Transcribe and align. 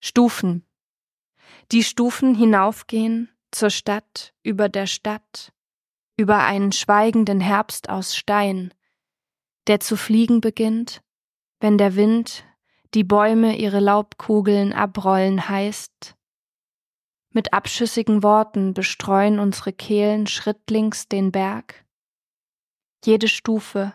Stufen. 0.00 0.66
Die 1.72 1.84
Stufen 1.84 2.34
hinaufgehen 2.34 3.30
zur 3.50 3.68
Stadt, 3.68 4.32
über 4.42 4.70
der 4.70 4.86
Stadt, 4.86 5.52
über 6.16 6.38
einen 6.38 6.72
schweigenden 6.72 7.40
Herbst 7.40 7.90
aus 7.90 8.16
Stein, 8.16 8.72
der 9.66 9.80
zu 9.80 9.96
fliegen 9.96 10.40
beginnt, 10.40 11.02
wenn 11.60 11.76
der 11.76 11.96
Wind 11.96 12.44
die 12.94 13.04
Bäume 13.04 13.56
ihre 13.58 13.78
Laubkugeln 13.78 14.72
abrollen 14.72 15.48
heißt. 15.48 16.16
Mit 17.32 17.52
abschüssigen 17.52 18.22
Worten 18.22 18.74
bestreuen 18.74 19.38
unsere 19.38 19.72
Kehlen 19.72 20.26
schrittlings 20.26 21.08
den 21.08 21.30
Berg. 21.30 21.84
Jede 23.04 23.28
Stufe, 23.28 23.94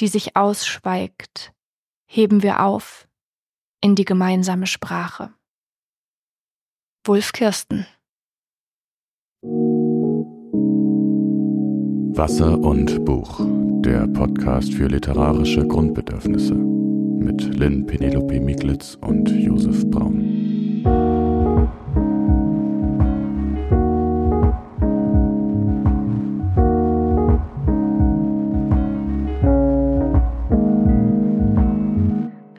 die 0.00 0.08
sich 0.08 0.36
ausschweigt, 0.36 1.54
heben 2.04 2.42
wir 2.42 2.62
auf 2.62 3.08
in 3.84 3.94
die 3.94 4.06
gemeinsame 4.06 4.66
Sprache. 4.66 5.34
Wulf 7.06 7.32
Kirsten 7.32 7.86
Wasser 12.16 12.58
und 12.58 13.04
Buch, 13.04 13.40
der 13.84 14.06
Podcast 14.06 14.72
für 14.72 14.86
literarische 14.86 15.68
Grundbedürfnisse 15.68 16.54
mit 16.54 17.42
Lynn 17.58 17.84
Penelope 17.84 18.40
Miglitz 18.40 18.96
und 19.02 19.28
Josef 19.28 19.84
Braun. 19.90 20.30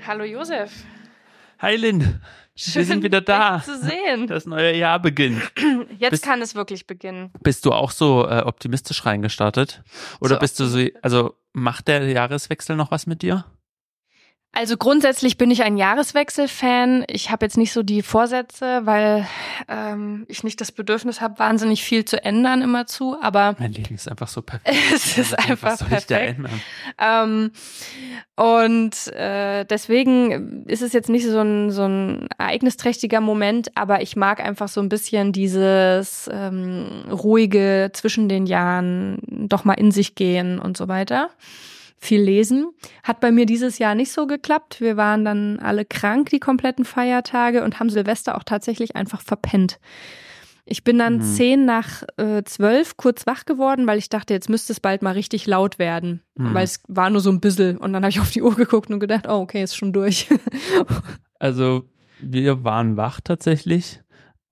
Hallo 0.05 0.23
Josef. 0.23 0.85
Hi 1.59 1.75
Lynn, 1.77 2.21
wir 2.55 2.85
sind 2.85 3.03
wieder 3.03 3.21
da. 3.21 3.61
Zu 3.63 3.77
sehen. 3.79 4.27
Das 4.27 4.45
neue 4.45 4.75
Jahr 4.75 4.99
beginnt. 4.99 5.41
Jetzt 5.97 6.11
Bist- 6.11 6.23
kann 6.23 6.41
es 6.41 6.55
wirklich 6.55 6.85
beginnen. 6.87 7.31
Bist 7.41 7.65
du 7.65 7.71
auch 7.71 7.91
so 7.91 8.27
äh, 8.27 8.41
optimistisch 8.45 9.05
reingestartet? 9.05 9.81
Oder 10.19 10.35
So 10.35 10.39
bist 10.39 10.59
du 10.59 10.65
so, 10.65 10.85
also 11.01 11.35
macht 11.53 11.87
der 11.87 12.05
Jahreswechsel 12.09 12.75
noch 12.75 12.91
was 12.91 13.07
mit 13.07 13.21
dir? 13.21 13.45
Also 14.57 14.77
grundsätzlich 14.77 15.37
bin 15.37 15.51
ich 15.51 15.63
ein 15.63 15.75
Jahreswechsel-Fan. 15.75 17.03
Ich 17.09 17.29
habe 17.29 17.45
jetzt 17.45 17.57
nicht 17.57 17.73
so 17.73 17.83
die 17.83 18.01
Vorsätze, 18.01 18.85
weil 18.85 19.27
ähm, 19.67 20.25
ich 20.29 20.45
nicht 20.45 20.61
das 20.61 20.71
Bedürfnis 20.71 21.19
habe, 21.19 21.39
wahnsinnig 21.39 21.83
viel 21.83 22.05
zu 22.05 22.23
ändern 22.23 22.61
immerzu. 22.61 23.17
Aber 23.21 23.57
Mein 23.59 23.73
Leben 23.73 23.93
ist 23.95 24.09
einfach 24.09 24.29
so 24.29 24.41
perfekt. 24.41 24.73
es 24.93 25.17
ist 25.17 25.37
einfach 25.37 25.73
ich 25.73 25.79
da 25.79 25.87
perfekt. 25.87 26.39
Ähm, 26.97 27.51
und 28.37 29.07
äh, 29.13 29.65
deswegen 29.65 30.65
ist 30.67 30.81
es 30.81 30.93
jetzt 30.93 31.09
nicht 31.09 31.25
so 31.27 31.41
ein, 31.41 31.71
so 31.71 31.83
ein 31.83 32.29
ereignisträchtiger 32.37 33.19
Moment, 33.19 33.75
aber 33.75 34.01
ich 34.01 34.15
mag 34.15 34.39
einfach 34.39 34.69
so 34.69 34.79
ein 34.79 34.87
bisschen 34.87 35.33
dieses 35.33 36.29
ähm, 36.31 37.03
ruhige 37.11 37.89
zwischen 37.91 38.29
den 38.29 38.45
Jahren, 38.45 39.19
doch 39.27 39.65
mal 39.65 39.73
in 39.73 39.91
sich 39.91 40.15
gehen 40.15 40.59
und 40.59 40.77
so 40.77 40.87
weiter. 40.87 41.29
Viel 42.05 42.21
lesen. 42.21 42.67
Hat 43.03 43.19
bei 43.19 43.31
mir 43.31 43.45
dieses 43.45 43.79
Jahr 43.79 43.95
nicht 43.95 44.11
so 44.11 44.27
geklappt. 44.27 44.79
Wir 44.79 44.95
waren 44.97 45.25
dann 45.25 45.59
alle 45.59 45.85
krank 45.85 46.29
die 46.29 46.39
kompletten 46.39 46.85
Feiertage 46.85 47.63
und 47.63 47.79
haben 47.79 47.89
Silvester 47.89 48.37
auch 48.37 48.43
tatsächlich 48.43 48.95
einfach 48.95 49.21
verpennt. 49.21 49.79
Ich 50.67 50.83
bin 50.83 50.97
dann 50.97 51.17
Mhm. 51.17 51.21
zehn 51.21 51.65
nach 51.65 52.03
äh, 52.17 52.43
zwölf 52.43 52.97
kurz 52.97 53.27
wach 53.27 53.45
geworden, 53.45 53.85
weil 53.85 53.99
ich 53.99 54.09
dachte, 54.09 54.33
jetzt 54.33 54.49
müsste 54.49 54.73
es 54.73 54.79
bald 54.79 55.03
mal 55.03 55.11
richtig 55.11 55.45
laut 55.45 55.77
werden. 55.77 56.21
Mhm. 56.35 56.53
Weil 56.55 56.63
es 56.63 56.81
war 56.87 57.09
nur 57.11 57.21
so 57.21 57.29
ein 57.29 57.39
bisschen. 57.39 57.77
Und 57.77 57.93
dann 57.93 58.03
habe 58.03 58.09
ich 58.09 58.19
auf 58.19 58.31
die 58.31 58.41
Uhr 58.41 58.55
geguckt 58.55 58.89
und 58.89 58.99
gedacht, 58.99 59.25
oh, 59.27 59.41
okay, 59.41 59.61
ist 59.63 59.75
schon 59.75 59.93
durch. 59.93 60.27
Also 61.39 61.83
wir 62.21 62.63
waren 62.63 62.95
wach 62.97 63.19
tatsächlich, 63.21 64.01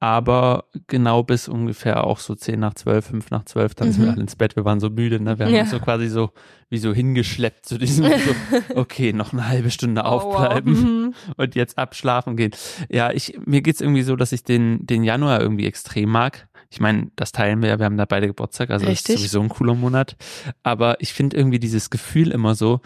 aber 0.03 0.65
genau 0.87 1.23
bis 1.23 1.47
ungefähr 1.47 2.03
auch 2.03 2.19
so 2.19 2.35
10 2.35 2.59
nach 2.59 2.73
12, 2.73 3.05
5 3.05 3.31
nach 3.31 3.45
12, 3.45 3.73
dann 3.73 3.93
sind 3.93 4.01
Mhm. 4.01 4.05
wir 4.07 4.11
alle 4.11 4.21
ins 4.21 4.35
Bett. 4.35 4.57
Wir 4.57 4.65
waren 4.65 4.81
so 4.81 4.89
müde, 4.89 5.21
ne? 5.21 5.39
Wir 5.39 5.45
haben 5.45 5.53
Ja. 5.53 5.61
uns 5.61 5.71
so 5.71 5.79
quasi 5.79 6.09
so 6.09 6.31
wie 6.69 6.77
so 6.77 6.93
hingeschleppt 6.93 7.65
zu 7.65 7.77
diesem 7.77 8.03
so, 8.67 8.75
okay, 8.75 9.13
noch 9.13 9.31
eine 9.31 9.47
halbe 9.47 9.71
Stunde 9.71 10.03
aufbleiben. 10.03 10.73
Oh, 10.73 10.77
wow. 10.77 10.83
Mhm. 10.83 11.13
und 11.37 11.55
jetzt 11.55 11.77
abschlafen 11.77 12.35
gehen. 12.35 12.51
Ja, 12.89 13.11
ich, 13.11 13.39
mir 13.45 13.61
geht's 13.61 13.79
irgendwie 13.79 14.01
so, 14.03 14.17
dass 14.17 14.33
ich 14.33 14.43
den, 14.43 14.85
den 14.85 15.05
Januar 15.05 15.39
irgendwie 15.39 15.67
extrem 15.67 16.09
mag. 16.09 16.49
Ich 16.69 16.81
meine, 16.81 17.09
das 17.15 17.31
teilen 17.31 17.61
wir 17.61 17.69
ja, 17.69 17.79
wir 17.79 17.85
haben 17.85 17.95
da 17.97 18.03
beide 18.05 18.27
Geburtstag, 18.27 18.71
also 18.71 18.83
das 18.85 18.91
Richtig. 18.95 19.15
ist 19.15 19.21
sowieso 19.21 19.39
ein 19.41 19.47
cooler 19.49 19.75
Monat. 19.75 20.17
Aber 20.63 20.99
ich 20.99 21.13
finde 21.13 21.37
irgendwie 21.37 21.59
dieses 21.59 21.89
Gefühl 21.89 22.29
immer 22.31 22.55
so, 22.55 22.81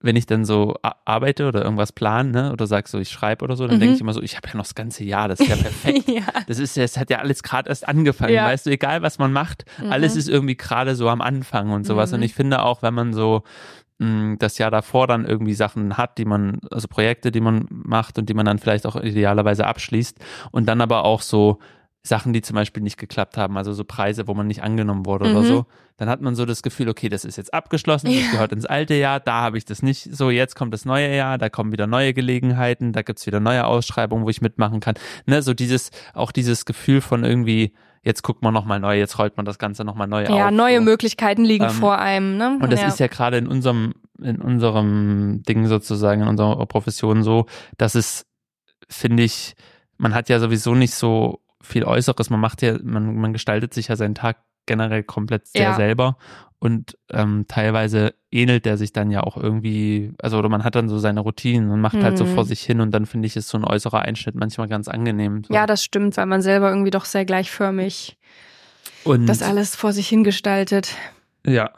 wenn 0.00 0.14
ich 0.14 0.26
dann 0.26 0.44
so 0.44 0.76
arbeite 1.04 1.48
oder 1.48 1.64
irgendwas 1.64 1.90
plane, 1.92 2.30
ne, 2.30 2.52
oder 2.52 2.66
sag 2.68 2.86
so, 2.86 2.98
ich 3.00 3.08
schreibe 3.10 3.44
oder 3.44 3.56
so, 3.56 3.66
dann 3.66 3.76
Mhm. 3.76 3.80
denke 3.80 3.94
ich 3.96 4.00
immer 4.00 4.12
so, 4.12 4.22
ich 4.22 4.36
habe 4.36 4.46
ja 4.48 4.54
noch 4.54 4.62
das 4.64 4.76
ganze 4.76 5.02
Jahr, 5.02 5.26
das 5.26 5.40
ist 5.40 5.48
ja 5.48 5.56
perfekt. 5.56 6.08
ja. 6.08 6.22
Das 6.46 6.58
ist 6.60 6.76
ja, 6.76 6.84
es 6.84 6.96
hat 6.96 7.10
ja 7.10 7.18
alles 7.18 7.42
gerade 7.42 7.68
erst 7.68 7.88
angefangen, 7.88 8.32
Ja. 8.34 8.44
weißt 8.46 8.66
du, 8.66 8.70
egal 8.70 9.02
was 9.02 9.18
man 9.18 9.32
macht, 9.32 9.64
Mhm. 9.82 9.90
alles 9.92 10.14
ist 10.14 10.28
irgendwie 10.28 10.56
gerade 10.56 10.94
so 10.94 11.08
am 11.08 11.20
Anfang 11.20 11.70
und 11.72 11.84
sowas. 11.84 12.10
Mhm. 12.12 12.18
Und 12.18 12.22
ich 12.22 12.34
finde 12.34 12.62
auch, 12.62 12.82
wenn 12.82 12.94
man 12.94 13.12
so 13.12 13.42
mh, 14.00 14.36
das 14.38 14.58
Jahr 14.58 14.70
davor 14.70 15.08
dann 15.08 15.24
irgendwie 15.26 15.54
Sachen 15.54 15.96
hat, 15.96 16.18
die 16.18 16.24
man, 16.24 16.60
also 16.70 16.86
Projekte, 16.86 17.32
die 17.32 17.40
man 17.40 17.66
macht 17.68 18.16
und 18.18 18.28
die 18.28 18.34
man 18.34 18.46
dann 18.46 18.58
vielleicht 18.60 18.86
auch 18.86 18.94
idealerweise 18.94 19.66
abschließt 19.66 20.18
und 20.52 20.66
dann 20.68 20.80
aber 20.80 21.04
auch 21.04 21.20
so 21.22 21.58
Sachen, 22.08 22.32
die 22.32 22.42
zum 22.42 22.54
Beispiel 22.54 22.82
nicht 22.82 22.96
geklappt 22.98 23.36
haben, 23.36 23.56
also 23.56 23.72
so 23.72 23.84
Preise, 23.84 24.26
wo 24.26 24.34
man 24.34 24.46
nicht 24.46 24.62
angenommen 24.62 25.06
wurde 25.06 25.30
oder 25.30 25.40
Mhm. 25.42 25.46
so, 25.46 25.66
dann 25.96 26.08
hat 26.08 26.20
man 26.20 26.34
so 26.34 26.44
das 26.46 26.62
Gefühl, 26.62 26.88
okay, 26.88 27.08
das 27.08 27.24
ist 27.24 27.36
jetzt 27.36 27.52
abgeschlossen, 27.54 28.06
das 28.06 28.16
Ja. 28.24 28.30
gehört 28.32 28.52
ins 28.52 28.66
alte 28.66 28.94
Jahr, 28.94 29.20
da 29.20 29.42
habe 29.42 29.58
ich 29.58 29.64
das 29.64 29.82
nicht 29.82 30.08
so, 30.14 30.30
jetzt 30.30 30.56
kommt 30.56 30.72
das 30.74 30.84
neue 30.84 31.14
Jahr, 31.14 31.38
da 31.38 31.48
kommen 31.48 31.70
wieder 31.72 31.86
neue 31.86 32.14
Gelegenheiten, 32.14 32.92
da 32.92 33.02
gibt's 33.02 33.26
wieder 33.26 33.40
neue 33.40 33.64
Ausschreibungen, 33.66 34.24
wo 34.24 34.30
ich 34.30 34.40
mitmachen 34.40 34.80
kann. 34.80 34.94
Ne, 35.26 35.42
so 35.42 35.54
dieses, 35.54 35.90
auch 36.14 36.32
dieses 36.32 36.64
Gefühl 36.64 37.00
von 37.00 37.24
irgendwie, 37.24 37.72
jetzt 38.02 38.22
guckt 38.22 38.42
man 38.42 38.54
nochmal 38.54 38.80
neu, 38.80 38.98
jetzt 38.98 39.18
rollt 39.18 39.36
man 39.36 39.44
das 39.44 39.58
Ganze 39.58 39.84
nochmal 39.84 40.06
neu 40.06 40.26
auf. 40.26 40.36
ja, 40.38 40.50
neue 40.50 40.78
so. 40.78 40.82
Möglichkeiten 40.84 41.44
liegen 41.44 41.64
Ähm, 41.64 41.70
vor 41.70 41.98
einem. 41.98 42.36
Ne? 42.36 42.58
Und 42.62 42.72
das 42.72 42.80
ja. 42.80 42.88
ist 42.88 43.00
ja 43.00 43.06
gerade 43.08 43.36
in 43.38 43.46
unserem, 43.46 43.92
in 44.22 44.40
unserem 44.40 45.42
Ding 45.48 45.66
sozusagen, 45.66 46.22
in 46.22 46.28
unserer 46.28 46.64
Profession 46.66 47.22
so, 47.22 47.46
dass 47.76 47.94
es, 47.94 48.24
finde 48.88 49.22
ich, 49.24 49.54
man 49.96 50.14
hat 50.14 50.28
ja 50.28 50.38
sowieso 50.38 50.74
nicht 50.74 50.94
so 50.94 51.40
viel 51.62 51.84
Äußeres. 51.84 52.30
Man 52.30 52.40
macht 52.40 52.62
ja, 52.62 52.76
man, 52.82 53.16
man 53.16 53.32
gestaltet 53.32 53.74
sich 53.74 53.88
ja 53.88 53.96
seinen 53.96 54.14
Tag 54.14 54.38
generell 54.66 55.02
komplett 55.02 55.46
sehr 55.48 55.62
Ja. 55.62 55.74
selber. 55.76 56.16
Und 56.60 56.98
ähm, 57.10 57.44
teilweise 57.48 58.14
ähnelt 58.32 58.64
der 58.66 58.76
sich 58.76 58.92
dann 58.92 59.10
ja 59.12 59.22
auch 59.22 59.36
irgendwie, 59.36 60.12
also 60.20 60.38
oder 60.38 60.48
man 60.48 60.64
hat 60.64 60.74
dann 60.74 60.88
so 60.88 60.98
seine 60.98 61.20
Routinen 61.20 61.70
und 61.70 61.80
macht 61.80 62.02
halt 62.02 62.18
so 62.18 62.24
Mhm. 62.24 62.34
vor 62.34 62.44
sich 62.44 62.60
hin 62.62 62.80
und 62.80 62.90
dann 62.90 63.06
finde 63.06 63.26
ich, 63.26 63.36
ist 63.36 63.48
so 63.48 63.56
ein 63.58 63.64
äußerer 63.64 64.00
Einschnitt 64.02 64.34
manchmal 64.34 64.66
ganz 64.68 64.88
angenehm. 64.88 65.44
So. 65.44 65.54
ja, 65.54 65.66
das 65.66 65.84
stimmt, 65.84 66.16
weil 66.16 66.26
man 66.26 66.42
selber 66.42 66.68
irgendwie 66.70 66.90
doch 66.90 67.04
sehr 67.04 67.24
gleichförmig 67.24 68.18
und, 69.04 69.26
das 69.26 69.40
alles 69.42 69.76
vor 69.76 69.92
sich 69.92 70.08
hingestaltet. 70.08 70.94
Ja. 71.46 71.70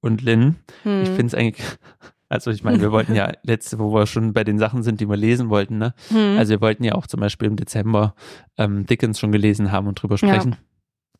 Und 0.00 0.22
Lynn, 0.22 0.56
Hm. 0.84 1.02
Ich 1.02 1.08
finde 1.10 1.26
es 1.26 1.34
eigentlich, 1.34 1.64
also 2.28 2.50
ich 2.50 2.62
meine, 2.62 2.80
wir 2.80 2.92
wollten 2.92 3.14
ja 3.14 3.32
letzte, 3.42 3.78
wo 3.78 3.92
wir 3.92 4.06
schon 4.06 4.32
bei 4.32 4.44
den 4.44 4.58
Sachen 4.58 4.82
sind, 4.82 5.00
die 5.00 5.08
wir 5.08 5.16
lesen 5.16 5.48
wollten, 5.48 5.78
ne? 5.78 5.94
hm. 6.08 6.36
Also 6.38 6.50
wir 6.50 6.60
wollten 6.60 6.84
ja 6.84 6.94
auch 6.94 7.06
zum 7.06 7.20
Beispiel 7.20 7.48
im 7.48 7.56
Dezember 7.56 8.14
ähm, 8.56 8.86
Dickens 8.86 9.18
schon 9.18 9.32
gelesen 9.32 9.72
haben 9.72 9.86
und 9.86 10.00
drüber 10.00 10.18
sprechen. 10.18 10.56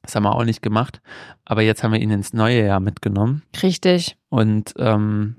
Das 0.02 0.14
haben 0.14 0.22
wir 0.22 0.34
auch 0.34 0.44
nicht 0.44 0.62
gemacht. 0.62 1.00
Aber 1.44 1.62
jetzt 1.62 1.82
haben 1.82 1.92
wir 1.92 2.00
ihn 2.00 2.10
ins 2.10 2.32
neue 2.32 2.64
Jahr 2.64 2.80
mitgenommen 2.80 3.42
Richtig. 3.62 4.16
und 4.28 4.74
ähm, 4.78 5.36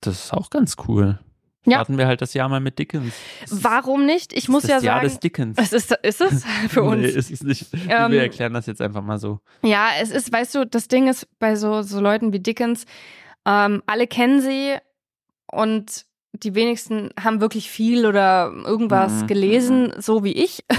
das 0.00 0.26
ist 0.26 0.32
auch 0.32 0.50
ganz 0.50 0.76
cool. 0.86 1.18
Ja. 1.64 1.78
Starten 1.78 1.98
wir 1.98 2.06
halt 2.06 2.22
das 2.22 2.34
Jahr 2.34 2.48
mal 2.48 2.60
mit 2.60 2.78
Dickens. 2.78 3.14
Das 3.42 3.62
Warum 3.62 4.06
nicht? 4.06 4.32
Ich 4.32 4.44
das 4.44 4.48
muss 4.48 4.64
ist 4.64 4.70
ja 4.70 4.76
das 4.76 4.84
Jahr 4.84 4.96
sagen, 4.96 5.08
des 5.08 5.20
Dickens. 5.20 5.58
es 5.58 5.72
ist, 5.72 5.92
ist 6.02 6.20
es 6.20 6.44
für 6.68 6.82
uns. 6.82 7.02
Nee, 7.02 7.08
ist 7.08 7.30
es 7.30 7.42
nicht. 7.42 7.66
Ähm, 7.88 8.12
wir 8.12 8.22
erklären 8.22 8.54
das 8.54 8.66
jetzt 8.66 8.80
einfach 8.80 9.02
mal 9.02 9.18
so. 9.18 9.40
Ja, 9.62 9.88
es 10.00 10.10
ist, 10.10 10.32
weißt 10.32 10.54
du, 10.54 10.66
das 10.66 10.88
Ding 10.88 11.08
ist 11.08 11.28
bei 11.38 11.56
so, 11.56 11.82
so 11.82 12.00
Leuten 12.00 12.32
wie 12.32 12.40
Dickens, 12.40 12.86
ähm, 13.44 13.82
alle 13.86 14.06
kennen 14.06 14.40
sie 14.40 14.76
und 15.50 16.04
die 16.32 16.54
wenigsten 16.54 17.10
haben 17.18 17.40
wirklich 17.40 17.70
viel 17.70 18.06
oder 18.06 18.52
irgendwas 18.64 19.22
Mhm. 19.22 19.26
gelesen, 19.26 19.92
so 19.98 20.24
wie 20.24 20.32
ich. 20.32 20.64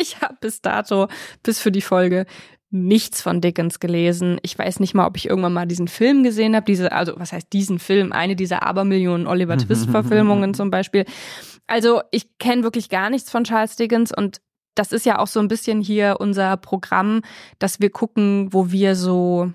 Ich 0.00 0.20
habe 0.20 0.34
bis 0.40 0.60
dato, 0.62 1.06
bis 1.44 1.60
für 1.60 1.70
die 1.70 1.82
Folge, 1.82 2.26
nichts 2.70 3.22
von 3.22 3.40
Dickens 3.40 3.78
gelesen. 3.78 4.38
Ich 4.42 4.58
weiß 4.58 4.80
nicht 4.80 4.94
mal, 4.94 5.06
ob 5.06 5.16
ich 5.16 5.28
irgendwann 5.28 5.52
mal 5.52 5.66
diesen 5.66 5.86
Film 5.86 6.24
gesehen 6.24 6.56
habe. 6.56 6.64
Diese, 6.64 6.90
also 6.90 7.12
was 7.18 7.32
heißt 7.32 7.52
diesen 7.52 7.78
Film? 7.78 8.10
Eine 8.10 8.34
dieser 8.34 8.64
Abermillionen 8.64 9.28
Oliver 9.28 9.56
Twist-Verfilmungen 9.58 10.54
zum 10.54 10.70
Beispiel. 10.72 11.04
Also 11.68 12.00
ich 12.10 12.36
kenne 12.38 12.64
wirklich 12.64 12.88
gar 12.88 13.10
nichts 13.10 13.30
von 13.30 13.44
Charles 13.44 13.76
Dickens 13.76 14.12
und 14.16 14.40
das 14.74 14.90
ist 14.90 15.06
ja 15.06 15.18
auch 15.20 15.28
so 15.28 15.38
ein 15.38 15.46
bisschen 15.48 15.80
hier 15.82 16.16
unser 16.18 16.56
Programm, 16.56 17.20
dass 17.60 17.78
wir 17.78 17.90
gucken, 17.90 18.48
wo 18.52 18.72
wir 18.72 18.96
so 18.96 19.52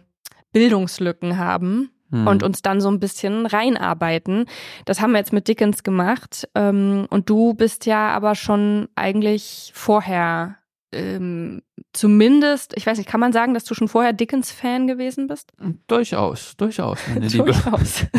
Bildungslücken 0.53 1.37
haben 1.37 1.89
Hm. 2.11 2.25
und 2.27 2.41
uns 2.43 2.61
dann 2.61 2.79
so 2.81 2.89
ein 2.89 2.99
bisschen 2.99 3.45
reinarbeiten. 3.45 4.45
Das 4.85 5.01
haben 5.01 5.11
wir 5.11 5.17
jetzt 5.19 5.33
mit 5.33 5.47
Dickens 5.47 5.83
gemacht. 5.83 6.47
Ähm, 6.55 7.05
und 7.09 7.29
du 7.29 7.53
bist 7.53 7.85
ja 7.85 8.09
aber 8.09 8.35
schon 8.35 8.87
eigentlich 8.95 9.71
vorher, 9.75 10.55
ähm, 10.93 11.61
zumindest, 11.93 12.73
ich 12.77 12.85
weiß 12.87 12.97
nicht, 12.97 13.09
kann 13.09 13.19
man 13.19 13.33
sagen, 13.33 13.53
dass 13.53 13.65
du 13.65 13.73
schon 13.73 13.87
vorher 13.89 14.13
Dickens-Fan 14.13 14.87
gewesen 14.87 15.27
bist? 15.27 15.51
Durchaus, 15.87 16.55
durchaus, 16.57 16.99
meine 17.09 17.27
Liebe. 17.27 17.45
Durchaus. 17.45 18.05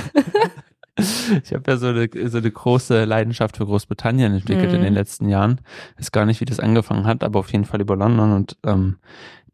Ich 1.45 1.53
habe 1.53 1.63
ja 1.71 1.77
so 1.77 1.87
eine, 1.87 2.09
so 2.29 2.39
eine 2.39 2.51
große 2.51 3.05
Leidenschaft 3.05 3.57
für 3.57 3.65
Großbritannien 3.67 4.35
entwickelt 4.35 4.71
Mhm. 4.71 4.79
in 4.79 4.83
den 4.83 4.95
letzten 4.95 5.29
Jahren. 5.29 5.61
Ist 5.97 6.13
gar 6.13 6.27
nicht, 6.27 6.41
wie 6.41 6.45
das 6.45 6.59
angefangen 6.59 7.07
hat, 7.07 7.23
aber 7.23 7.39
auf 7.39 7.53
jeden 7.53 7.65
Fall 7.67 7.81
über 7.81 7.95
London. 7.95 8.33
Und 8.33 8.57
ähm, 8.67 8.99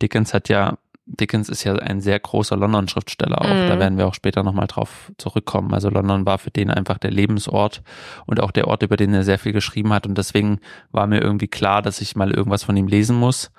Dickens 0.00 0.32
hat 0.32 0.48
ja, 0.48 0.78
Dickens 1.06 1.48
ist 1.48 1.64
ja 1.64 1.74
ein 1.74 2.00
sehr 2.00 2.18
großer 2.18 2.56
London-Schriftsteller 2.56 3.40
auch. 3.40 3.48
Mhm. 3.48 3.68
Da 3.68 3.78
werden 3.78 3.98
wir 3.98 4.06
auch 4.06 4.14
später 4.14 4.42
nochmal 4.42 4.66
drauf 4.66 5.12
zurückkommen. 5.18 5.74
Also 5.74 5.90
London 5.90 6.24
war 6.24 6.38
für 6.38 6.50
den 6.50 6.70
einfach 6.70 6.98
der 6.98 7.10
Lebensort 7.10 7.82
und 8.26 8.40
auch 8.40 8.50
der 8.50 8.68
Ort, 8.68 8.82
über 8.82 8.96
den 8.96 9.12
er 9.12 9.22
sehr 9.22 9.38
viel 9.38 9.52
geschrieben 9.52 9.92
hat. 9.92 10.06
Und 10.06 10.16
deswegen 10.16 10.60
war 10.92 11.06
mir 11.06 11.20
irgendwie 11.20 11.48
klar, 11.48 11.82
dass 11.82 12.00
ich 12.00 12.16
mal 12.16 12.30
irgendwas 12.30 12.64
von 12.64 12.76
ihm 12.76 12.86
lesen 12.86 13.16
muss. 13.16 13.50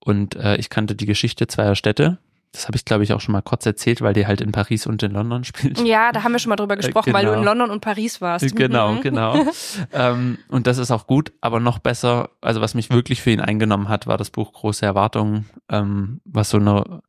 Und 0.00 0.36
äh, 0.36 0.56
ich 0.56 0.70
kannte 0.70 0.96
die 0.96 1.06
Geschichte 1.06 1.46
zweier 1.46 1.74
Städte. 1.74 2.18
Das 2.52 2.66
habe 2.66 2.76
ich, 2.76 2.84
glaube 2.84 3.04
ich, 3.04 3.12
auch 3.12 3.20
schon 3.20 3.32
mal 3.32 3.42
kurz 3.42 3.66
erzählt, 3.66 4.00
weil 4.00 4.14
die 4.14 4.26
halt 4.26 4.40
in 4.40 4.52
Paris 4.52 4.86
und 4.86 5.02
in 5.02 5.12
London 5.12 5.44
spielt. 5.44 5.80
Ja, 5.80 6.12
da 6.12 6.22
haben 6.22 6.32
wir 6.32 6.38
schon 6.38 6.48
mal 6.50 6.56
drüber 6.56 6.76
gesprochen, 6.76 7.12
weil 7.12 7.24
du 7.24 7.30
genau. 7.30 7.40
in 7.40 7.44
London 7.46 7.70
und 7.70 7.80
Paris 7.80 8.20
warst. 8.20 8.56
Genau, 8.56 8.94
Mhm. 8.94 9.00
genau. 9.02 9.44
ähm, 9.92 10.38
und 10.48 10.66
das 10.66 10.78
ist 10.78 10.90
auch 10.90 11.06
gut, 11.06 11.32
aber 11.42 11.60
noch 11.60 11.78
besser, 11.78 12.30
also 12.40 12.60
was 12.60 12.74
mich 12.74 12.90
wirklich 12.90 13.20
für 13.20 13.30
ihn 13.30 13.40
eingenommen 13.40 13.88
hat, 13.88 14.06
war 14.06 14.16
das 14.16 14.30
Buch 14.30 14.52
Große 14.52 14.84
Erwartungen, 14.86 15.44
ähm, 15.68 16.20
was 16.24 16.50
so 16.50 16.56
eine 16.56 17.02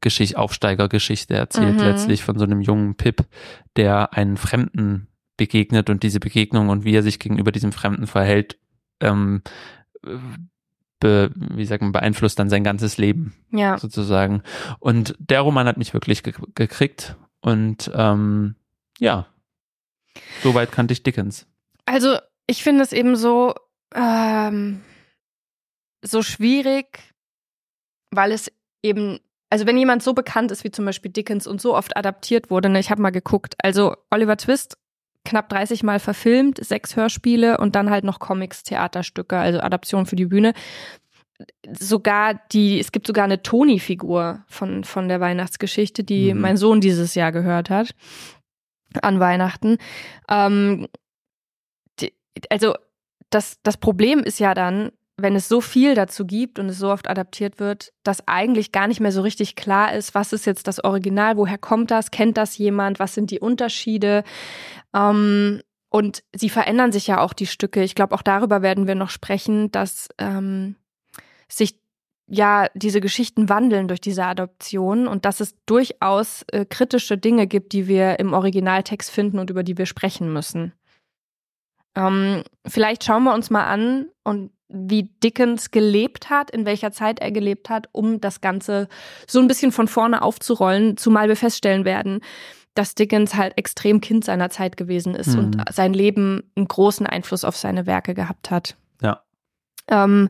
Geschichte, 0.00 0.38
Aufsteigergeschichte 0.38 1.34
erzählt, 1.34 1.76
Mhm. 1.76 1.84
letztlich 1.84 2.24
von 2.24 2.38
so 2.38 2.44
einem 2.44 2.60
jungen 2.60 2.96
Pip, 2.96 3.24
der 3.76 4.14
einen 4.14 4.36
Fremden 4.36 5.08
begegnet 5.36 5.90
und 5.90 6.02
diese 6.02 6.18
Begegnung 6.18 6.70
und 6.70 6.84
wie 6.84 6.94
er 6.96 7.02
sich 7.02 7.18
gegenüber 7.18 7.52
diesem 7.52 7.72
Fremden 7.72 8.06
verhält, 8.06 8.58
ähm, 9.00 9.42
be, 11.02 11.30
wie 11.34 11.66
sagt 11.66 11.82
man, 11.82 11.92
beeinflusst 11.92 12.38
dann 12.38 12.48
sein 12.48 12.64
ganzes 12.64 12.96
Leben 12.96 13.34
Ja. 13.50 13.76
sozusagen. 13.76 14.42
Und 14.78 15.14
der 15.18 15.40
Roman 15.42 15.66
hat 15.66 15.76
mich 15.76 15.92
wirklich 15.92 16.22
ge 16.22 16.32
gekriegt 16.54 17.16
und 17.42 17.90
ähm, 17.94 18.54
ja, 18.98 19.26
soweit 20.42 20.72
kannte 20.72 20.92
ich 20.92 21.02
Dickens. 21.02 21.46
Also 21.86 22.16
ich 22.46 22.62
finde 22.62 22.82
es 22.84 22.92
eben 22.92 23.16
so, 23.16 23.54
ähm, 23.94 24.80
so 26.04 26.22
schwierig, 26.22 27.00
weil 28.10 28.32
es 28.32 28.50
eben, 28.82 29.18
also 29.50 29.66
wenn 29.66 29.76
jemand 29.78 30.02
so 30.02 30.14
bekannt 30.14 30.50
ist 30.50 30.64
wie 30.64 30.70
zum 30.70 30.84
Beispiel 30.84 31.10
Dickens 31.10 31.46
und 31.46 31.60
so 31.60 31.74
oft 31.76 31.96
adaptiert 31.96 32.50
wurde, 32.50 32.68
ne, 32.68 32.78
ich 32.80 32.90
habe 32.90 33.02
mal 33.02 33.10
geguckt, 33.10 33.54
also 33.62 33.96
Oliver 34.10 34.36
Twist 34.36 34.78
knapp 35.24 35.48
30 35.48 35.82
Mal 35.82 35.98
verfilmt, 36.00 36.64
sechs 36.64 36.96
Hörspiele 36.96 37.58
und 37.58 37.74
dann 37.76 37.90
halt 37.90 38.04
noch 38.04 38.18
Comics, 38.18 38.62
Theaterstücke, 38.62 39.38
also 39.38 39.60
Adaption 39.60 40.06
für 40.06 40.16
die 40.16 40.26
Bühne. 40.26 40.52
Sogar 41.78 42.40
die, 42.52 42.78
es 42.78 42.92
gibt 42.92 43.06
sogar 43.06 43.24
eine 43.24 43.42
Toni-Figur 43.42 44.44
von, 44.48 44.84
von 44.84 45.08
der 45.08 45.20
Weihnachtsgeschichte, 45.20 46.04
die 46.04 46.34
Mhm. 46.34 46.40
mein 46.40 46.56
Sohn 46.56 46.80
dieses 46.80 47.14
Jahr 47.14 47.32
gehört 47.32 47.70
hat 47.70 47.94
an 49.00 49.20
Weihnachten. 49.20 49.78
Ähm, 50.28 50.86
die, 52.00 52.12
also 52.50 52.74
das, 53.30 53.58
das 53.62 53.76
Problem 53.78 54.20
ist 54.20 54.38
ja 54.38 54.54
dann, 54.54 54.92
wenn 55.22 55.36
es 55.36 55.48
so 55.48 55.60
viel 55.60 55.94
dazu 55.94 56.26
gibt 56.26 56.58
und 56.58 56.68
es 56.68 56.78
so 56.78 56.90
oft 56.90 57.08
adaptiert 57.08 57.60
wird, 57.60 57.92
dass 58.02 58.26
eigentlich 58.28 58.72
gar 58.72 58.88
nicht 58.88 59.00
mehr 59.00 59.12
so 59.12 59.22
richtig 59.22 59.56
klar 59.56 59.94
ist, 59.94 60.14
was 60.14 60.32
ist 60.32 60.44
jetzt 60.44 60.66
das 60.66 60.82
Original, 60.82 61.36
woher 61.36 61.58
kommt 61.58 61.90
das, 61.90 62.10
kennt 62.10 62.36
das 62.36 62.58
jemand, 62.58 62.98
was 62.98 63.14
sind 63.14 63.30
die 63.30 63.40
Unterschiede. 63.40 64.24
Ähm, 64.94 65.62
und 65.88 66.24
sie 66.34 66.48
verändern 66.48 66.90
sich 66.90 67.06
ja 67.06 67.20
auch 67.20 67.32
die 67.32 67.46
Stücke. 67.46 67.82
Ich 67.82 67.94
glaube, 67.94 68.14
auch 68.14 68.22
darüber 68.22 68.62
werden 68.62 68.86
wir 68.86 68.94
noch 68.94 69.10
sprechen, 69.10 69.70
dass 69.70 70.08
ähm, 70.18 70.76
sich 71.48 71.78
ja 72.26 72.68
diese 72.74 73.00
Geschichten 73.00 73.48
wandeln 73.48 73.88
durch 73.88 74.00
diese 74.00 74.24
Adoption 74.24 75.06
und 75.06 75.24
dass 75.24 75.40
es 75.40 75.54
durchaus 75.66 76.44
äh, 76.50 76.64
kritische 76.64 77.18
Dinge 77.18 77.46
gibt, 77.46 77.72
die 77.72 77.88
wir 77.88 78.18
im 78.18 78.32
Originaltext 78.32 79.10
finden 79.10 79.38
und 79.38 79.50
über 79.50 79.62
die 79.62 79.76
wir 79.76 79.86
sprechen 79.86 80.32
müssen. 80.32 80.72
Ähm, 81.94 82.42
vielleicht 82.66 83.04
schauen 83.04 83.24
wir 83.24 83.34
uns 83.34 83.50
mal 83.50 83.66
an 83.66 84.06
und 84.24 84.50
wie 84.72 85.10
Dickens 85.22 85.70
gelebt 85.70 86.30
hat, 86.30 86.50
in 86.50 86.64
welcher 86.66 86.92
Zeit 86.92 87.20
er 87.20 87.30
gelebt 87.30 87.68
hat, 87.70 87.88
um 87.92 88.20
das 88.20 88.40
Ganze 88.40 88.88
so 89.26 89.40
ein 89.40 89.48
bisschen 89.48 89.72
von 89.72 89.88
vorne 89.88 90.22
aufzurollen, 90.22 90.96
zumal 90.96 91.28
wir 91.28 91.36
feststellen 91.36 91.84
werden, 91.84 92.20
dass 92.74 92.94
Dickens 92.94 93.34
halt 93.34 93.58
extrem 93.58 94.00
Kind 94.00 94.24
seiner 94.24 94.48
Zeit 94.50 94.76
gewesen 94.76 95.14
ist 95.14 95.34
Mhm. 95.34 95.38
und 95.38 95.62
sein 95.72 95.92
Leben 95.92 96.50
einen 96.56 96.68
großen 96.68 97.06
Einfluss 97.06 97.44
auf 97.44 97.56
seine 97.56 97.86
Werke 97.86 98.14
gehabt 98.14 98.50
hat. 98.50 98.76
Ja. 99.02 99.22
Ähm, 99.88 100.28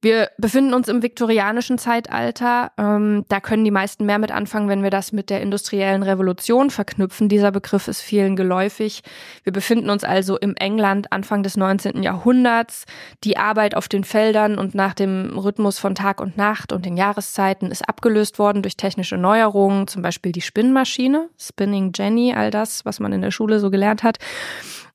wir 0.00 0.30
befinden 0.38 0.74
uns 0.74 0.88
im 0.88 1.02
viktorianischen 1.02 1.78
Zeitalter. 1.78 2.72
Ähm, 2.78 3.24
da 3.28 3.40
können 3.40 3.64
die 3.64 3.70
meisten 3.70 4.04
mehr 4.06 4.18
mit 4.18 4.32
anfangen, 4.32 4.68
wenn 4.68 4.82
wir 4.82 4.90
das 4.90 5.12
mit 5.12 5.30
der 5.30 5.40
industriellen 5.40 6.02
Revolution 6.02 6.70
verknüpfen. 6.70 7.28
Dieser 7.28 7.50
Begriff 7.50 7.88
ist 7.88 8.00
vielen 8.00 8.36
geläufig. 8.36 9.02
Wir 9.42 9.52
befinden 9.52 9.90
uns 9.90 10.04
also 10.04 10.38
im 10.38 10.56
England 10.56 11.12
Anfang 11.12 11.42
des 11.42 11.56
19. 11.56 12.02
Jahrhunderts. 12.02 12.84
Die 13.24 13.36
Arbeit 13.36 13.76
auf 13.76 13.88
den 13.88 14.04
Feldern 14.04 14.58
und 14.58 14.74
nach 14.74 14.94
dem 14.94 15.38
Rhythmus 15.38 15.78
von 15.78 15.94
Tag 15.94 16.20
und 16.20 16.36
Nacht 16.36 16.72
und 16.72 16.84
den 16.84 16.96
Jahreszeiten 16.96 17.70
ist 17.70 17.88
abgelöst 17.88 18.38
worden 18.38 18.62
durch 18.62 18.76
technische 18.76 19.16
Neuerungen, 19.16 19.88
zum 19.88 20.02
Beispiel 20.02 20.32
die 20.32 20.40
Spinnmaschine, 20.40 21.28
Spinning 21.38 21.92
Jenny, 21.94 22.34
all 22.34 22.50
das, 22.50 22.84
was 22.84 23.00
man 23.00 23.12
in 23.12 23.22
der 23.22 23.30
Schule 23.30 23.58
so 23.60 23.70
gelernt 23.70 24.02
hat. 24.02 24.18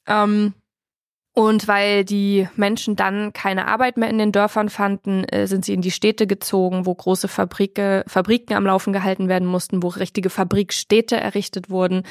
Ähm, 0.07 0.53
und 1.39 1.69
weil 1.69 2.03
die 2.03 2.49
Menschen 2.57 2.97
dann 2.97 3.31
keine 3.31 3.69
Arbeit 3.69 3.95
mehr 3.95 4.09
in 4.09 4.17
den 4.17 4.33
Dörfern 4.33 4.67
fanden, 4.67 5.23
äh, 5.23 5.47
sind 5.47 5.63
sie 5.63 5.73
in 5.73 5.79
die 5.79 5.89
Städte 5.89 6.27
gezogen, 6.27 6.85
wo 6.85 6.93
große 6.93 7.29
Fabrike, 7.29 8.03
Fabriken 8.07 8.55
am 8.55 8.65
Laufen 8.65 8.91
gehalten 8.91 9.29
werden 9.29 9.47
mussten, 9.47 9.81
wo 9.81 9.87
richtige 9.87 10.29
Fabrikstädte 10.29 11.15
errichtet 11.15 11.69
wurden, 11.69 12.03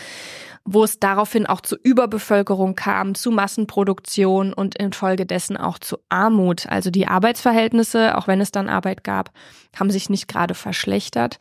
wo 0.65 0.83
es 0.83 0.99
daraufhin 0.99 1.45
auch 1.45 1.61
zu 1.61 1.77
Überbevölkerung 1.77 2.75
kam, 2.75 3.15
zu 3.15 3.31
Massenproduktion 3.31 4.55
und 4.55 4.79
infolgedessen 4.79 5.59
auch 5.59 5.79
zu 5.79 5.99
Armut. 6.09 6.67
Also 6.67 6.91
die 6.91 7.07
Arbeitsverhältnisse, 7.07 8.17
auch 8.17 8.29
wenn 8.29 8.41
es 8.41 8.51
dann 8.51 8.71
Arbeit 8.71 9.05
gab, 9.05 9.31
haben 9.79 9.91
sich 9.91 10.09
nicht 10.09 10.29
gerade 10.29 10.55
verschlechtert. 10.55 11.39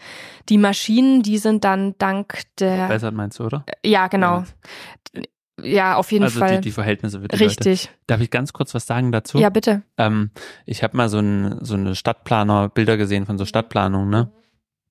Die 0.49 0.57
Maschinen, 0.57 1.23
die 1.23 1.37
sind 1.37 1.63
dann 1.63 1.95
dank 1.99 2.41
der, 2.59 2.75
Verbessert 2.79 3.13
meinst 3.13 3.39
du, 3.39 3.45
oder? 3.45 3.65
ja 3.85 4.07
genau, 4.09 4.43
ja 5.15 5.21
auf 5.95 6.11
jeden 6.11 6.25
also 6.25 6.39
Fall. 6.39 6.57
Die, 6.57 6.61
die 6.61 6.71
Verhältnisse 6.71 7.19
für 7.19 7.27
die 7.27 7.35
Leute. 7.35 7.45
Richtig. 7.45 7.89
Darf 8.05 8.21
ich 8.21 8.29
ganz 8.29 8.53
kurz 8.53 8.73
was 8.73 8.85
sagen 8.85 9.11
dazu? 9.11 9.39
Ja, 9.39 9.49
bitte. 9.49 9.81
Ähm, 9.97 10.31
ich 10.65 10.83
habe 10.83 10.95
mal 10.95 11.09
so, 11.09 11.19
ein, 11.19 11.57
so 11.61 11.73
eine 11.73 11.95
Stadtplaner, 11.95 12.69
Bilder 12.69 12.97
gesehen 12.97 13.25
von 13.25 13.37
so 13.37 13.45
Stadtplanungen, 13.45 14.09
ne? 14.09 14.31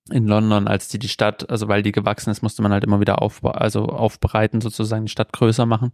In 0.08 0.28
London, 0.28 0.68
als 0.68 0.86
die 0.86 1.00
die 1.00 1.08
Stadt, 1.08 1.50
also 1.50 1.66
weil 1.66 1.82
die 1.82 1.90
gewachsen 1.90 2.30
ist, 2.30 2.40
musste 2.40 2.62
man 2.62 2.72
halt 2.72 2.84
immer 2.84 3.00
wieder 3.00 3.22
auf, 3.22 3.44
also 3.44 3.86
aufbereiten, 3.86 4.60
sozusagen 4.60 5.06
die 5.06 5.10
Stadt 5.10 5.32
größer 5.32 5.66
machen. 5.66 5.90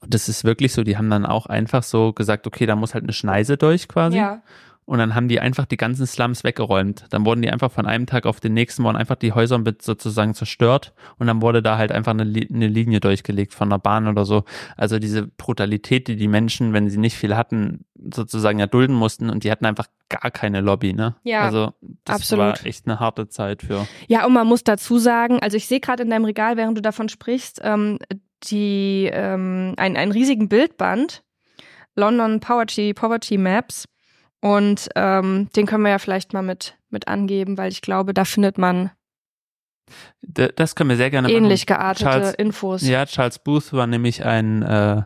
Und 0.00 0.12
das 0.12 0.28
ist 0.28 0.44
wirklich 0.44 0.74
so, 0.74 0.82
die 0.82 0.98
haben 0.98 1.08
dann 1.08 1.24
auch 1.24 1.46
einfach 1.46 1.82
so 1.82 2.12
gesagt, 2.12 2.46
okay, 2.46 2.66
da 2.66 2.76
muss 2.76 2.92
halt 2.92 3.04
eine 3.04 3.14
Schneise 3.14 3.56
durch 3.56 3.88
quasi. 3.88 4.18
Ja. 4.18 4.42
Und 4.86 4.98
dann 4.98 5.16
haben 5.16 5.26
die 5.26 5.40
einfach 5.40 5.66
die 5.66 5.76
ganzen 5.76 6.06
Slums 6.06 6.44
weggeräumt. 6.44 7.06
Dann 7.10 7.26
wurden 7.26 7.42
die 7.42 7.50
einfach 7.50 7.72
von 7.72 7.86
einem 7.86 8.06
Tag 8.06 8.24
auf 8.24 8.38
den 8.38 8.54
nächsten 8.54 8.84
wurden 8.84 8.96
einfach 8.96 9.16
die 9.16 9.32
Häuser 9.32 9.58
mit 9.58 9.82
sozusagen 9.82 10.32
zerstört 10.32 10.94
und 11.18 11.26
dann 11.26 11.42
wurde 11.42 11.60
da 11.60 11.76
halt 11.76 11.90
einfach 11.90 12.12
eine, 12.12 12.22
eine 12.22 12.68
Linie 12.68 13.00
durchgelegt 13.00 13.52
von 13.52 13.68
der 13.68 13.78
Bahn 13.78 14.06
oder 14.06 14.24
so. 14.24 14.44
Also 14.76 15.00
diese 15.00 15.26
Brutalität, 15.26 16.06
die 16.06 16.14
die 16.14 16.28
Menschen, 16.28 16.72
wenn 16.72 16.88
sie 16.88 16.98
nicht 16.98 17.16
viel 17.16 17.36
hatten, 17.36 17.84
sozusagen 18.14 18.60
erdulden 18.60 18.94
mussten 18.94 19.28
und 19.28 19.42
die 19.42 19.50
hatten 19.50 19.66
einfach 19.66 19.88
gar 20.08 20.30
keine 20.30 20.60
Lobby, 20.60 20.92
ne? 20.92 21.16
Ja, 21.24 21.40
also 21.40 21.72
das 22.04 22.16
absolut. 22.16 22.44
war 22.44 22.66
echt 22.66 22.86
eine 22.86 23.00
harte 23.00 23.28
Zeit 23.28 23.62
für. 23.62 23.88
Ja, 24.06 24.24
und 24.24 24.34
man 24.34 24.46
muss 24.46 24.62
dazu 24.62 24.98
sagen, 24.98 25.40
also 25.40 25.56
ich 25.56 25.66
sehe 25.66 25.80
gerade 25.80 26.04
in 26.04 26.10
deinem 26.10 26.24
Regal, 26.26 26.56
während 26.56 26.78
du 26.78 26.82
davon 26.82 27.08
sprichst, 27.08 27.60
ähm, 27.64 27.98
die 28.44 29.10
ähm, 29.12 29.74
ein, 29.76 29.96
einen 29.96 30.12
riesigen 30.12 30.48
Bildband, 30.48 31.24
London 31.96 32.40
Poverty, 32.40 32.94
Poverty 32.94 33.38
Maps. 33.38 33.88
Und 34.40 34.88
ähm, 34.94 35.48
den 35.56 35.66
können 35.66 35.82
wir 35.84 35.90
ja 35.90 35.98
vielleicht 35.98 36.32
mal 36.32 36.42
mit, 36.42 36.76
mit 36.90 37.08
angeben, 37.08 37.56
weil 37.58 37.72
ich 37.72 37.80
glaube, 37.82 38.14
da 38.14 38.24
findet 38.24 38.58
man 38.58 38.90
Das 40.20 40.74
können 40.74 40.90
wir 40.90 40.96
sehr 40.96 41.10
gerne 41.10 41.30
ähnlich 41.30 41.66
machen. 41.68 41.78
geartete 41.78 42.04
Charles- 42.10 42.34
Infos. 42.34 42.82
Ja, 42.82 43.06
Charles 43.06 43.38
Booth 43.38 43.72
war 43.72 43.86
nämlich 43.86 44.24
ein 44.24 44.62
äh, 44.62 45.02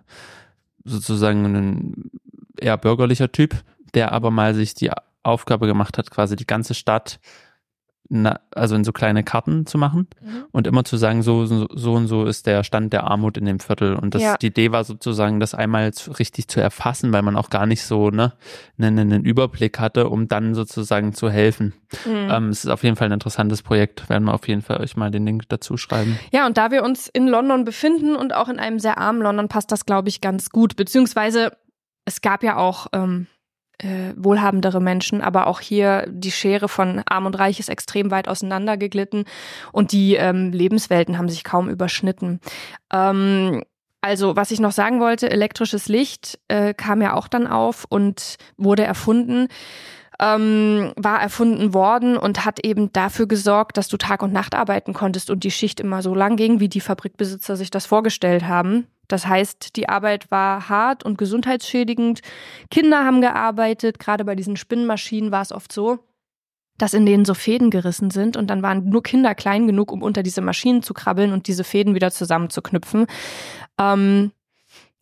sozusagen 0.85 1.45
ein 1.45 2.11
eher 2.59 2.77
bürgerlicher 2.77 3.31
Typ, 3.31 3.55
der 3.95 4.13
aber 4.13 4.31
mal 4.31 4.55
sich 4.55 4.75
die 4.75 4.91
Aufgabe 5.23 5.67
gemacht 5.67 5.99
hat, 5.99 6.11
quasi 6.11 6.37
die 6.37 6.47
ganze 6.47 6.75
Stadt 6.75 7.21
na, 8.13 8.41
also 8.53 8.75
in 8.75 8.83
so 8.83 8.91
kleine 8.93 9.23
Karten 9.23 9.67
zu 9.67 9.79
machen 9.79 10.09
Mhm. 10.21 10.45
und 10.51 10.67
immer 10.67 10.85
zu 10.85 10.97
sagen, 10.97 11.23
so, 11.23 11.47
so, 11.47 11.69
so 11.73 11.93
und 11.93 12.09
so 12.09 12.25
ist 12.27 12.47
der 12.49 12.65
Stand 12.65 12.93
der 12.93 13.05
Armut 13.05 13.37
in 13.39 13.45
dem 13.45 13.61
Viertel. 13.61 13.95
Und 13.95 14.17
das, 14.17 14.23
Ja. 14.23 14.37
die 14.37 14.49
Idee 14.49 14.73
war 14.73 14.83
sozusagen, 14.83 15.39
das 15.39 15.55
einmal 15.55 15.91
richtig 16.19 16.49
zu 16.49 16.61
erfassen, 16.61 17.13
weil 17.13 17.23
man 17.23 17.37
auch 17.37 17.51
gar 17.51 17.67
nicht 17.67 17.85
so 17.85 18.11
ne, 18.11 18.33
einen, 18.79 18.99
einen 18.99 19.25
Überblick 19.25 19.79
hatte, 19.79 20.09
um 20.09 20.27
dann 20.27 20.55
sozusagen 20.55 21.13
zu 21.13 21.31
helfen. 21.31 21.73
Mhm. 22.05 22.29
Ähm, 22.31 22.49
es 22.49 22.65
ist 22.65 22.71
auf 22.71 22.83
jeden 22.83 22.97
Fall 22.97 23.09
ein 23.09 23.13
interessantes 23.13 23.63
Projekt. 23.63 24.09
Werden 24.09 24.25
wir 24.25 24.35
auf 24.35 24.49
jeden 24.49 24.63
Fall 24.63 24.81
euch 24.81 24.97
mal 24.97 25.13
den 25.13 25.25
Link 25.25 25.49
dazu 25.49 25.77
schreiben. 25.77 26.19
Ja, 26.33 26.47
und 26.47 26.57
da 26.59 26.73
wir 26.73 26.83
uns 26.83 27.07
in 27.07 27.29
London 27.29 27.65
befinden 27.65 28.17
und 28.17 28.35
auch 28.35 28.49
in 28.49 28.59
einem 28.59 28.81
sehr 28.81 28.99
armen 28.99 29.23
London, 29.23 29.47
passt 29.47 29.71
das, 29.71 29.87
glaube 29.87 30.09
ich, 30.09 30.21
ganz 30.21 30.51
gut. 30.51 30.75
Beziehungsweise 30.75 31.53
es 32.07 32.21
gab 32.23 32.43
ja 32.43 32.57
auch 32.57 32.89
ähm, 32.93 33.29
äh, 33.83 34.15
wohlhabendere 34.17 34.81
Menschen, 34.81 35.23
aber 35.23 35.47
auch 35.47 35.61
hier 35.61 36.07
die 36.09 36.31
Schere 36.31 36.69
von 36.69 37.03
Arm 37.07 37.27
und 37.27 37.39
Reich 37.39 37.59
ist 37.61 37.69
extrem 37.69 38.11
weit 38.11 38.29
auseinandergeglitten 38.29 39.25
und 39.73 39.93
die 39.93 40.15
ähm, 40.15 40.53
Lebenswelten 40.53 41.19
haben 41.19 41.29
sich 41.29 41.45
kaum 41.45 41.69
überschnitten. 41.69 42.41
Ähm, 42.93 43.63
also, 44.03 44.35
was 44.37 44.51
ich 44.51 44.61
noch 44.61 44.73
sagen 44.73 45.01
wollte, 45.01 45.31
elektrisches 45.31 45.89
Licht 45.89 46.39
äh, 46.49 46.73
kam 46.73 47.03
ja 47.03 47.15
auch 47.15 47.29
dann 47.29 47.47
auf 47.47 47.85
und 47.89 48.37
wurde 48.57 48.83
erfunden, 48.83 49.49
ähm, 50.21 50.93
war 50.97 51.21
erfunden 51.21 51.75
worden 51.75 52.17
und 52.17 52.45
hat 52.45 52.65
eben 52.65 52.93
dafür 52.93 53.27
gesorgt, 53.27 53.77
dass 53.77 53.89
du 53.89 53.97
Tag 53.97 54.23
und 54.23 54.33
Nacht 54.33 54.55
arbeiten 54.55 54.93
konntest 54.93 55.31
und 55.31 55.45
die 55.45 55.51
Schicht 55.51 55.81
immer 55.81 56.03
so 56.03 56.15
lang 56.15 56.37
ging, 56.37 56.61
wie 56.61 56.69
die 56.69 56.81
Fabrikbesitzer 56.81 57.57
sich 57.57 57.71
das 57.71 57.87
vorgestellt 57.87 58.45
haben. 58.47 58.87
Das 59.13 59.27
heißt, 59.27 59.77
die 59.77 59.89
Arbeit 59.89 60.31
war 60.31 60.69
hart 60.69 61.05
und 61.05 61.19
gesundheitsschädigend. 61.19 62.21
Kinder 62.71 63.05
haben 63.05 63.21
gearbeitet, 63.21 63.99
gerade 63.99 64.25
bei 64.25 64.35
diesen 64.35 64.57
Spinnmaschinen 64.57 65.31
war 65.31 65.43
es 65.43 65.53
oft 65.53 65.73
so, 65.73 65.99
dass 66.79 66.95
in 66.95 67.05
denen 67.05 67.25
so 67.25 67.35
Fäden 67.35 67.71
gerissen 67.71 68.11
sind 68.11 68.37
und 68.37 68.49
dann 68.49 68.63
waren 68.63 68.89
nur 68.89 69.03
Kinder 69.03 69.35
klein 69.35 69.67
genug, 69.67 69.93
um 69.93 70.03
unter 70.03 70.23
diese 70.23 70.41
Maschinen 70.41 70.83
zu 70.83 70.95
krabbeln 70.95 71.33
und 71.33 71.47
diese 71.47 71.65
Fäden 71.65 71.95
wieder 71.95 72.11
zusammenzuknüpfen. 72.11 73.07
Ähm, 73.79 74.33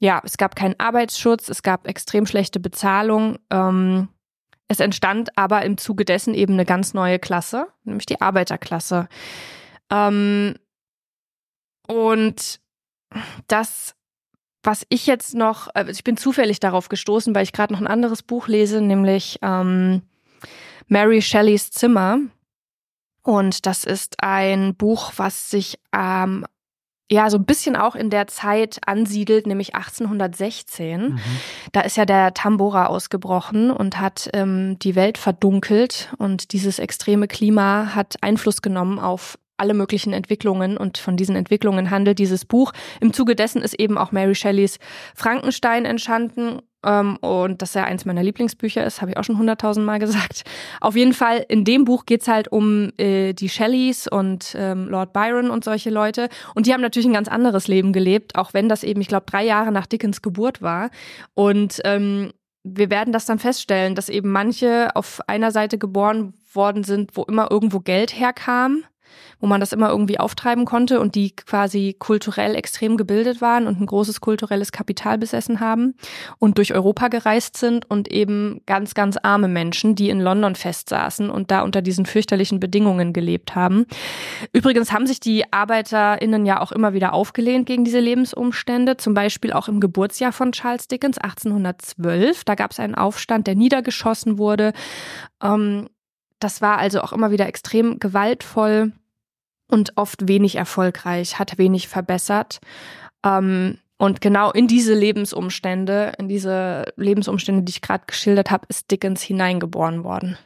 ja, 0.00 0.20
es 0.24 0.36
gab 0.36 0.56
keinen 0.56 0.78
Arbeitsschutz, 0.78 1.48
es 1.48 1.62
gab 1.62 1.86
extrem 1.86 2.26
schlechte 2.26 2.60
Bezahlung. 2.60 3.38
Ähm, 3.50 4.08
es 4.68 4.80
entstand 4.80 5.36
aber 5.36 5.64
im 5.64 5.78
Zuge 5.78 6.04
dessen 6.04 6.34
eben 6.34 6.54
eine 6.54 6.64
ganz 6.64 6.94
neue 6.94 7.18
Klasse, 7.18 7.68
nämlich 7.84 8.06
die 8.06 8.20
Arbeiterklasse. 8.20 9.08
Ähm, 9.90 10.54
und 11.86 12.60
das 13.46 13.94
was 14.68 14.84
ich 14.90 15.06
jetzt 15.06 15.34
noch, 15.34 15.68
also 15.72 15.90
ich 15.90 16.04
bin 16.04 16.18
zufällig 16.18 16.60
darauf 16.60 16.90
gestoßen, 16.90 17.34
weil 17.34 17.42
ich 17.42 17.54
gerade 17.54 17.72
noch 17.72 17.80
ein 17.80 17.86
anderes 17.86 18.22
Buch 18.22 18.48
lese, 18.48 18.82
nämlich 18.82 19.38
ähm, 19.40 20.02
Mary 20.88 21.22
Shelleys 21.22 21.70
Zimmer. 21.70 22.18
Und 23.22 23.64
das 23.64 23.84
ist 23.84 24.16
ein 24.22 24.74
Buch, 24.74 25.12
was 25.16 25.48
sich 25.48 25.78
ähm, 25.96 26.44
ja 27.10 27.30
so 27.30 27.38
ein 27.38 27.46
bisschen 27.46 27.76
auch 27.76 27.94
in 27.94 28.10
der 28.10 28.26
Zeit 28.26 28.78
ansiedelt, 28.84 29.46
nämlich 29.46 29.74
1816. 29.74 31.12
Mhm. 31.12 31.20
Da 31.72 31.80
ist 31.80 31.96
ja 31.96 32.04
der 32.04 32.34
Tambora 32.34 32.88
ausgebrochen 32.88 33.70
und 33.70 33.98
hat 33.98 34.28
ähm, 34.34 34.78
die 34.80 34.96
Welt 34.96 35.16
verdunkelt 35.16 36.12
und 36.18 36.52
dieses 36.52 36.78
extreme 36.78 37.26
Klima 37.26 37.94
hat 37.94 38.16
Einfluss 38.20 38.60
genommen 38.60 38.98
auf 38.98 39.38
alle 39.58 39.74
möglichen 39.74 40.12
Entwicklungen 40.12 40.76
und 40.76 40.98
von 40.98 41.16
diesen 41.16 41.36
Entwicklungen 41.36 41.90
handelt 41.90 42.18
dieses 42.18 42.44
Buch. 42.44 42.72
Im 43.00 43.12
Zuge 43.12 43.36
dessen 43.36 43.62
ist 43.62 43.74
eben 43.74 43.98
auch 43.98 44.12
Mary 44.12 44.34
Shelleys 44.34 44.78
Frankenstein 45.14 45.84
entstanden 45.84 46.60
ähm, 46.84 47.16
und 47.16 47.60
das 47.60 47.74
ja 47.74 47.84
eins 47.84 48.04
meiner 48.04 48.22
Lieblingsbücher 48.22 48.84
ist, 48.84 49.00
habe 49.00 49.10
ich 49.10 49.16
auch 49.16 49.24
schon 49.24 49.38
hunderttausend 49.38 49.84
Mal 49.84 49.98
gesagt. 49.98 50.44
Auf 50.80 50.96
jeden 50.96 51.12
Fall, 51.12 51.44
in 51.48 51.64
dem 51.64 51.84
Buch 51.84 52.06
geht's 52.06 52.28
halt 52.28 52.48
um 52.48 52.92
äh, 52.98 53.32
die 53.32 53.48
Shelleys 53.48 54.06
und 54.06 54.54
ähm, 54.56 54.88
Lord 54.88 55.12
Byron 55.12 55.50
und 55.50 55.64
solche 55.64 55.90
Leute 55.90 56.28
und 56.54 56.66
die 56.66 56.72
haben 56.72 56.80
natürlich 56.80 57.08
ein 57.08 57.14
ganz 57.14 57.28
anderes 57.28 57.68
Leben 57.68 57.92
gelebt, 57.92 58.36
auch 58.36 58.54
wenn 58.54 58.68
das 58.68 58.84
eben, 58.84 59.00
ich 59.00 59.08
glaube, 59.08 59.26
drei 59.26 59.44
Jahre 59.44 59.72
nach 59.72 59.86
Dickens 59.86 60.22
Geburt 60.22 60.62
war 60.62 60.90
und 61.34 61.80
ähm, 61.84 62.32
wir 62.64 62.90
werden 62.90 63.12
das 63.12 63.24
dann 63.24 63.38
feststellen, 63.38 63.94
dass 63.94 64.08
eben 64.08 64.30
manche 64.30 64.94
auf 64.94 65.20
einer 65.26 65.52
Seite 65.52 65.78
geboren 65.78 66.34
worden 66.52 66.84
sind, 66.84 67.16
wo 67.16 67.22
immer 67.22 67.50
irgendwo 67.50 67.80
Geld 67.80 68.18
herkam 68.18 68.84
wo 69.40 69.46
man 69.46 69.60
das 69.60 69.72
immer 69.72 69.90
irgendwie 69.90 70.18
auftreiben 70.18 70.64
konnte 70.64 71.00
und 71.00 71.14
die 71.14 71.34
quasi 71.34 71.96
kulturell 71.98 72.54
extrem 72.54 72.96
gebildet 72.96 73.40
waren 73.40 73.66
und 73.66 73.80
ein 73.80 73.86
großes 73.86 74.20
kulturelles 74.20 74.72
Kapital 74.72 75.18
besessen 75.18 75.60
haben 75.60 75.94
und 76.38 76.58
durch 76.58 76.74
Europa 76.74 77.08
gereist 77.08 77.56
sind 77.56 77.88
und 77.88 78.08
eben 78.10 78.60
ganz, 78.66 78.94
ganz 78.94 79.16
arme 79.16 79.48
Menschen, 79.48 79.94
die 79.94 80.10
in 80.10 80.20
London 80.20 80.54
festsaßen 80.54 81.30
und 81.30 81.50
da 81.50 81.62
unter 81.62 81.82
diesen 81.82 82.06
fürchterlichen 82.06 82.60
Bedingungen 82.60 83.12
gelebt 83.12 83.54
haben. 83.54 83.86
Übrigens 84.52 84.92
haben 84.92 85.06
sich 85.06 85.20
die 85.20 85.52
ArbeiterInnen 85.52 86.46
ja 86.46 86.60
auch 86.60 86.72
immer 86.72 86.92
wieder 86.92 87.12
aufgelehnt 87.12 87.66
gegen 87.66 87.84
diese 87.84 88.00
Lebensumstände, 88.00 88.96
zum 88.96 89.14
Beispiel 89.14 89.52
auch 89.52 89.68
im 89.68 89.80
Geburtsjahr 89.80 90.32
von 90.32 90.52
Charles 90.52 90.88
Dickens 90.88 91.18
1812. 91.18 92.44
Da 92.44 92.54
gab 92.54 92.72
es 92.72 92.80
einen 92.80 92.94
Aufstand, 92.94 93.46
der 93.46 93.54
niedergeschossen 93.54 94.38
wurde. 94.38 94.72
Ähm, 95.42 95.88
das 96.38 96.60
war 96.62 96.78
also 96.78 97.00
auch 97.00 97.12
immer 97.12 97.30
wieder 97.30 97.46
extrem 97.46 97.98
gewaltvoll 97.98 98.92
und 99.68 99.92
oft 99.96 100.28
wenig 100.28 100.56
erfolgreich, 100.56 101.38
hat 101.38 101.58
wenig 101.58 101.88
verbessert. 101.88 102.60
Ähm, 103.24 103.78
und 103.98 104.20
genau 104.20 104.52
in 104.52 104.68
diese 104.68 104.94
Lebensumstände, 104.94 106.12
in 106.18 106.28
diese 106.28 106.92
Lebensumstände, 106.96 107.62
die 107.62 107.70
ich 107.70 107.82
gerade 107.82 108.04
geschildert 108.06 108.50
habe, 108.50 108.66
ist 108.68 108.90
Dickens 108.90 109.22
hineingeboren 109.22 110.04
worden. 110.04 110.38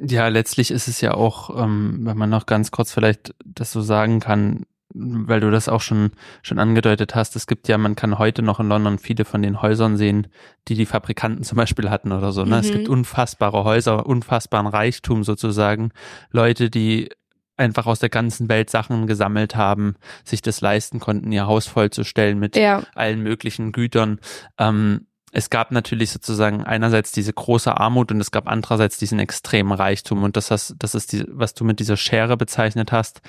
Ja, 0.00 0.28
letztlich 0.28 0.70
ist 0.70 0.88
es 0.88 1.00
ja 1.00 1.14
auch, 1.14 1.50
ähm, 1.62 2.00
wenn 2.02 2.16
man 2.16 2.30
noch 2.30 2.46
ganz 2.46 2.70
kurz 2.70 2.92
vielleicht 2.92 3.34
das 3.44 3.72
so 3.72 3.80
sagen 3.80 4.20
kann, 4.20 4.64
weil 4.92 5.40
du 5.40 5.50
das 5.50 5.68
auch 5.68 5.80
schon, 5.80 6.10
schon 6.42 6.58
angedeutet 6.58 7.14
hast, 7.14 7.36
es 7.36 7.46
gibt 7.46 7.68
ja, 7.68 7.78
man 7.78 7.96
kann 7.96 8.18
heute 8.18 8.42
noch 8.42 8.60
in 8.60 8.68
London 8.68 8.98
viele 8.98 9.24
von 9.24 9.42
den 9.42 9.62
Häusern 9.62 9.96
sehen, 9.96 10.26
die 10.68 10.74
die 10.74 10.86
Fabrikanten 10.86 11.44
zum 11.44 11.56
Beispiel 11.56 11.90
hatten 11.90 12.12
oder 12.12 12.32
so. 12.32 12.44
Ne? 12.44 12.56
Mhm. 12.56 12.60
Es 12.60 12.72
gibt 12.72 12.88
unfassbare 12.88 13.64
Häuser, 13.64 14.06
unfassbaren 14.06 14.66
Reichtum 14.66 15.22
sozusagen. 15.24 15.90
Leute, 16.30 16.70
die 16.70 17.10
einfach 17.56 17.86
aus 17.86 17.98
der 18.00 18.08
ganzen 18.08 18.48
Welt 18.48 18.70
Sachen 18.70 19.06
gesammelt 19.06 19.54
haben, 19.54 19.94
sich 20.24 20.42
das 20.42 20.60
leisten 20.60 20.98
konnten, 20.98 21.30
ihr 21.30 21.46
Haus 21.46 21.66
vollzustellen 21.66 22.38
mit 22.38 22.56
ja. 22.56 22.82
allen 22.94 23.22
möglichen 23.22 23.72
Gütern. 23.72 24.18
Ähm, 24.58 25.06
es 25.32 25.50
gab 25.50 25.70
natürlich 25.70 26.10
sozusagen 26.10 26.64
einerseits 26.64 27.12
diese 27.12 27.32
große 27.32 27.76
Armut 27.76 28.10
und 28.10 28.20
es 28.20 28.32
gab 28.32 28.48
andererseits 28.48 28.98
diesen 28.98 29.20
extremen 29.20 29.72
Reichtum 29.72 30.24
und 30.24 30.36
das, 30.36 30.50
hast, 30.50 30.74
das 30.78 30.94
ist 30.94 31.12
die, 31.12 31.24
was 31.28 31.54
du 31.54 31.64
mit 31.64 31.78
dieser 31.78 31.96
Schere 31.96 32.36
bezeichnet 32.36 32.90
hast. 32.90 33.20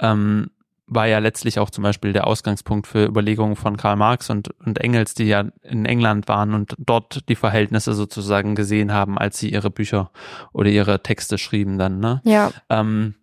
Ähm, 0.00 0.50
war 0.86 1.06
ja 1.06 1.18
letztlich 1.18 1.58
auch 1.58 1.70
zum 1.70 1.82
Beispiel 1.82 2.12
der 2.12 2.26
Ausgangspunkt 2.26 2.86
für 2.86 3.06
Überlegungen 3.06 3.56
von 3.56 3.76
Karl 3.76 3.96
Marx 3.96 4.30
und, 4.30 4.50
und 4.64 4.78
Engels, 4.78 5.14
die 5.14 5.24
ja 5.24 5.44
in 5.62 5.84
England 5.84 6.28
waren 6.28 6.54
und 6.54 6.74
dort 6.78 7.28
die 7.28 7.34
Verhältnisse 7.34 7.94
sozusagen 7.94 8.54
gesehen 8.54 8.92
haben, 8.92 9.18
als 9.18 9.38
sie 9.38 9.50
ihre 9.50 9.70
Bücher 9.70 10.10
oder 10.52 10.70
ihre 10.70 11.02
Texte 11.02 11.38
schrieben 11.38 11.78
dann, 11.78 11.98
ne? 11.98 12.20
Ja. 12.24 12.52
Ähm, 12.70 13.14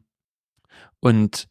und 1.00 1.48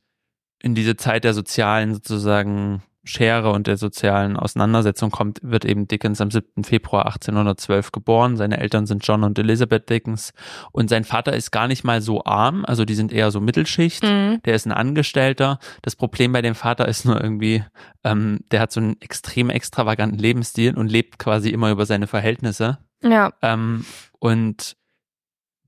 in 0.62 0.75
diese 0.75 0.97
Zeit 0.97 1.25
der 1.25 1.35
sozialen 1.35 1.95
sozusagen 1.95 2.83
Schere 3.04 3.50
und 3.50 3.66
der 3.66 3.76
sozialen 3.76 4.37
Auseinandersetzung 4.37 5.11
kommt, 5.11 5.40
wird 5.42 5.64
eben 5.64 5.88
Dickens 5.88 6.21
am 6.21 6.30
7. 6.30 6.62
Februar 6.62 7.06
1812 7.06 7.90
geboren. 7.90 8.37
Seine 8.37 8.59
Eltern 8.59 8.87
sind 8.87 9.06
John 9.06 9.25
und 9.25 9.38
Elizabeth 9.38 9.90
Dickens 9.90 10.32
und 10.71 10.88
sein 10.88 11.02
Vater 11.02 11.32
ist 11.32 11.50
gar 11.50 11.66
nicht 11.66 11.82
mal 11.82 12.00
so 12.00 12.25
arm, 12.25 12.64
also 12.64 12.85
die 12.85 12.94
sind 12.94 13.12
eher 13.12 13.30
so 13.32 13.40
Mittelschicht. 13.40 14.04
Mhm. 14.04 14.40
Der 14.44 14.54
ist 14.54 14.66
ein 14.66 14.73
Angestellter. 14.73 15.59
Das 15.82 15.97
Problem 15.97 16.32
bei 16.32 16.42
dem 16.42 16.54
Vater 16.54 16.87
ist 16.87 17.04
nur 17.04 17.21
irgendwie, 17.21 17.64
ähm, 18.04 18.40
der 18.52 18.61
hat 18.61 18.71
so 18.71 18.80
einen 18.80 19.00
extrem 19.00 19.50
extravaganten 19.50 20.18
Lebensstil 20.18 20.76
und 20.76 20.90
lebt 20.90 21.18
quasi 21.18 21.50
immer 21.50 21.71
über 21.71 21.87
seine 21.87 22.06
Verhältnisse. 22.06 22.78
Ja. 23.02 23.32
Ähm, 23.42 23.85
und 24.21 24.76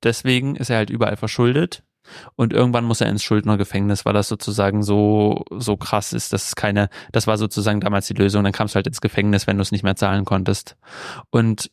deswegen 0.04 0.54
ist 0.54 0.70
er 0.70 0.76
halt 0.76 0.90
überall 0.90 1.16
verschuldet 1.16 1.82
und 2.36 2.52
irgendwann 2.52 2.84
muss 2.84 3.00
er 3.00 3.08
ins 3.08 3.22
Schuldnergefängnis, 3.22 4.04
weil 4.04 4.12
das 4.12 4.28
sozusagen 4.28 4.82
so, 4.82 5.44
so 5.50 5.76
krass 5.76 6.12
ist, 6.12 6.32
dass 6.32 6.48
es 6.48 6.56
keine, 6.56 6.88
das 7.12 7.26
war 7.26 7.38
sozusagen 7.38 7.80
damals 7.80 8.06
die 8.06 8.14
Lösung, 8.14 8.44
dann 8.44 8.52
kamst 8.52 8.74
du 8.74 8.76
halt 8.76 8.86
ins 8.86 9.00
Gefängnis, 9.00 9.46
wenn 9.46 9.56
du 9.56 9.62
es 9.62 9.72
nicht 9.72 9.84
mehr 9.84 9.96
zahlen 9.96 10.24
konntest. 10.24 10.76
Und 11.30 11.70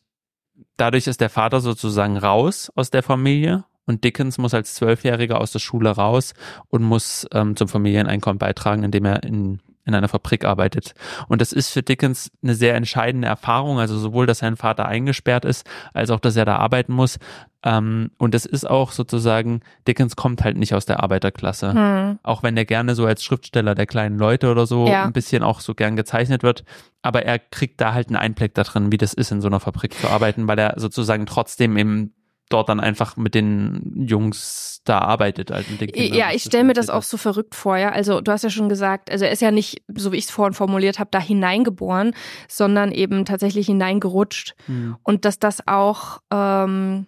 dadurch 0.76 1.06
ist 1.06 1.20
der 1.20 1.30
Vater 1.30 1.60
sozusagen 1.60 2.16
raus 2.16 2.70
aus 2.74 2.90
der 2.90 3.02
Familie 3.02 3.64
und 3.86 4.04
Dickens 4.04 4.38
muss 4.38 4.54
als 4.54 4.74
Zwölfjähriger 4.74 5.40
aus 5.40 5.52
der 5.52 5.58
Schule 5.58 5.90
raus 5.90 6.34
und 6.68 6.82
muss 6.82 7.26
ähm, 7.32 7.56
zum 7.56 7.68
Familieneinkommen 7.68 8.38
beitragen, 8.38 8.84
indem 8.84 9.04
er 9.04 9.22
in 9.24 9.60
in 9.84 9.94
einer 9.94 10.08
Fabrik 10.08 10.44
arbeitet. 10.44 10.94
Und 11.28 11.40
das 11.40 11.52
ist 11.52 11.70
für 11.70 11.82
Dickens 11.82 12.30
eine 12.42 12.54
sehr 12.54 12.74
entscheidende 12.74 13.28
Erfahrung, 13.28 13.80
also 13.80 13.98
sowohl, 13.98 14.26
dass 14.26 14.38
sein 14.38 14.56
Vater 14.56 14.86
eingesperrt 14.86 15.44
ist, 15.44 15.68
als 15.92 16.10
auch, 16.10 16.20
dass 16.20 16.36
er 16.36 16.44
da 16.44 16.56
arbeiten 16.56 16.92
muss. 16.92 17.18
Ähm, 17.64 18.10
und 18.18 18.34
es 18.34 18.46
ist 18.46 18.68
auch 18.68 18.92
sozusagen, 18.92 19.60
Dickens 19.86 20.16
kommt 20.16 20.42
halt 20.42 20.56
nicht 20.56 20.74
aus 20.74 20.86
der 20.86 21.02
Arbeiterklasse. 21.02 21.72
Hm. 21.72 22.18
Auch 22.22 22.42
wenn 22.42 22.56
er 22.56 22.64
gerne 22.64 22.94
so 22.94 23.06
als 23.06 23.22
Schriftsteller 23.22 23.74
der 23.74 23.86
kleinen 23.86 24.18
Leute 24.18 24.50
oder 24.50 24.66
so 24.66 24.86
ja. 24.86 25.04
ein 25.04 25.12
bisschen 25.12 25.42
auch 25.42 25.60
so 25.60 25.74
gern 25.74 25.96
gezeichnet 25.96 26.42
wird. 26.42 26.64
Aber 27.02 27.24
er 27.24 27.38
kriegt 27.38 27.80
da 27.80 27.92
halt 27.92 28.08
einen 28.08 28.16
Einblick 28.16 28.54
da 28.54 28.62
drin, 28.62 28.92
wie 28.92 28.98
das 28.98 29.14
ist, 29.14 29.32
in 29.32 29.40
so 29.40 29.48
einer 29.48 29.60
Fabrik 29.60 29.94
zu 29.94 30.08
arbeiten, 30.08 30.48
weil 30.48 30.58
er 30.58 30.74
sozusagen 30.78 31.26
trotzdem 31.26 31.76
im 31.76 32.12
dort 32.48 32.68
dann 32.68 32.80
einfach 32.80 33.16
mit 33.16 33.34
den 33.34 34.04
Jungs 34.06 34.80
da 34.84 34.98
arbeitet. 34.98 35.50
Mit 35.70 35.80
den 35.80 35.92
Kindern. 35.92 36.18
Ja, 36.18 36.32
ich 36.32 36.42
stelle 36.42 36.64
mir 36.64 36.72
das 36.72 36.90
auch 36.90 37.02
so 37.02 37.16
verrückt 37.16 37.54
vor, 37.54 37.76
ja. 37.76 37.90
Also 37.90 38.20
du 38.20 38.32
hast 38.32 38.42
ja 38.42 38.50
schon 38.50 38.68
gesagt, 38.68 39.10
also 39.10 39.24
er 39.24 39.30
ist 39.30 39.42
ja 39.42 39.50
nicht, 39.50 39.82
so 39.94 40.12
wie 40.12 40.16
ich 40.16 40.24
es 40.24 40.30
vorhin 40.30 40.54
formuliert 40.54 40.98
habe, 40.98 41.10
da 41.10 41.20
hineingeboren, 41.20 42.14
sondern 42.48 42.92
eben 42.92 43.24
tatsächlich 43.24 43.66
hineingerutscht. 43.66 44.54
Mhm. 44.66 44.96
Und 45.02 45.24
dass 45.24 45.38
das 45.38 45.66
auch 45.66 46.18
ähm, 46.32 47.06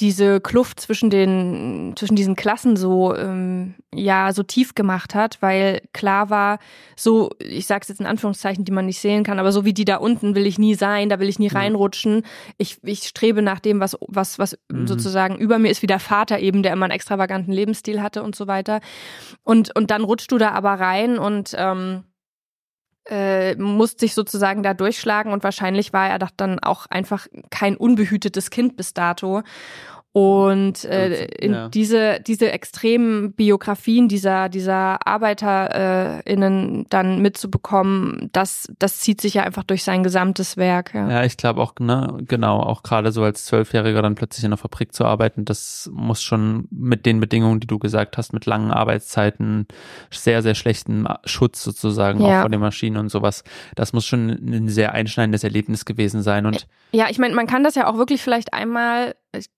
diese 0.00 0.40
Kluft 0.40 0.80
zwischen 0.80 1.08
den 1.08 1.92
zwischen 1.96 2.16
diesen 2.16 2.34
Klassen 2.34 2.76
so 2.76 3.14
ähm, 3.14 3.74
ja 3.94 4.32
so 4.32 4.42
tief 4.42 4.74
gemacht 4.74 5.14
hat, 5.14 5.38
weil 5.40 5.82
klar 5.92 6.30
war, 6.30 6.58
so 6.96 7.30
ich 7.38 7.66
sage 7.66 7.82
es 7.82 7.88
jetzt 7.88 8.00
in 8.00 8.06
Anführungszeichen, 8.06 8.64
die 8.64 8.72
man 8.72 8.86
nicht 8.86 9.00
sehen 9.00 9.22
kann, 9.22 9.38
aber 9.38 9.52
so 9.52 9.64
wie 9.64 9.72
die 9.72 9.84
da 9.84 9.96
unten 9.96 10.34
will 10.34 10.46
ich 10.46 10.58
nie 10.58 10.74
sein, 10.74 11.08
da 11.08 11.20
will 11.20 11.28
ich 11.28 11.38
nie 11.38 11.48
ja. 11.48 11.58
reinrutschen. 11.58 12.24
Ich, 12.58 12.78
ich 12.82 13.04
strebe 13.04 13.40
nach 13.40 13.60
dem, 13.60 13.78
was 13.78 13.96
was 14.08 14.38
was 14.40 14.58
mhm. 14.68 14.88
sozusagen 14.88 15.36
über 15.36 15.58
mir 15.58 15.70
ist, 15.70 15.82
wie 15.82 15.86
der 15.86 16.00
Vater 16.00 16.40
eben, 16.40 16.64
der 16.64 16.72
immer 16.72 16.86
einen 16.86 16.92
extravaganten 16.92 17.52
Lebensstil 17.52 18.02
hatte 18.02 18.24
und 18.24 18.34
so 18.34 18.48
weiter. 18.48 18.80
Und 19.44 19.76
und 19.76 19.92
dann 19.92 20.02
rutschst 20.02 20.32
du 20.32 20.38
da 20.38 20.50
aber 20.50 20.72
rein 20.72 21.18
und 21.18 21.54
ähm, 21.56 22.02
äh, 23.06 23.54
musste 23.56 24.00
sich 24.00 24.14
sozusagen 24.14 24.62
da 24.62 24.74
durchschlagen 24.74 25.32
und 25.32 25.44
wahrscheinlich 25.44 25.92
war 25.92 26.08
er 26.08 26.18
doch 26.18 26.30
dann 26.36 26.58
auch 26.58 26.86
einfach 26.86 27.26
kein 27.50 27.76
unbehütetes 27.76 28.50
Kind 28.50 28.76
bis 28.76 28.94
dato. 28.94 29.42
Und 30.16 30.84
äh, 30.84 31.24
in 31.24 31.54
ja. 31.54 31.68
diese, 31.70 32.20
diese 32.24 32.52
extremen 32.52 33.32
Biografien 33.32 34.06
dieser, 34.06 34.48
dieser 34.48 35.04
ArbeiterInnen 35.04 36.82
äh, 36.82 36.86
dann 36.88 37.20
mitzubekommen, 37.20 38.30
das, 38.30 38.68
das 38.78 39.00
zieht 39.00 39.20
sich 39.20 39.34
ja 39.34 39.42
einfach 39.42 39.64
durch 39.64 39.82
sein 39.82 40.04
gesamtes 40.04 40.56
Werk. 40.56 40.94
Ja, 40.94 41.10
ja 41.10 41.24
ich 41.24 41.36
glaube 41.36 41.60
auch, 41.60 41.74
ne, 41.80 42.16
genau, 42.28 42.60
auch 42.60 42.84
gerade 42.84 43.10
so 43.10 43.24
als 43.24 43.44
Zwölfjähriger 43.46 44.02
dann 44.02 44.14
plötzlich 44.14 44.44
in 44.44 44.52
der 44.52 44.56
Fabrik 44.56 44.94
zu 44.94 45.04
arbeiten, 45.04 45.44
das 45.44 45.90
muss 45.92 46.22
schon 46.22 46.68
mit 46.70 47.06
den 47.06 47.18
Bedingungen, 47.18 47.58
die 47.58 47.66
du 47.66 47.80
gesagt 47.80 48.16
hast, 48.16 48.32
mit 48.32 48.46
langen 48.46 48.70
Arbeitszeiten, 48.70 49.66
sehr, 50.12 50.42
sehr 50.42 50.54
schlechten 50.54 51.08
Schutz 51.24 51.64
sozusagen 51.64 52.24
ja. 52.24 52.38
auch 52.38 52.42
von 52.42 52.52
den 52.52 52.60
Maschinen 52.60 52.98
und 52.98 53.08
sowas, 53.08 53.42
das 53.74 53.92
muss 53.92 54.06
schon 54.06 54.28
ein 54.28 54.68
sehr 54.68 54.92
einschneidendes 54.92 55.42
Erlebnis 55.42 55.84
gewesen 55.84 56.22
sein. 56.22 56.46
Und 56.46 56.68
ja, 56.92 57.06
ich 57.10 57.18
meine, 57.18 57.34
man 57.34 57.48
kann 57.48 57.64
das 57.64 57.74
ja 57.74 57.88
auch 57.88 57.96
wirklich 57.96 58.22
vielleicht 58.22 58.54
einmal 58.54 59.16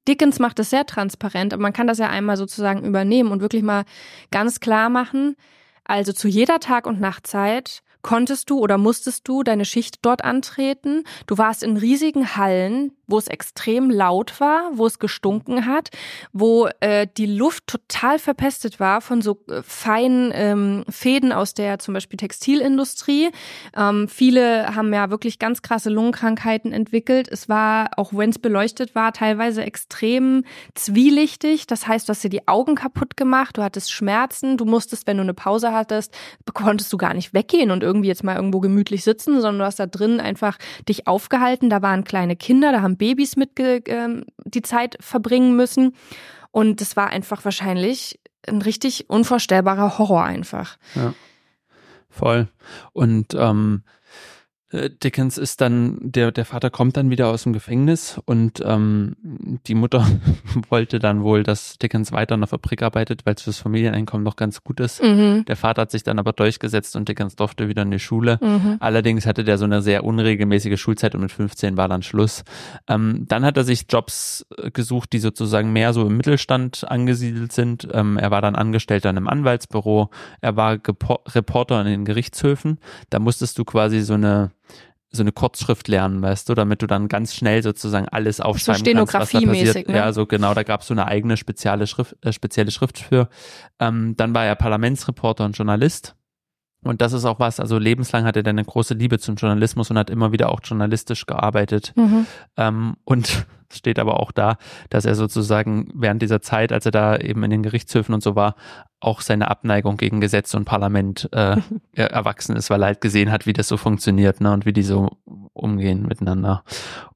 Dickens 0.09 0.39
macht 0.39 0.59
das 0.59 0.71
sehr 0.71 0.87
transparent, 0.87 1.53
aber 1.53 1.63
man 1.63 1.73
kann 1.73 1.87
das 1.87 1.99
ja 1.99 2.09
einmal 2.09 2.37
sozusagen 2.37 2.85
übernehmen 2.85 3.33
und 3.33 3.41
wirklich 3.41 3.63
mal 3.63 3.85
ganz 4.31 4.61
klar 4.61 4.89
machen. 4.89 5.37
Also 5.85 6.13
zu 6.13 6.29
jeder 6.29 6.61
Tag- 6.61 6.87
und 6.87 7.01
Nachtzeit 7.01 7.83
konntest 8.03 8.51
du 8.51 8.61
oder 8.61 8.79
musstest 8.79 9.27
du 9.27 9.43
deine 9.43 9.65
Schicht 9.65 9.99
dort 10.03 10.25
antreten. 10.25 11.03
Du 11.27 11.39
warst 11.39 11.63
in 11.63 11.77
riesigen 11.77 12.37
Hallen, 12.37 12.93
wo 13.07 13.19
es 13.19 13.29
extrem 13.29 13.91
laut 13.91 14.41
war, 14.41 14.71
wo 14.73 14.87
es 14.87 14.99
gestunken 14.99 15.67
hat, 15.67 15.91
wo 16.33 16.69
äh, 16.81 17.07
die 17.17 17.27
Luft 17.27 17.67
total 17.67 18.19
verpestet 18.19 18.81
war 18.81 19.01
von 19.01 19.23
so 19.23 19.43
äh, 19.49 19.63
feinen 19.63 20.31
ähm, 20.35 20.85
Fäden 20.89 21.33
aus 21.33 21.55
der 21.55 21.79
zum 21.79 21.95
Beispiel 21.95 22.17
Textilindustrie. 22.17 23.31
Ähm, 23.77 24.09
viele 24.09 24.75
haben 24.75 24.93
ja 24.93 25.11
wirklich 25.11 25.39
ganz 25.39 25.63
krasse 25.63 25.91
Lungenkrankheiten 25.91 26.73
entwickelt. 26.73 27.29
Es 27.31 27.49
war, 27.49 27.91
auch 27.97 28.13
wenn 28.13 28.31
es 28.31 28.39
beleuchtet 28.39 28.95
war, 28.95 29.13
teilweise 29.13 29.63
extrem 29.63 30.45
zwielichtig. 30.75 31.67
Das 31.67 31.87
heißt, 31.87 32.09
du 32.09 32.11
hast 32.11 32.25
dir 32.25 32.31
die 32.31 32.49
Augen 32.49 32.75
kaputt 32.75 33.17
gemacht, 33.17 33.57
du 33.57 33.63
hattest 33.63 33.93
Schmerzen, 33.93 34.57
du 34.57 34.65
musstest, 34.65 35.07
wenn 35.07 35.17
du 35.17 35.23
eine 35.23 35.35
Pause 35.35 35.73
hattest, 35.73 36.15
konntest 36.55 36.93
du 36.93 36.97
gar 36.97 37.15
nicht 37.15 37.35
weggehen 37.35 37.71
und 37.71 37.83
irgendwie 37.83 38.09
jetzt 38.09 38.25
mal 38.25 38.37
irgendwo 38.37 38.61
gemütlich 38.61 39.05
sitzen, 39.05 39.41
sondern 39.41 39.59
du 39.59 39.65
hast 39.65 39.79
da 39.79 39.87
drin 39.87 40.21
einfach 40.21 40.59
dich 40.89 41.07
aufgehalten. 41.07 41.71
Da 41.71 41.83
waren 41.83 42.05
kleine 42.05 42.37
Kinder, 42.37 42.73
da 42.73 42.83
haben 42.83 42.96
Babys 42.97 43.37
mit 43.37 43.59
äh, 43.61 43.83
die 44.45 44.63
Zeit 44.63 44.97
verbringen 45.01 45.57
müssen. 45.57 45.95
Und 46.51 46.81
das 46.81 46.97
war 46.97 47.09
einfach 47.09 47.45
wahrscheinlich 47.45 48.21
ein 48.47 48.63
richtig 48.63 49.11
unvorstellbarer 49.11 49.99
Horror 49.99 50.25
einfach. 50.25 50.79
Ja, 50.95 51.15
voll. 52.09 52.49
Und 52.93 53.35
ähm, 53.35 53.83
äh, 53.85 53.96
Dickens 54.73 55.39
ist 55.39 55.61
dann, 55.61 55.99
der, 56.01 56.33
der 56.33 56.45
Vater 56.45 56.71
kommt 56.71 56.97
dann 56.97 57.09
wieder 57.09 57.29
aus 57.29 57.45
dem 57.45 57.53
Gefängnis 57.53 58.21
und 58.25 58.61
ähm, 58.67 59.15
die 59.69 59.77
Mutter 59.77 60.05
wollte 60.71 60.99
dann 60.99 61.23
wohl, 61.23 61.45
dass 61.45 61.79
Dickens 61.79 62.11
weiter 62.11 62.35
in 62.35 62.41
der 62.41 62.49
Fabrik 62.49 62.83
arbeitet, 62.83 63.25
weil 63.25 63.35
es 63.35 63.43
fürs 63.43 63.59
Familieneinkommen 63.59 64.25
noch 64.25 64.35
ganz 64.35 64.65
gut 64.65 64.81
ist. 64.81 65.01
Mhm. 65.01 65.45
Der 65.47 65.55
Vater 65.55 65.83
hat 65.83 65.93
sich 65.93 66.03
dann 66.03 66.19
aber 66.19 66.33
durchgesetzt 66.33 66.97
und 66.97 67.09
Dickens 67.09 67.37
durfte 67.37 67.69
wieder 67.69 67.83
in 67.83 67.93
die 67.93 68.01
Schule. 68.01 68.41
Mhm. 68.43 68.77
Allerdings 68.81 69.25
hatte 69.25 69.45
der 69.45 69.57
so 69.57 69.65
eine 69.65 69.83
sehr 69.83 70.03
unregelmäßige 70.03 70.81
Schulzeit 70.81 71.15
und 71.15 71.21
mit 71.21 71.31
15 71.31 71.77
war 71.77 71.87
dann 71.89 72.03
Schluss. 72.03 72.43
Ähm, 72.89 73.25
dann 73.29 73.45
hat 73.45 73.57
er 73.57 73.63
sich 73.63 73.87
Jobs 73.89 74.47
äh, 74.59 74.73
gesucht, 74.73 75.13
die 75.13 75.21
sozusagen 75.21 75.73
mehr 75.73 75.93
so 75.93 76.05
im 76.05 76.17
Mittelstand 76.17 76.91
angesiedelt 76.91 77.53
sind. 77.53 77.87
Ähm, 77.93 78.19
er 78.19 78.33
war 78.33 78.43
dann 78.43 78.57
Angestellter 78.57 79.11
in 79.11 79.17
einem 79.17 79.29
Anwaltsbüro. 79.29 80.11
Er 80.41 80.57
war 80.57 80.77
Gepo 80.79 81.21
Reporter 81.29 81.81
in 81.83 81.87
den 81.87 82.05
Gerichtshöfen. 82.05 82.79
Da 83.11 83.21
musstest 83.21 83.59
du 83.59 83.65
quasi 83.65 84.01
so 84.01 84.15
eine 84.15 84.51
so 85.11 85.23
eine 85.23 85.33
Kurzschrift 85.33 85.89
lernen, 85.89 86.21
weißt 86.21 86.49
du, 86.49 86.55
damit 86.55 86.83
du 86.83 86.87
dann 86.87 87.09
ganz 87.09 87.35
schnell 87.35 87.63
sozusagen 87.63 88.09
alles 88.09 88.41
aufschreiben 88.41 88.85
so 88.85 89.05
kannst, 89.07 89.35
was 89.35 89.43
da 89.43 89.49
passiert. 89.49 89.89
Ne? 89.89 89.97
Ja, 89.97 90.13
so 90.13 90.27
genau, 90.27 90.53
da 90.53 90.63
gab 90.63 90.81
es 90.81 90.89
so 90.89 90.95
eine 90.95 91.07
eigene 91.07 91.37
spezielle 91.37 91.87
Schrift, 91.87 92.17
äh, 92.23 92.33
spezielle 92.33 92.71
Schrift 92.71 92.99
für. 92.99 93.29
Ähm, 93.79 94.15
dann 94.17 94.35
war 94.35 94.45
er 94.45 94.57
Parlamentsreporter 94.57 95.45
und 95.45 95.57
Journalist. 95.57 96.16
Und 96.87 97.01
das 97.01 97.13
ist 97.13 97.25
auch 97.25 97.39
was, 97.39 97.61
also 97.61 97.79
lebenslang 97.79 98.25
hat 98.25 98.37
er 98.37 98.43
dann 98.43 98.59
eine 98.59 98.65
große 98.65 98.95
Liebe 98.95 99.19
zum 99.19 99.37
Journalismus 99.37 99.91
und 99.91 99.99
hat 99.99 100.11
immer 100.11 100.33
wieder 100.33 100.51
auch 100.51 100.61
journalistisch 100.63 101.27
gearbeitet. 101.27 101.93
Mhm. 101.97 102.27
Ähm, 102.57 102.97
und 103.05 103.47
steht 103.73 103.99
aber 103.99 104.21
auch 104.21 104.33
da, 104.33 104.59
dass 104.91 105.05
er 105.05 105.15
sozusagen 105.15 105.89
während 105.95 106.23
dieser 106.23 106.41
Zeit, 106.41 106.73
als 106.73 106.87
er 106.87 106.93
da 106.93 107.17
eben 107.17 107.43
in 107.43 107.51
den 107.51 107.63
Gerichtshöfen 107.63 108.15
und 108.15 108.23
so 108.23 108.37
war, 108.37 108.55
auch 109.01 109.21
seine 109.21 109.51
Abneigung 109.51 109.97
gegen 109.97 110.21
Gesetz 110.21 110.55
und 110.55 110.65
Parlament 110.65 111.29
äh, 111.33 111.57
erwachsen 111.93 112.57
ist, 112.57 112.71
weil 112.71 112.83
er 112.83 112.87
halt 112.87 113.01
gesehen 113.01 113.31
hat, 113.31 113.47
wie 113.47 113.53
das 113.53 113.69
so 113.69 113.77
funktioniert 113.77 114.41
ne, 114.41 114.53
und 114.53 114.67
wie 114.67 114.73
die 114.73 114.83
so 114.83 115.11
umgehen 115.53 116.07
miteinander. 116.07 116.63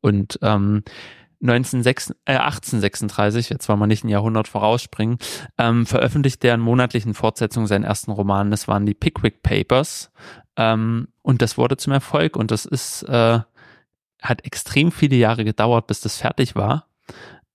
Und 0.01 0.39
ähm, 0.43 0.83
1906, 1.41 2.11
äh, 2.27 2.37
1836, 2.37 3.49
jetzt 3.49 3.69
wollen 3.69 3.79
wir 3.79 3.87
nicht 3.87 4.05
ein 4.05 4.09
Jahrhundert 4.09 4.49
vorausspringen, 4.49 5.19
ähm, 5.59 5.87
veröffentlichte 5.87 6.49
er 6.49 6.55
in 6.55 6.61
monatlichen 6.61 7.15
Fortsetzungen 7.15 7.67
seinen 7.67 7.85
ersten 7.85 8.11
Roman. 8.11 8.51
Das 8.51 8.69
waren 8.69 8.87
die 8.87 8.95
Pickwick 8.95 9.43
Papers. 9.43 10.11
Ähm, 10.57 11.09
und 11.23 11.41
das 11.41 11.57
wurde 11.57 11.77
zum 11.77 11.93
Erfolg 11.93 12.37
und 12.37 12.51
das 12.51 12.67
ist, 12.67 13.03
äh, 13.05 13.41
hat 14.21 14.45
extrem 14.45 14.93
viele 14.93 15.17
Jahre 15.17 15.45
gedauert, 15.45 15.87
bis 15.87 16.01
das 16.01 16.19
fertig 16.19 16.55
war. 16.55 16.87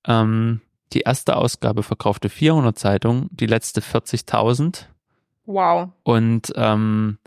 Ähm, 0.07 0.61
die 0.93 1.01
erste 1.01 1.35
Ausgabe 1.35 1.83
verkaufte 1.83 2.29
400 2.29 2.77
Zeitungen, 2.77 3.27
die 3.31 3.47
letzte 3.47 3.81
40.000. 3.81 4.85
Wow. 5.45 5.89
Und 6.03 6.53
ähm, 6.55 7.19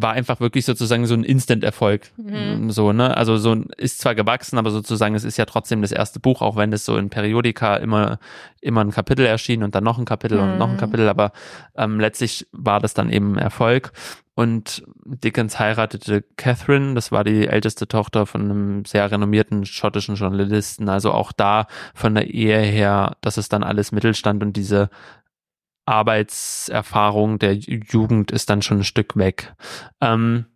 war 0.00 0.12
einfach 0.12 0.40
wirklich 0.40 0.64
sozusagen 0.64 1.06
so 1.06 1.14
ein 1.14 1.24
Instant-Erfolg. 1.24 2.12
Mhm. 2.16 2.70
So, 2.70 2.92
ne? 2.92 3.16
Also 3.16 3.36
so 3.36 3.54
ist 3.76 4.00
zwar 4.00 4.14
gewachsen, 4.14 4.58
aber 4.58 4.70
sozusagen 4.70 5.14
es 5.14 5.24
ist 5.24 5.36
ja 5.36 5.44
trotzdem 5.44 5.82
das 5.82 5.92
erste 5.92 6.20
Buch, 6.20 6.40
auch 6.40 6.56
wenn 6.56 6.72
es 6.72 6.84
so 6.84 6.96
in 6.96 7.10
Periodika 7.10 7.76
immer, 7.76 8.18
immer 8.60 8.82
ein 8.82 8.92
Kapitel 8.92 9.26
erschien 9.26 9.62
und 9.62 9.74
dann 9.74 9.84
noch 9.84 9.98
ein 9.98 10.04
Kapitel 10.04 10.38
mhm. 10.38 10.44
und 10.44 10.58
noch 10.58 10.68
ein 10.68 10.74
mhm. 10.74 10.80
Kapitel, 10.80 11.08
aber 11.08 11.32
ähm, 11.76 11.98
letztlich 11.98 12.46
war 12.52 12.80
das 12.80 12.94
dann 12.94 13.10
eben 13.10 13.36
Erfolg. 13.38 13.92
Und 14.34 14.84
Dickens 15.04 15.58
heiratete 15.58 16.22
Catherine, 16.36 16.94
das 16.94 17.10
war 17.10 17.24
die 17.24 17.48
älteste 17.48 17.88
Tochter 17.88 18.24
von 18.24 18.42
einem 18.42 18.84
sehr 18.84 19.10
renommierten 19.10 19.66
schottischen 19.66 20.14
Journalisten. 20.14 20.88
Also 20.88 21.10
auch 21.10 21.32
da 21.32 21.66
von 21.92 22.14
der 22.14 22.32
Ehe 22.32 22.60
her, 22.60 23.16
das 23.20 23.36
ist 23.36 23.52
dann 23.52 23.64
alles 23.64 23.90
Mittelstand 23.90 24.44
und 24.44 24.56
diese 24.56 24.90
Arbeitserfahrung 25.88 27.38
der 27.38 27.54
Jugend 27.54 28.30
ist 28.30 28.50
dann 28.50 28.62
schon 28.62 28.78
ein 28.78 28.84
Stück 28.84 29.16
weg. 29.16 29.54
Ähm, 30.00 30.46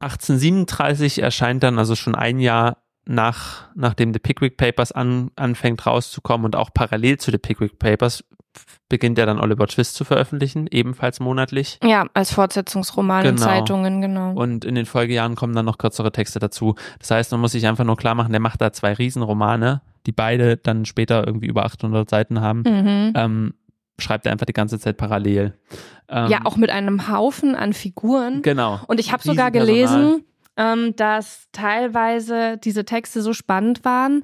1837 0.00 1.22
erscheint 1.22 1.62
dann 1.62 1.78
also 1.78 1.94
schon 1.94 2.14
ein 2.14 2.38
Jahr 2.38 2.78
nach, 3.06 3.68
nachdem 3.74 4.12
The 4.12 4.18
Pickwick 4.18 4.56
Papers 4.56 4.92
an, 4.92 5.30
anfängt 5.36 5.86
rauszukommen 5.86 6.44
und 6.44 6.56
auch 6.56 6.70
parallel 6.74 7.18
zu 7.18 7.30
The 7.30 7.38
Pickwick 7.38 7.78
Papers 7.78 8.24
beginnt 8.88 9.18
er 9.18 9.26
dann 9.26 9.38
Oliver 9.38 9.66
Twist 9.66 9.94
zu 9.94 10.04
veröffentlichen, 10.04 10.66
ebenfalls 10.70 11.20
monatlich. 11.20 11.78
Ja, 11.84 12.06
als 12.14 12.32
Fortsetzungsroman 12.32 13.22
genau. 13.22 13.32
in 13.32 13.38
Zeitungen, 13.38 14.00
genau. 14.00 14.32
Und 14.32 14.64
in 14.64 14.74
den 14.74 14.86
Folgejahren 14.86 15.34
kommen 15.34 15.54
dann 15.54 15.66
noch 15.66 15.76
kürzere 15.76 16.12
Texte 16.12 16.38
dazu. 16.38 16.74
Das 16.98 17.10
heißt, 17.10 17.32
man 17.32 17.40
muss 17.40 17.52
sich 17.52 17.66
einfach 17.66 17.84
nur 17.84 17.96
klar 17.96 18.14
machen, 18.14 18.32
der 18.32 18.40
macht 18.40 18.60
da 18.62 18.72
zwei 18.72 18.94
Riesenromane, 18.94 19.82
die 20.06 20.12
beide 20.12 20.56
dann 20.56 20.86
später 20.86 21.26
irgendwie 21.26 21.48
über 21.48 21.64
800 21.66 22.08
Seiten 22.08 22.40
haben. 22.40 22.60
Mhm. 22.60 23.12
Ähm, 23.14 23.54
schreibt 23.98 24.26
er 24.26 24.32
einfach 24.32 24.46
die 24.46 24.52
ganze 24.52 24.78
Zeit 24.78 24.96
parallel. 24.96 25.54
Ähm, 26.08 26.30
ja, 26.30 26.40
auch 26.44 26.56
mit 26.56 26.70
einem 26.70 27.08
Haufen 27.08 27.54
an 27.54 27.72
Figuren. 27.72 28.42
Genau. 28.42 28.80
Und 28.86 29.00
ich 29.00 29.12
habe 29.12 29.22
sogar 29.22 29.50
gelesen, 29.50 30.24
ähm, 30.56 30.96
dass 30.96 31.48
teilweise 31.52 32.56
diese 32.62 32.84
Texte 32.84 33.20
so 33.20 33.32
spannend 33.32 33.84
waren. 33.84 34.22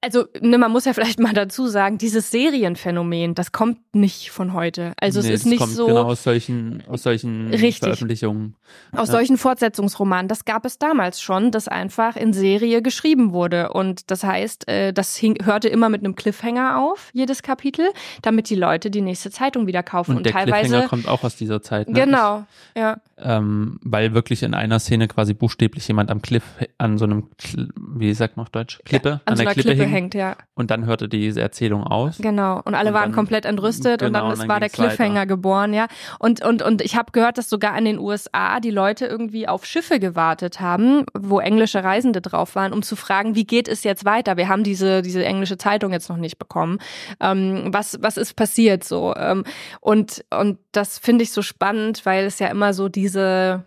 Also, 0.00 0.26
ne, 0.40 0.58
man 0.58 0.70
muss 0.70 0.84
ja 0.84 0.92
vielleicht 0.92 1.18
mal 1.18 1.32
dazu 1.32 1.66
sagen, 1.66 1.98
dieses 1.98 2.30
Serienphänomen, 2.30 3.34
das 3.34 3.52
kommt 3.52 3.78
nicht 3.94 4.30
von 4.30 4.52
heute. 4.52 4.92
Also 5.00 5.20
nee, 5.20 5.28
es 5.28 5.40
ist 5.40 5.46
nicht 5.46 5.58
kommt 5.58 5.72
so. 5.72 5.86
Genau 5.86 6.04
aus 6.04 6.22
solchen, 6.22 6.82
aus 6.88 7.02
solchen 7.02 7.48
richtig, 7.48 7.78
Veröffentlichungen. 7.78 8.54
Aus 8.92 9.08
ja. 9.08 9.14
solchen 9.14 9.38
Fortsetzungsromanen. 9.38 10.28
Das 10.28 10.44
gab 10.44 10.64
es 10.64 10.78
damals 10.78 11.20
schon, 11.20 11.50
dass 11.50 11.68
einfach 11.68 12.16
in 12.16 12.32
Serie 12.32 12.82
geschrieben 12.82 13.32
wurde. 13.32 13.72
Und 13.72 14.10
das 14.10 14.22
heißt, 14.22 14.68
äh, 14.68 14.92
das 14.92 15.16
hing, 15.16 15.44
hörte 15.44 15.68
immer 15.68 15.88
mit 15.88 16.02
einem 16.02 16.14
Cliffhanger 16.14 16.78
auf, 16.78 17.10
jedes 17.12 17.42
Kapitel, 17.42 17.88
damit 18.22 18.50
die 18.50 18.56
Leute 18.56 18.90
die 18.90 19.00
nächste 19.00 19.30
Zeitung 19.30 19.66
wieder 19.66 19.82
kaufen. 19.82 20.12
Und, 20.12 20.16
Und 20.18 20.26
der 20.26 20.32
teilweise. 20.32 20.68
Cliffhanger 20.68 20.88
kommt 20.88 21.08
auch 21.08 21.24
aus 21.24 21.36
dieser 21.36 21.62
Zeit. 21.62 21.88
Ne? 21.88 22.04
Genau, 22.04 22.44
ich, 22.74 22.80
ja. 22.80 23.00
Ähm, 23.18 23.78
weil 23.82 24.14
wirklich 24.14 24.42
in 24.42 24.52
einer 24.54 24.78
Szene 24.78 25.08
quasi 25.08 25.32
Buchstaben 25.32 25.55
buchstäblich 25.56 25.88
jemand 25.88 26.10
am 26.10 26.20
Cliff, 26.20 26.44
an 26.78 26.98
so 26.98 27.04
einem, 27.06 27.28
wie 27.76 28.12
sagt 28.12 28.36
man 28.36 28.44
auf 28.44 28.50
Deutsch, 28.50 28.78
Klippe, 28.84 29.08
ja, 29.08 29.14
an, 29.24 29.32
an 29.32 29.36
so 29.38 29.42
der 29.44 29.52
Klippe, 29.54 29.68
Klippe, 29.74 29.84
hängt, 29.90 30.14
ja. 30.14 30.36
Und 30.54 30.70
dann 30.70 30.84
hörte 30.84 31.08
diese 31.08 31.40
Erzählung 31.40 31.82
aus. 31.84 32.18
Genau. 32.18 32.60
Und 32.64 32.74
alle 32.74 32.90
Und 32.90 32.94
waren 32.94 33.02
dann- 33.04 33.12
komplett 33.14 33.46
entrüstet 33.46 34.02
und 34.02 34.08
genau, 34.08 34.18
dann, 34.20 34.26
und 34.26 34.32
ist, 34.34 34.38
dann 34.40 34.48
war 34.48 34.60
der 34.60 34.68
ging's 34.68 34.78
weiter. 34.78 34.88
Cliffhanger 34.96 35.26
geboren, 35.26 35.72
ja. 35.72 35.86
Und, 36.18 36.44
und, 36.44 36.60
und 36.62 36.82
ich 36.82 36.96
habe 36.96 37.12
gehört, 37.12 37.38
dass 37.38 37.48
sogar 37.48 37.76
in 37.78 37.84
den 37.86 37.98
USA 37.98 38.60
die 38.60 38.70
Leute 38.70 39.06
irgendwie 39.06 39.48
auf 39.48 39.64
Schiffe 39.64 39.98
gewartet 39.98 40.60
haben, 40.60 41.06
wo 41.18 41.40
englische 41.40 41.82
Reisende 41.82 42.20
drauf 42.20 42.54
waren, 42.54 42.72
um 42.72 42.82
zu 42.82 42.94
fragen, 42.96 43.34
wie 43.34 43.46
geht 43.46 43.66
es 43.68 43.82
jetzt 43.82 44.04
weiter? 44.04 44.36
Wir 44.36 44.48
haben 44.48 44.62
diese, 44.62 45.00
diese 45.02 45.24
englische 45.24 45.56
Zeitung 45.56 45.92
jetzt 45.92 46.08
noch 46.10 46.18
nicht 46.18 46.38
bekommen. 46.38 46.78
Ähm, 47.20 47.68
was, 47.72 47.98
was 48.02 48.16
ist 48.18 48.34
passiert 48.34 48.84
so? 48.84 49.14
Ähm, 49.16 49.44
und, 49.80 50.24
und 50.30 50.58
das 50.72 50.98
finde 50.98 51.22
ich 51.24 51.32
so 51.32 51.40
spannend, 51.42 52.04
weil 52.04 52.26
es 52.26 52.38
ja 52.38 52.48
immer 52.48 52.74
so 52.74 52.88
diese 52.88 53.64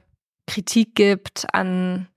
Kritik 0.49 0.95
gibt 0.95 1.45
an 1.53 2.07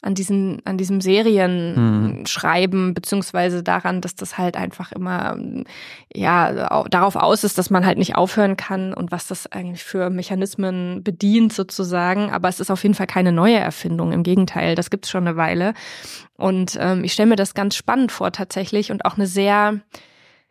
an 0.00 0.14
diesen 0.14 0.62
an 0.64 0.78
diesem 0.78 1.00
Serienschreiben 1.00 2.94
beziehungsweise 2.94 3.64
daran, 3.64 4.00
dass 4.00 4.14
das 4.14 4.38
halt 4.38 4.56
einfach 4.56 4.92
immer 4.92 5.36
ja 6.14 6.70
au- 6.70 6.86
darauf 6.88 7.16
aus 7.16 7.42
ist, 7.42 7.58
dass 7.58 7.70
man 7.70 7.84
halt 7.84 7.98
nicht 7.98 8.14
aufhören 8.14 8.56
kann 8.56 8.94
und 8.94 9.10
was 9.10 9.26
das 9.26 9.50
eigentlich 9.50 9.82
für 9.82 10.08
Mechanismen 10.10 11.02
bedient 11.02 11.52
sozusagen. 11.52 12.30
Aber 12.30 12.48
es 12.48 12.60
ist 12.60 12.70
auf 12.70 12.82
jeden 12.84 12.94
Fall 12.94 13.08
keine 13.08 13.32
neue 13.32 13.56
Erfindung. 13.58 14.12
Im 14.12 14.22
Gegenteil, 14.22 14.76
das 14.76 14.90
gibt's 14.90 15.10
schon 15.10 15.26
eine 15.26 15.36
Weile. 15.36 15.74
Und 16.36 16.76
ähm, 16.80 17.02
ich 17.02 17.12
stelle 17.12 17.30
mir 17.30 17.36
das 17.36 17.54
ganz 17.54 17.74
spannend 17.74 18.12
vor 18.12 18.30
tatsächlich 18.30 18.92
und 18.92 19.04
auch 19.04 19.16
eine 19.16 19.26
sehr 19.26 19.80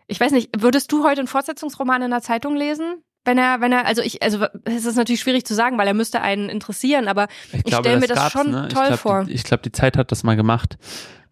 ich 0.09 0.19
weiß 0.21 0.31
nicht, 0.31 0.61
würdest 0.61 0.91
du 0.93 1.03
heute 1.03 1.19
einen 1.19 1.27
Fortsetzungsroman 1.27 2.01
in 2.01 2.11
der 2.11 2.21
Zeitung 2.21 2.55
lesen? 2.55 3.03
Wenn 3.27 3.37
er, 3.37 3.59
wenn 3.59 3.73
er, 3.73 3.85
also 3.85 4.01
ich, 4.01 4.23
also 4.23 4.45
es 4.63 4.85
ist 4.85 4.95
natürlich 4.95 5.19
schwierig 5.19 5.45
zu 5.45 5.53
sagen, 5.53 5.77
weil 5.77 5.85
er 5.85 5.93
müsste 5.93 6.21
einen 6.21 6.47
interessieren, 6.47 7.09
aber 7.09 7.27
ich, 7.51 7.75
stelle 7.75 7.99
mir 7.99 8.07
das 8.07 8.31
schon 8.31 8.51
ne? 8.51 8.69
toll 8.69 8.83
ich 8.83 8.87
glaub, 8.87 8.99
vor. 8.99 9.23
Die, 9.25 9.33
ich 9.33 9.43
glaube, 9.43 9.63
die 9.63 9.71
Zeit 9.73 9.97
hat 9.97 10.13
das 10.13 10.23
mal 10.23 10.37
gemacht. 10.37 10.77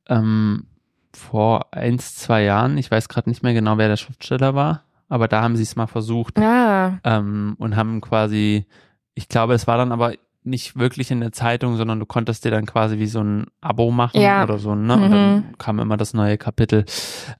Ähm, 0.10 0.68
vor 1.16 1.74
eins, 1.74 2.16
zwei 2.16 2.44
Jahren. 2.44 2.78
Ich 2.78 2.92
weiß 2.92 3.08
gerade 3.08 3.30
nicht 3.30 3.44
mehr 3.44 3.54
genau, 3.54 3.78
wer 3.78 3.88
der 3.88 3.96
Schriftsteller 3.96 4.54
war, 4.56 4.84
aber 5.08 5.30
da 5.30 5.42
haben 5.42 5.56
sie 5.56 5.64
es 5.64 5.78
mal 5.78 5.88
versucht 5.88 6.38
Ja, 6.38 7.00
ähm, 7.06 7.56
und 7.60 7.78
haben 7.78 8.02
quasi, 8.02 8.66
ich 9.14 9.30
glaube, 9.30 9.54
es 9.54 9.66
war 9.66 9.78
dann 9.78 9.94
aber 9.94 10.14
nicht 10.44 10.78
wirklich 10.78 11.10
in 11.12 11.22
der 11.22 11.32
Zeitung, 11.32 11.78
sondern 11.78 12.02
du 12.02 12.06
konntest 12.06 12.44
dir 12.44 12.52
dann 12.52 12.66
quasi 12.66 13.00
wie 13.00 13.08
so 13.08 13.22
ein 13.22 13.46
Abo 13.62 13.90
machen 13.90 14.22
Ja. 14.22 14.44
oder 14.44 14.58
so, 14.60 14.76
ne? 14.76 14.96
Und 14.96 15.06
Mhm. 15.08 15.12
dann 15.12 15.54
kam 15.58 15.80
immer 15.80 15.96
das 15.96 16.14
neue 16.14 16.38
Kapitel. 16.38 16.84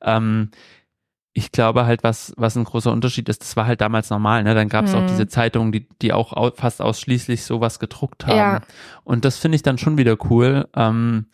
Ähm, 0.02 0.50
ich 1.38 1.52
glaube 1.52 1.86
halt, 1.86 2.02
was, 2.02 2.34
was 2.38 2.56
ein 2.56 2.64
großer 2.64 2.94
Unterschied 2.94 3.28
ist, 3.28 3.42
das 3.42 3.58
war 3.58 3.68
halt 3.68 3.82
damals 3.82 4.10
normal, 4.10 4.44
ne? 4.44 4.56
Dann 4.56 4.70
gab 4.70 4.86
es 4.86 4.94
auch 4.96 5.02
Mhm. 5.02 5.08
diese 5.08 5.28
Zeitungen, 5.28 5.74
die, 5.74 5.86
die 6.02 6.14
auch 6.14 6.32
au 6.32 6.52
fast 6.56 6.82
ausschließlich 6.82 7.44
sowas 7.44 7.78
gedruckt 7.80 8.26
haben. 8.26 8.38
Ja. 8.38 8.62
Und 9.04 9.26
das 9.26 9.38
finde 9.38 9.58
ich 9.58 9.62
dann 9.62 9.78
schon 9.78 9.98
wieder 9.98 10.16
cool. 10.30 10.66
Ähm, 10.78 11.26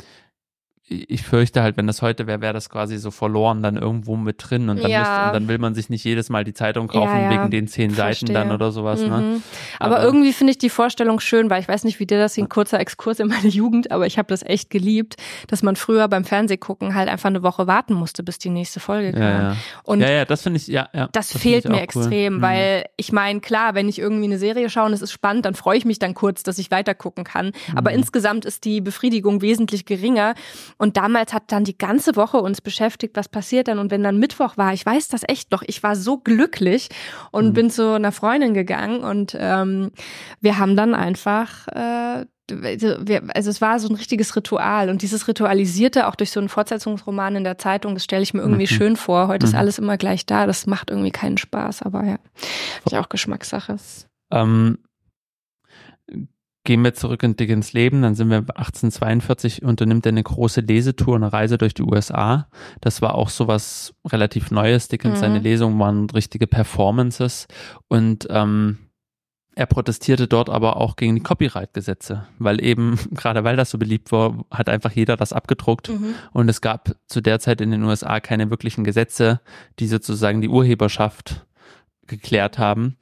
ich 0.92 1.24
fürchte 1.24 1.62
halt, 1.64 1.78
wenn 1.78 1.88
das 1.88 2.02
heute 2.02 2.28
wäre, 2.28 2.42
wäre 2.42 2.54
das 2.54 2.70
quasi 2.70 2.98
so 2.98 3.12
verloren 3.12 3.64
dann 3.64 3.78
irgendwo 3.78 4.18
mit 4.18 4.36
drin 4.40 4.70
und 4.70 4.84
dann, 4.84 4.92
Ja. 4.92 5.00
müsste, 5.00 5.26
und 5.28 5.34
dann 5.34 5.48
will 5.48 5.58
man 5.58 5.74
sich 5.74 5.90
nicht 5.90 6.04
jedes 6.04 6.30
Mal 6.30 6.44
die 6.44 6.54
Zeitung 6.54 6.88
kaufen 6.88 7.16
Ja, 7.16 7.24
ja. 7.24 7.30
wegen 7.32 7.50
den 7.52 7.68
zehn 7.68 7.92
Seiten 7.92 8.28
Verstehe. 8.28 8.34
dann 8.34 8.52
oder 8.52 8.72
sowas. 8.72 9.02
Ne? 9.02 9.18
Mhm. 9.18 9.44
Aber, 9.80 10.04
irgendwie 10.04 10.34
finde 10.34 10.52
ich 10.52 10.58
die 10.58 10.70
Vorstellung 10.70 11.20
schön, 11.22 11.50
weil 11.50 11.62
ich 11.62 11.68
weiß 11.68 11.86
nicht, 11.86 12.00
wie 12.00 12.06
dir 12.06 12.20
das 12.20 12.38
ein 12.38 12.50
kurzer 12.50 12.80
Exkurs 12.80 13.20
in 13.20 13.28
meine 13.30 13.48
Jugend, 13.48 13.92
aber 13.92 14.06
ich 14.06 14.18
habe 14.18 14.28
das 14.28 14.44
echt 14.44 14.70
geliebt, 14.70 15.16
dass 15.48 15.64
man 15.64 15.76
früher 15.76 16.08
beim 16.08 16.26
Fernsehgucken 16.26 16.94
halt 16.96 17.08
einfach 17.10 17.30
eine 17.30 17.42
Woche 17.44 17.68
warten 17.68 17.94
musste, 17.94 18.22
bis 18.24 18.38
die 18.38 18.50
nächste 18.50 18.80
Folge 18.80 19.14
kam. 19.14 19.22
Ja, 19.22 19.42
ja. 19.52 19.56
Und 19.84 20.02
ja, 20.02 20.26
das 20.26 20.42
finde 20.44 20.58
ich, 20.58 20.68
ja, 20.68 20.90
ja. 20.94 21.08
das, 21.12 21.30
find 21.32 21.42
fehlt 21.42 21.66
mir 21.66 21.76
cool. 21.76 21.80
extrem, 21.84 22.38
Mhm. 22.38 22.42
weil 22.42 22.86
ich 22.98 23.12
meine, 23.12 23.40
klar, 23.40 23.76
wenn 23.76 23.88
ich 23.88 24.00
irgendwie 24.00 24.26
eine 24.26 24.38
Serie 24.38 24.70
schaue 24.70 24.88
und 24.88 24.94
es 24.94 25.02
ist 25.02 25.12
spannend, 25.12 25.46
dann 25.46 25.56
freue 25.56 25.78
ich 25.78 25.86
mich 25.86 26.00
dann 26.00 26.14
kurz, 26.14 26.44
dass 26.44 26.58
ich 26.58 26.70
weiter 26.72 26.94
gucken 26.96 27.24
kann. 27.24 27.52
Aber 27.76 27.92
Mhm. 27.92 27.98
insgesamt 28.00 28.46
ist 28.46 28.66
die 28.66 28.82
Befriedigung 28.82 29.42
wesentlich 29.42 29.86
geringer. 29.86 30.34
Und 30.82 30.98
damals 30.98 31.32
hat 31.34 31.44
dann 31.52 31.64
die 31.64 31.78
ganze 31.78 32.16
Woche 32.16 32.38
uns 32.42 32.60
beschäftigt, 32.60 33.16
was 33.16 33.30
passiert 33.30 33.68
dann. 33.68 33.78
Und 33.80 33.92
wenn 33.92 34.02
dann 34.04 34.18
Mittwoch 34.18 34.58
war, 34.58 34.74
ich 34.74 34.86
weiß 34.86 35.08
das 35.10 35.22
echt 35.28 35.52
noch, 35.52 35.62
ich 35.68 35.84
war 35.84 35.96
so 35.96 36.18
glücklich 36.18 36.90
und 37.32 37.50
Mhm. 37.50 37.54
bin 37.54 37.70
zu 37.70 37.94
einer 37.94 38.12
Freundin 38.12 38.54
gegangen 38.56 39.02
und 39.04 39.38
ähm, 39.40 39.92
wir 40.40 40.58
haben 40.58 40.76
dann 40.76 40.96
einfach 40.96 41.68
äh, 41.68 42.26
also 42.64 42.96
wir- 43.08 43.24
also 43.34 43.50
es 43.50 43.62
war 43.62 43.80
so 43.80 43.88
ein 43.88 43.96
richtiges 43.96 44.36
Ritual 44.36 44.90
und 44.90 45.04
dieses 45.04 45.28
Ritualisierte 45.30 46.08
auch 46.08 46.16
durch 46.16 46.32
so 46.32 46.40
einen 46.42 46.50
Fortsetzungsroman 46.50 47.38
in 47.38 47.44
der 47.46 47.58
Zeitung, 47.58 47.94
das 47.94 48.04
stelle 48.04 48.24
ich 48.24 48.34
mir 48.34 48.42
irgendwie 48.42 48.64
Mhm. 48.64 48.76
schön 48.78 48.96
vor. 48.98 49.28
Heute 49.30 49.46
ist 49.46 49.54
Mhm. 49.54 49.60
alles 49.60 49.80
immer 49.80 49.96
gleich 49.98 50.26
da, 50.26 50.48
das 50.48 50.66
macht 50.68 50.90
irgendwie 50.90 51.12
keinen 51.12 51.38
Spaß, 51.38 51.82
aber 51.84 52.04
ja, 52.04 52.18
ist 52.86 52.92
ja 52.92 53.00
auch 53.02 53.08
Geschmackssache. 53.08 53.78
Ähm, 54.32 54.80
gehen 56.64 56.84
wir 56.84 56.94
zurück 56.94 57.24
in 57.24 57.36
Dickens 57.36 57.74
Leben, 57.74 58.02
dann 58.04 58.14
sind 58.16 58.30
wir 58.30 58.38
1842, 58.38 59.64
unternimmt 59.64 60.06
er 60.06 60.12
eine 60.12 60.24
große 60.24 60.62
Lesetour, 60.62 61.16
eine 61.16 61.34
Reise 61.34 61.58
durch 61.58 61.74
die 61.74 61.82
USA. 61.84 62.48
Das 62.82 63.02
war 63.02 63.16
auch 63.16 63.30
sowas 63.30 63.94
relativ 64.08 64.52
Neues. 64.52 64.88
Dickens, 64.88 65.16
Mhm. 65.18 65.20
seine 65.22 65.40
Lesungen 65.40 65.80
waren 65.80 66.10
richtige 66.12 66.46
Performances 66.48 67.48
und 67.88 68.28
ähm, 68.30 68.78
er 69.54 69.66
protestierte 69.66 70.28
dort 70.28 70.50
aber 70.50 70.78
auch 70.78 70.96
gegen 70.96 71.16
die 71.16 71.22
Copyright-Gesetze, 71.24 72.26
weil 72.40 72.64
eben, 72.64 72.98
gerade 73.12 73.44
weil 73.44 73.58
das 73.58 73.72
so 73.72 73.78
beliebt 73.78 74.12
war, 74.12 74.46
hat 74.52 74.70
einfach 74.70 74.92
jeder 74.92 75.18
das 75.18 75.34
abgedruckt 75.34 75.90
Mhm. 75.90 76.14
und 76.32 76.48
es 76.48 76.62
gab 76.62 76.92
zu 77.08 77.22
der 77.22 77.40
Zeit 77.40 77.60
in 77.60 77.72
den 77.72 77.84
USA 77.84 78.20
keine 78.20 78.50
wirklichen 78.50 78.84
Gesetze, 78.84 79.42
die 79.80 79.88
sozusagen 79.88 80.42
die 80.42 80.48
Urheberschaft 80.50 81.46
geklärt 82.08 82.60
haben. 82.60 82.98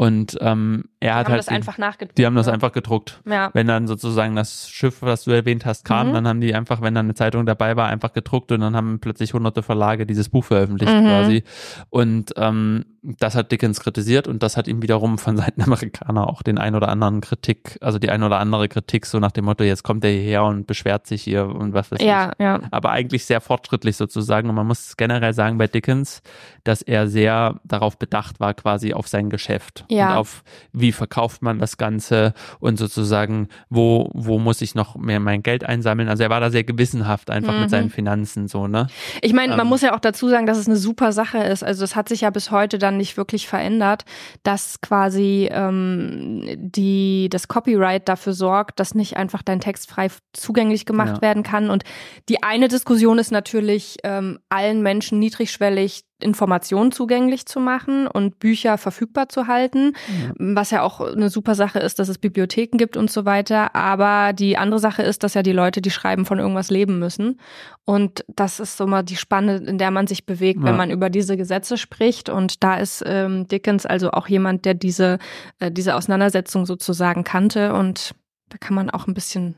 Und 0.00 0.38
ähm, 0.40 0.84
er 1.00 1.16
hat 1.16 1.26
haben 1.26 1.32
halt 1.32 1.38
das 1.40 1.46
die- 1.46 1.54
einfach 1.54 1.76
nachgedruckt. 1.76 2.18
die 2.18 2.24
haben 2.24 2.36
das 2.36 2.46
einfach 2.46 2.70
gedruckt. 2.70 3.20
Ja. 3.28 3.50
Wenn 3.52 3.66
dann 3.66 3.88
sozusagen 3.88 4.36
das 4.36 4.68
Schiff, 4.70 4.98
was 5.02 5.24
du 5.24 5.32
erwähnt 5.32 5.66
hast, 5.66 5.84
kam, 5.84 6.10
Mhm. 6.10 6.12
dann 6.14 6.28
haben 6.28 6.40
die 6.40 6.54
einfach, 6.54 6.80
wenn 6.82 6.94
dann 6.94 7.06
eine 7.06 7.14
Zeitung 7.14 7.46
dabei 7.46 7.74
war, 7.76 7.88
einfach 7.88 8.12
gedruckt 8.12 8.52
und 8.52 8.60
dann 8.60 8.76
haben 8.76 9.00
plötzlich 9.00 9.34
hunderte 9.34 9.64
Verlage 9.64 10.06
dieses 10.06 10.28
Buch 10.28 10.44
veröffentlicht 10.44 10.92
Mhm. 10.92 11.02
quasi. 11.04 11.42
Und 11.90 12.32
ähm, 12.36 12.84
das 13.02 13.34
hat 13.34 13.50
Dickens 13.50 13.80
kritisiert 13.80 14.28
und 14.28 14.42
das 14.44 14.56
hat 14.56 14.68
ihm 14.68 14.82
wiederum 14.82 15.18
von 15.18 15.36
Seiten 15.36 15.60
der 15.60 15.66
Amerikaner 15.90 16.28
auch 16.28 16.42
den 16.42 16.58
ein 16.58 16.76
oder 16.76 16.88
anderen 16.90 17.20
Kritik, 17.20 17.76
also 17.80 17.98
die 17.98 18.10
ein 18.10 18.22
oder 18.22 18.38
andere 18.38 18.68
Kritik, 18.68 19.04
so 19.04 19.18
nach 19.18 19.32
dem 19.32 19.46
Motto, 19.46 19.64
jetzt 19.64 19.82
kommt 19.82 20.04
er 20.04 20.10
hierher 20.12 20.44
und 20.44 20.68
beschwert 20.68 21.08
sich 21.08 21.22
hier 21.22 21.46
und 21.46 21.74
was 21.74 21.90
weiß 21.90 21.98
ich 22.00 22.06
Ja, 22.06 22.32
ja. 22.38 22.60
aber 22.70 22.90
eigentlich 22.92 23.24
sehr 23.24 23.40
fortschrittlich 23.40 23.96
sozusagen. 23.96 24.48
Und 24.48 24.54
man 24.54 24.66
muss 24.68 24.96
generell 24.96 25.32
sagen 25.32 25.58
bei 25.58 25.66
Dickens, 25.66 26.22
dass 26.62 26.82
er 26.82 27.08
sehr 27.08 27.56
darauf 27.64 27.98
bedacht 27.98 28.38
war, 28.38 28.54
quasi 28.54 28.92
auf 28.94 29.08
sein 29.08 29.28
Geschäft 29.30 29.84
Ja. 29.90 30.12
und 30.12 30.16
auf 30.18 30.42
wie 30.72 30.92
verkauft 30.92 31.42
man 31.42 31.58
das 31.58 31.76
Ganze 31.76 32.34
und 32.60 32.78
sozusagen, 32.78 33.48
wo, 33.70 34.10
wo 34.14 34.38
muss 34.38 34.60
ich 34.60 34.74
noch 34.74 34.96
mehr 34.96 35.20
mein 35.20 35.42
Geld 35.42 35.64
einsammeln. 35.64 36.08
Also 36.08 36.22
er 36.22 36.30
war 36.30 36.40
da 36.40 36.50
sehr 36.50 36.64
gewissenhaft 36.64 37.30
einfach 37.30 37.54
Mhm. 37.54 37.60
mit 37.60 37.70
seinen 37.70 37.90
Finanzen 37.90 38.48
so, 38.48 38.66
ne? 38.68 38.86
Ich 39.22 39.32
meine, 39.32 39.50
man 39.56 39.66
Ähm. 39.66 39.68
muss 39.68 39.82
ja 39.82 39.94
auch 39.94 40.00
dazu 40.00 40.28
sagen, 40.28 40.46
dass 40.46 40.58
es 40.58 40.66
eine 40.66 40.76
super 40.76 41.12
Sache 41.12 41.38
ist. 41.38 41.62
Also 41.64 41.84
es 41.84 41.96
hat 41.96 42.08
sich 42.08 42.22
ja 42.22 42.30
bis 42.30 42.50
heute 42.50 42.78
dann 42.78 42.96
nicht 42.96 43.16
wirklich 43.16 43.48
verändert, 43.48 44.04
dass 44.42 44.80
quasi 44.80 45.48
ähm, 45.50 46.44
die 46.58 47.28
das 47.30 47.48
Copyright 47.48 48.08
dafür 48.08 48.32
sorgt, 48.32 48.80
dass 48.80 48.94
nicht 48.94 49.16
einfach 49.16 49.42
dein 49.42 49.60
Text 49.60 49.90
frei 49.90 50.08
zugänglich 50.32 50.86
gemacht 50.86 51.16
Ja. 51.16 51.22
werden 51.22 51.42
kann. 51.42 51.70
Und 51.70 51.84
die 52.28 52.42
eine 52.42 52.68
Diskussion 52.68 53.18
ist 53.18 53.30
natürlich, 53.32 53.96
ähm, 54.04 54.38
allen 54.48 54.82
Menschen 54.82 55.18
niedrigschwellig 55.18 56.04
Informationen 56.20 56.92
zugänglich 56.92 57.46
zu 57.46 57.60
machen 57.60 58.06
und 58.06 58.38
Bücher 58.38 58.78
verfügbar 58.78 59.28
zu 59.28 59.46
halten, 59.46 59.92
was 60.38 60.70
ja 60.70 60.82
auch 60.82 61.00
eine 61.00 61.30
super 61.30 61.54
Sache 61.54 61.78
ist, 61.78 61.98
dass 61.98 62.08
es 62.08 62.18
Bibliotheken 62.18 62.76
gibt 62.76 62.96
und 62.96 63.10
so 63.10 63.24
weiter. 63.24 63.74
Aber 63.74 64.32
die 64.32 64.58
andere 64.58 64.80
Sache 64.80 65.02
ist, 65.02 65.22
dass 65.22 65.34
ja 65.34 65.42
die 65.42 65.52
Leute, 65.52 65.80
die 65.80 65.90
schreiben, 65.90 66.24
von 66.26 66.38
irgendwas 66.38 66.70
leben 66.70 66.98
müssen. 66.98 67.38
Und 67.84 68.24
das 68.28 68.60
ist 68.60 68.76
so 68.76 68.86
mal 68.86 69.02
die 69.02 69.16
Spanne, 69.16 69.56
in 69.56 69.78
der 69.78 69.90
man 69.90 70.06
sich 70.06 70.26
bewegt, 70.26 70.60
wenn 70.62 70.72
Ja. 70.72 70.76
man 70.76 70.90
über 70.90 71.08
diese 71.10 71.36
Gesetze 71.36 71.76
spricht. 71.78 72.28
Und 72.28 72.62
da 72.62 72.76
ist 72.76 73.02
ähm, 73.06 73.46
Dickens 73.48 73.86
also 73.86 74.10
auch 74.10 74.28
jemand, 74.28 74.64
der 74.64 74.74
diese, 74.74 75.18
äh, 75.60 75.70
diese 75.70 75.94
Auseinandersetzung 75.94 76.66
sozusagen 76.66 77.24
kannte. 77.24 77.72
Und 77.74 78.14
da 78.48 78.58
kann 78.58 78.74
man 78.74 78.90
auch 78.90 79.06
ein 79.06 79.14
bisschen 79.14 79.56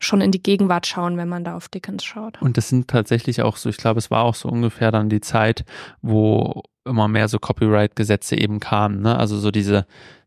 schon 0.00 0.20
in 0.20 0.32
die 0.32 0.42
Gegenwart 0.42 0.86
schauen, 0.86 1.16
wenn 1.16 1.28
man 1.28 1.44
da 1.44 1.54
auf 1.54 1.68
Dickens 1.68 2.02
schaut. 2.04 2.40
Und 2.40 2.56
das 2.56 2.68
sind 2.68 2.88
tatsächlich 2.88 3.42
auch 3.42 3.56
so, 3.56 3.68
ich 3.68 3.76
glaube, 3.76 3.98
es 3.98 4.10
war 4.10 4.24
auch 4.24 4.34
so 4.34 4.48
ungefähr 4.48 4.90
dann 4.90 5.08
die 5.10 5.20
Zeit, 5.20 5.64
wo 6.02 6.62
immer 6.84 7.06
mehr 7.06 7.28
so 7.28 7.38
Copyright-Gesetze 7.38 8.36
eben 8.36 8.58
kamen. 8.60 9.02
Ne? 9.02 9.16
Also 9.16 9.38
so 9.38 9.50
diese, 9.50 9.86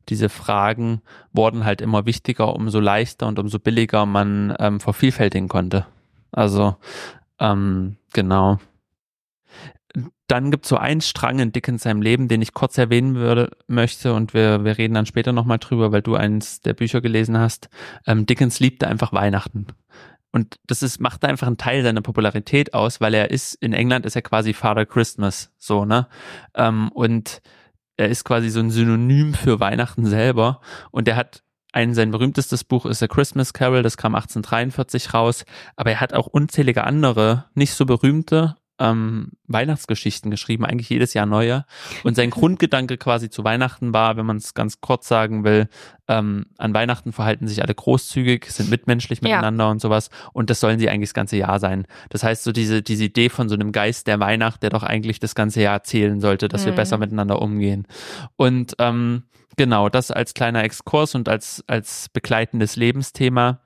diese 0.10 0.30
Fragen 0.30 1.02
wurden 1.34 1.66
halt 1.66 1.82
immer 1.82 2.06
wichtiger, 2.06 2.56
umso 2.56 2.80
leichter 2.80 3.28
und 3.28 3.40
umso 3.40 3.60
billiger 3.60 4.06
man 4.06 4.56
ähm, 4.60 4.80
vervielfältigen 4.80 5.50
konnte. 5.50 5.88
Also 6.32 6.76
ähm, 7.40 7.98
genau. 8.14 8.60
Dann 10.28 10.50
gibt 10.50 10.66
es 10.66 10.70
so 10.70 10.78
einen 10.78 11.02
Strang 11.02 11.40
in 11.40 11.52
Dickens 11.52 11.84
seinem 11.84 12.02
Leben, 12.02 12.28
den 12.28 12.42
ich 12.42 12.54
kurz 12.54 12.78
erwähnen 12.78 13.16
würde, 13.16 13.52
möchte 13.68 14.14
und 14.14 14.34
wir, 14.34 14.64
wir 14.64 14.78
reden 14.78 14.96
dann 14.96 15.06
später 15.06 15.34
nochmal 15.34 15.60
drüber, 15.60 15.92
weil 15.92 16.02
du 16.02 16.16
eins 16.16 16.62
der 16.62 16.74
Bücher 16.74 17.02
gelesen 17.02 17.38
hast. 17.38 17.70
Ähm, 18.08 18.26
Dickens 18.26 18.60
liebte 18.60 18.88
einfach 18.88 19.14
Weihnachten. 19.14 19.68
Und 20.32 20.60
das 20.66 20.82
ist, 20.82 21.00
macht 21.00 21.24
einfach 21.26 21.46
einen 21.46 21.58
Teil 21.58 21.84
seiner 21.84 22.02
Popularität 22.02 22.74
aus, 22.74 23.00
weil 23.00 23.14
er 23.14 23.30
ist, 23.30 23.54
in 23.56 23.74
England 23.74 24.08
ist 24.08 24.16
er 24.16 24.24
quasi 24.24 24.54
Father 24.54 24.88
Christmas, 24.88 25.52
so, 25.60 25.86
ne? 25.86 26.08
Ähm, 26.56 26.90
und 26.90 27.42
er 27.98 28.10
ist 28.10 28.24
quasi 28.24 28.50
so 28.50 28.60
ein 28.60 28.72
Synonym 28.72 29.36
für 29.36 29.60
Weihnachten 29.60 30.08
selber. 30.08 30.62
Und 30.90 31.08
er 31.08 31.16
hat 31.16 31.44
ein 31.72 31.94
sein 31.94 32.12
berühmtestes 32.12 32.64
Buch 32.64 32.86
ist 32.86 33.02
A 33.02 33.08
Christmas 33.08 33.54
Carol, 33.54 33.82
das 33.82 33.98
kam 33.98 34.14
1843 34.14 35.14
raus, 35.14 35.44
aber 35.76 35.92
er 35.92 36.02
hat 36.02 36.14
auch 36.14 36.28
unzählige 36.28 36.84
andere, 36.84 37.46
nicht 37.56 37.74
so 37.74 37.86
berühmte, 37.86 38.56
ähm, 38.80 39.32
Weihnachtsgeschichten 39.48 40.32
geschrieben, 40.32 40.66
eigentlich 40.66 40.90
jedes 40.90 41.14
Jahr 41.14 41.26
neue. 41.26 41.66
Und 42.04 42.16
sein 42.16 42.30
Grundgedanke 42.32 42.98
quasi 42.98 43.30
zu 43.30 43.44
Weihnachten 43.44 43.94
war, 43.94 44.18
wenn 44.18 44.26
man 44.26 44.38
es 44.38 44.54
ganz 44.54 44.82
kurz 44.82 45.08
sagen 45.08 45.44
will, 45.44 45.68
ähm, 46.08 46.48
an 46.58 46.74
Weihnachten 46.74 47.14
verhalten 47.14 47.48
sich 47.48 47.62
alle 47.62 47.76
großzügig, 47.76 48.46
sind 48.46 48.70
mitmenschlich 48.70 49.22
miteinander 49.22 49.66
ja. 49.66 49.72
und 49.72 49.82
sowas. 49.82 50.10
Und 50.34 50.50
das 50.50 50.60
sollen 50.60 50.80
sie 50.80 50.90
eigentlich 50.90 51.10
das 51.10 51.14
ganze 51.14 51.38
Jahr 51.38 51.60
sein. 51.60 51.86
Das 52.10 52.24
heißt, 52.24 52.44
so 52.44 52.52
diese, 52.52 52.82
diese 52.82 53.06
Idee 53.06 53.30
von 53.30 53.48
so 53.48 53.56
einem 53.56 53.72
Geist 53.72 54.08
der 54.08 54.20
Weihnacht, 54.20 54.64
der 54.64 54.70
doch 54.70 54.84
eigentlich 54.84 55.20
das 55.20 55.36
ganze 55.36 55.62
Jahr 55.62 55.84
zählen 55.84 56.20
sollte, 56.20 56.48
dass 56.48 56.62
mhm. 56.64 56.68
wir 56.68 56.74
besser 56.74 56.98
miteinander 56.98 57.42
umgehen. 57.42 57.88
Und 58.36 58.76
ähm, 58.80 59.24
genau, 59.56 59.90
das 59.90 60.12
als 60.12 60.34
kleiner 60.34 60.64
Exkurs 60.64 61.16
und 61.16 61.30
als, 61.30 61.64
als 61.68 62.10
begleitendes 62.10 62.76
Lebensthema. 62.76 63.60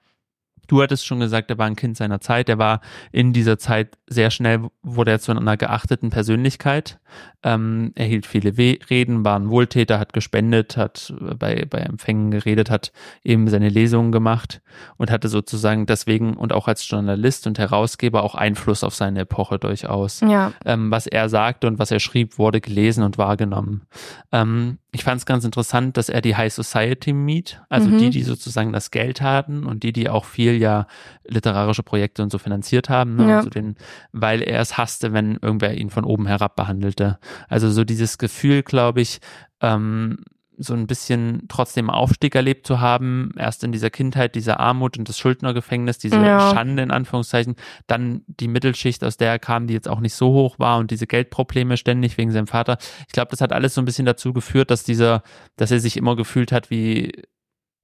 Du 0.67 0.82
hattest 0.82 1.06
schon 1.06 1.19
gesagt, 1.19 1.49
er 1.49 1.58
war 1.58 1.65
ein 1.65 1.75
Kind 1.75 1.97
seiner 1.97 2.21
Zeit. 2.21 2.49
Er 2.49 2.58
war 2.58 2.82
in 3.12 3.34
dieser 3.34 3.58
Zeit 3.58 3.97
sehr 4.08 4.32
schnell, 4.32 4.67
wurde 4.84 5.12
er 5.12 5.19
zu 5.19 5.32
einer 5.32 5.58
geachteten 5.58 6.10
Persönlichkeit. 6.10 6.99
Ähm, 7.43 7.93
er 7.95 8.06
hielt 8.06 8.25
viele 8.25 8.58
We 8.58 8.77
Reden, 8.89 9.23
war 9.23 9.39
ein 9.39 9.49
Wohltäter, 9.49 9.99
hat 9.99 10.13
gespendet, 10.13 10.75
hat 10.75 11.13
bei, 11.38 11.65
bei 11.69 11.80
Empfängen 11.80 12.32
geredet, 12.32 12.69
hat 12.69 12.91
eben 13.23 13.47
seine 13.47 13.69
Lesungen 13.69 14.12
gemacht 14.12 14.62
und 14.97 15.12
hatte 15.12 15.30
sozusagen 15.30 15.86
deswegen 15.86 16.36
und 16.36 16.51
auch 16.51 16.67
als 16.67 16.88
Journalist 16.89 17.47
und 17.47 17.60
Herausgeber 17.60 18.23
auch 18.23 18.36
Einfluss 18.36 18.84
auf 18.84 18.95
seine 18.95 19.21
Epoche 19.21 19.60
durchaus. 19.60 20.21
Ja. 20.21 20.51
Ähm, 20.65 20.91
was 20.91 21.08
er 21.08 21.30
sagte 21.30 21.67
und 21.67 21.80
was 21.80 21.91
er 21.91 21.99
schrieb, 21.99 22.38
wurde 22.38 22.60
gelesen 22.60 23.03
und 23.03 23.17
wahrgenommen. 23.17 23.84
Ähm, 24.32 24.80
ich 24.91 25.04
fand 25.04 25.19
es 25.19 25.26
ganz 25.26 25.43
interessant, 25.43 25.97
dass 25.97 26.08
er 26.10 26.21
die 26.21 26.36
High 26.36 26.54
Society 26.54 27.12
miet, 27.12 27.62
also 27.69 27.89
mhm. 27.89 27.97
die, 27.97 28.10
die 28.10 28.23
sozusagen 28.23 28.71
das 28.71 28.89
Geld 28.89 29.21
hatten 29.21 29.65
und 29.65 29.84
die, 29.84 29.91
die 29.91 30.10
auch 30.10 30.23
viel 30.26 30.54
ja 30.54 30.88
literarische 31.26 31.84
Projekte 31.84 32.23
und 32.23 32.32
so 32.32 32.38
finanziert 32.38 32.89
haben, 32.89 33.17
ne? 33.17 33.30
ja. 33.30 33.38
also 33.38 33.50
den, 33.50 33.76
weil 34.13 34.41
er 34.41 34.62
es 34.62 34.78
hasste, 34.78 35.12
wenn 35.12 35.38
irgendwer 35.41 35.76
ihn 35.76 35.89
von 35.89 36.06
oben 36.06 36.26
herab 36.26 36.56
behandelte. 36.56 37.19
Also 37.50 37.69
so 37.69 37.84
dieses 37.84 38.17
Gefühl, 38.17 38.63
glaube 38.63 39.02
ich, 39.02 39.19
ähm, 39.62 40.19
so 40.58 40.74
ein 40.74 40.88
bisschen 40.88 41.43
trotzdem 41.48 41.89
Aufstieg 41.89 42.36
erlebt 42.36 42.65
zu 42.67 42.80
haben, 42.80 43.32
erst 43.38 43.63
in 43.63 43.72
dieser 43.72 43.89
Kindheit, 43.89 44.36
diese 44.36 44.60
Armut 44.60 44.98
und 44.98 45.08
das 45.08 45.17
Schuldnergefängnis, 45.17 46.00
diese 46.00 46.17
ja. 46.17 46.52
Schande 46.54 46.84
in 46.84 46.91
Anführungszeichen, 46.91 47.56
dann 47.86 48.24
die 48.28 48.48
Mittelschicht, 48.48 49.04
aus 49.04 49.17
der 49.17 49.30
er 49.30 49.39
kam, 49.39 49.67
die 49.67 49.74
jetzt 49.74 49.88
auch 49.88 50.00
nicht 50.00 50.13
so 50.13 50.32
hoch 50.34 50.60
war 50.60 50.80
und 50.80 50.91
diese 50.91 51.08
Geldprobleme 51.08 51.78
ständig 51.78 52.17
wegen 52.17 52.32
seinem 52.32 52.48
Vater. 52.48 52.78
Ich 53.08 53.13
glaube, 53.13 53.32
das 53.32 53.41
hat 53.41 53.54
alles 53.54 53.74
so 53.74 53.82
ein 53.82 53.86
bisschen 53.86 54.06
dazu 54.06 54.34
geführt, 54.34 54.72
dass 54.72 54.84
dieser, 54.84 55.24
dass 55.56 55.72
er 55.72 55.80
sich 55.80 55.98
immer 55.98 56.15
gefühlt 56.15 56.52
hat 56.52 56.70
wie 56.70 57.12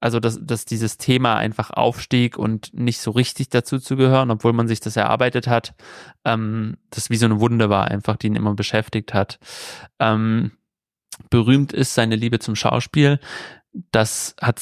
also 0.04 0.20
dass, 0.20 0.38
dass 0.46 0.66
dieses 0.66 0.98
Thema 0.98 1.38
einfach 1.38 1.70
aufstieg 1.72 2.38
und 2.38 2.74
nicht 2.74 3.00
so 3.00 3.12
richtig 3.12 3.48
dazu 3.48 3.80
zu 3.80 3.96
gehören, 3.96 4.32
obwohl 4.32 4.52
man 4.52 4.68
sich 4.68 4.82
das 4.82 4.98
erarbeitet 4.98 5.48
hat, 5.48 5.76
ähm, 6.26 6.76
das 6.90 7.10
wie 7.10 7.16
so 7.16 7.26
eine 7.26 7.40
Wunde 7.40 7.70
war, 7.70 7.86
einfach, 7.86 8.18
die 8.18 8.28
ihn 8.28 8.36
immer 8.36 8.54
beschäftigt 8.54 9.14
hat. 9.14 9.40
Ähm, 10.00 10.52
berühmt 11.30 11.74
ist 11.74 11.94
seine 11.94 12.16
Liebe 12.16 12.40
zum 12.40 12.56
Schauspiel. 12.56 13.20
Das 13.92 14.36
hat 14.42 14.62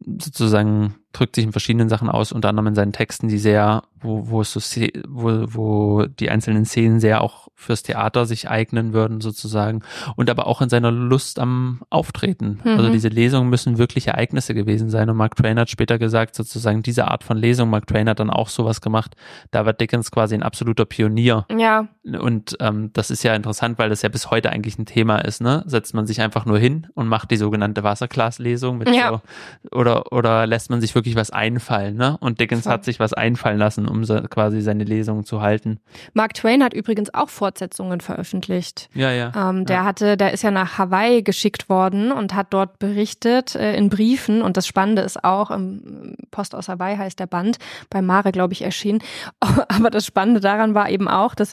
sozusagen 0.00 0.96
drückt 1.16 1.34
sich 1.34 1.44
in 1.44 1.52
verschiedenen 1.52 1.88
Sachen 1.88 2.08
aus, 2.10 2.32
unter 2.32 2.48
anderem 2.50 2.68
in 2.68 2.74
seinen 2.74 2.92
Texten, 2.92 3.28
die 3.28 3.38
sehr, 3.38 3.82
wo, 4.00 4.28
wo 4.28 4.40
es 4.42 4.52
so, 4.52 4.60
wo, 5.08 5.44
wo 5.48 6.06
die 6.06 6.30
einzelnen 6.30 6.64
Szenen 6.64 7.00
sehr 7.00 7.22
auch 7.22 7.48
fürs 7.54 7.82
Theater 7.82 8.26
sich 8.26 8.50
eignen 8.50 8.92
würden, 8.92 9.20
sozusagen. 9.20 9.82
Und 10.14 10.28
aber 10.28 10.46
auch 10.46 10.60
in 10.60 10.68
seiner 10.68 10.90
Lust 10.90 11.38
am 11.38 11.80
Auftreten. 11.88 12.60
Mhm. 12.62 12.70
Also 12.72 12.90
diese 12.90 13.08
Lesungen 13.08 13.48
müssen 13.48 13.78
wirklich 13.78 14.08
Ereignisse 14.08 14.54
gewesen 14.54 14.90
sein. 14.90 15.08
Und 15.08 15.16
Mark 15.16 15.36
Twain 15.36 15.58
hat 15.58 15.70
später 15.70 15.98
gesagt, 15.98 16.34
sozusagen 16.34 16.82
diese 16.82 17.08
Art 17.08 17.24
von 17.24 17.38
Lesung, 17.38 17.70
Mark 17.70 17.86
Twain 17.86 18.08
hat 18.08 18.20
dann 18.20 18.30
auch 18.30 18.48
sowas 18.48 18.80
gemacht. 18.80 19.16
Da 19.50 19.64
war 19.64 19.72
Dickens 19.72 20.10
quasi 20.10 20.34
ein 20.34 20.42
absoluter 20.42 20.84
Pionier. 20.84 21.46
Ja. 21.56 21.88
Und 22.04 22.56
ähm, 22.60 22.90
das 22.92 23.10
ist 23.10 23.22
ja 23.22 23.34
interessant, 23.34 23.78
weil 23.78 23.88
das 23.88 24.02
ja 24.02 24.10
bis 24.10 24.30
heute 24.30 24.50
eigentlich 24.50 24.78
ein 24.78 24.86
Thema 24.86 25.18
ist, 25.18 25.40
ne? 25.40 25.64
Setzt 25.66 25.94
man 25.94 26.06
sich 26.06 26.20
einfach 26.20 26.44
nur 26.44 26.58
hin 26.58 26.86
und 26.94 27.08
macht 27.08 27.30
die 27.30 27.36
sogenannte 27.36 27.82
Wasserglaslesung 27.82 28.78
mit 28.78 28.94
ja. 28.94 29.08
so, 29.08 29.76
oder, 29.76 30.12
oder 30.12 30.46
lässt 30.46 30.70
man 30.70 30.80
sich 30.80 30.94
wirklich 30.94 31.05
wirklich 31.06 31.16
was 31.16 31.30
einfallen, 31.30 31.96
ne? 31.96 32.16
Und 32.18 32.40
Dickens 32.40 32.64
Voll. 32.64 32.72
hat 32.72 32.84
sich 32.84 32.98
was 32.98 33.12
einfallen 33.12 33.58
lassen, 33.58 33.86
um 33.86 34.04
so 34.04 34.20
quasi 34.22 34.60
seine 34.60 34.82
Lesungen 34.82 35.24
zu 35.24 35.40
halten. 35.40 35.78
Mark 36.14 36.34
Twain 36.34 36.64
hat 36.64 36.74
übrigens 36.74 37.14
auch 37.14 37.28
Fortsetzungen 37.28 38.00
veröffentlicht. 38.00 38.90
Ja, 38.92 39.12
ja. 39.12 39.32
Ähm, 39.36 39.66
der 39.66 39.76
ja. 39.76 39.84
hatte, 39.84 40.16
der 40.16 40.32
ist 40.32 40.42
ja 40.42 40.50
nach 40.50 40.78
Hawaii 40.78 41.22
geschickt 41.22 41.68
worden 41.68 42.10
und 42.10 42.34
hat 42.34 42.48
dort 42.50 42.80
berichtet 42.80 43.54
äh, 43.54 43.76
in 43.76 43.88
Briefen. 43.88 44.42
Und 44.42 44.56
das 44.56 44.66
Spannende 44.66 45.02
ist 45.02 45.22
auch, 45.22 45.52
im 45.52 46.16
Post 46.32 46.56
aus 46.56 46.68
Hawaii 46.68 46.96
heißt 46.96 47.20
der 47.20 47.26
Band, 47.26 47.58
bei 47.88 48.02
Mare, 48.02 48.32
glaube 48.32 48.52
ich, 48.52 48.62
erschienen. 48.62 49.00
Aber 49.40 49.90
das 49.90 50.04
Spannende 50.04 50.40
daran 50.40 50.74
war 50.74 50.90
eben 50.90 51.06
auch, 51.06 51.36
dass 51.36 51.52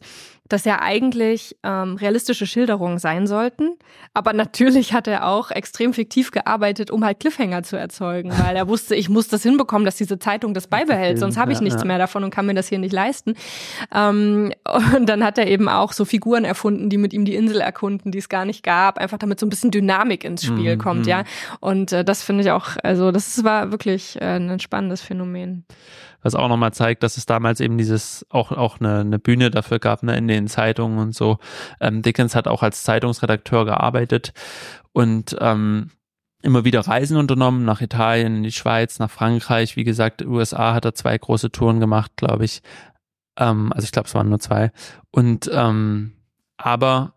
das 0.50 0.66
ja 0.66 0.82
eigentlich 0.82 1.56
ähm, 1.64 1.96
realistische 1.96 2.46
Schilderungen 2.46 3.00
sein 3.00 3.28
sollten. 3.28 3.76
Aber 4.14 4.34
natürlich 4.34 4.94
hat 4.94 5.08
er 5.08 5.26
auch 5.28 5.52
extrem 5.52 5.94
fiktiv 5.94 6.32
gearbeitet, 6.32 6.92
um 6.92 7.06
halt 7.06 7.22
Cliffhanger 7.22 7.64
zu 7.64 7.78
erzeugen, 7.78 8.32
weil 8.38 8.56
er 8.56 8.68
wusste, 8.68 8.94
ich 8.96 9.10
muss 9.10 9.30
das 9.30 9.42
hinbekommen, 9.44 9.86
dass 9.86 9.96
diese 9.96 10.20
Zeitung 10.20 10.54
das 10.54 10.68
beibehält, 10.68 11.18
sonst 11.18 11.38
habe 11.38 11.54
ich 11.54 11.62
nichts 11.62 11.76
ja, 11.76 11.82
ja. 11.82 11.88
mehr 11.88 11.98
davon 11.98 12.24
und 12.24 12.30
kann 12.30 12.46
mir 12.46 12.54
das 12.54 12.68
hier 12.68 12.80
nicht 12.80 12.92
leisten. 12.92 13.36
Ähm, 13.94 14.52
und 14.96 15.08
dann 15.08 15.24
hat 15.24 15.38
er 15.38 15.48
eben 15.48 15.70
auch 15.70 15.94
so 15.94 16.04
Figuren 16.04 16.44
erfunden, 16.44 16.90
die 16.90 16.98
mit 16.98 17.14
ihm 17.14 17.24
die 17.24 17.36
Insel 17.36 17.62
erkunden, 17.62 18.12
die 18.12 18.18
es 18.18 18.28
gar 18.28 18.46
nicht 18.46 18.64
gab, 18.64 18.98
einfach 18.98 19.18
damit 19.18 19.40
so 19.40 19.46
ein 19.46 19.50
bisschen 19.50 19.72
Dynamik 19.72 20.26
ins 20.26 20.44
Spiel 20.44 20.76
mhm. 20.76 20.80
kommt, 20.80 21.08
ja. 21.08 21.24
Und 21.62 21.94
äh, 21.94 22.04
das 22.04 22.22
finde 22.22 22.44
ich 22.44 22.52
auch, 22.52 22.72
also 22.84 23.12
das 23.12 23.44
war 23.46 23.72
wirklich 23.72 24.22
äh, 24.22 24.36
ein 24.36 24.60
spannendes 24.60 25.02
Phänomen 25.02 25.66
was 26.24 26.36
auch 26.36 26.48
nochmal 26.48 26.74
zeigt, 26.74 27.04
dass 27.04 27.18
es 27.18 27.26
damals 27.26 27.60
eben 27.60 27.78
dieses 27.78 28.26
auch 28.30 28.52
auch 28.52 28.80
eine, 28.80 29.02
eine 29.02 29.20
Bühne 29.20 29.52
dafür 29.52 29.80
gab, 29.80 30.04
ne, 30.04 30.18
in 30.18 30.28
den 30.28 30.48
Zeitungen 30.48 30.98
und 31.00 31.14
so. 31.14 31.38
Ähm, 31.80 32.02
Dickens 32.02 32.36
hat 32.36 32.48
auch 32.48 32.64
als 32.64 32.84
Zeitungsredakteur 32.84 33.66
gearbeitet 33.66 34.34
und 34.94 35.36
ähm, 35.40 35.92
immer 36.42 36.66
wieder 36.66 36.82
Reisen 36.82 37.18
unternommen 37.18 37.66
nach 37.66 37.82
Italien, 37.82 38.38
in 38.38 38.44
die 38.44 38.52
Schweiz, 38.52 39.00
nach 39.00 39.10
Frankreich. 39.10 39.76
Wie 39.76 39.84
gesagt, 39.84 40.24
USA 40.26 40.74
hat 40.74 40.86
er 40.86 40.94
zwei 40.94 41.18
große 41.18 41.52
Touren 41.52 41.80
gemacht, 41.80 42.12
glaube 42.18 42.46
ich. 42.46 42.62
Ähm, 43.38 43.72
also 43.74 43.86
ich 43.86 43.92
glaube, 43.92 44.08
es 44.08 44.16
waren 44.16 44.30
nur 44.30 44.40
zwei. 44.40 44.72
Und 45.12 45.50
ähm, 45.54 46.14
aber 46.58 47.14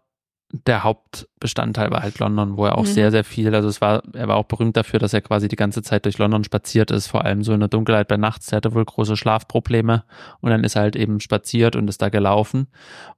der 0.50 0.84
Hauptbestandteil 0.84 1.90
war 1.90 2.02
halt 2.02 2.18
London, 2.18 2.56
wo 2.56 2.66
er 2.66 2.78
auch 2.78 2.84
mhm. 2.84 2.90
sehr, 2.90 3.10
sehr 3.10 3.24
viel, 3.24 3.54
also 3.54 3.68
es 3.68 3.80
war, 3.80 4.02
er 4.12 4.28
war 4.28 4.36
auch 4.36 4.44
berühmt 4.44 4.76
dafür, 4.76 4.98
dass 4.98 5.12
er 5.12 5.20
quasi 5.20 5.48
die 5.48 5.56
ganze 5.56 5.82
Zeit 5.82 6.04
durch 6.04 6.18
London 6.18 6.44
spaziert 6.44 6.90
ist, 6.90 7.08
vor 7.08 7.24
allem 7.24 7.42
so 7.42 7.52
in 7.52 7.60
der 7.60 7.68
Dunkelheit 7.68 8.08
bei 8.08 8.16
nachts. 8.16 8.52
Er 8.52 8.56
hatte 8.56 8.74
wohl 8.74 8.84
große 8.84 9.16
Schlafprobleme 9.16 10.04
und 10.40 10.50
dann 10.50 10.62
ist 10.64 10.76
er 10.76 10.82
halt 10.82 10.96
eben 10.96 11.20
spaziert 11.20 11.74
und 11.74 11.88
ist 11.88 12.00
da 12.00 12.10
gelaufen. 12.10 12.68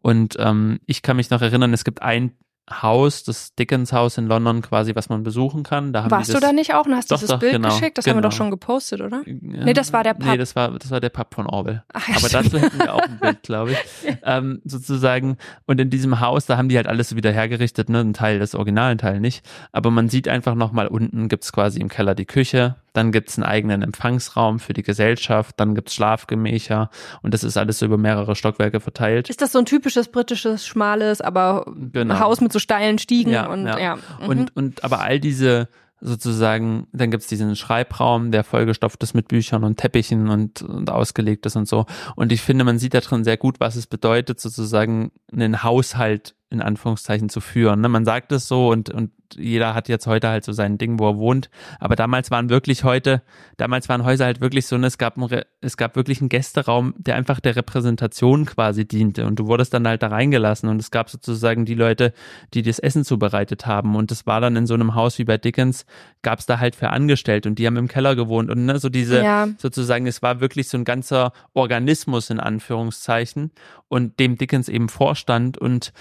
Und 0.01 0.37
ähm, 0.39 0.81
ich 0.87 1.03
kann 1.03 1.17
mich 1.17 1.31
noch 1.31 1.43
erinnern, 1.43 1.73
es 1.73 1.85
gibt 1.85 2.03
ein 2.03 2.33
Haus, 2.71 3.25
das 3.25 3.55
Dickens 3.55 3.93
Haus 3.93 4.19
in 4.19 4.27
London 4.27 4.63
quasi, 4.63 4.95
was 4.95 5.09
man 5.09 5.23
besuchen 5.23 5.63
kann. 5.63 5.93
Da 5.93 6.03
haben 6.03 6.11
Warst 6.11 6.29
das, 6.29 6.41
du 6.41 6.47
da 6.47 6.53
nicht 6.53 6.75
auch 6.75 6.87
und 6.87 6.95
hast 6.95 7.11
doch, 7.11 7.17
dieses 7.17 7.31
doch, 7.31 7.39
Bild 7.39 7.53
genau, 7.53 7.69
geschickt? 7.69 7.99
Das 7.99 8.05
genau. 8.05 8.17
haben 8.17 8.23
wir 8.23 8.29
doch 8.29 8.37
schon 8.37 8.51
gepostet, 8.51 9.01
oder? 9.01 9.23
Ja, 9.27 9.65
nee, 9.65 9.73
das 9.73 9.93
war 9.93 10.05
der 10.05 10.15
Pub. 10.15 10.27
Nee, 10.27 10.37
das 10.37 10.55
war, 10.55 10.71
das 10.79 10.91
war 10.91 11.01
der 11.01 11.09
Pub 11.09 11.35
von 11.35 11.47
Orwell. 11.47 11.83
Ach, 11.93 12.09
ja, 12.09 12.17
Aber 12.17 12.29
dazu 12.29 12.59
hätten 12.59 12.79
wir 12.79 12.95
auch 12.95 13.03
ein 13.03 13.19
Bild, 13.19 13.43
glaube 13.43 13.73
ich. 13.73 13.79
ähm, 14.25 14.61
sozusagen. 14.65 15.37
Und 15.67 15.81
in 15.81 15.91
diesem 15.91 16.21
Haus, 16.21 16.47
da 16.47 16.57
haben 16.57 16.69
die 16.69 16.77
halt 16.77 16.87
alles 16.87 17.15
wieder 17.17 17.33
hergerichtet, 17.33 17.89
ne? 17.89 18.01
Ein 18.01 18.13
Teil 18.13 18.39
des 18.39 18.55
originalen 18.55 18.99
Teil 18.99 19.21
nicht. 19.21 19.45
Aber 19.73 19.91
man 19.91 20.09
sieht 20.09 20.29
einfach 20.29 20.55
nochmal 20.55 20.89
unten 20.89 21.29
gibt's 21.29 21.53
quasi 21.53 21.81
im 21.81 21.89
Keller 21.89 22.15
die 22.15 22.27
Küche, 22.27 22.77
dann 22.99 23.13
gibt's 23.13 23.39
einen 23.39 23.45
eigenen 23.45 23.83
Empfangsraum 23.83 24.59
für 24.59 24.73
die 24.73 24.83
Gesellschaft, 24.83 25.55
dann 25.61 25.77
gibt's 25.77 25.95
Schlafgemächer 25.95 26.91
und 27.23 27.33
das 27.33 27.45
ist 27.45 27.57
alles 27.57 27.79
so 27.79 27.87
über 27.87 27.97
mehrere 27.97 28.35
Stockwerke 28.35 28.81
verteilt. 28.81 29.31
Ist 29.31 29.41
das 29.41 29.53
so 29.53 29.61
ein 29.61 29.67
typisches 29.67 30.09
britisches, 30.09 30.67
schmales, 30.67 31.21
aber 31.21 31.65
genau. 31.93 32.19
Haus 32.19 32.41
mit 32.41 32.53
so 32.53 32.59
steilen 32.59 32.99
Stiegen 32.99 33.33
ja, 33.33 33.47
und 33.47 33.67
ja. 33.67 33.79
ja. 33.79 33.97
Mhm. 34.21 34.29
Und, 34.29 34.57
und 34.57 34.85
aber 34.85 35.01
all 35.01 35.21
diese 35.21 35.69
sozusagen, 36.01 36.89
dann 36.93 37.13
gibt's 37.13 37.29
diesen 37.29 37.55
Schreibraum, 37.55 38.33
der 38.33 38.43
vollgestopft 38.43 39.01
ist 39.05 39.15
mit 39.15 39.29
Büchern 39.29 39.63
und 39.63 39.77
Teppichen 39.77 40.29
und, 40.29 40.63
und 40.63 40.91
ausgelegt 40.91 41.47
ist 41.47 41.55
und 41.55 41.69
so. 41.69 41.87
Und 42.17 42.33
ich 42.33 42.41
finde, 42.41 42.65
man 42.65 42.81
sieht 42.81 42.95
da 42.95 43.01
drin 43.01 43.23
sehr 43.23 43.37
gut, 43.37 43.61
was 43.61 43.77
es 43.77 43.87
bedeutet, 43.87 44.41
sozusagen 44.41 45.13
einen 45.33 45.63
Haushalt 45.63 46.35
in 46.51 46.63
Anführungszeichen 46.63 47.29
zu 47.29 47.41
führen. 47.41 47.81
Ne? 47.81 47.89
Man 47.89 48.05
sagt 48.05 48.33
es 48.33 48.49
so 48.49 48.69
und, 48.71 48.91
und 48.91 49.11
jeder 49.37 49.75
hat 49.75 49.89
jetzt 49.89 50.07
heute 50.07 50.29
halt 50.29 50.45
so 50.45 50.53
sein 50.53 50.79
Ding, 50.79 50.99
wo 50.99 51.11
er 51.11 51.19
wohnt. 51.19 51.51
Aber 51.79 51.97
damals 51.97 52.31
waren 52.31 52.49
wirklich 52.49 52.85
heute, 52.85 53.23
damals 53.57 53.89
waren 53.89 54.05
Häuser 54.05 54.25
halt 54.25 54.41
wirklich 54.41 54.67
so, 54.67 54.79
ne, 54.79 54.87
es 54.87 54.97
gab, 54.97 55.19
ein, 55.19 55.43
es 55.61 55.77
gab 55.77 55.97
wirklich 55.97 56.21
einen 56.21 56.31
Gästeraum, 56.31 56.95
der 56.97 57.17
einfach 57.17 57.41
der 57.41 57.57
Repräsentation 57.57 58.47
quasi 58.47 58.87
diente. 58.87 59.27
Und 59.27 59.39
du 59.39 59.47
wurdest 59.47 59.75
dann 59.75 59.87
halt 59.87 60.03
da 60.03 60.09
reingelassen 60.09 60.69
und 60.69 60.81
es 60.81 60.91
gab 60.91 61.11
sozusagen 61.11 61.67
die 61.67 61.75
Leute, 61.75 62.13
die 62.55 62.63
das 62.63 62.79
Essen 62.79 63.05
zubereitet 63.05 63.67
haben. 63.67 63.97
Und 63.97 64.11
das 64.11 64.27
war 64.27 64.41
dann 64.41 64.57
in 64.57 64.67
so 64.67 64.75
einem 64.75 64.95
Haus 64.95 65.19
wie 65.19 65.25
bei 65.25 65.37
Dickens, 65.37 65.85
gab 66.23 66.41
es 66.41 66.47
da 66.47 66.59
halt 66.59 66.75
für 66.75 66.91
Angestellte 66.91 67.49
und 67.49 67.59
die 67.59 67.67
haben 67.67 67.77
im 67.77 67.89
Keller 67.89 68.17
gewohnt. 68.17 68.51
Und 68.51 68.67
ne, 68.67 68.79
so 68.79 68.89
diese, 68.89 69.23
ja. 69.23 69.49
sozusagen, 69.59 70.07
es 70.07 70.23
war 70.23 70.41
wirklich 70.41 70.69
so 70.69 70.79
ein 70.79 70.85
ganzer 70.85 71.33
Organismus 71.55 72.31
in 72.31 72.41
Anführungszeichen 72.41 73.53
und 73.89 74.19
dem 74.19 74.37
Dickens 74.37 74.69
eben 74.69 74.89
vorstand 74.89 75.59
und 75.59 75.93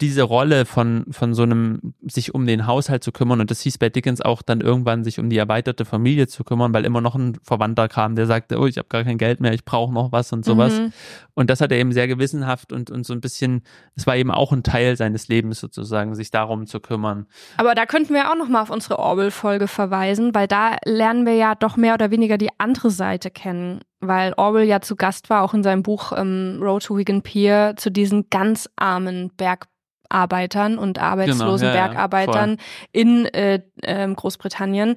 diese 0.00 0.22
Rolle 0.22 0.66
von, 0.66 1.06
von 1.10 1.34
so 1.34 1.42
einem 1.42 1.94
sich 2.06 2.34
um 2.34 2.46
den 2.46 2.66
Haus 2.66 2.76
Haushalt 2.76 3.02
zu 3.02 3.12
kümmern 3.12 3.40
und 3.40 3.50
das 3.50 3.60
hieß 3.62 3.78
bei 3.78 3.88
Dickens 3.88 4.20
auch 4.20 4.42
dann 4.42 4.60
irgendwann 4.60 5.02
sich 5.02 5.18
um 5.18 5.30
die 5.30 5.38
erweiterte 5.38 5.84
Familie 5.84 6.26
zu 6.28 6.44
kümmern, 6.44 6.72
weil 6.72 6.84
immer 6.84 7.00
noch 7.00 7.14
ein 7.14 7.38
Verwandter 7.42 7.88
kam, 7.88 8.14
der 8.16 8.26
sagte, 8.26 8.58
oh, 8.58 8.66
ich 8.66 8.78
habe 8.78 8.88
gar 8.88 9.02
kein 9.02 9.18
Geld 9.18 9.40
mehr, 9.40 9.52
ich 9.52 9.64
brauche 9.64 9.92
noch 9.92 10.12
was 10.12 10.32
und 10.32 10.44
sowas. 10.44 10.78
Mhm. 10.78 10.92
Und 11.34 11.50
das 11.50 11.60
hat 11.60 11.72
er 11.72 11.78
eben 11.78 11.92
sehr 11.92 12.06
gewissenhaft 12.06 12.72
und, 12.72 12.90
und 12.90 13.04
so 13.04 13.12
ein 13.12 13.20
bisschen, 13.20 13.62
es 13.94 14.06
war 14.06 14.16
eben 14.16 14.30
auch 14.30 14.52
ein 14.52 14.62
Teil 14.62 14.96
seines 14.96 15.28
Lebens 15.28 15.60
sozusagen, 15.60 16.14
sich 16.14 16.30
darum 16.30 16.66
zu 16.66 16.80
kümmern. 16.80 17.26
Aber 17.56 17.74
da 17.74 17.86
könnten 17.86 18.14
wir 18.14 18.30
auch 18.30 18.36
nochmal 18.36 18.62
auf 18.62 18.70
unsere 18.70 18.98
Orwell-Folge 18.98 19.68
verweisen, 19.76 20.34
weil 20.34 20.48
da 20.48 20.76
lernen 20.84 21.24
wir 21.24 21.34
ja 21.34 21.54
doch 21.54 21.76
mehr 21.76 21.94
oder 21.94 22.10
weniger 22.10 22.36
die 22.36 22.50
andere 22.58 22.90
Seite 22.90 23.30
kennen 23.30 23.80
weil 24.00 24.34
Orwell 24.36 24.66
ja 24.66 24.80
zu 24.80 24.96
Gast 24.96 25.30
war, 25.30 25.42
auch 25.42 25.54
in 25.54 25.62
seinem 25.62 25.82
Buch 25.82 26.12
ähm, 26.16 26.58
Road 26.60 26.84
to 26.84 26.96
Wigan 26.96 27.22
Pier, 27.22 27.74
zu 27.76 27.90
diesen 27.90 28.28
ganz 28.30 28.68
armen 28.76 29.30
Berg 29.36 29.66
Arbeitern 30.08 30.78
und 30.78 30.98
arbeitslosen 30.98 31.68
genau, 31.68 31.78
ja, 31.78 31.86
Bergarbeitern 31.86 32.50
ja, 32.50 32.56
in 32.92 33.26
äh, 33.26 33.60
äh, 33.82 34.08
Großbritannien. 34.12 34.96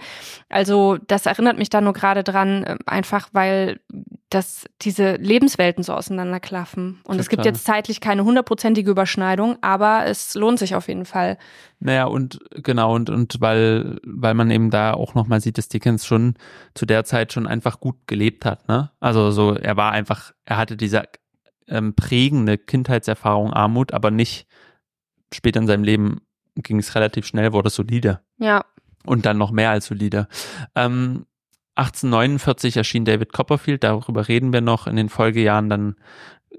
Also 0.49 0.97
das 1.07 1.25
erinnert 1.25 1.57
mich 1.57 1.69
da 1.69 1.81
nur 1.81 1.93
gerade 1.93 2.23
dran, 2.23 2.63
äh, 2.63 2.77
einfach 2.85 3.29
weil 3.33 3.79
dass 4.29 4.65
diese 4.81 5.15
Lebenswelten 5.15 5.83
so 5.83 5.93
auseinanderklaffen. 5.93 6.99
Und 7.03 7.03
Total. 7.03 7.19
es 7.19 7.29
gibt 7.29 7.45
jetzt 7.45 7.65
zeitlich 7.65 7.99
keine 7.99 8.23
hundertprozentige 8.23 8.91
Überschneidung, 8.91 9.57
aber 9.61 10.05
es 10.05 10.35
lohnt 10.35 10.59
sich 10.59 10.75
auf 10.75 10.87
jeden 10.87 11.05
Fall. 11.05 11.39
Naja, 11.79 12.05
und 12.05 12.39
genau, 12.51 12.93
und, 12.93 13.09
und 13.09 13.41
weil, 13.41 13.99
weil 14.05 14.35
man 14.35 14.51
eben 14.51 14.69
da 14.69 14.93
auch 14.93 15.15
nochmal 15.15 15.41
sieht, 15.41 15.57
dass 15.57 15.67
Dickens 15.67 16.05
schon 16.05 16.35
zu 16.75 16.85
der 16.85 17.05
Zeit 17.05 17.33
schon 17.33 17.47
einfach 17.47 17.79
gut 17.79 17.95
gelebt 18.05 18.45
hat, 18.45 18.67
ne? 18.67 18.91
Also 18.99 19.31
so, 19.31 19.55
er 19.55 19.77
war 19.77 19.93
einfach, 19.93 20.31
er 20.45 20.57
hatte 20.57 20.77
diese 20.77 21.03
ähm, 21.67 21.95
prägende 21.95 22.59
Kindheitserfahrung 22.59 23.51
Armut, 23.51 23.93
aber 23.93 24.11
nicht 24.11 24.47
später 25.33 25.59
in 25.59 25.67
seinem 25.67 25.83
Leben 25.83 26.21
ging 26.55 26.79
es 26.79 26.95
relativ 26.95 27.25
schnell, 27.25 27.53
wurde 27.53 27.69
solide. 27.69 28.21
Ja. 28.37 28.65
Und 29.05 29.25
dann 29.25 29.37
noch 29.37 29.51
mehr 29.51 29.71
als 29.71 29.87
solide. 29.87 30.27
Ähm, 30.75 31.25
1849 31.75 32.75
erschien 32.77 33.05
David 33.05 33.31
Copperfield, 33.31 33.83
darüber 33.83 34.27
reden 34.27 34.51
wir 34.51 34.61
noch 34.61 34.85
in 34.87 34.97
den 34.97 35.09
Folgejahren 35.09 35.69
dann 35.69 35.95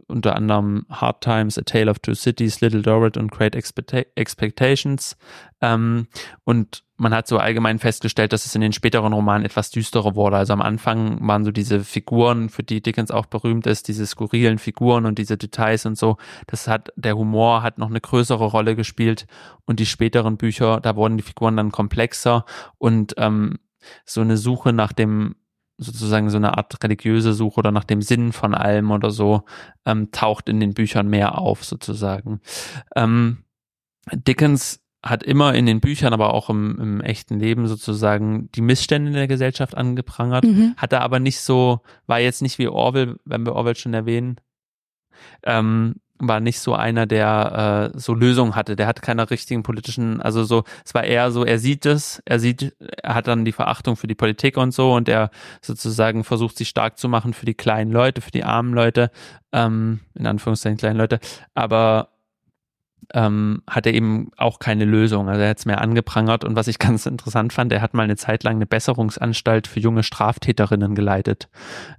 unter 0.07 0.37
anderem 0.37 0.87
Hard 0.89 1.23
Times, 1.23 1.59
A 1.59 1.63
Tale 1.63 1.91
of 1.91 1.99
Two 1.99 2.15
Cities, 2.15 2.61
Little 2.61 2.83
Dorrit 2.83 3.17
und 3.17 3.31
Great 3.31 3.55
Expectations. 3.55 5.17
Ähm, 5.61 6.07
und 6.45 6.85
man 7.01 7.15
hat 7.15 7.27
so 7.27 7.39
allgemein 7.39 7.79
festgestellt, 7.79 8.35
dass 8.35 8.45
es 8.45 8.55
in 8.55 8.61
den 8.61 8.75
späteren 8.75 9.15
Romanen 9.15 9.47
etwas 9.47 9.71
düsterer 9.71 10.15
wurde. 10.17 10.37
Also 10.37 10.53
am 10.53 10.61
Anfang 10.61 11.27
waren 11.27 11.45
so 11.45 11.51
diese 11.51 11.81
Figuren, 11.81 12.51
für 12.51 12.63
die 12.63 12.83
Dickens 12.83 13.11
auch 13.11 13.25
berühmt 13.25 13.67
ist, 13.67 13.89
diese 13.89 14.07
skurrilen 14.07 14.59
Figuren 14.59 15.07
und 15.07 15.19
diese 15.19 15.39
Details 15.39 15.87
und 15.87 15.97
so. 15.97 16.19
Das 16.47 16.69
hat, 16.69 16.93
der 16.97 17.17
Humor 17.17 17.63
hat 17.63 17.79
noch 17.79 17.89
eine 17.89 18.03
größere 18.03 18.45
Rolle 18.45 18.77
gespielt. 18.77 19.27
Und 19.65 19.81
die 19.81 19.87
späteren 19.87 20.37
Bücher, 20.37 20.79
da 20.81 20.95
wurden 20.95 21.17
die 21.17 21.23
Figuren 21.23 21.57
dann 21.57 21.73
komplexer 21.73 22.45
und 22.77 23.15
ähm, 23.17 23.59
so 24.05 24.21
eine 24.21 24.37
Suche 24.37 24.75
nach 24.75 24.93
dem 24.93 25.37
sozusagen 25.79 26.29
so 26.29 26.37
eine 26.37 26.59
Art 26.59 26.85
religiöse 26.85 27.33
Suche 27.33 27.61
oder 27.61 27.73
nach 27.73 27.85
dem 27.85 28.03
Sinn 28.03 28.33
von 28.33 28.55
allem 28.55 28.91
oder 28.91 29.11
so 29.11 29.45
ähm, 29.87 30.11
taucht 30.13 30.51
in 30.51 30.61
den 30.61 30.75
Büchern 30.75 31.09
mehr 31.09 31.39
auf 31.39 31.65
sozusagen. 31.65 32.43
Ähm, 32.95 33.45
Dickens 34.13 34.83
hat 35.03 35.23
immer 35.23 35.55
in 35.55 35.67
den 35.67 35.81
Büchern, 35.81 36.13
aber 36.13 36.35
auch 36.35 36.51
im, 36.51 36.79
im 36.79 37.01
echten 37.01 37.41
Leben 37.41 37.67
sozusagen 37.67 38.51
die 38.53 38.61
Missstände 38.61 39.09
in 39.09 39.17
der 39.17 39.29
Gesellschaft 39.29 39.77
angeprangert, 39.77 40.45
mhm. 40.45 40.75
hatte 40.77 41.01
aber 41.01 41.21
nicht 41.21 41.41
so, 41.41 41.81
war 42.07 42.21
jetzt 42.21 42.43
nicht 42.43 42.59
wie 42.59 42.69
Orwell, 42.69 43.17
wenn 43.25 43.47
wir 43.47 43.55
Orwell 43.55 43.77
schon 43.77 43.95
erwähnen, 43.95 44.37
ähm, 45.45 45.97
war 46.21 46.41
nicht 46.41 46.61
so 46.61 46.75
einer, 46.75 47.07
der 47.07 47.93
äh, 47.95 47.99
so 47.99 48.13
Lösungen 48.13 48.55
hatte. 48.55 48.77
Der 48.77 48.87
hat 48.87 49.01
keine 49.01 49.31
richtigen 49.31 49.63
politischen, 49.63 50.21
also 50.21 50.45
so, 50.45 50.65
es 50.85 50.93
war 50.95 51.05
eher 51.05 51.31
so, 51.31 51.45
er 51.45 51.59
sieht 51.59 51.87
es, 51.87 52.23
er 52.27 52.39
sieht, 52.39 52.77
er 52.79 53.15
hat 53.15 53.27
dann 53.27 53.47
die 53.47 53.53
Verachtung 53.53 53.97
für 53.97 54.07
die 54.07 54.15
Politik 54.15 54.59
und 54.59 54.73
so 54.73 54.93
und 54.93 55.09
er 55.09 55.31
sozusagen 55.63 56.25
versucht 56.25 56.59
sich 56.59 56.69
stark 56.69 56.99
zu 56.99 57.09
machen 57.09 57.33
für 57.33 57.47
die 57.47 57.55
kleinen 57.55 57.91
Leute, 57.91 58.21
für 58.21 58.31
die 58.31 58.45
armen 58.45 58.75
Leute, 58.75 59.11
ähm, 59.53 60.01
in 60.15 60.27
Anführungszeichen 60.27 60.77
kleinen 60.77 60.99
Leute, 60.99 61.21
aber 61.55 62.11
ähm, 63.15 63.63
hat 63.69 63.87
er 63.87 63.95
eben 63.95 64.31
auch 64.37 64.59
keine 64.59 64.85
Lösung. 64.85 65.29
Also 65.29 65.41
er 65.41 65.51
hat 65.51 65.59
es 65.59 65.67
mehr 65.67 65.81
angeprangert 65.81 66.45
und 66.45 66.57
was 66.57 66.69
ich 66.69 66.79
ganz 66.79 67.07
interessant 67.07 67.53
fand, 67.53 67.73
er 67.73 67.83
hat 67.83 67.95
mal 67.95 68.05
eine 68.05 68.17
Zeit 68.17 68.45
lang 68.45 68.57
eine 68.57 68.67
Besserungsanstalt 68.67 69.67
für 69.67 69.81
junge 69.81 70.03
Straftäterinnen 70.03 70.95
geleitet. 70.95 71.49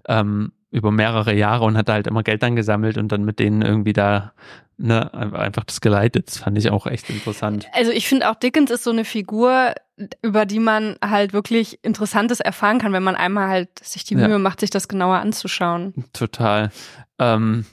Ähm, 0.08 0.54
über 0.71 0.91
mehrere 0.91 1.36
Jahre 1.36 1.65
und 1.65 1.78
hat 1.78 1.89
halt 1.89 2.08
immer 2.08 2.24
Geld 2.24 2.43
angesammelt 2.43 2.97
und 2.97 3.12
dann 3.12 3.26
mit 3.26 3.39
denen 3.39 3.62
irgendwie 3.62 3.91
da 3.91 4.32
ne, 4.78 5.13
einfach 5.13 5.65
das 5.65 5.82
geleitet. 5.82 6.28
Das 6.28 6.38
fand 6.38 6.58
ich 6.58 6.69
auch 6.69 6.88
echt 6.88 7.10
interessant. 7.10 7.67
Also 7.74 7.91
ich 7.91 8.08
finde 8.08 8.30
auch 8.30 8.36
Dickens 8.36 8.71
ist 8.71 8.86
so 8.86 8.91
eine 8.91 9.04
Figur, 9.04 9.74
über 10.21 10.45
die 10.45 10.60
man 10.60 10.95
halt 11.04 11.34
wirklich 11.34 11.84
Interessantes 11.84 12.39
erfahren 12.39 12.80
kann, 12.80 12.93
wenn 12.93 13.04
man 13.04 13.15
einmal 13.15 13.50
halt 13.50 13.80
sich 13.84 14.06
die 14.06 14.15
Mühe 14.15 14.30
ja. 14.30 14.39
macht, 14.39 14.62
sich 14.62 14.69
das 14.69 14.88
genauer 14.88 15.17
anzuschauen. 15.17 16.06
Total. 16.13 16.71
Ähm, 17.19 17.65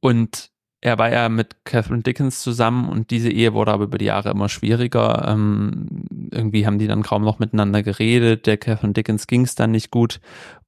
und 0.00 0.49
er 0.80 0.98
war 0.98 1.10
ja 1.12 1.28
mit 1.28 1.64
Catherine 1.64 2.02
Dickens 2.02 2.40
zusammen 2.40 2.88
und 2.88 3.10
diese 3.10 3.30
Ehe 3.30 3.52
wurde 3.52 3.72
aber 3.72 3.84
über 3.84 3.98
die 3.98 4.06
Jahre 4.06 4.30
immer 4.30 4.48
schwieriger. 4.48 5.26
Ähm, 5.28 6.06
irgendwie 6.30 6.66
haben 6.66 6.78
die 6.78 6.86
dann 6.86 7.02
kaum 7.02 7.22
noch 7.22 7.38
miteinander 7.38 7.82
geredet. 7.82 8.46
Der 8.46 8.56
Catherine 8.56 8.94
Dickens 8.94 9.26
ging 9.26 9.42
es 9.42 9.54
dann 9.54 9.72
nicht 9.72 9.90
gut 9.90 10.20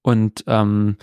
und 0.03 0.45
ähm, 0.47 0.97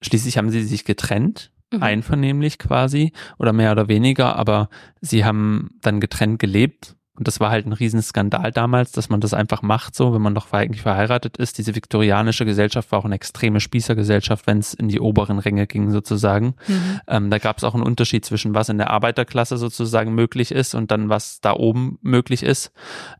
schließlich 0.00 0.38
haben 0.38 0.50
sie 0.50 0.62
sich 0.62 0.84
getrennt, 0.84 1.52
mhm. 1.72 1.82
einvernehmlich 1.82 2.58
quasi 2.58 3.12
oder 3.38 3.52
mehr 3.52 3.72
oder 3.72 3.88
weniger, 3.88 4.36
aber 4.36 4.70
sie 5.00 5.24
haben 5.24 5.70
dann 5.82 6.00
getrennt 6.00 6.38
gelebt 6.38 6.96
und 7.18 7.26
das 7.26 7.40
war 7.40 7.50
halt 7.50 7.66
ein 7.66 7.72
Riesenskandal 7.72 8.52
damals, 8.52 8.92
dass 8.92 9.08
man 9.08 9.20
das 9.20 9.34
einfach 9.34 9.60
macht, 9.60 9.96
so, 9.96 10.14
wenn 10.14 10.22
man 10.22 10.36
doch 10.36 10.52
eigentlich 10.52 10.82
verheiratet 10.82 11.36
ist. 11.36 11.58
Diese 11.58 11.74
viktorianische 11.74 12.44
Gesellschaft 12.44 12.92
war 12.92 13.00
auch 13.00 13.04
eine 13.04 13.16
extreme 13.16 13.58
Spießergesellschaft, 13.58 14.46
wenn 14.46 14.58
es 14.58 14.72
in 14.72 14.88
die 14.88 15.00
oberen 15.00 15.40
Ränge 15.40 15.66
ging, 15.66 15.90
sozusagen. 15.90 16.54
Mhm. 16.68 17.00
Ähm, 17.08 17.30
da 17.30 17.38
gab 17.38 17.58
es 17.58 17.64
auch 17.64 17.74
einen 17.74 17.82
Unterschied 17.82 18.24
zwischen 18.24 18.54
was 18.54 18.68
in 18.68 18.78
der 18.78 18.90
Arbeiterklasse 18.90 19.56
sozusagen 19.56 20.14
möglich 20.14 20.52
ist 20.52 20.76
und 20.76 20.92
dann 20.92 21.08
was 21.08 21.40
da 21.40 21.54
oben 21.54 21.98
möglich 22.02 22.44
ist. 22.44 22.70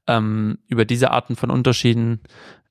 Ähm, 0.06 0.58
über 0.68 0.84
diese 0.84 1.10
Arten 1.10 1.34
von 1.34 1.50
Unterschieden 1.50 2.20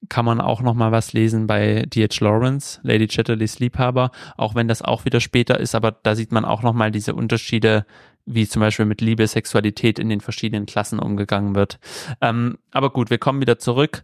kann 0.08 0.24
man 0.24 0.40
auch 0.40 0.62
noch 0.62 0.76
mal 0.76 0.94
was 0.94 1.12
lesen 1.12 1.46
bei 1.46 1.84
D.H. 1.88 2.24
Lawrence, 2.24 2.80
Lady 2.84 3.08
Chatterleys 3.08 3.60
Liebhaber, 3.60 4.12
auch 4.38 4.56
wenn 4.56 4.70
das 4.70 4.82
auch 4.82 5.04
wieder 5.04 5.20
später 5.20 5.60
ist, 5.60 5.76
aber 5.76 5.92
da 5.92 6.16
sieht 6.16 6.32
man 6.32 6.46
auch 6.46 6.64
noch 6.64 6.74
mal 6.74 6.92
diese 6.92 7.16
Unterschiede 7.16 7.86
wie 8.28 8.48
zum 8.48 8.60
Beispiel 8.60 8.86
mit 8.86 9.02
Liebe, 9.02 9.26
Sexualität 9.26 9.98
in 9.98 10.10
den 10.10 10.22
verschiedenen 10.22 10.66
Klassen 10.66 11.00
umgegangen 11.00 11.56
wird. 11.56 11.80
Ähm, 12.22 12.58
aber 12.72 12.92
gut, 12.92 13.10
wir 13.10 13.18
kommen 13.18 13.42
wieder 13.42 13.58
zurück. 13.58 14.04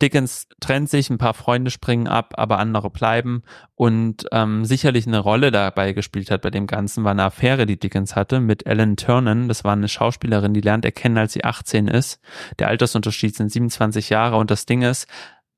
Dickens 0.00 0.48
trennt 0.60 0.90
sich, 0.90 1.08
ein 1.08 1.18
paar 1.18 1.34
Freunde 1.34 1.70
springen 1.70 2.08
ab, 2.08 2.34
aber 2.36 2.58
andere 2.58 2.90
bleiben. 2.90 3.42
Und 3.74 4.26
ähm, 4.32 4.64
sicherlich 4.64 5.06
eine 5.06 5.18
Rolle 5.18 5.50
dabei 5.50 5.92
gespielt 5.92 6.30
hat 6.30 6.42
bei 6.42 6.50
dem 6.50 6.66
Ganzen 6.66 7.04
war 7.04 7.12
eine 7.12 7.24
Affäre, 7.24 7.66
die 7.66 7.78
Dickens 7.78 8.16
hatte 8.16 8.40
mit 8.40 8.66
Ellen 8.66 8.96
Turnen. 8.96 9.48
Das 9.48 9.64
war 9.64 9.72
eine 9.72 9.88
Schauspielerin, 9.88 10.54
die 10.54 10.60
lernt 10.60 10.84
er 10.84 10.92
kennen, 10.92 11.18
als 11.18 11.32
sie 11.32 11.44
18 11.44 11.88
ist. 11.88 12.20
Der 12.58 12.68
Altersunterschied 12.68 13.36
sind 13.36 13.50
27 13.50 14.10
Jahre 14.10 14.36
und 14.36 14.50
das 14.50 14.66
Ding 14.66 14.82
ist, 14.82 15.06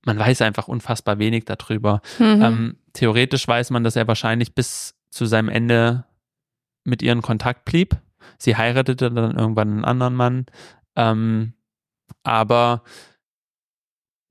man 0.04 0.18
weiß 0.18 0.42
einfach 0.42 0.68
unfassbar 0.68 1.18
wenig 1.18 1.44
darüber. 1.44 2.00
Mhm. 2.18 2.42
Ähm, 2.42 2.76
theoretisch 2.92 3.46
weiß 3.46 3.70
man, 3.70 3.84
dass 3.84 3.96
er 3.96 4.06
wahrscheinlich 4.06 4.54
bis 4.54 4.94
zu 5.10 5.26
seinem 5.26 5.48
Ende 5.48 6.04
mit 6.84 7.02
ihr 7.02 7.12
in 7.12 7.22
Kontakt 7.22 7.64
blieb. 7.64 7.96
Sie 8.38 8.56
heiratete 8.56 9.10
dann 9.10 9.36
irgendwann 9.36 9.68
einen 9.68 9.84
anderen 9.84 10.14
Mann. 10.14 10.46
Ähm, 10.94 11.54
aber 12.22 12.82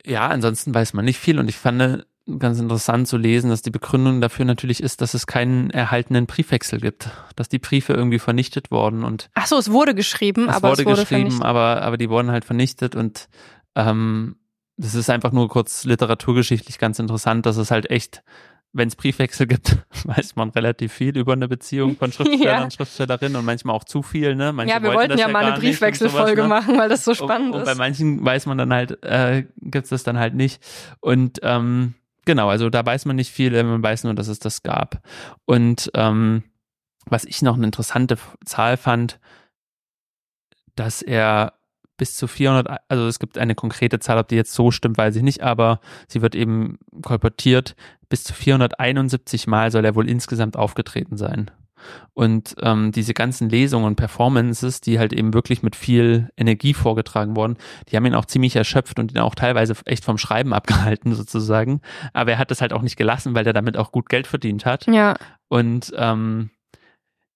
ja, 0.05 0.27
ansonsten 0.27 0.73
weiß 0.73 0.93
man 0.93 1.05
nicht 1.05 1.19
viel 1.19 1.39
und 1.39 1.49
ich 1.49 1.57
fand 1.57 2.05
ganz 2.39 2.59
interessant 2.59 3.07
zu 3.07 3.17
lesen, 3.17 3.49
dass 3.49 3.61
die 3.61 3.71
Begründung 3.71 4.19
dafür 4.19 4.45
natürlich 4.45 4.81
ist, 4.81 5.01
dass 5.01 5.13
es 5.13 5.27
keinen 5.27 5.69
erhaltenen 5.69 6.25
Briefwechsel 6.25 6.79
gibt, 6.79 7.09
dass 7.35 7.49
die 7.49 7.59
Briefe 7.59 7.93
irgendwie 7.93 8.19
vernichtet 8.19 8.71
wurden 8.71 9.03
und 9.03 9.29
ach 9.35 9.45
so, 9.45 9.57
es 9.57 9.71
wurde 9.71 9.93
geschrieben, 9.93 10.49
es 10.49 10.55
aber 10.55 10.69
wurde 10.71 10.81
es 10.81 10.87
wurde 10.87 11.01
geschrieben, 11.01 11.31
vernichtet. 11.31 11.45
aber 11.45 11.81
aber 11.83 11.97
die 11.97 12.09
wurden 12.09 12.31
halt 12.31 12.45
vernichtet 12.45 12.95
und 12.95 13.29
ähm, 13.75 14.37
das 14.77 14.95
ist 14.95 15.09
einfach 15.09 15.31
nur 15.31 15.47
kurz 15.49 15.85
literaturgeschichtlich 15.85 16.79
ganz 16.79 16.99
interessant, 16.99 17.45
dass 17.45 17.57
es 17.57 17.71
halt 17.71 17.89
echt 17.91 18.23
wenn 18.75 18.89
es 18.89 18.95
Briefwechsel 18.97 19.47
gibt, 19.47 19.77
weiß 20.03 20.35
man 20.35 20.49
relativ 20.49 20.91
viel 20.91 21.17
über 21.17 21.33
eine 21.33 21.47
Beziehung 21.47 21.95
von 21.95 22.11
Schriftsteller 22.11 22.51
ja. 22.51 22.63
und 22.63 22.73
Schriftstellerinnen 22.73 23.37
und 23.37 23.45
manchmal 23.45 23.73
auch 23.73 23.85
zu 23.85 24.03
viel. 24.03 24.35
Ne? 24.35 24.51
Manche 24.51 24.73
ja, 24.73 24.83
wir 24.83 24.93
wollten 24.93 25.17
ja, 25.17 25.27
ja 25.27 25.27
mal 25.29 25.45
eine 25.45 25.57
Briefwechselfolge 25.57 26.43
ne? 26.43 26.47
machen, 26.49 26.77
weil 26.77 26.89
das 26.89 27.05
so 27.05 27.13
spannend 27.13 27.55
und, 27.55 27.61
ist. 27.61 27.69
Und 27.69 27.77
bei 27.77 27.83
manchen 27.83 28.23
weiß 28.23 28.45
man 28.47 28.57
dann 28.57 28.73
halt, 28.73 29.01
äh, 29.03 29.45
gibt 29.61 29.85
es 29.85 29.89
das 29.91 30.03
dann 30.03 30.19
halt 30.19 30.35
nicht. 30.35 30.61
Und 30.99 31.39
ähm, 31.41 31.93
genau, 32.25 32.49
also 32.49 32.69
da 32.69 32.85
weiß 32.85 33.05
man 33.05 33.15
nicht 33.15 33.31
viel, 33.31 33.51
man 33.63 33.81
weiß 33.81 34.03
nur, 34.03 34.13
dass 34.13 34.27
es 34.27 34.39
das 34.39 34.61
gab. 34.61 35.01
Und 35.45 35.89
ähm, 35.93 36.43
was 37.05 37.23
ich 37.23 37.41
noch 37.41 37.55
eine 37.55 37.65
interessante 37.65 38.17
Zahl 38.43 38.75
fand, 38.75 39.19
dass 40.75 41.01
er 41.01 41.53
bis 41.97 42.15
zu 42.15 42.27
400, 42.27 42.81
also 42.89 43.07
es 43.07 43.19
gibt 43.19 43.37
eine 43.37 43.55
konkrete 43.55 43.99
Zahl, 43.99 44.17
ob 44.17 44.27
die 44.27 44.35
jetzt 44.35 44.53
so 44.53 44.71
stimmt, 44.71 44.97
weiß 44.97 45.15
ich 45.15 45.23
nicht, 45.23 45.41
aber 45.41 45.79
sie 46.07 46.21
wird 46.21 46.35
eben 46.35 46.77
kolportiert, 47.01 47.75
bis 48.09 48.23
zu 48.23 48.33
471 48.33 49.47
Mal 49.47 49.71
soll 49.71 49.85
er 49.85 49.95
wohl 49.95 50.09
insgesamt 50.09 50.57
aufgetreten 50.57 51.17
sein. 51.17 51.51
Und 52.13 52.55
ähm, 52.61 52.91
diese 52.91 53.13
ganzen 53.13 53.49
Lesungen 53.49 53.85
und 53.85 53.95
Performances, 53.95 54.81
die 54.81 54.97
halt 54.97 55.13
eben 55.13 55.33
wirklich 55.33 55.63
mit 55.63 55.75
viel 55.75 56.29
Energie 56.37 56.73
vorgetragen 56.73 57.35
wurden, 57.35 57.57
die 57.87 57.95
haben 57.95 58.05
ihn 58.05 58.15
auch 58.15 58.25
ziemlich 58.25 58.55
erschöpft 58.55 58.99
und 58.99 59.11
ihn 59.11 59.19
auch 59.19 59.35
teilweise 59.35 59.75
echt 59.85 60.05
vom 60.05 60.17
Schreiben 60.17 60.53
abgehalten 60.53 61.13
sozusagen. 61.13 61.81
Aber 62.13 62.31
er 62.31 62.37
hat 62.37 62.51
das 62.51 62.61
halt 62.61 62.73
auch 62.73 62.81
nicht 62.81 62.97
gelassen, 62.97 63.35
weil 63.35 63.45
er 63.45 63.53
damit 63.53 63.77
auch 63.77 63.91
gut 63.91 64.09
Geld 64.09 64.27
verdient 64.27 64.65
hat. 64.65 64.87
Ja. 64.87 65.15
Und 65.47 65.93
ähm, 65.95 66.49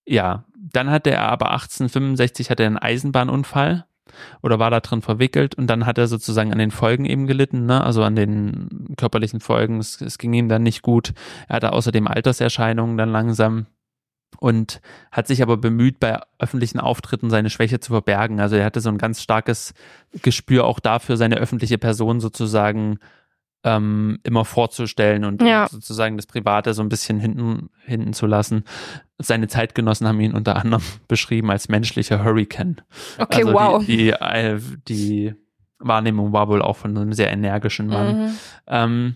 ja, 0.05 0.45
dann 0.55 0.89
hatte 0.89 1.11
er 1.11 1.29
aber 1.29 1.51
1865 1.51 2.49
hatte 2.49 2.63
er 2.63 2.67
einen 2.67 2.77
Eisenbahnunfall 2.77 3.85
oder 4.41 4.59
war 4.59 4.69
da 4.69 4.79
drin 4.79 5.01
verwickelt 5.01 5.55
und 5.55 5.67
dann 5.67 5.85
hat 5.85 5.97
er 5.97 6.07
sozusagen 6.07 6.51
an 6.51 6.59
den 6.59 6.71
Folgen 6.71 7.05
eben 7.05 7.27
gelitten, 7.27 7.65
ne? 7.65 7.83
also 7.83 8.03
an 8.03 8.15
den 8.15 8.95
körperlichen 8.97 9.39
Folgen. 9.39 9.79
Es, 9.79 10.01
es 10.01 10.17
ging 10.17 10.33
ihm 10.33 10.49
dann 10.49 10.63
nicht 10.63 10.81
gut. 10.81 11.13
Er 11.47 11.57
hatte 11.57 11.73
außerdem 11.73 12.07
Alterserscheinungen 12.07 12.97
dann 12.97 13.11
langsam 13.11 13.67
und 14.37 14.81
hat 15.11 15.27
sich 15.27 15.41
aber 15.41 15.57
bemüht, 15.57 15.99
bei 15.99 16.19
öffentlichen 16.37 16.79
Auftritten 16.79 17.29
seine 17.29 17.49
Schwäche 17.49 17.79
zu 17.79 17.91
verbergen. 17.91 18.39
Also 18.39 18.55
er 18.55 18.65
hatte 18.65 18.81
so 18.81 18.89
ein 18.89 18.97
ganz 18.97 19.21
starkes 19.21 19.73
Gespür 20.21 20.65
auch 20.65 20.79
dafür, 20.79 21.17
seine 21.17 21.37
öffentliche 21.37 21.77
Person 21.77 22.19
sozusagen 22.19 22.99
ähm, 23.63 24.19
immer 24.23 24.45
vorzustellen 24.45 25.25
und 25.25 25.41
Ja. 25.41 25.67
sozusagen 25.69 26.15
das 26.15 26.25
Private 26.27 26.73
so 26.73 26.81
ein 26.81 26.89
bisschen 26.89 27.19
hinten, 27.19 27.69
hinten 27.85 28.13
zu 28.13 28.25
lassen. 28.25 28.63
Seine 29.17 29.47
Zeitgenossen 29.47 30.07
haben 30.07 30.19
ihn 30.21 30.33
unter 30.33 30.55
anderem 30.55 30.83
beschrieben 31.07 31.51
als 31.51 31.67
menschlicher 31.67 32.23
Hurricane. 32.23 32.77
Okay, 33.17 33.43
also 33.43 33.53
wow. 33.53 33.85
Die, 33.85 33.97
die, 33.97 34.09
äh, 34.11 34.59
die 34.87 35.35
Wahrnehmung 35.79 36.31
war 36.31 36.47
wohl 36.47 36.61
auch 36.61 36.77
von 36.77 36.97
einem 36.97 37.13
sehr 37.13 37.31
energischen 37.31 37.87
Mann. 37.87 38.23
Mhm. 38.23 38.31
Ähm, 38.67 39.15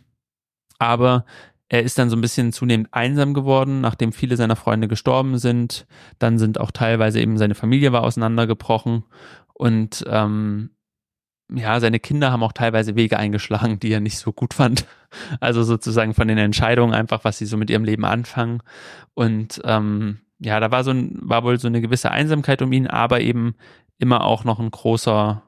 aber 0.79 1.25
er 1.69 1.83
ist 1.83 1.97
dann 1.97 2.09
so 2.09 2.15
ein 2.17 2.21
bisschen 2.21 2.51
zunehmend 2.51 2.89
einsam 2.91 3.33
geworden, 3.33 3.81
nachdem 3.81 4.11
viele 4.11 4.35
seiner 4.35 4.55
Freunde 4.55 4.87
gestorben 4.87 5.37
sind. 5.37 5.87
Dann 6.19 6.37
sind 6.37 6.59
auch 6.59 6.71
teilweise 6.71 7.19
eben 7.19 7.37
seine 7.37 7.55
Familie 7.55 7.93
war 7.93 8.03
auseinandergebrochen 8.03 9.05
und 9.53 10.03
ähm, 10.07 10.71
ja, 11.51 11.79
seine 11.79 11.99
Kinder 11.99 12.31
haben 12.31 12.43
auch 12.43 12.53
teilweise 12.53 12.95
Wege 12.95 13.17
eingeschlagen, 13.17 13.79
die 13.79 13.91
er 13.91 13.99
nicht 13.99 14.17
so 14.17 14.31
gut 14.31 14.53
fand. 14.53 14.85
Also 15.39 15.61
sozusagen 15.61 16.15
von 16.15 16.27
den 16.27 16.39
Entscheidungen 16.39 16.95
einfach, 16.95 17.23
was 17.23 17.37
sie 17.37 17.45
so 17.45 17.55
mit 17.55 17.69
ihrem 17.69 17.83
Leben 17.83 18.03
anfangen. 18.03 18.63
Und 19.13 19.61
ähm, 19.63 20.21
ja, 20.39 20.59
da 20.59 20.71
war 20.71 20.83
so 20.83 20.89
ein, 20.89 21.19
war 21.21 21.43
wohl 21.43 21.59
so 21.59 21.67
eine 21.67 21.81
gewisse 21.81 22.09
Einsamkeit 22.09 22.63
um 22.63 22.73
ihn, 22.73 22.87
aber 22.87 23.21
eben 23.21 23.53
immer 23.99 24.23
auch 24.23 24.43
noch 24.43 24.59
ein 24.59 24.71
großer, 24.71 25.43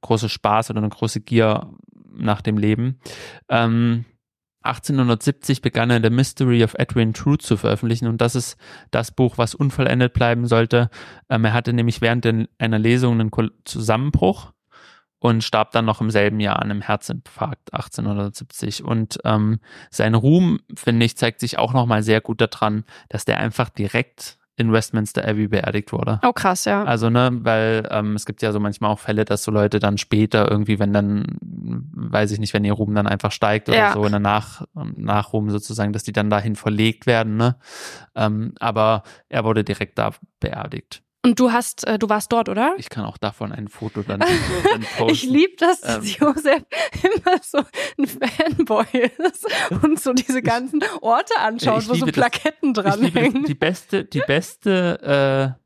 großer 0.00 0.30
Spaß 0.30 0.70
oder 0.70 0.78
eine 0.78 0.88
große 0.88 1.20
Gier 1.20 1.68
nach 2.14 2.40
dem 2.40 2.56
Leben. 2.56 3.00
Ähm, 3.50 4.06
1870 4.62 5.60
begann 5.60 5.90
er 5.90 6.00
The 6.02 6.10
Mystery 6.10 6.64
of 6.64 6.74
Edwin 6.78 7.12
Drood 7.12 7.42
zu 7.42 7.56
veröffentlichen 7.56 8.06
und 8.06 8.20
das 8.20 8.34
ist 8.34 8.56
das 8.90 9.10
Buch, 9.10 9.36
was 9.36 9.54
unvollendet 9.54 10.12
bleiben 10.12 10.46
sollte. 10.46 10.88
Ähm, 11.28 11.44
er 11.44 11.52
hatte 11.52 11.72
nämlich 11.72 12.00
während 12.00 12.26
einer 12.58 12.78
Lesung 12.78 13.20
einen 13.20 13.30
Zusammenbruch 13.64 14.52
und 15.22 15.44
starb 15.44 15.70
dann 15.70 15.84
noch 15.84 16.00
im 16.00 16.10
selben 16.10 16.40
Jahr 16.40 16.56
an 16.56 16.70
einem 16.70 16.80
Herzinfarkt 16.82 17.72
1870 17.72 18.82
und 18.82 19.20
ähm, 19.24 19.60
sein 19.90 20.16
Ruhm, 20.16 20.58
finde 20.74 21.06
ich, 21.06 21.16
zeigt 21.16 21.38
sich 21.38 21.58
auch 21.58 21.72
nochmal 21.72 22.02
sehr 22.02 22.20
gut 22.20 22.40
daran, 22.40 22.84
dass 23.08 23.24
der 23.24 23.38
einfach 23.38 23.68
direkt 23.68 24.36
in 24.56 24.72
Westminster 24.72 25.26
Abbey 25.26 25.46
beerdigt 25.46 25.92
wurde. 25.92 26.18
Oh, 26.24 26.32
krass, 26.32 26.64
ja. 26.64 26.82
Also, 26.84 27.08
ne, 27.08 27.30
weil 27.42 27.88
ähm, 27.90 28.16
es 28.16 28.26
gibt 28.26 28.42
ja 28.42 28.50
so 28.52 28.58
manchmal 28.60 28.90
auch 28.90 28.98
Fälle, 28.98 29.24
dass 29.24 29.44
so 29.44 29.52
Leute 29.52 29.78
dann 29.78 29.96
später 29.96 30.50
irgendwie, 30.50 30.78
wenn 30.80 30.92
dann, 30.92 31.24
weiß 31.40 32.32
ich 32.32 32.40
nicht, 32.40 32.52
wenn 32.52 32.64
ihr 32.64 32.74
Ruhm 32.74 32.94
dann 32.94 33.06
einfach 33.06 33.30
steigt 33.32 33.68
oder 33.68 33.78
Ja. 33.78 33.92
so 33.92 34.04
in 34.04 34.10
der 34.10 34.20
Nach 34.20 34.64
Nachruhm 34.74 35.50
sozusagen, 35.50 35.92
dass 35.92 36.02
die 36.02 36.12
dann 36.12 36.30
dahin 36.30 36.56
verlegt 36.56 37.06
werden, 37.06 37.36
ne? 37.36 37.56
Ähm, 38.16 38.54
aber 38.58 39.04
er 39.28 39.44
wurde 39.44 39.62
direkt 39.64 39.98
da 39.98 40.10
beerdigt. 40.40 41.02
Und 41.24 41.38
du 41.38 41.52
hast, 41.52 41.86
äh, 41.86 42.00
du 42.00 42.08
warst 42.08 42.32
dort, 42.32 42.48
oder? 42.48 42.74
Ich 42.78 42.90
kann 42.90 43.04
auch 43.04 43.16
davon 43.16 43.52
ein 43.52 43.68
Foto 43.68 44.02
dann, 44.02 44.18
dann 44.64 44.82
posten. 44.98 45.08
Ich 45.10 45.22
liebe 45.22 45.52
das, 45.56 45.80
Ähm. 45.84 46.00
dass 46.00 46.18
Josef 46.18 46.62
immer 47.02 47.38
so 47.42 47.58
ein 47.98 48.06
Fanboy 48.06 48.84
ist 49.18 49.46
und 49.82 50.00
so 50.00 50.12
diese 50.12 50.42
ganzen 50.42 50.82
Orte 51.00 51.38
anschaut, 51.38 51.82
ich 51.84 51.88
wo 51.88 51.94
so 51.94 52.06
das. 52.06 52.12
Plaketten 52.12 52.74
liebe 52.74 52.82
dranhängen. 52.82 53.42
das. 53.42 53.46
Die 53.46 53.54
beste, 53.54 54.04
die 54.04 54.22
beste, 54.26 55.56
äh, 55.56 55.61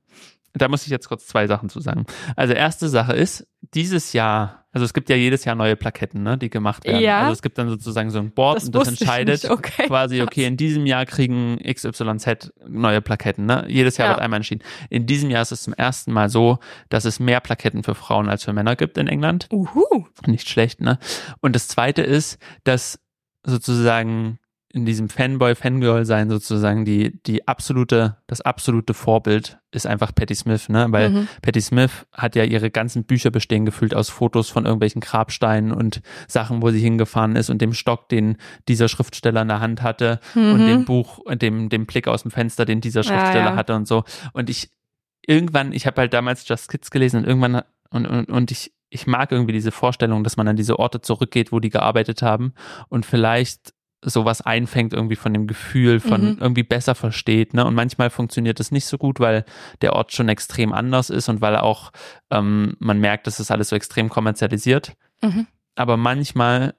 da 0.58 0.68
muss 0.68 0.84
ich 0.84 0.88
jetzt 0.88 1.08
kurz 1.08 1.26
zwei 1.26 1.46
Sachen 1.46 1.68
zu 1.68 1.80
sagen. 1.80 2.06
Also 2.36 2.54
erste 2.54 2.88
Sache 2.88 3.12
ist, 3.12 3.46
dieses 3.74 4.12
Jahr, 4.12 4.64
also 4.70 4.84
es 4.84 4.94
gibt 4.94 5.08
ja 5.08 5.16
jedes 5.16 5.44
Jahr 5.44 5.54
neue 5.56 5.76
Plaketten, 5.76 6.22
ne, 6.22 6.38
die 6.38 6.50
gemacht 6.50 6.84
werden. 6.84 7.00
Ja. 7.00 7.20
Also 7.22 7.32
es 7.32 7.42
gibt 7.42 7.58
dann 7.58 7.68
sozusagen 7.68 8.10
so 8.10 8.18
ein 8.18 8.32
Board 8.32 8.58
Das 8.58 8.64
und 8.64 8.74
das 8.74 8.88
entscheidet. 8.88 9.50
Okay, 9.50 9.86
quasi, 9.86 10.22
okay, 10.22 10.46
in 10.46 10.56
diesem 10.56 10.86
Jahr 10.86 11.04
kriegen 11.06 11.58
XYZ 11.58 12.52
neue 12.68 13.00
Plaketten, 13.00 13.46
ne? 13.46 13.64
Jedes 13.68 13.96
Jahr 13.96 14.08
Ja. 14.08 14.14
wird 14.14 14.22
einmal 14.22 14.38
entschieden. 14.38 14.62
In 14.88 15.06
diesem 15.06 15.30
Jahr 15.30 15.42
ist 15.42 15.52
es 15.52 15.62
zum 15.62 15.72
ersten 15.72 16.12
Mal 16.12 16.28
so, 16.28 16.58
dass 16.88 17.04
es 17.04 17.18
mehr 17.18 17.40
Plaketten 17.40 17.82
für 17.82 17.94
Frauen 17.94 18.28
als 18.28 18.44
für 18.44 18.52
Männer 18.52 18.76
gibt 18.76 18.98
in 18.98 19.08
England. 19.08 19.48
Uhu. 19.52 20.06
Nicht 20.26 20.48
schlecht, 20.48 20.80
ne? 20.80 20.98
Und 21.40 21.56
das 21.56 21.68
zweite 21.68 22.02
ist, 22.02 22.38
dass 22.64 23.00
sozusagen 23.44 24.38
in 24.76 24.84
diesem 24.84 25.08
Fanboy-Fangirl-Sein 25.08 26.28
sozusagen 26.28 26.84
die, 26.84 27.18
die 27.24 27.48
absolute, 27.48 28.18
das 28.26 28.42
absolute 28.42 28.92
Vorbild 28.92 29.58
ist 29.72 29.86
einfach 29.86 30.14
Patti 30.14 30.34
Smith, 30.34 30.68
ne? 30.68 30.86
Weil 30.90 31.10
Mhm. 31.10 31.28
Patti 31.40 31.60
Smith 31.62 32.06
hat 32.12 32.36
ja 32.36 32.44
ihre 32.44 32.70
ganzen 32.70 33.04
Bücher 33.04 33.30
bestehen 33.30 33.64
gefüllt 33.64 33.94
aus 33.94 34.10
Fotos 34.10 34.50
von 34.50 34.66
irgendwelchen 34.66 35.00
Grabsteinen 35.00 35.72
und 35.72 36.02
Sachen, 36.28 36.60
wo 36.60 36.70
sie 36.70 36.80
hingefahren 36.80 37.36
ist 37.36 37.48
und 37.48 37.62
dem 37.62 37.72
Stock, 37.72 38.08
den 38.10 38.36
dieser 38.68 38.88
Schriftsteller 38.88 39.42
in 39.42 39.48
der 39.48 39.60
Hand 39.60 39.82
hatte 39.82 40.20
und 40.34 40.62
Mhm. 40.62 40.66
dem 40.66 40.84
Buch, 40.84 41.18
und 41.18 41.40
dem, 41.40 41.68
dem 41.70 41.86
Blick 41.86 42.06
aus 42.06 42.22
dem 42.22 42.30
Fenster, 42.30 42.64
den 42.66 42.82
dieser 42.82 43.00
Ja, 43.00 43.10
Schriftsteller 43.12 43.50
ja. 43.52 43.56
hatte 43.56 43.74
und 43.74 43.88
so. 43.88 44.04
Und 44.34 44.50
ich, 44.50 44.70
irgendwann, 45.26 45.72
ich 45.72 45.86
habe 45.86 46.02
halt 46.02 46.12
damals 46.12 46.46
Just 46.46 46.68
Kids 46.70 46.90
gelesen 46.90 47.18
und 47.22 47.26
irgendwann, 47.26 47.62
und, 47.90 48.06
und, 48.06 48.28
und 48.30 48.50
ich, 48.50 48.72
ich 48.90 49.06
mag 49.06 49.32
irgendwie 49.32 49.52
diese 49.52 49.72
Vorstellung, 49.72 50.22
dass 50.22 50.36
man 50.36 50.46
an 50.48 50.56
diese 50.56 50.78
Orte 50.78 51.00
zurückgeht, 51.00 51.50
wo 51.50 51.60
die 51.60 51.70
gearbeitet 51.70 52.20
haben 52.22 52.52
und 52.88 53.04
vielleicht 53.06 53.72
sowas 54.02 54.40
einfängt 54.42 54.92
irgendwie 54.92 55.16
von 55.16 55.32
dem 55.32 55.46
Gefühl, 55.46 56.00
von 56.00 56.32
Mhm. 56.32 56.38
irgendwie 56.40 56.62
besser 56.62 56.94
versteht. 56.94 57.54
Ne? 57.54 57.64
Und 57.64 57.74
manchmal 57.74 58.10
funktioniert 58.10 58.60
das 58.60 58.70
nicht 58.70 58.84
so 58.86 58.98
gut, 58.98 59.20
weil 59.20 59.44
der 59.80 59.94
Ort 59.94 60.12
schon 60.12 60.28
extrem 60.28 60.72
anders 60.72 61.10
ist 61.10 61.28
und 61.28 61.40
weil 61.40 61.56
auch 61.56 61.90
ähm, 62.30 62.76
man 62.78 63.00
merkt, 63.00 63.26
dass 63.26 63.38
das 63.38 63.50
alles 63.50 63.70
so 63.70 63.76
extrem 63.76 64.08
kommerzialisiert. 64.08 64.92
Mhm. 65.22 65.46
Aber 65.74 65.96
manchmal, 65.96 66.74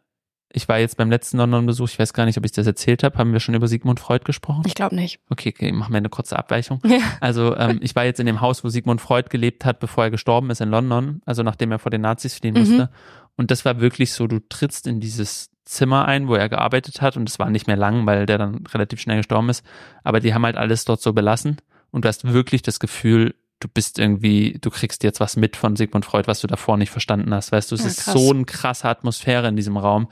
ich 0.54 0.70
war 0.70 0.80
jetzt 0.80 0.96
beim 0.98 1.10
letzten 1.10 1.38
London-Besuch, 1.38 1.90
ich 1.90 2.00
weiß 2.00 2.14
gar 2.14 2.26
nicht, 2.26 2.38
ob 2.38 2.46
ich 2.46 2.52
das 2.54 2.66
erzählt 2.68 3.04
habe, 3.04 3.18
haben 3.18 3.34
wir 3.34 3.40
schon 3.40 3.56
über 3.56 3.68
Sigmund 3.68 4.00
Freud 4.00 4.24
gesprochen? 4.24 4.64
Ich 4.66 4.76
glaube 4.76 4.96
nicht. 4.96 5.20
Okay, 5.30 5.54
okay, 5.56 5.72
machen 5.72 5.92
wir 5.94 5.98
eine 5.98 6.10
kurze 6.10 6.38
Abweichung. 6.38 6.80
Ja. 6.86 7.00
Also 7.20 7.56
ähm, 7.58 7.80
ich 7.82 7.96
war 7.96 8.06
jetzt 8.06 8.20
in 8.20 8.26
dem 8.28 8.42
Haus, 8.42 8.64
wo 8.64 8.70
Sigmund 8.70 9.02
Freud 9.02 9.28
gelebt 9.30 9.66
hat, 9.66 9.80
bevor 9.80 10.06
er 10.06 10.12
gestorben 10.12 10.50
ist 10.52 10.62
in 10.62 10.70
London, 10.70 11.22
also 11.26 11.44
nachdem 11.44 11.72
er 11.72 11.80
vor 11.80 11.90
den 11.92 12.02
Nazis 12.02 12.36
fliehen 12.36 12.54
Mhm. 12.54 12.60
musste. 12.62 12.90
Und 13.36 13.52
das 13.52 13.66
war 13.66 13.82
wirklich 13.82 14.14
so, 14.14 14.28
du 14.28 14.40
trittst 14.40 14.88
in 14.88 15.00
dieses 15.00 15.50
Zimmer 15.68 16.06
ein, 16.06 16.28
wo 16.28 16.36
er 16.36 16.50
gearbeitet 16.50 17.02
hat 17.02 17.18
und 17.18 17.30
es 17.30 17.40
war 17.40 17.50
nicht 17.50 17.68
mehr 17.68 17.76
lang, 17.78 18.06
weil 18.06 18.26
der 18.26 18.38
dann 18.38 18.66
relativ 18.68 19.00
schnell 19.02 19.18
gestorben 19.18 19.50
ist. 19.50 19.66
Aber 20.04 20.20
die 20.20 20.34
haben 20.34 20.46
halt 20.46 20.58
alles 20.58 20.86
dort 20.86 21.02
so 21.02 21.14
belassen 21.14 21.58
und 21.92 22.06
du 22.06 22.10
hast 22.10 22.32
wirklich 22.32 22.62
das 22.62 22.80
Gefühl, 22.80 23.36
du 23.60 23.68
bist 23.68 24.00
irgendwie, 24.00 24.58
du 24.62 24.70
kriegst 24.70 25.04
jetzt 25.04 25.20
was 25.20 25.36
mit 25.36 25.56
von 25.58 25.76
Sigmund 25.76 26.06
Freud, 26.06 26.28
was 26.28 26.42
du 26.42 26.48
davor 26.48 26.78
nicht 26.78 26.92
verstanden 26.92 27.34
hast. 27.34 27.52
Weißt 27.52 27.72
du, 27.72 27.76
es 27.76 27.82
Ja, 27.82 27.88
ist 27.88 28.06
so 28.06 28.32
eine 28.32 28.46
krasse 28.46 28.88
Atmosphäre 28.88 29.48
in 29.48 29.56
diesem 29.56 29.78
Raum. 29.78 30.08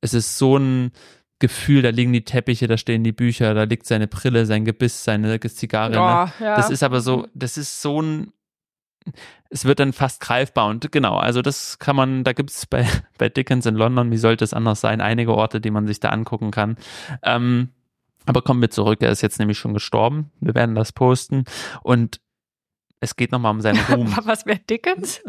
Es 0.00 0.14
ist 0.14 0.38
so 0.38 0.56
ein 0.56 0.92
Gefühl, 1.38 1.82
da 1.82 1.90
liegen 1.90 2.14
die 2.14 2.24
Teppiche, 2.24 2.66
da 2.66 2.78
stehen 2.78 3.04
die 3.04 3.12
Bücher, 3.12 3.52
da 3.52 3.64
liegt 3.64 3.86
seine 3.86 4.06
Brille, 4.08 4.46
sein 4.46 4.64
Gebiss, 4.64 5.04
seine 5.04 5.38
Zigarre. 5.40 5.90
ne? 5.92 5.98
Oh, 5.98 6.42
ja. 6.44 6.56
Das 6.56 6.70
ist 6.70 6.82
aber 6.82 7.02
so, 7.02 7.26
das 7.34 7.58
ist 7.58 7.82
so 7.82 8.00
ein, 8.00 8.32
es 9.50 9.64
wird 9.64 9.80
dann 9.80 9.92
fast 9.92 10.20
greifbar 10.20 10.68
und 10.68 10.90
genau, 10.92 11.16
also 11.16 11.42
das 11.42 11.78
kann 11.78 11.96
man, 11.96 12.24
da 12.24 12.32
gibt 12.32 12.50
es 12.50 12.66
bei, 12.66 12.86
bei 13.18 13.28
Dickens 13.28 13.66
in 13.66 13.74
London, 13.74 14.10
wie 14.10 14.16
sollte 14.16 14.44
es 14.44 14.54
anders 14.54 14.80
sein, 14.80 15.00
einige 15.00 15.34
Orte, 15.34 15.60
die 15.60 15.70
man 15.70 15.86
sich 15.86 16.00
da 16.00 16.10
angucken 16.10 16.50
kann. 16.50 16.76
Ähm, 17.22 17.70
aber 18.26 18.42
kommen 18.42 18.60
wir 18.60 18.70
zurück, 18.70 18.98
er 19.02 19.10
ist 19.10 19.22
jetzt 19.22 19.38
nämlich 19.38 19.58
schon 19.58 19.74
gestorben, 19.74 20.32
wir 20.40 20.54
werden 20.54 20.74
das 20.74 20.92
posten 20.92 21.44
und 21.82 22.20
es 23.00 23.14
geht 23.16 23.30
nochmal 23.32 23.52
um 23.52 23.60
seinen 23.60 23.78
Ruhm. 23.90 24.14
Was 24.24 24.46
wäre 24.46 24.58
Dickens? 24.70 25.22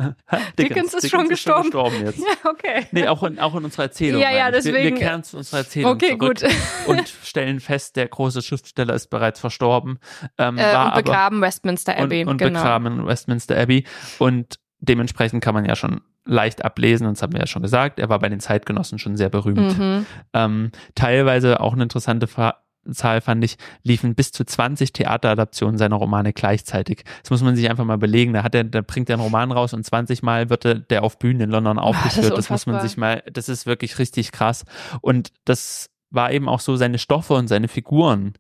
Dickens 0.57 0.93
ist 0.93 1.09
schon 1.09 1.27
gestorben. 1.29 1.71
jetzt. 2.03 2.19
Ja, 2.43 2.49
okay. 2.49 2.87
Nee, 2.91 3.07
auch 3.07 3.23
in, 3.23 3.39
auch 3.39 3.55
in 3.55 3.65
unserer 3.65 3.83
Erzählung. 3.83 4.21
Ja, 4.21 4.31
ja, 4.31 4.49
ich. 4.49 4.63
Wir, 4.65 4.73
wir 4.73 4.73
deswegen- 4.73 4.97
kehren 4.97 5.23
zu 5.23 5.37
unserer 5.37 5.59
Erzählung 5.59 5.91
Okay, 5.93 6.17
zurück 6.17 6.39
gut. 6.41 6.49
und 6.87 7.07
stellen 7.23 7.59
fest, 7.59 7.95
der 7.95 8.07
große 8.07 8.41
Schriftsteller 8.41 8.93
ist 8.93 9.07
bereits 9.09 9.39
verstorben. 9.39 9.99
Ähm, 10.37 10.57
Äh, 10.57 10.61
war 10.61 10.85
und 10.85 10.91
aber- 10.93 11.03
begraben 11.03 11.41
Westminster 11.41 11.97
Abbey. 11.97 12.21
und, 12.23 12.29
und 12.29 12.37
genau. 12.37 12.59
begraben 12.59 12.85
in 12.99 13.05
Westminster 13.07 13.57
Abbey. 13.57 13.85
Und 14.19 14.59
dementsprechend 14.79 15.43
kann 15.43 15.53
man 15.53 15.65
ja 15.65 15.75
schon 15.75 16.01
leicht 16.25 16.63
ablesen, 16.65 17.07
und 17.07 17.15
das 17.17 17.23
haben 17.23 17.33
wir 17.33 17.39
ja 17.39 17.47
schon 17.47 17.61
gesagt, 17.61 17.99
er 17.99 18.09
war 18.09 18.19
bei 18.19 18.27
den 18.29 18.39
Zeitgenossen 18.41 18.99
schon 18.99 19.15
sehr 19.17 19.29
berühmt. 19.29 19.77
Mhm. 19.79 20.05
Ähm, 20.33 20.71
teilweise 20.93 21.59
auch 21.61 21.73
eine 21.73 21.83
interessante 21.83 22.27
Fa 22.27 22.55
Zahl 22.93 23.21
fand 23.21 23.43
ich, 23.43 23.57
liefen 23.83 24.15
bis 24.15 24.31
zu 24.31 24.45
20 24.45 24.93
Theateradaptionen 24.93 25.77
seiner 25.77 25.95
Romane 25.95 26.33
gleichzeitig. 26.33 27.03
Das 27.21 27.31
muss 27.31 27.43
man 27.43 27.55
sich 27.55 27.69
einfach 27.69 27.85
mal 27.85 27.97
belegen. 27.97 28.33
Da 28.33 28.43
hat 28.43 28.55
er, 28.55 28.63
da 28.63 28.81
bringt 28.81 29.09
er 29.09 29.15
einen 29.15 29.23
Roman 29.23 29.51
raus 29.51 29.73
und 29.73 29.85
20 29.85 30.23
Mal 30.23 30.49
wird 30.49 30.65
er, 30.65 30.75
der 30.75 31.03
auf 31.03 31.19
Bühnen 31.19 31.41
in 31.41 31.49
London 31.49 31.77
das 31.77 31.83
ist 31.83 31.87
aufgeführt. 31.87 32.37
das 32.37 32.49
muss 32.49 32.65
man 32.65 32.81
sich 32.81 32.97
mal, 32.97 33.23
das 33.31 33.49
ist 33.49 33.65
wirklich 33.65 33.99
richtig 33.99 34.31
krass. 34.31 34.65
Und 35.01 35.31
das 35.45 35.89
war 36.09 36.31
eben 36.31 36.47
auch 36.47 36.59
so 36.59 36.75
seine 36.75 36.99
Stoffe 36.99 37.33
und 37.33 37.47
seine 37.47 37.67
Figuren 37.67 38.33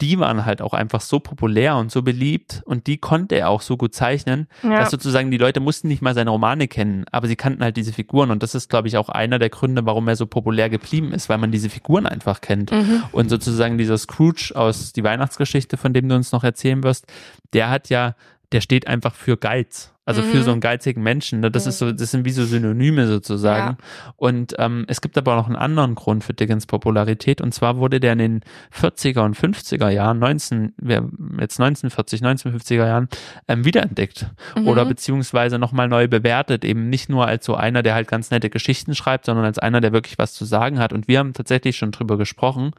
die 0.00 0.18
waren 0.18 0.44
halt 0.44 0.60
auch 0.60 0.74
einfach 0.74 1.00
so 1.00 1.20
populär 1.20 1.76
und 1.76 1.90
so 1.90 2.02
beliebt 2.02 2.62
und 2.66 2.86
die 2.86 2.98
konnte 2.98 3.36
er 3.36 3.48
auch 3.48 3.62
so 3.62 3.76
gut 3.76 3.94
zeichnen, 3.94 4.46
ja. 4.62 4.80
dass 4.80 4.90
sozusagen 4.90 5.30
die 5.30 5.38
Leute 5.38 5.60
mussten 5.60 5.88
nicht 5.88 6.02
mal 6.02 6.14
seine 6.14 6.30
Romane 6.30 6.68
kennen, 6.68 7.06
aber 7.12 7.28
sie 7.28 7.36
kannten 7.36 7.62
halt 7.62 7.76
diese 7.76 7.92
Figuren 7.92 8.30
und 8.30 8.42
das 8.42 8.54
ist, 8.54 8.68
glaube 8.68 8.88
ich, 8.88 8.98
auch 8.98 9.08
einer 9.08 9.38
der 9.38 9.48
Gründe, 9.48 9.86
warum 9.86 10.06
er 10.08 10.16
so 10.16 10.26
populär 10.26 10.68
geblieben 10.68 11.12
ist, 11.12 11.28
weil 11.28 11.38
man 11.38 11.50
diese 11.50 11.70
Figuren 11.70 12.06
einfach 12.06 12.42
kennt. 12.42 12.72
Mhm. 12.72 13.04
Und 13.12 13.30
sozusagen 13.30 13.78
dieser 13.78 13.96
Scrooge 13.96 14.52
aus 14.54 14.92
die 14.92 15.02
Weihnachtsgeschichte, 15.02 15.76
von 15.78 15.94
dem 15.94 16.08
du 16.08 16.14
uns 16.14 16.32
noch 16.32 16.44
erzählen 16.44 16.82
wirst, 16.82 17.06
der 17.54 17.70
hat 17.70 17.88
ja, 17.88 18.14
der 18.56 18.62
steht 18.62 18.86
einfach 18.86 19.14
für 19.14 19.36
Geiz. 19.36 19.92
Also 20.06 20.22
mhm. 20.22 20.26
für 20.26 20.42
so 20.42 20.50
einen 20.50 20.62
geizigen 20.62 21.02
Menschen. 21.02 21.40
Ne? 21.40 21.50
Das 21.50 21.64
mhm. 21.64 21.68
ist 21.68 21.78
so, 21.78 21.92
das 21.92 22.10
sind 22.10 22.24
wie 22.24 22.30
so 22.30 22.46
Synonyme 22.46 23.06
sozusagen. 23.06 23.76
Ja. 23.76 24.12
Und 24.16 24.54
ähm, 24.58 24.86
es 24.88 25.02
gibt 25.02 25.18
aber 25.18 25.36
noch 25.36 25.46
einen 25.46 25.56
anderen 25.56 25.94
Grund 25.94 26.24
für 26.24 26.32
Dickens 26.32 26.64
Popularität. 26.64 27.42
Und 27.42 27.52
zwar 27.52 27.76
wurde 27.76 28.00
der 28.00 28.14
in 28.14 28.18
den 28.18 28.40
40er 28.72 29.26
und 29.26 29.36
50er 29.36 29.90
Jahren, 29.90 30.20
19, 30.20 30.72
jetzt 30.80 31.60
1940, 31.60 32.22
1950er 32.22 32.86
Jahren, 32.86 33.08
ähm, 33.46 33.66
wiederentdeckt. 33.66 34.30
Mhm. 34.56 34.68
Oder 34.68 34.86
beziehungsweise 34.86 35.58
nochmal 35.58 35.88
neu 35.88 36.08
bewertet. 36.08 36.64
Eben 36.64 36.88
nicht 36.88 37.10
nur 37.10 37.26
als 37.26 37.44
so 37.44 37.54
einer, 37.54 37.82
der 37.82 37.94
halt 37.94 38.08
ganz 38.08 38.30
nette 38.30 38.48
Geschichten 38.48 38.94
schreibt, 38.94 39.26
sondern 39.26 39.44
als 39.44 39.58
einer, 39.58 39.82
der 39.82 39.92
wirklich 39.92 40.16
was 40.18 40.32
zu 40.32 40.46
sagen 40.46 40.78
hat. 40.78 40.94
Und 40.94 41.08
wir 41.08 41.18
haben 41.18 41.34
tatsächlich 41.34 41.76
schon 41.76 41.90
drüber 41.90 42.16
gesprochen, 42.16 42.70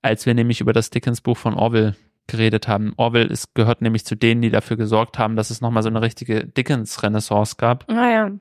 als 0.00 0.24
wir 0.24 0.32
nämlich 0.32 0.62
über 0.62 0.72
das 0.72 0.88
Dickens 0.88 1.20
Buch 1.20 1.36
von 1.36 1.52
Orwell 1.52 1.94
geredet 2.26 2.68
haben. 2.68 2.92
Orwell 2.96 3.26
ist, 3.26 3.54
gehört 3.54 3.82
nämlich 3.82 4.04
zu 4.04 4.16
denen, 4.16 4.42
die 4.42 4.50
dafür 4.50 4.76
gesorgt 4.76 5.18
haben, 5.18 5.36
dass 5.36 5.50
es 5.50 5.60
nochmal 5.60 5.82
so 5.82 5.88
eine 5.88 6.02
richtige 6.02 6.46
Dickens-Renaissance 6.46 7.56
gab. 7.56 7.88
Naja. 7.88 8.30
Ah, 8.32 8.38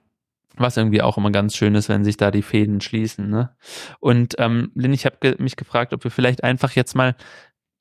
Was 0.58 0.78
irgendwie 0.78 1.02
auch 1.02 1.18
immer 1.18 1.32
ganz 1.32 1.56
schön 1.56 1.76
ist, 1.76 1.90
wenn 1.90 2.04
sich 2.04 2.18
da 2.18 2.32
die 2.32 2.42
Fäden 2.42 2.82
schließen. 2.82 3.30
Ne? 3.30 3.56
Und 4.00 4.36
ähm, 4.40 4.72
Lynn, 4.76 4.94
ich 4.94 5.06
habe 5.06 5.18
ge 5.20 5.36
mich 5.38 5.56
gefragt, 5.56 5.94
ob 5.94 6.04
wir 6.04 6.12
vielleicht 6.12 6.44
einfach 6.44 6.72
jetzt 6.72 6.96
mal 6.96 7.16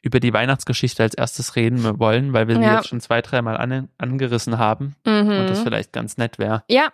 über 0.05 0.21
die 0.21 0.35
Weihnachtsgeschichte 0.35 1.03
als 1.03 1.15
erstes 1.15 1.57
reden 1.57 1.99
wollen, 1.99 2.35
weil 2.35 2.47
wir 2.47 2.57
ja. 2.57 2.61
sie 2.61 2.75
jetzt 2.77 2.89
schon 2.89 3.01
zwei, 3.01 3.23
dreimal 3.23 3.57
an, 3.57 3.89
angerissen 3.97 4.59
haben 4.59 4.95
mhm. 5.07 5.31
und 5.31 5.49
das 5.49 5.63
vielleicht 5.63 5.93
ganz 5.93 6.19
nett 6.19 6.39
wäre. 6.39 6.63
Ja, 6.69 6.89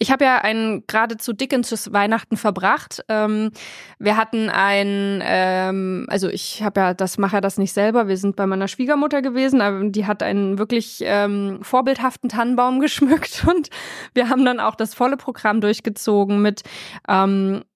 ich 0.00 0.10
habe 0.10 0.24
ja 0.24 0.38
ein 0.38 0.82
geradezu 0.88 1.32
Dickens 1.32 1.92
Weihnachten 1.92 2.36
verbracht. 2.36 3.04
Ähm, 3.08 3.52
wir 4.00 4.16
hatten 4.16 4.50
ein, 4.50 5.22
ähm, 5.24 6.06
also 6.08 6.28
ich 6.28 6.62
habe 6.62 6.80
ja, 6.80 6.94
das 6.94 7.18
mache 7.18 7.36
ja 7.36 7.40
das 7.40 7.56
nicht 7.56 7.72
selber. 7.72 8.08
Wir 8.08 8.16
sind 8.16 8.34
bei 8.34 8.46
meiner 8.46 8.66
Schwiegermutter 8.66 9.22
gewesen, 9.22 9.60
aber 9.60 9.84
die 9.84 10.06
hat 10.06 10.24
einen 10.24 10.58
wirklich 10.58 10.98
ähm, 11.02 11.60
vorbildhaften 11.62 12.28
Tannenbaum 12.28 12.80
geschmückt 12.86 13.44
und 13.46 13.70
wir 14.12 14.28
haben 14.28 14.44
dann 14.44 14.58
auch 14.58 14.74
das 14.74 14.92
volle 14.92 15.16
Programm 15.16 15.60
durchgezogen 15.60 16.42
mit 16.42 16.62
ähm, 17.08 17.62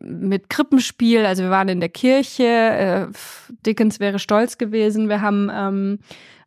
mit 0.00 0.50
Krippenspiel, 0.50 1.24
also 1.24 1.44
wir 1.44 1.50
waren 1.50 1.68
in 1.68 1.80
der 1.80 1.88
Kirche, 1.88 2.44
äh, 2.44 3.06
Dickens 3.66 4.00
wäre 4.00 4.18
stolz 4.18 4.58
gewesen, 4.58 5.08
wir 5.08 5.20
haben, 5.20 5.50
ähm, 5.52 5.98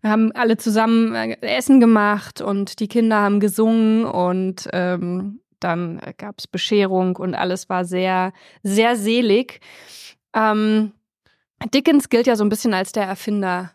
wir 0.02 0.10
haben 0.10 0.32
alle 0.34 0.58
zusammen 0.58 1.14
äh, 1.16 1.38
Essen 1.42 1.80
gemacht 1.80 2.42
und 2.42 2.80
die 2.80 2.88
Kinder 2.88 3.18
haben 3.18 3.40
gesungen 3.40 4.06
und 4.06 4.68
ähm, 4.74 5.40
dann 5.60 6.02
gab's 6.18 6.48
Bescherung 6.48 7.16
und 7.16 7.36
alles 7.36 7.70
war 7.70 7.86
sehr, 7.86 8.34
sehr 8.64 8.96
selig. 8.96 9.60
Ähm, 10.34 10.94
Dickens 11.74 12.10
gilt 12.10 12.28
ja 12.28 12.36
so 12.36 12.44
ein 12.44 12.50
bisschen 12.50 12.74
als 12.74 12.92
der 12.92 13.04
Erfinder 13.04 13.72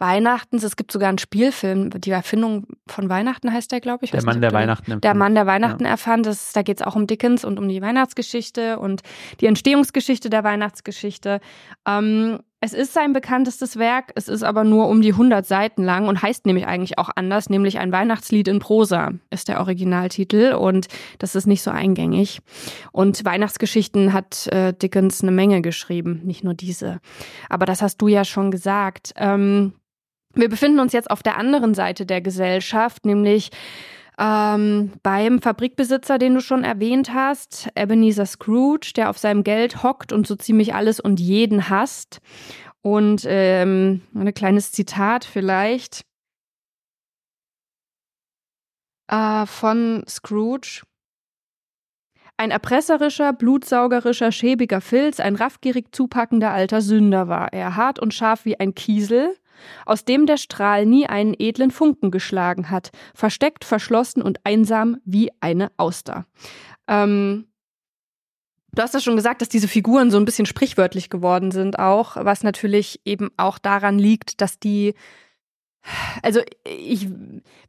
Weihnachtens. 0.00 0.64
Es 0.64 0.76
gibt 0.76 0.90
sogar 0.90 1.08
einen 1.08 1.18
Spielfilm, 1.18 1.90
die 1.90 2.10
Erfindung 2.10 2.66
von 2.86 3.08
Weihnachten 3.08 3.52
heißt 3.52 3.70
der, 3.70 3.80
glaube 3.80 4.04
ich. 4.04 4.10
Der 4.10 4.24
Mann, 4.24 4.40
der 4.40 4.52
Weihnachten 4.52 4.90
erfand. 4.90 5.04
Der 5.04 5.14
Mann, 5.14 5.34
der 5.34 5.46
Weihnachten 5.46 5.84
ja. 5.84 5.90
erfand. 5.90 6.26
Das, 6.26 6.52
da 6.52 6.62
geht 6.62 6.80
es 6.80 6.86
auch 6.86 6.96
um 6.96 7.06
Dickens 7.06 7.44
und 7.44 7.58
um 7.58 7.68
die 7.68 7.82
Weihnachtsgeschichte 7.82 8.78
und 8.78 9.02
die 9.40 9.46
Entstehungsgeschichte 9.46 10.30
der 10.30 10.42
Weihnachtsgeschichte. 10.42 11.40
Ähm, 11.86 12.40
es 12.62 12.74
ist 12.74 12.92
sein 12.92 13.14
bekanntestes 13.14 13.78
Werk, 13.78 14.12
es 14.16 14.28
ist 14.28 14.42
aber 14.42 14.64
nur 14.64 14.88
um 14.88 15.00
die 15.00 15.12
100 15.12 15.46
Seiten 15.46 15.82
lang 15.82 16.08
und 16.08 16.20
heißt 16.20 16.44
nämlich 16.44 16.66
eigentlich 16.66 16.98
auch 16.98 17.08
anders, 17.16 17.48
nämlich 17.48 17.78
ein 17.78 17.90
Weihnachtslied 17.90 18.48
in 18.48 18.58
Prosa 18.58 19.12
ist 19.30 19.48
der 19.48 19.60
Originaltitel 19.60 20.52
und 20.52 20.88
das 21.18 21.34
ist 21.34 21.46
nicht 21.46 21.62
so 21.62 21.70
eingängig. 21.70 22.40
Und 22.92 23.24
Weihnachtsgeschichten 23.24 24.12
hat 24.12 24.46
äh, 24.48 24.74
Dickens 24.74 25.22
eine 25.22 25.32
Menge 25.32 25.62
geschrieben, 25.62 26.20
nicht 26.24 26.44
nur 26.44 26.52
diese. 26.52 27.00
Aber 27.48 27.64
das 27.64 27.80
hast 27.80 27.96
du 28.02 28.08
ja 28.08 28.26
schon 28.26 28.50
gesagt. 28.50 29.14
Ähm, 29.16 29.72
wir 30.34 30.48
befinden 30.48 30.80
uns 30.80 30.92
jetzt 30.92 31.10
auf 31.10 31.22
der 31.22 31.36
anderen 31.36 31.74
Seite 31.74 32.06
der 32.06 32.20
Gesellschaft, 32.20 33.04
nämlich 33.04 33.50
ähm, 34.18 34.92
beim 35.02 35.40
Fabrikbesitzer, 35.40 36.18
den 36.18 36.34
du 36.34 36.40
schon 36.40 36.62
erwähnt 36.62 37.12
hast, 37.14 37.68
Ebenezer 37.74 38.26
Scrooge, 38.26 38.92
der 38.94 39.10
auf 39.10 39.18
seinem 39.18 39.44
Geld 39.44 39.82
hockt 39.82 40.12
und 40.12 40.26
so 40.26 40.36
ziemlich 40.36 40.74
alles 40.74 41.00
und 41.00 41.18
jeden 41.18 41.70
hasst. 41.70 42.20
Und 42.82 43.24
ähm, 43.26 44.02
ein 44.14 44.32
kleines 44.34 44.72
Zitat 44.72 45.24
vielleicht 45.24 46.02
äh, 49.08 49.46
von 49.46 50.04
Scrooge. 50.08 50.82
Ein 52.36 52.50
erpresserischer, 52.50 53.34
blutsaugerischer, 53.34 54.32
schäbiger 54.32 54.80
Filz, 54.80 55.20
ein 55.20 55.36
raffgierig 55.36 55.94
zupackender 55.94 56.52
alter 56.52 56.80
Sünder 56.80 57.28
war 57.28 57.52
er, 57.52 57.76
hart 57.76 57.98
und 57.98 58.14
scharf 58.14 58.46
wie 58.46 58.58
ein 58.58 58.74
Kiesel, 58.74 59.36
aus 59.86 60.04
dem 60.04 60.26
der 60.26 60.36
Strahl 60.36 60.86
nie 60.86 61.06
einen 61.06 61.34
edlen 61.38 61.70
Funken 61.70 62.10
geschlagen 62.10 62.70
hat, 62.70 62.90
versteckt, 63.14 63.64
verschlossen 63.64 64.22
und 64.22 64.38
einsam 64.44 64.98
wie 65.04 65.30
eine 65.40 65.70
Auster. 65.76 66.26
Ähm, 66.88 67.46
Du 68.72 68.82
hast 68.82 68.94
ja 68.94 69.00
schon 69.00 69.16
gesagt, 69.16 69.42
dass 69.42 69.48
diese 69.48 69.66
Figuren 69.66 70.12
so 70.12 70.16
ein 70.16 70.24
bisschen 70.24 70.46
sprichwörtlich 70.46 71.10
geworden 71.10 71.50
sind 71.50 71.80
auch, 71.80 72.14
was 72.14 72.44
natürlich 72.44 73.00
eben 73.04 73.30
auch 73.36 73.58
daran 73.58 73.98
liegt, 73.98 74.40
dass 74.40 74.60
die 74.60 74.94
also 76.22 76.40
ich 76.64 77.08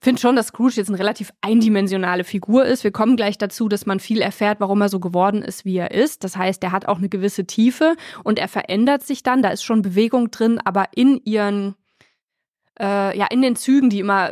finde 0.01 0.21
schon, 0.21 0.35
dass 0.35 0.47
Scrooge 0.47 0.75
jetzt 0.75 0.89
eine 0.89 0.99
relativ 0.99 1.31
eindimensionale 1.41 2.23
Figur 2.23 2.65
ist. 2.65 2.83
Wir 2.83 2.91
kommen 2.91 3.15
gleich 3.15 3.37
dazu, 3.37 3.69
dass 3.69 3.85
man 3.85 3.99
viel 3.99 4.21
erfährt, 4.21 4.59
warum 4.59 4.81
er 4.81 4.89
so 4.89 4.99
geworden 4.99 5.41
ist, 5.41 5.63
wie 5.65 5.77
er 5.77 5.91
ist. 5.91 6.23
Das 6.23 6.35
heißt, 6.35 6.61
er 6.63 6.71
hat 6.71 6.87
auch 6.87 6.97
eine 6.97 7.09
gewisse 7.09 7.45
Tiefe 7.45 7.95
und 8.23 8.37
er 8.37 8.47
verändert 8.47 9.03
sich 9.03 9.23
dann. 9.23 9.41
Da 9.41 9.49
ist 9.49 9.63
schon 9.63 9.81
Bewegung 9.81 10.29
drin, 10.29 10.59
aber 10.63 10.87
in 10.93 11.21
ihren 11.23 11.75
äh, 12.81 13.17
ja, 13.17 13.27
in 13.29 13.41
den 13.41 13.55
Zügen, 13.55 13.89
die 13.89 13.99
immer 13.99 14.31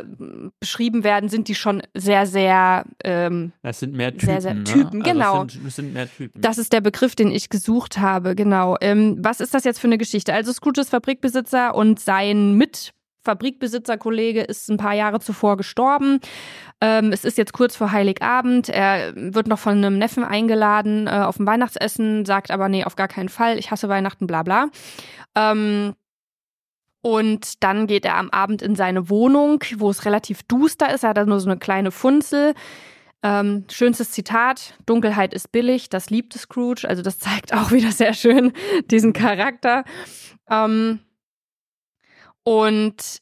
beschrieben 0.58 1.04
werden, 1.04 1.28
sind 1.28 1.46
die 1.46 1.54
schon 1.54 1.82
sehr, 1.94 2.26
sehr. 2.26 2.84
Ähm, 3.04 3.52
das 3.62 3.78
sind 3.80 3.94
mehr 3.94 4.10
Typen. 4.10 4.26
Sehr, 4.26 4.40
sehr 4.40 4.64
Typen, 4.64 4.98
ne? 4.98 5.04
genau. 5.04 5.42
Also 5.42 5.44
es, 5.44 5.52
sind, 5.52 5.66
es 5.66 5.76
sind, 5.76 5.92
mehr 5.94 6.10
Typen. 6.10 6.40
Das 6.40 6.58
ist 6.58 6.72
der 6.72 6.80
Begriff, 6.80 7.14
den 7.14 7.30
ich 7.30 7.48
gesucht 7.48 7.98
habe, 7.98 8.34
genau. 8.34 8.76
Ähm, 8.80 9.18
was 9.20 9.40
ist 9.40 9.54
das 9.54 9.64
jetzt 9.64 9.78
für 9.78 9.86
eine 9.86 9.98
Geschichte? 9.98 10.34
Also 10.34 10.52
Scrooge 10.52 10.80
ist 10.80 10.90
Fabrikbesitzer 10.90 11.74
und 11.74 12.00
sein 12.00 12.56
Mit 12.56 12.92
Fabrikbesitzerkollege 13.22 14.40
ist 14.40 14.70
ein 14.70 14.78
paar 14.78 14.94
Jahre 14.94 15.20
zuvor 15.20 15.56
gestorben. 15.56 16.20
Ähm, 16.80 17.12
es 17.12 17.24
ist 17.24 17.38
jetzt 17.38 17.52
kurz 17.52 17.76
vor 17.76 17.92
Heiligabend. 17.92 18.68
Er 18.68 19.12
wird 19.14 19.46
noch 19.46 19.58
von 19.58 19.76
einem 19.76 19.98
Neffen 19.98 20.24
eingeladen 20.24 21.06
äh, 21.06 21.10
auf 21.10 21.38
ein 21.38 21.46
Weihnachtsessen, 21.46 22.24
sagt 22.24 22.50
aber, 22.50 22.68
nee, 22.68 22.84
auf 22.84 22.96
gar 22.96 23.08
keinen 23.08 23.28
Fall. 23.28 23.58
Ich 23.58 23.70
hasse 23.70 23.88
Weihnachten, 23.88 24.26
bla 24.26 24.42
bla. 24.42 24.68
Ähm, 25.36 25.94
und 27.02 27.62
dann 27.62 27.86
geht 27.86 28.04
er 28.04 28.16
am 28.16 28.30
Abend 28.30 28.62
in 28.62 28.76
seine 28.76 29.08
Wohnung, 29.08 29.62
wo 29.76 29.90
es 29.90 30.04
relativ 30.04 30.42
duster 30.42 30.92
ist. 30.92 31.02
Er 31.02 31.10
hat 31.10 31.16
da 31.16 31.24
nur 31.24 31.40
so 31.40 31.48
eine 31.48 31.58
kleine 31.58 31.90
Funzel. 31.90 32.54
Ähm, 33.22 33.64
schönstes 33.70 34.12
Zitat, 34.12 34.74
Dunkelheit 34.86 35.34
ist 35.34 35.52
billig, 35.52 35.90
das 35.90 36.10
liebte 36.10 36.38
Scrooge. 36.38 36.88
Also 36.88 37.02
das 37.02 37.18
zeigt 37.18 37.52
auch 37.54 37.70
wieder 37.70 37.92
sehr 37.92 38.14
schön 38.14 38.52
diesen 38.86 39.12
Charakter. 39.12 39.84
Ähm, 40.48 41.00
und 42.42 43.20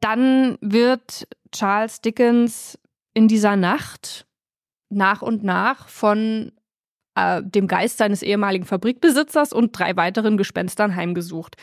dann 0.00 0.56
wird 0.60 1.28
Charles 1.52 2.00
Dickens 2.00 2.78
in 3.12 3.28
dieser 3.28 3.56
Nacht 3.56 4.26
nach 4.88 5.22
und 5.22 5.44
nach 5.44 5.88
von 5.88 6.52
äh, 7.14 7.42
dem 7.44 7.66
Geist 7.66 7.98
seines 7.98 8.22
ehemaligen 8.22 8.64
Fabrikbesitzers 8.64 9.52
und 9.52 9.78
drei 9.78 9.96
weiteren 9.96 10.36
Gespenstern 10.36 10.96
heimgesucht. 10.96 11.56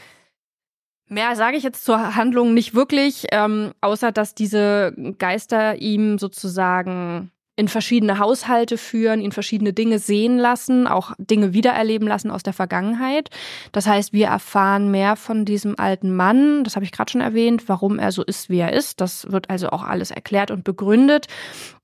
Mehr 1.09 1.35
sage 1.35 1.57
ich 1.57 1.63
jetzt 1.63 1.85
zur 1.85 2.15
Handlung 2.15 2.53
nicht 2.53 2.75
wirklich, 2.75 3.27
ähm, 3.31 3.71
außer 3.79 4.11
dass 4.11 4.35
diese 4.35 4.93
Geister 5.17 5.77
ihm 5.77 6.19
sozusagen 6.19 7.31
in 7.57 7.67
verschiedene 7.67 8.19
Haushalte 8.19 8.77
führen, 8.77 9.19
ihn 9.19 9.31
verschiedene 9.31 9.73
Dinge 9.73 9.97
sehen 9.97 10.37
lassen, 10.37 10.85
auch 10.85 11.13
Dinge 11.17 11.53
wiedererleben 11.53 12.07
lassen 12.07 12.29
aus 12.29 12.43
der 12.43 12.53
Vergangenheit. 12.53 13.29
Das 13.71 13.87
heißt, 13.87 14.13
wir 14.13 14.27
erfahren 14.27 14.91
mehr 14.91 15.15
von 15.15 15.43
diesem 15.43 15.77
alten 15.79 16.15
Mann, 16.15 16.63
das 16.63 16.75
habe 16.75 16.85
ich 16.85 16.91
gerade 16.91 17.11
schon 17.11 17.21
erwähnt, 17.21 17.67
warum 17.67 17.97
er 17.97 18.11
so 18.11 18.23
ist, 18.23 18.49
wie 18.49 18.59
er 18.59 18.73
ist. 18.73 19.01
Das 19.01 19.31
wird 19.31 19.49
also 19.49 19.69
auch 19.69 19.83
alles 19.83 20.11
erklärt 20.11 20.51
und 20.51 20.63
begründet. 20.63 21.25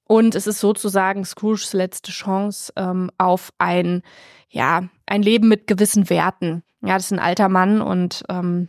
Und 0.05 0.35
es 0.35 0.45
ist 0.45 0.59
sozusagen 0.59 1.25
Scrooges 1.25 1.73
letzte 1.73 2.11
Chance 2.11 2.71
ähm, 2.75 3.09
auf 3.17 3.51
ein, 3.57 4.03
ja, 4.49 4.83
ein 5.07 5.23
Leben 5.23 5.47
mit 5.47 5.65
gewissen 5.65 6.09
Werten. 6.09 6.61
Ja, 6.81 6.95
das 6.95 7.05
ist 7.05 7.13
ein 7.13 7.19
alter 7.19 7.49
Mann 7.49 7.81
und 7.81 8.23
ähm, 8.29 8.67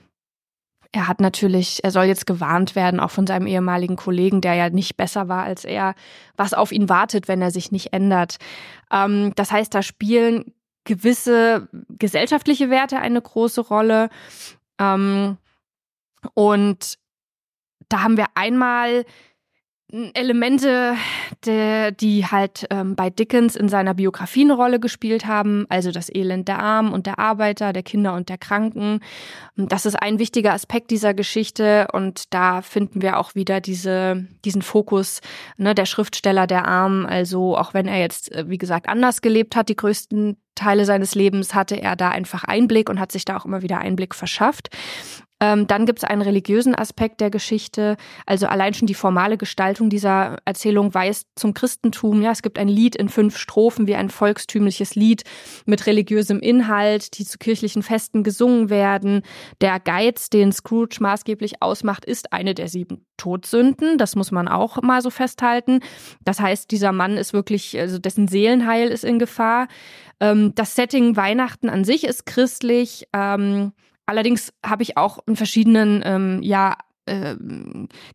er 0.94 1.08
hat 1.08 1.20
natürlich, 1.20 1.82
er 1.82 1.90
soll 1.90 2.04
jetzt 2.04 2.24
gewarnt 2.24 2.76
werden, 2.76 3.00
auch 3.00 3.10
von 3.10 3.26
seinem 3.26 3.48
ehemaligen 3.48 3.96
Kollegen, 3.96 4.40
der 4.40 4.54
ja 4.54 4.70
nicht 4.70 4.96
besser 4.96 5.28
war 5.28 5.42
als 5.42 5.64
er, 5.64 5.94
was 6.36 6.54
auf 6.54 6.70
ihn 6.70 6.88
wartet, 6.88 7.26
wenn 7.26 7.42
er 7.42 7.50
sich 7.50 7.72
nicht 7.72 7.92
ändert. 7.92 8.36
Ähm, 8.92 9.32
das 9.34 9.50
heißt, 9.50 9.74
da 9.74 9.82
spielen 9.82 10.54
gewisse 10.84 11.68
gesellschaftliche 11.88 12.70
Werte 12.70 12.98
eine 13.00 13.20
große 13.20 13.62
Rolle. 13.62 14.08
Ähm, 14.78 15.36
und 16.34 16.98
da 17.88 18.02
haben 18.02 18.16
wir 18.16 18.26
einmal 18.36 19.04
Elemente, 20.14 20.96
de, 21.46 21.92
die 21.92 22.26
halt 22.26 22.66
ähm, 22.70 22.96
bei 22.96 23.10
Dickens 23.10 23.54
in 23.54 23.68
seiner 23.68 23.94
Biografie 23.94 24.40
eine 24.40 24.54
Rolle 24.54 24.80
gespielt 24.80 25.26
haben, 25.26 25.66
also 25.68 25.92
das 25.92 26.12
Elend 26.12 26.48
der 26.48 26.58
Armen 26.58 26.92
und 26.92 27.06
der 27.06 27.20
Arbeiter, 27.20 27.72
der 27.72 27.84
Kinder 27.84 28.14
und 28.14 28.28
der 28.28 28.38
Kranken. 28.38 28.98
Das 29.56 29.86
ist 29.86 29.94
ein 29.94 30.18
wichtiger 30.18 30.52
Aspekt 30.52 30.90
dieser 30.90 31.14
Geschichte 31.14 31.86
und 31.92 32.34
da 32.34 32.60
finden 32.60 33.02
wir 33.02 33.18
auch 33.18 33.36
wieder 33.36 33.60
diese, 33.60 34.26
diesen 34.44 34.62
Fokus, 34.62 35.20
ne, 35.58 35.76
der 35.76 35.86
Schriftsteller 35.86 36.48
der 36.48 36.66
Armen. 36.66 37.06
Also 37.06 37.56
auch 37.56 37.72
wenn 37.72 37.86
er 37.86 38.00
jetzt, 38.00 38.32
äh, 38.32 38.48
wie 38.48 38.58
gesagt, 38.58 38.88
anders 38.88 39.22
gelebt 39.22 39.54
hat, 39.54 39.68
die 39.68 39.76
größten 39.76 40.36
Teile 40.54 40.84
seines 40.84 41.14
Lebens 41.14 41.54
hatte 41.54 41.80
er 41.80 41.96
da 41.96 42.10
einfach 42.10 42.44
Einblick 42.44 42.88
und 42.88 43.00
hat 43.00 43.12
sich 43.12 43.24
da 43.24 43.36
auch 43.36 43.44
immer 43.44 43.62
wieder 43.62 43.78
Einblick 43.78 44.14
verschafft. 44.14 44.70
Ähm, 45.44 45.66
dann 45.66 45.84
gibt 45.84 45.98
es 45.98 46.04
einen 46.04 46.22
religiösen 46.22 46.74
Aspekt 46.74 47.20
der 47.20 47.30
Geschichte. 47.30 47.96
Also 48.24 48.46
allein 48.46 48.72
schon 48.72 48.86
die 48.86 48.94
formale 48.94 49.36
Gestaltung 49.36 49.90
dieser 49.90 50.38
Erzählung 50.44 50.94
weist 50.94 51.26
zum 51.36 51.54
Christentum. 51.54 52.22
Ja, 52.22 52.30
es 52.30 52.40
gibt 52.40 52.58
ein 52.58 52.68
Lied 52.68 52.96
in 52.96 53.08
fünf 53.08 53.36
Strophen 53.36 53.86
wie 53.86 53.96
ein 53.96 54.10
volkstümliches 54.10 54.94
Lied 54.94 55.24
mit 55.66 55.86
religiösem 55.86 56.38
Inhalt, 56.38 57.18
die 57.18 57.26
zu 57.26 57.36
kirchlichen 57.38 57.82
Festen 57.82 58.22
gesungen 58.22 58.70
werden. 58.70 59.22
Der 59.60 59.80
Geiz, 59.80 60.30
den 60.30 60.52
Scrooge 60.52 60.98
maßgeblich 61.00 61.60
ausmacht, 61.60 62.04
ist 62.04 62.32
eine 62.32 62.54
der 62.54 62.68
sieben 62.68 63.04
Todsünden. 63.16 63.98
Das 63.98 64.16
muss 64.16 64.30
man 64.30 64.48
auch 64.48 64.80
mal 64.82 65.02
so 65.02 65.10
festhalten. 65.10 65.80
Das 66.24 66.40
heißt, 66.40 66.70
dieser 66.70 66.92
Mann 66.92 67.16
ist 67.16 67.32
wirklich, 67.32 67.78
also 67.78 67.98
dessen 67.98 68.28
Seelenheil 68.28 68.88
ist 68.88 69.04
in 69.04 69.18
Gefahr. 69.18 69.68
Ähm, 70.20 70.54
das 70.54 70.74
Setting 70.74 71.16
Weihnachten 71.16 71.68
an 71.68 71.84
sich 71.84 72.04
ist 72.04 72.26
christlich. 72.26 73.08
Ähm, 73.12 73.72
Allerdings 74.06 74.52
habe 74.64 74.82
ich 74.82 74.96
auch 74.96 75.18
in 75.26 75.36
verschiedenen 75.36 76.02
ähm, 76.04 76.42
ja, 76.42 76.76
äh, 77.06 77.34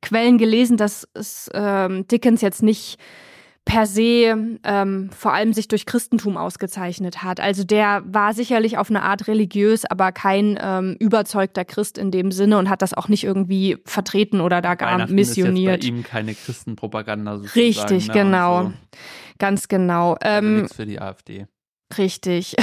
Quellen 0.02 0.38
gelesen, 0.38 0.78
dass 0.78 1.08
es 1.14 1.50
ähm, 1.54 2.08
Dickens 2.08 2.42
jetzt 2.42 2.62
nicht 2.62 3.00
per 3.66 3.86
se 3.86 4.58
ähm, 4.64 5.10
vor 5.16 5.34
allem 5.34 5.54
sich 5.54 5.68
durch 5.68 5.86
Christentum 5.86 6.38
ausgezeichnet 6.38 7.22
hat. 7.22 7.40
Also 7.40 7.64
der 7.64 8.02
war 8.06 8.34
sicherlich 8.34 8.78
auf 8.78 8.90
eine 8.90 9.04
Art 9.04 9.28
religiös, 9.28 9.86
aber 9.86 10.12
kein 10.12 10.58
ähm, 10.62 10.96
überzeugter 11.00 11.66
Christ 11.66 11.98
in 11.98 12.10
dem 12.10 12.32
Sinne 12.32 12.58
und 12.58 12.70
hat 12.70 12.82
das 12.82 12.94
auch 12.96 13.10
nicht 13.10 13.24
irgendwie 13.24 13.78
vertreten 13.86 14.42
oder 14.42 14.62
da 14.62 14.74
gar 14.76 15.08
missioniert. 15.08 15.80
Ist 15.80 15.86
jetzt 15.86 15.94
bei 15.94 15.98
ihm 15.98 16.04
keine 16.04 16.34
Christenpropaganda 16.34 17.38
sozusagen. 17.38 17.60
Richtig, 17.60 18.08
ne? 18.08 18.14
genau. 18.14 18.64
So. 18.64 18.74
Ganz 19.38 19.68
genau. 19.68 20.14
Also 20.14 20.48
ähm, 20.48 20.62
nichts 20.62 20.76
für 20.76 20.86
die 20.86 21.00
AfD. 21.00 21.46
Richtig. 21.98 22.56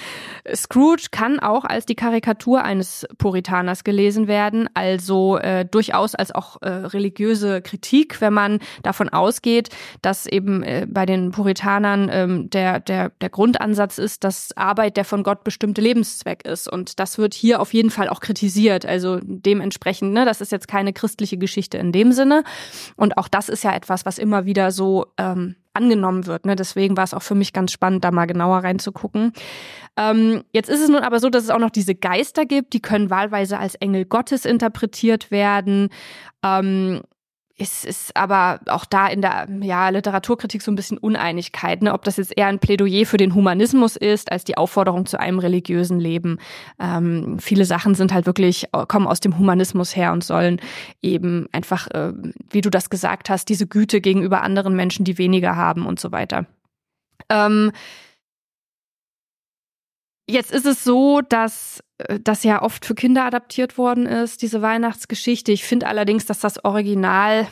Scrooge 0.54 1.06
kann 1.10 1.40
auch 1.40 1.64
als 1.64 1.86
die 1.86 1.94
Karikatur 1.94 2.62
eines 2.62 3.06
Puritaners 3.16 3.82
gelesen 3.82 4.28
werden, 4.28 4.68
also 4.74 5.38
äh, 5.38 5.64
durchaus 5.64 6.14
als 6.14 6.32
auch 6.32 6.60
äh, 6.60 6.68
religiöse 6.68 7.62
Kritik, 7.62 8.20
wenn 8.20 8.34
man 8.34 8.58
davon 8.82 9.08
ausgeht, 9.08 9.70
dass 10.02 10.26
eben 10.26 10.62
äh, 10.62 10.86
bei 10.86 11.06
den 11.06 11.30
Puritanern 11.30 12.10
ähm, 12.12 12.50
der, 12.50 12.78
der, 12.78 13.08
der 13.22 13.30
Grundansatz 13.30 13.96
ist, 13.96 14.22
dass 14.22 14.54
Arbeit 14.54 14.98
der 14.98 15.06
von 15.06 15.22
Gott 15.22 15.44
bestimmte 15.44 15.80
Lebenszweck 15.80 16.46
ist. 16.46 16.70
Und 16.70 17.00
das 17.00 17.16
wird 17.16 17.32
hier 17.32 17.62
auf 17.62 17.72
jeden 17.72 17.90
Fall 17.90 18.10
auch 18.10 18.20
kritisiert. 18.20 18.84
Also 18.84 19.18
dementsprechend, 19.22 20.12
ne, 20.12 20.26
das 20.26 20.42
ist 20.42 20.52
jetzt 20.52 20.68
keine 20.68 20.92
christliche 20.92 21.38
Geschichte 21.38 21.78
in 21.78 21.90
dem 21.90 22.12
Sinne. 22.12 22.44
Und 22.96 23.16
auch 23.16 23.28
das 23.28 23.48
ist 23.48 23.64
ja 23.64 23.74
etwas, 23.74 24.04
was 24.04 24.18
immer 24.18 24.44
wieder 24.44 24.72
so 24.72 25.06
ähm, 25.16 25.56
angenommen 25.74 26.26
wird. 26.26 26.46
Ne? 26.46 26.56
Deswegen 26.56 26.96
war 26.96 27.04
es 27.04 27.14
auch 27.14 27.22
für 27.22 27.34
mich 27.34 27.52
ganz 27.52 27.72
spannend, 27.72 28.04
da 28.04 28.10
mal 28.10 28.26
genauer 28.26 28.58
reinzugucken. 28.58 29.32
Ähm, 29.96 30.44
jetzt 30.52 30.68
ist 30.68 30.80
es 30.80 30.88
nun 30.88 31.02
aber 31.02 31.20
so, 31.20 31.28
dass 31.30 31.44
es 31.44 31.50
auch 31.50 31.58
noch 31.58 31.70
diese 31.70 31.94
Geister 31.94 32.46
gibt, 32.46 32.72
die 32.72 32.80
können 32.80 33.10
wahlweise 33.10 33.58
als 33.58 33.74
Engel 33.76 34.04
Gottes 34.04 34.44
interpretiert 34.44 35.30
werden. 35.30 35.88
Ähm, 36.42 37.02
es 37.56 37.84
ist 37.84 38.16
aber 38.16 38.58
auch 38.66 38.84
da 38.84 39.06
in 39.06 39.22
der 39.22 39.46
ja, 39.60 39.88
Literaturkritik 39.88 40.60
so 40.60 40.72
ein 40.72 40.74
bisschen 40.74 40.98
Uneinigkeit, 40.98 41.82
ne? 41.82 41.92
ob 41.92 42.02
das 42.02 42.16
jetzt 42.16 42.36
eher 42.36 42.48
ein 42.48 42.58
Plädoyer 42.58 43.06
für 43.06 43.16
den 43.16 43.34
Humanismus 43.34 43.94
ist, 43.94 44.32
als 44.32 44.42
die 44.42 44.56
Aufforderung 44.56 45.06
zu 45.06 45.20
einem 45.20 45.38
religiösen 45.38 46.00
Leben. 46.00 46.38
Ähm, 46.80 47.38
viele 47.38 47.64
Sachen 47.64 47.94
sind 47.94 48.12
halt 48.12 48.26
wirklich, 48.26 48.66
kommen 48.88 49.06
aus 49.06 49.20
dem 49.20 49.38
Humanismus 49.38 49.94
her 49.94 50.12
und 50.12 50.24
sollen 50.24 50.60
eben 51.00 51.46
einfach, 51.52 51.86
äh, 51.92 52.12
wie 52.50 52.60
du 52.60 52.70
das 52.70 52.90
gesagt 52.90 53.30
hast, 53.30 53.48
diese 53.48 53.68
Güte 53.68 54.00
gegenüber 54.00 54.42
anderen 54.42 54.74
Menschen, 54.74 55.04
die 55.04 55.18
weniger 55.18 55.54
haben 55.54 55.86
und 55.86 56.00
so 56.00 56.10
weiter. 56.10 56.46
Ähm, 57.28 57.70
Jetzt 60.26 60.52
ist 60.52 60.66
es 60.66 60.84
so, 60.84 61.20
dass 61.20 61.82
äh, 61.98 62.18
das 62.20 62.44
ja 62.44 62.62
oft 62.62 62.84
für 62.84 62.94
Kinder 62.94 63.24
adaptiert 63.24 63.78
worden 63.78 64.06
ist, 64.06 64.42
diese 64.42 64.62
Weihnachtsgeschichte. 64.62 65.52
Ich 65.52 65.64
finde 65.64 65.86
allerdings, 65.86 66.26
dass 66.26 66.40
das 66.40 66.64
Original 66.64 67.46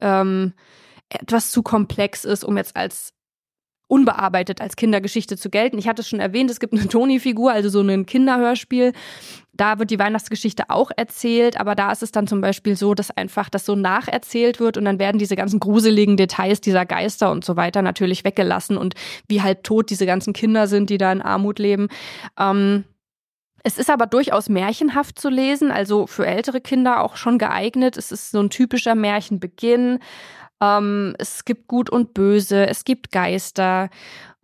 ähm, 0.00 0.54
etwas 1.08 1.50
zu 1.50 1.62
komplex 1.62 2.24
ist, 2.24 2.44
um 2.44 2.56
jetzt 2.56 2.76
als 2.76 3.13
unbearbeitet 3.94 4.60
als 4.60 4.74
Kindergeschichte 4.74 5.36
zu 5.36 5.50
gelten. 5.50 5.78
Ich 5.78 5.86
hatte 5.86 6.02
es 6.02 6.08
schon 6.08 6.18
erwähnt, 6.18 6.50
es 6.50 6.58
gibt 6.58 6.72
eine 6.72 6.88
Toni-Figur, 6.88 7.52
also 7.52 7.68
so 7.68 7.80
ein 7.80 8.06
Kinderhörspiel. 8.06 8.92
Da 9.52 9.78
wird 9.78 9.92
die 9.92 10.00
Weihnachtsgeschichte 10.00 10.64
auch 10.68 10.90
erzählt, 10.96 11.60
aber 11.60 11.76
da 11.76 11.92
ist 11.92 12.02
es 12.02 12.10
dann 12.10 12.26
zum 12.26 12.40
Beispiel 12.40 12.74
so, 12.74 12.94
dass 12.94 13.12
einfach 13.12 13.48
das 13.48 13.64
so 13.64 13.76
nacherzählt 13.76 14.58
wird 14.58 14.76
und 14.76 14.84
dann 14.84 14.98
werden 14.98 15.18
diese 15.18 15.36
ganzen 15.36 15.60
gruseligen 15.60 16.16
Details 16.16 16.60
dieser 16.60 16.84
Geister 16.84 17.30
und 17.30 17.44
so 17.44 17.54
weiter 17.54 17.80
natürlich 17.80 18.24
weggelassen 18.24 18.76
und 18.76 18.94
wie 19.28 19.42
halb 19.42 19.62
tot 19.62 19.90
diese 19.90 20.06
ganzen 20.06 20.32
Kinder 20.32 20.66
sind, 20.66 20.90
die 20.90 20.98
da 20.98 21.12
in 21.12 21.22
Armut 21.22 21.60
leben. 21.60 21.86
Ähm, 22.36 22.82
es 23.62 23.78
ist 23.78 23.90
aber 23.90 24.06
durchaus 24.06 24.48
märchenhaft 24.48 25.20
zu 25.20 25.28
lesen, 25.28 25.70
also 25.70 26.08
für 26.08 26.26
ältere 26.26 26.60
Kinder 26.60 27.00
auch 27.00 27.16
schon 27.16 27.38
geeignet. 27.38 27.96
Es 27.96 28.10
ist 28.10 28.32
so 28.32 28.40
ein 28.40 28.50
typischer 28.50 28.96
Märchenbeginn. 28.96 30.00
Ähm, 30.60 31.14
es 31.18 31.44
gibt 31.44 31.68
Gut 31.68 31.90
und 31.90 32.14
Böse, 32.14 32.66
es 32.66 32.84
gibt 32.84 33.12
Geister. 33.12 33.90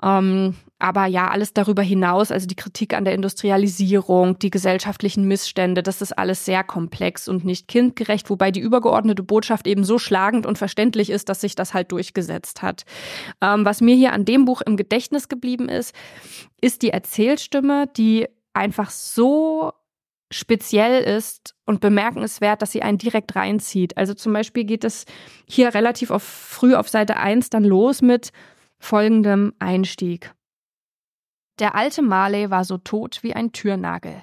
Ähm, 0.02 0.54
aber 0.78 1.04
ja, 1.04 1.28
alles 1.28 1.52
darüber 1.52 1.82
hinaus, 1.82 2.32
also 2.32 2.46
die 2.46 2.56
Kritik 2.56 2.94
an 2.94 3.04
der 3.04 3.12
Industrialisierung, 3.12 4.38
die 4.38 4.48
gesellschaftlichen 4.48 5.28
Missstände, 5.28 5.82
das 5.82 6.00
ist 6.00 6.16
alles 6.16 6.46
sehr 6.46 6.64
komplex 6.64 7.28
und 7.28 7.44
nicht 7.44 7.68
kindgerecht, 7.68 8.30
wobei 8.30 8.50
die 8.50 8.60
übergeordnete 8.60 9.22
Botschaft 9.22 9.66
eben 9.66 9.84
so 9.84 9.98
schlagend 9.98 10.46
und 10.46 10.56
verständlich 10.56 11.10
ist, 11.10 11.28
dass 11.28 11.42
sich 11.42 11.54
das 11.54 11.74
halt 11.74 11.92
durchgesetzt 11.92 12.62
hat. 12.62 12.84
Ähm, 13.42 13.66
was 13.66 13.82
mir 13.82 13.94
hier 13.94 14.14
an 14.14 14.24
dem 14.24 14.46
Buch 14.46 14.62
im 14.62 14.78
Gedächtnis 14.78 15.28
geblieben 15.28 15.68
ist, 15.68 15.94
ist 16.62 16.80
die 16.80 16.90
Erzählstimme, 16.90 17.86
die 17.86 18.26
einfach 18.54 18.88
so 18.88 19.72
speziell 20.30 21.02
ist 21.02 21.54
und 21.66 21.80
bemerkenswert, 21.80 22.62
dass 22.62 22.72
sie 22.72 22.82
einen 22.82 22.98
direkt 22.98 23.34
reinzieht. 23.34 23.96
Also 23.96 24.14
zum 24.14 24.32
Beispiel 24.32 24.64
geht 24.64 24.84
es 24.84 25.04
hier 25.46 25.74
relativ 25.74 26.10
auf, 26.10 26.22
früh 26.22 26.74
auf 26.74 26.88
Seite 26.88 27.16
1 27.16 27.50
dann 27.50 27.64
los 27.64 28.00
mit 28.02 28.30
folgendem 28.78 29.52
Einstieg. 29.58 30.32
Der 31.58 31.74
alte 31.74 32.02
Marley 32.02 32.50
war 32.50 32.64
so 32.64 32.78
tot 32.78 33.22
wie 33.22 33.34
ein 33.34 33.52
Türnagel. 33.52 34.22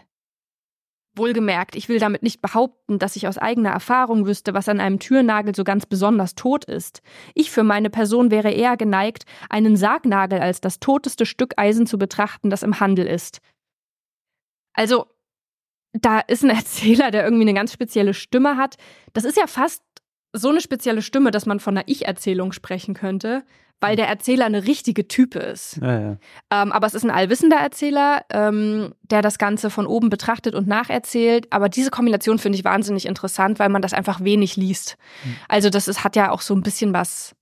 Wohlgemerkt, 1.15 1.75
ich 1.75 1.89
will 1.89 1.99
damit 1.99 2.23
nicht 2.23 2.41
behaupten, 2.41 2.99
dass 2.99 3.15
ich 3.15 3.27
aus 3.27 3.37
eigener 3.37 3.71
Erfahrung 3.71 4.25
wüsste, 4.25 4.53
was 4.53 4.69
an 4.69 4.79
einem 4.79 4.99
Türnagel 4.99 5.55
so 5.55 5.63
ganz 5.63 5.85
besonders 5.85 6.35
tot 6.35 6.65
ist. 6.65 7.01
Ich 7.33 7.51
für 7.51 7.63
meine 7.63 7.89
Person 7.89 8.31
wäre 8.31 8.51
eher 8.51 8.77
geneigt, 8.77 9.25
einen 9.49 9.75
Sargnagel 9.77 10.39
als 10.39 10.61
das 10.61 10.79
toteste 10.79 11.25
Stück 11.25 11.53
Eisen 11.57 11.87
zu 11.87 11.97
betrachten, 11.97 12.49
das 12.49 12.63
im 12.63 12.79
Handel 12.79 13.07
ist. 13.07 13.39
Also, 14.73 15.07
da 16.01 16.19
ist 16.19 16.43
ein 16.43 16.49
Erzähler, 16.55 17.11
der 17.11 17.23
irgendwie 17.23 17.43
eine 17.43 17.53
ganz 17.53 17.73
spezielle 17.73 18.13
Stimme 18.13 18.57
hat. 18.57 18.75
Das 19.13 19.23
ist 19.23 19.37
ja 19.37 19.47
fast 19.47 19.81
so 20.33 20.49
eine 20.49 20.61
spezielle 20.61 21.01
Stimme, 21.01 21.31
dass 21.31 21.45
man 21.45 21.59
von 21.59 21.77
einer 21.77 21.87
Ich-Erzählung 21.87 22.51
sprechen 22.51 22.93
könnte, 22.93 23.43
weil 23.79 23.95
der 23.95 24.07
Erzähler 24.07 24.45
eine 24.45 24.65
richtige 24.65 25.07
Type 25.07 25.39
ist. 25.39 25.77
Ja, 25.81 25.99
ja. 25.99 26.17
Ähm, 26.51 26.71
aber 26.71 26.87
es 26.87 26.93
ist 26.93 27.03
ein 27.03 27.11
allwissender 27.11 27.57
Erzähler, 27.57 28.23
ähm, 28.31 28.93
der 29.03 29.21
das 29.21 29.37
Ganze 29.37 29.69
von 29.69 29.85
oben 29.85 30.09
betrachtet 30.09 30.55
und 30.55 30.67
nacherzählt. 30.67 31.51
Aber 31.51 31.69
diese 31.69 31.91
Kombination 31.91 32.39
finde 32.39 32.57
ich 32.57 32.65
wahnsinnig 32.65 33.05
interessant, 33.05 33.59
weil 33.59 33.69
man 33.69 33.81
das 33.81 33.93
einfach 33.93 34.23
wenig 34.23 34.55
liest. 34.55 34.97
Mhm. 35.23 35.35
Also 35.47 35.69
das 35.69 35.87
ist, 35.87 36.03
hat 36.03 36.15
ja 36.15 36.31
auch 36.31 36.41
so 36.41 36.55
ein 36.55 36.63
bisschen 36.63 36.93
was 36.93 37.35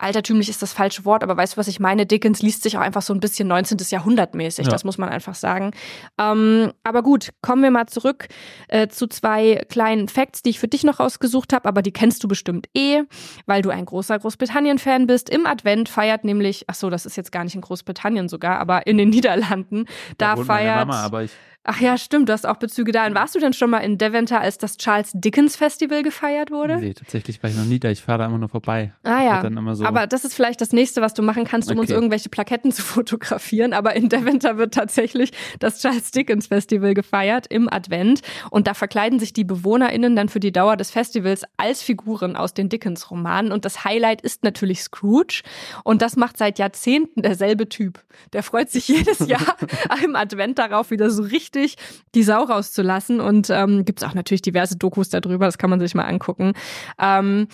altertümlich 0.00 0.48
ist 0.48 0.62
das 0.62 0.72
falsche 0.72 1.04
Wort, 1.04 1.22
aber 1.22 1.36
weißt 1.36 1.54
du, 1.54 1.56
was 1.58 1.68
ich 1.68 1.80
meine? 1.80 2.06
Dickens 2.06 2.42
liest 2.42 2.62
sich 2.62 2.76
auch 2.76 2.82
einfach 2.82 3.02
so 3.02 3.12
ein 3.12 3.20
bisschen 3.20 3.48
19. 3.48 3.78
Jahrhundert 3.90 4.34
mäßig, 4.34 4.66
ja. 4.66 4.72
das 4.72 4.84
muss 4.84 4.98
man 4.98 5.08
einfach 5.08 5.34
sagen. 5.34 5.72
Ähm, 6.18 6.72
aber 6.84 7.02
gut, 7.02 7.30
kommen 7.42 7.62
wir 7.62 7.70
mal 7.70 7.86
zurück 7.86 8.28
äh, 8.68 8.88
zu 8.88 9.06
zwei 9.06 9.64
kleinen 9.68 10.08
Facts, 10.08 10.42
die 10.42 10.50
ich 10.50 10.58
für 10.58 10.68
dich 10.68 10.84
noch 10.84 11.00
rausgesucht 11.00 11.52
habe, 11.52 11.68
aber 11.68 11.82
die 11.82 11.92
kennst 11.92 12.24
du 12.24 12.28
bestimmt 12.28 12.68
eh, 12.74 13.02
weil 13.46 13.62
du 13.62 13.70
ein 13.70 13.84
großer 13.84 14.18
Großbritannien-Fan 14.18 15.06
bist. 15.06 15.30
Im 15.30 15.46
Advent 15.46 15.88
feiert 15.88 16.24
nämlich, 16.24 16.64
ach 16.66 16.74
so, 16.74 16.90
das 16.90 17.06
ist 17.06 17.16
jetzt 17.16 17.32
gar 17.32 17.44
nicht 17.44 17.54
in 17.54 17.60
Großbritannien 17.60 18.28
sogar, 18.28 18.58
aber 18.58 18.86
in 18.86 18.98
den 18.98 19.10
Niederlanden, 19.20 19.86
da, 20.18 20.36
da 20.36 20.44
feiert 20.44 20.86
Mama, 20.86 21.02
aber 21.02 21.24
ich 21.24 21.32
Ach 21.62 21.78
ja, 21.78 21.98
stimmt, 21.98 22.28
du 22.30 22.32
hast 22.32 22.46
auch 22.46 22.56
Bezüge 22.56 22.90
dahin. 22.90 23.14
Warst 23.14 23.34
du 23.34 23.38
denn 23.38 23.52
schon 23.52 23.68
mal 23.68 23.80
in 23.80 23.98
Deventer, 23.98 24.40
als 24.40 24.56
das 24.56 24.78
Charles 24.78 25.10
Dickens 25.12 25.56
Festival 25.56 26.02
gefeiert 26.02 26.50
wurde? 26.50 26.78
Nee, 26.78 26.94
tatsächlich 26.94 27.42
war 27.42 27.50
ich 27.50 27.56
noch 27.56 27.66
nie 27.66 27.78
da. 27.78 27.90
Ich 27.90 28.00
fahre 28.00 28.20
da 28.20 28.26
immer 28.26 28.38
nur 28.38 28.48
vorbei. 28.48 28.94
Ah 29.02 29.22
ja. 29.22 29.74
So- 29.74 29.84
Aber 29.84 30.06
das 30.06 30.24
ist 30.24 30.32
vielleicht 30.34 30.62
das 30.62 30.72
nächste, 30.72 31.02
was 31.02 31.12
du 31.12 31.20
machen 31.22 31.44
kannst, 31.44 31.70
um 31.70 31.78
uns 31.78 31.90
Okay. 31.90 31.94
irgendwelche 31.96 32.30
Plaketten 32.30 32.72
zu 32.72 32.80
fotografieren. 32.82 33.74
Aber 33.74 33.94
in 33.94 34.08
Deventer 34.08 34.56
wird 34.56 34.72
tatsächlich 34.72 35.32
das 35.58 35.80
Charles 35.82 36.10
Dickens 36.12 36.46
Festival 36.46 36.94
gefeiert 36.94 37.46
im 37.50 37.70
Advent. 37.70 38.22
Und 38.50 38.66
da 38.66 38.72
verkleiden 38.72 39.18
sich 39.18 39.34
die 39.34 39.44
BewohnerInnen 39.44 40.16
dann 40.16 40.30
für 40.30 40.40
die 40.40 40.52
Dauer 40.52 40.78
des 40.78 40.90
Festivals 40.90 41.42
als 41.58 41.82
Figuren 41.82 42.36
aus 42.36 42.54
den 42.54 42.70
Dickens-Romanen. 42.70 43.52
Und 43.52 43.66
das 43.66 43.84
Highlight 43.84 44.22
ist 44.22 44.44
natürlich 44.44 44.80
Scrooge. 44.82 45.42
Und 45.84 46.00
das 46.00 46.16
macht 46.16 46.38
seit 46.38 46.58
Jahrzehnten 46.58 47.20
derselbe 47.20 47.68
Typ. 47.68 48.02
Der 48.32 48.42
freut 48.42 48.70
sich 48.70 48.88
jedes 48.88 49.18
Jahr 49.28 49.56
im 50.02 50.16
Advent 50.16 50.58
darauf, 50.58 50.90
wieder 50.90 51.10
so 51.10 51.22
richtig 51.22 51.49
die 51.54 52.22
Sau 52.22 52.42
rauszulassen. 52.44 53.20
Und 53.20 53.50
ähm, 53.50 53.84
gibt 53.84 54.02
es 54.02 54.08
auch 54.08 54.14
natürlich 54.14 54.42
diverse 54.42 54.76
Dokus 54.76 55.08
darüber, 55.08 55.46
das 55.46 55.58
kann 55.58 55.70
man 55.70 55.80
sich 55.80 55.94
mal 55.94 56.04
angucken. 56.04 56.52
Ähm, 57.00 57.48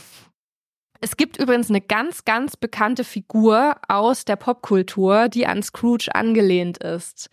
es 1.03 1.17
gibt 1.19 1.37
übrigens 1.37 1.69
eine 1.69 1.83
ganz, 1.83 2.25
ganz 2.25 2.57
bekannte 2.57 3.05
Figur 3.05 3.75
aus 3.87 4.25
der 4.25 4.37
Popkultur, 4.37 5.29
die 5.29 5.47
an 5.47 5.63
Scrooge 5.63 6.09
angelehnt 6.15 6.79
ist. 6.79 7.29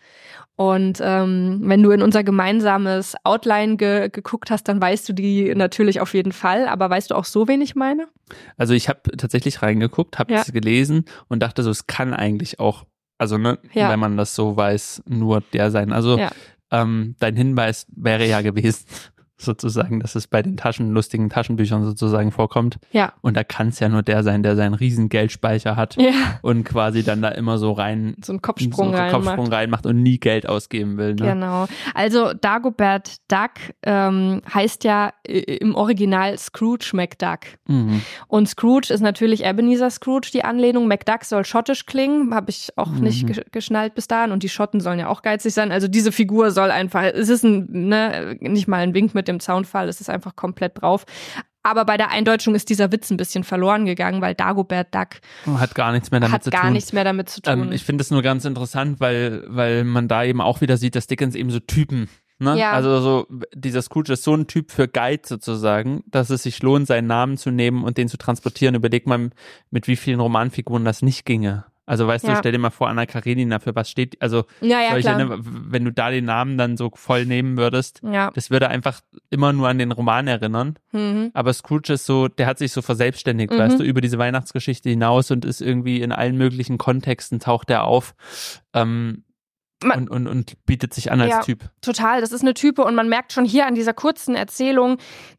Und 0.55 0.99
ähm, 1.01 1.61
wenn 1.63 1.81
du 1.81 1.91
in 1.91 2.01
unser 2.01 2.23
gemeinsames 2.23 3.15
Outline 3.23 3.77
ge 3.77 4.09
geguckt 4.09 4.51
hast, 4.51 4.67
dann 4.67 4.81
weißt 4.81 5.07
du 5.09 5.13
die 5.13 5.55
natürlich 5.55 6.01
auf 6.01 6.13
jeden 6.13 6.33
Fall. 6.33 6.67
Aber 6.67 6.89
weißt 6.89 7.11
du 7.11 7.15
auch 7.15 7.25
so, 7.25 7.47
wen 7.47 7.61
ich 7.61 7.73
meine? 7.73 8.07
Also 8.57 8.73
ich 8.73 8.89
habe 8.89 8.99
tatsächlich 9.17 9.61
reingeguckt, 9.61 10.19
habe 10.19 10.33
Ja. 10.33 10.41
es 10.41 10.51
gelesen 10.51 11.05
und 11.29 11.41
dachte 11.41 11.63
so, 11.63 11.71
es 11.71 11.87
kann 11.87 12.13
eigentlich 12.13 12.59
auch, 12.59 12.83
also 13.17 13.37
ne, 13.37 13.57
Ja. 13.73 13.89
wenn 13.89 13.99
man 13.99 14.17
das 14.17 14.35
so 14.35 14.55
weiß, 14.57 15.03
nur 15.07 15.41
der 15.53 15.71
sein. 15.71 15.93
Also 15.93 16.17
Ja. 16.19 16.31
Ähm, 16.73 17.15
dein 17.19 17.37
Hinweis 17.37 17.85
wäre 17.95 18.27
ja 18.27 18.41
gewesen, 18.41 18.85
sozusagen, 19.37 19.99
dass 19.99 20.15
es 20.15 20.27
bei 20.27 20.41
den 20.41 20.57
Taschen, 20.57 20.91
lustigen 20.91 21.29
Taschenbüchern 21.29 21.83
sozusagen 21.83 22.31
vorkommt. 22.31 22.77
Ja. 22.91 23.13
Und 23.21 23.35
da 23.35 23.43
kann 23.43 23.69
es 23.69 23.79
ja 23.79 23.89
nur 23.89 24.03
der 24.03 24.23
sein, 24.23 24.43
der 24.43 24.55
seinen 24.55 24.73
riesen 24.73 25.09
Geldspeicher 25.09 25.75
hat 25.75 25.95
Ja. 25.99 26.11
und 26.41 26.63
quasi 26.63 27.03
dann 27.03 27.21
da 27.21 27.29
immer 27.29 27.57
so 27.57 27.71
rein 27.71 28.15
So 28.23 28.33
einen 28.33 28.41
Kopfsprung 28.41 28.73
so 28.73 28.81
einen 28.83 28.93
reinmacht. 28.95 29.13
Kopfsprung 29.25 29.47
reinmacht 29.47 29.85
und 29.85 30.01
nie 30.01 30.19
Geld 30.19 30.47
ausgeben 30.47 30.97
will. 30.97 31.15
Ne? 31.15 31.33
Genau. 31.33 31.65
Also 31.93 32.33
Dagobert 32.33 33.17
Duck 33.31 33.51
ähm, 33.83 34.41
heißt 34.53 34.83
ja 34.83 35.11
äh, 35.27 35.39
im 35.57 35.75
Original 35.75 36.37
Scrooge 36.37 36.91
McDuck. 36.93 37.39
Mhm. 37.67 38.01
Und 38.27 38.47
Scrooge 38.47 38.93
ist 38.93 39.01
natürlich 39.01 39.43
Ebenezer 39.43 39.89
Scrooge, 39.89 40.29
die 40.33 40.43
Anlehnung. 40.43 40.87
McDuck 40.87 41.23
soll 41.25 41.43
schottisch 41.45 41.85
klingen, 41.85 42.33
habe 42.33 42.49
ich 42.51 42.69
auch 42.77 42.91
nicht 42.91 43.23
Mhm. 43.23 43.33
ge 43.33 43.43
geschnallt 43.51 43.95
bis 43.95 44.07
dahin. 44.07 44.31
Und 44.31 44.43
die 44.43 44.49
Schotten 44.49 44.79
sollen 44.79 44.99
ja 44.99 45.07
auch 45.07 45.21
geizig 45.21 45.53
sein. 45.53 45.71
Also 45.71 45.87
diese 45.87 46.11
Figur 46.11 46.51
soll 46.51 46.71
einfach, 46.71 47.03
es 47.03 47.29
ist 47.29 47.43
ein, 47.43 47.67
ne, 47.69 48.37
nicht 48.39 48.67
mal 48.67 48.77
ein 48.77 48.93
Wink 48.93 49.13
mit 49.13 49.27
dem 49.27 49.32
Zaunfall, 49.39 49.89
es 49.89 50.01
ist 50.01 50.09
einfach 50.09 50.35
komplett 50.35 50.81
drauf. 50.81 51.05
Aber 51.63 51.85
bei 51.85 51.95
der 51.95 52.11
Eindeutschung 52.11 52.55
ist 52.55 52.69
dieser 52.69 52.91
Witz 52.91 53.09
ein 53.09 53.15
bisschen 53.15 53.45
verloren 53.45 53.85
gegangen, 53.85 54.21
weil 54.21 54.35
Dagobert 54.35 54.93
Duck 54.93 55.21
Hat 55.57 55.73
gar 55.75 55.93
nichts 55.93 56.11
mehr 56.11 56.19
damit 56.19 56.33
hat 56.33 56.43
zu 56.43 56.49
gar 56.49 56.63
tun. 56.63 56.73
nichts 56.73 56.91
mehr 56.91 57.05
damit 57.05 57.29
zu 57.29 57.41
tun. 57.41 57.53
Ähm, 57.53 57.71
ich 57.71 57.85
finde 57.85 58.01
es 58.01 58.11
nur 58.11 58.21
ganz 58.21 58.43
interessant, 58.43 58.99
weil, 58.99 59.45
weil 59.47 59.85
man 59.85 60.09
da 60.09 60.25
eben 60.25 60.41
auch 60.41 60.59
wieder 60.59 60.75
sieht, 60.75 60.95
dass 60.95 61.07
Dickens 61.07 61.35
eben 61.35 61.51
so 61.51 61.61
Typen, 61.61 62.09
ne? 62.37 62.59
Ja. 62.59 62.73
Also 62.73 62.99
so, 62.99 63.27
dieser 63.55 63.81
Scrooge 63.81 64.11
ist 64.11 64.23
so 64.23 64.35
ein 64.35 64.47
Typ 64.47 64.71
für 64.71 64.89
Guide 64.89 65.23
sozusagen, 65.25 66.03
dass 66.07 66.29
es 66.29 66.43
sich 66.43 66.61
lohnt, 66.61 66.87
seinen 66.87 67.07
Namen 67.07 67.37
zu 67.37 67.49
nehmen 67.49 67.85
und 67.85 67.97
den 67.97 68.09
zu 68.09 68.17
transportieren. 68.17 68.75
Überleg 68.75 69.07
mal, 69.07 69.29
mit 69.71 69.87
wie 69.87 69.95
vielen 69.95 70.19
Romanfiguren 70.19 70.83
das 70.83 71.01
nicht 71.01 71.25
ginge. 71.25 71.63
Also 71.85 72.07
weißt 72.07 72.23
du, 72.23 72.29
Ja. 72.29 72.37
stell 72.37 72.53
dir 72.53 72.59
mal 72.59 72.69
vor, 72.69 72.87
Anna 72.87 73.05
Karenina, 73.05 73.59
für 73.59 73.75
was 73.75 73.89
steht, 73.89 74.21
also 74.21 74.45
ja, 74.61 74.79
ja, 74.81 74.91
solche, 74.91 75.15
ne, 75.17 75.37
wenn 75.41 75.83
du 75.83 75.91
da 75.91 76.09
den 76.11 76.23
Namen 76.23 76.57
dann 76.57 76.77
so 76.77 76.89
voll 76.95 77.25
nehmen 77.25 77.57
würdest, 77.57 77.99
Ja. 78.09 78.31
das 78.31 78.49
würde 78.49 78.69
einfach 78.69 79.01
immer 79.29 79.51
nur 79.51 79.67
an 79.67 79.77
den 79.79 79.91
Roman 79.91 80.27
erinnern. 80.27 80.77
Mhm. 80.93 81.31
Aber 81.33 81.51
Scrooge 81.51 81.91
ist 81.93 82.05
so, 82.05 82.29
der 82.29 82.45
hat 82.47 82.57
sich 82.57 82.71
so 82.71 82.81
verselbstständigt, 82.81 83.51
Mhm. 83.51 83.57
weißt 83.57 83.79
du, 83.79 83.83
über 83.83 83.99
diese 83.99 84.17
Weihnachtsgeschichte 84.17 84.89
hinaus 84.89 85.29
und 85.31 85.43
ist 85.43 85.59
irgendwie 85.61 86.01
in 86.01 86.13
allen 86.13 86.37
möglichen 86.37 86.77
Kontexten 86.77 87.39
taucht 87.39 87.69
er 87.69 87.83
auf 87.83 88.15
ähm, 88.73 89.25
Ma- 89.83 89.95
und, 89.95 90.09
und, 90.09 90.27
und 90.27 90.65
bietet 90.65 90.93
sich 90.93 91.11
an 91.11 91.19
als. 91.19 91.45
Typ. 91.45 91.69
Total, 91.81 92.21
das 92.21 92.31
ist 92.31 92.41
eine 92.43 92.53
Type 92.53 92.85
und 92.85 92.95
man 92.95 93.09
merkt 93.09 93.33
schon 93.33 93.43
hier 93.43 93.67
an 93.67 93.75
dieser 93.75 93.93
kurzen 93.93 94.35
Erzählung, 94.35 94.97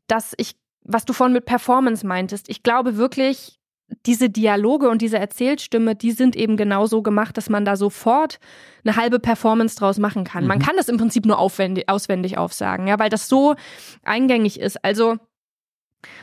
dass 0.09 0.35
ich, 0.37 0.57
was 0.83 1.07
du 1.07 1.15
vorhin 1.15 1.33
mit 1.33 1.47
Performance 1.47 2.07
meintest, 2.07 2.51
ich 2.51 2.63
glaube 2.63 2.99
wirklich, 2.99 3.59
diese 4.07 4.31
Dialoge 4.31 4.89
und 4.89 5.03
diese 5.03 5.19
Erzählstimme, 5.19 5.95
die 5.95 6.13
sind 6.13 6.37
eben 6.37 6.57
genau 6.57 6.87
so 6.87 7.03
gemacht, 7.03 7.37
dass 7.37 7.49
man 7.51 7.65
da 7.65 7.77
sofort 7.77 8.39
eine 8.85 8.97
halbe 8.97 9.19
Performance 9.19 9.77
draus 9.77 9.99
machen 9.99 10.25
kann. 10.25 10.47
Man 10.47 10.59
Mhm. 10.59 10.63
kann 10.63 10.77
das 10.77 10.89
im 10.89 10.97
Prinzip 10.97 11.27
nur 11.27 11.39
aufwendig, 11.39 11.89
auswendig 11.89 12.39
aufsagen, 12.39 12.87
ja, 12.87 12.99
weil 12.99 13.11
das 13.11 13.29
so 13.29 13.55
eingängig 14.03 14.61
ist. 14.61 14.85
Also 14.85 15.17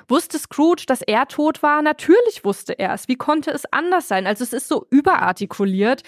Wusste 0.08 0.38
Scrooge, 0.38 0.84
dass 0.86 1.02
er 1.02 1.28
tot 1.28 1.64
war? 1.64 1.82
Natürlich 1.82 2.44
wusste 2.44 2.78
er 2.78 2.94
es. 2.94 3.08
Wie 3.08 3.16
konnte 3.16 3.50
es 3.50 3.64
anders 3.72 4.08
sein? 4.08 4.28
Also 4.28 4.44
es 4.44 4.54
ist 4.54 4.68
so 4.68 4.86
überartikuliert. 4.92 6.04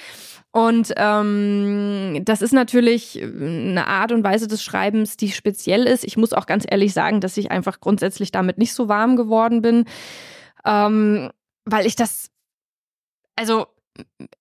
Und 0.51 0.93
ähm, 0.95 2.22
das 2.24 2.43
ist 2.43 2.51
natürlich 2.53 3.20
eine 3.20 3.88
Art 3.88 4.11
und 4.11 4.24
Weise 4.24 4.47
des 4.47 4.61
Schreibens, 4.64 5.18
die 5.18 5.32
speziell 5.32 5.88
ist. 5.88 6.03
Ich 6.03 6.18
muss 6.18 6.34
auch 6.34 6.45
ganz 6.45 6.66
ehrlich 6.70 6.93
sagen, 6.93 7.20
dass 7.20 7.36
ich 7.36 7.49
einfach 7.49 7.80
grundsätzlich 7.80 8.32
damit 8.32 8.59
nicht 8.59 8.74
so 8.76 8.89
warm 8.89 9.16
geworden 9.16 9.64
bin, 9.64 9.86
ähm, 10.66 11.32
weil 11.66 11.86
ich 11.86 11.95
das, 11.95 12.30
also 13.36 13.68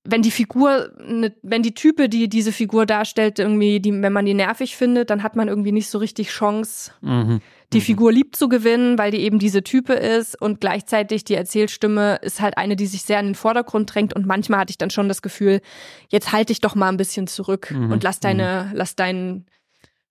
wenn 0.05 0.23
die 0.23 0.31
Figur, 0.31 0.93
ne, 1.07 1.35
wenn 1.43 1.63
die 1.63 1.75
Type, 1.75 2.09
die 2.09 2.29
diese 2.29 2.53
Figur 2.53 2.87
darstellt, 2.87 3.39
irgendwie, 3.39 3.81
die, 3.81 3.93
wenn 3.93 4.13
man 4.13 4.25
die 4.25 4.33
nervig 4.33 4.77
findet, 4.77 5.11
dann 5.11 5.23
hat 5.23 5.37
man 5.37 5.49
irgendwie 5.49 5.73
nicht 5.73 5.91
so 5.91 5.99
richtig 5.99 6.29
Chance, 6.31 6.93
Mhm. 7.03 7.41
die 7.75 7.79
Mhm. 7.79 7.83
Figur 7.83 8.13
lieb 8.13 8.35
zu 8.35 8.49
gewinnen, 8.49 8.97
weil 8.97 9.11
die 9.11 9.21
eben 9.21 9.39
diese 9.39 9.63
Type 9.63 9.93
ist 9.93 10.41
und 10.41 10.61
gleichzeitig 10.63 11.25
die 11.25 11.35
Erzählstimme 11.35 12.17
ist 12.23 12.41
halt 12.41 12.57
eine, 12.57 12.77
die 12.77 12.87
sich 12.87 13.03
sehr 13.03 13.21
in 13.21 13.27
den 13.27 13.35
Vordergrund 13.35 13.95
drängt 13.95 14.15
und 14.15 14.27
manchmal 14.27 14.61
hatte 14.61 14.71
ich 14.71 14.79
dann 14.79 14.91
schon 14.91 15.09
das 15.09 15.21
Gefühl, 15.21 15.61
jetzt 16.09 16.33
halte 16.33 16.53
ich 16.53 16.61
doch 16.63 16.75
mal 16.75 16.89
ein 16.89 16.97
bisschen 16.97 17.27
zurück 17.27 17.71
Mhm. 17.73 17.93
und 17.93 18.03
lass 18.05 18.21
deine, 18.21 18.71
lass 18.75 18.97
deinen 18.97 19.45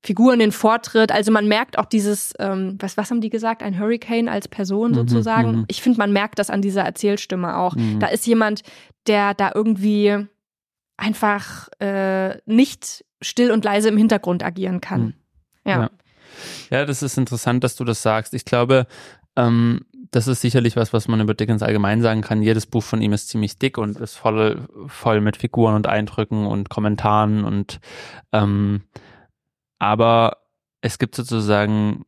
Figuren 0.03 0.39
den 0.39 0.51
Vortritt. 0.51 1.11
Also 1.11 1.31
man 1.31 1.47
merkt 1.47 1.77
auch 1.77 1.85
dieses, 1.85 2.33
ähm, 2.39 2.77
was, 2.79 2.97
was 2.97 3.11
haben 3.11 3.21
die 3.21 3.29
gesagt, 3.29 3.61
ein 3.61 3.79
Hurricane 3.79 4.27
als 4.29 4.47
Person 4.47 4.91
Mhm, 4.91 4.95
sozusagen. 4.95 5.51
mhm. 5.51 5.65
Ich 5.67 5.81
finde, 5.81 5.99
man 5.99 6.11
merkt 6.11 6.39
das 6.39 6.49
an 6.49 6.61
dieser 6.61 6.81
Erzählstimme 6.83 7.57
auch. 7.57 7.75
Mhm. 7.75 7.99
Da 7.99 8.07
ist 8.07 8.25
jemand, 8.25 8.63
der 9.07 9.33
da 9.35 9.51
irgendwie 9.53 10.25
einfach 10.97 11.67
äh, 11.79 12.37
nicht 12.45 13.05
still 13.21 13.51
und 13.51 13.63
leise 13.63 13.89
im 13.89 13.97
Hintergrund 13.97 14.43
agieren 14.43 14.81
kann. 14.81 15.01
Mhm. 15.01 15.13
Ja. 15.65 15.81
Ja. 15.81 15.89
Ja, 16.71 16.85
das 16.85 17.03
ist 17.03 17.17
interessant, 17.17 17.63
dass 17.63 17.75
du 17.75 17.83
das 17.83 18.01
sagst. 18.01 18.33
Ich 18.33 18.45
glaube, 18.45 18.87
ähm, 19.35 19.81
das 20.11 20.27
ist 20.27 20.41
sicherlich 20.41 20.75
was, 20.75 20.93
was 20.93 21.07
man 21.07 21.19
über 21.21 21.33
Dickens 21.33 21.61
allgemein 21.61 22.01
sagen 22.01 22.21
kann. 22.21 22.41
Jedes 22.41 22.65
Buch 22.65 22.83
von 22.83 23.01
ihm 23.01 23.13
ist 23.13 23.29
ziemlich 23.29 23.59
dick 23.59 23.77
und 23.77 23.97
ist 23.99 24.15
voll, 24.15 24.67
voll 24.87 25.21
mit 25.21 25.37
Figuren 25.37 25.75
und 25.75 25.87
Eindrücken 25.87 26.47
und 26.47 26.69
Kommentaren 26.69 27.43
und 27.43 27.79
ähm, 28.31 28.81
aber 29.81 30.37
es 30.81 30.99
gibt 30.99 31.15
sozusagen 31.15 32.05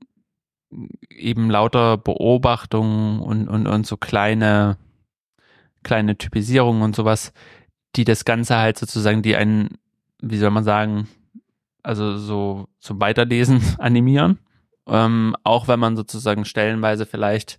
eben 1.09 1.49
lauter 1.49 1.97
Beobachtungen 1.97 3.19
und, 3.19 3.47
und, 3.47 3.65
und 3.65 3.87
so 3.87 3.97
kleine, 3.97 4.77
kleine 5.81 6.15
Typisierungen 6.15 6.83
und 6.83 6.95
sowas, 6.95 7.33
die 7.95 8.03
das 8.03 8.25
Ganze 8.25 8.57
halt 8.57 8.77
sozusagen, 8.77 9.23
die 9.23 9.35
einen, 9.35 9.79
wie 10.21 10.37
soll 10.37 10.51
man 10.51 10.63
sagen, 10.63 11.07
also 11.81 12.15
so 12.15 12.67
zum 12.79 13.01
Weiterlesen 13.01 13.59
animieren. 13.79 14.37
Ähm, 14.87 15.35
auch 15.43 15.67
wenn 15.67 15.79
man 15.79 15.95
sozusagen 15.95 16.45
stellenweise 16.45 17.07
vielleicht, 17.07 17.57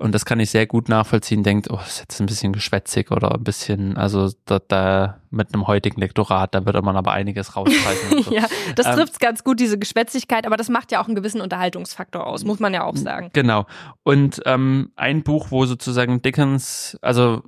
und 0.00 0.12
das 0.14 0.24
kann 0.24 0.40
ich 0.40 0.50
sehr 0.50 0.66
gut 0.66 0.88
nachvollziehen, 0.88 1.42
denkt, 1.42 1.68
oh, 1.70 1.76
das 1.76 1.88
ist 1.94 1.98
jetzt 2.00 2.20
ein 2.20 2.26
bisschen 2.26 2.52
geschwätzig 2.52 3.10
oder 3.10 3.32
ein 3.34 3.44
bisschen, 3.44 3.96
also 3.96 4.30
da, 4.46 4.58
da 4.66 5.18
mit 5.30 5.52
einem 5.54 5.66
heutigen 5.66 6.00
Lektorat, 6.00 6.54
da 6.54 6.64
würde 6.66 6.82
man 6.82 6.96
aber 6.96 7.12
einiges 7.12 7.54
rausstreichen. 7.56 8.16
und 8.18 8.24
so. 8.24 8.34
Ja, 8.34 8.46
das 8.74 8.86
Ähm, 8.86 8.94
trifft's 8.96 9.18
ganz 9.18 9.44
gut, 9.44 9.60
diese 9.60 9.78
Geschwätzigkeit, 9.78 10.46
aber 10.46 10.56
das 10.56 10.68
macht 10.68 10.90
ja 10.90 11.00
auch 11.02 11.06
einen 11.06 11.14
gewissen 11.14 11.40
Unterhaltungsfaktor 11.40 12.26
aus, 12.26 12.44
muss 12.44 12.58
man 12.60 12.72
ja 12.74 12.84
auch 12.84 12.96
sagen. 12.96 13.30
Genau. 13.34 13.66
Und 14.02 14.40
ähm, 14.46 14.90
ein 14.96 15.22
Buch, 15.22 15.50
wo 15.50 15.66
sozusagen 15.66 16.22
Dickens, 16.22 16.98
also 17.02 17.42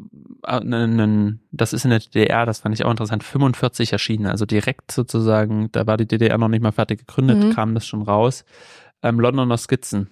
äh, 0.46 0.61
nen- 0.61 0.96
nen- 0.96 1.40
das 1.50 1.72
ist 1.72 1.84
in 1.84 1.90
der 1.90 2.00
DDR, 2.00 2.46
das 2.46 2.61
fand 2.61 2.74
ich 2.74 2.84
auch 2.84 2.90
interessant, 2.90 3.24
45 3.24 3.92
erschienen, 3.92 4.26
also 4.26 4.44
direkt 4.46 4.92
sozusagen, 4.92 5.72
da 5.72 5.86
war 5.86 5.96
die 5.96 6.07
DDR 6.07 6.38
noch 6.38 6.48
nicht 6.48 6.62
mal 6.62 6.72
fertig 6.72 7.07
gegründet, 7.07 7.38
Mhm. 7.42 7.55
kam 7.55 7.74
das 7.74 7.86
schon 7.86 8.03
raus. 8.03 8.44
Ähm, 9.03 9.18
Londoner 9.18 9.57
Skizzen. 9.59 10.09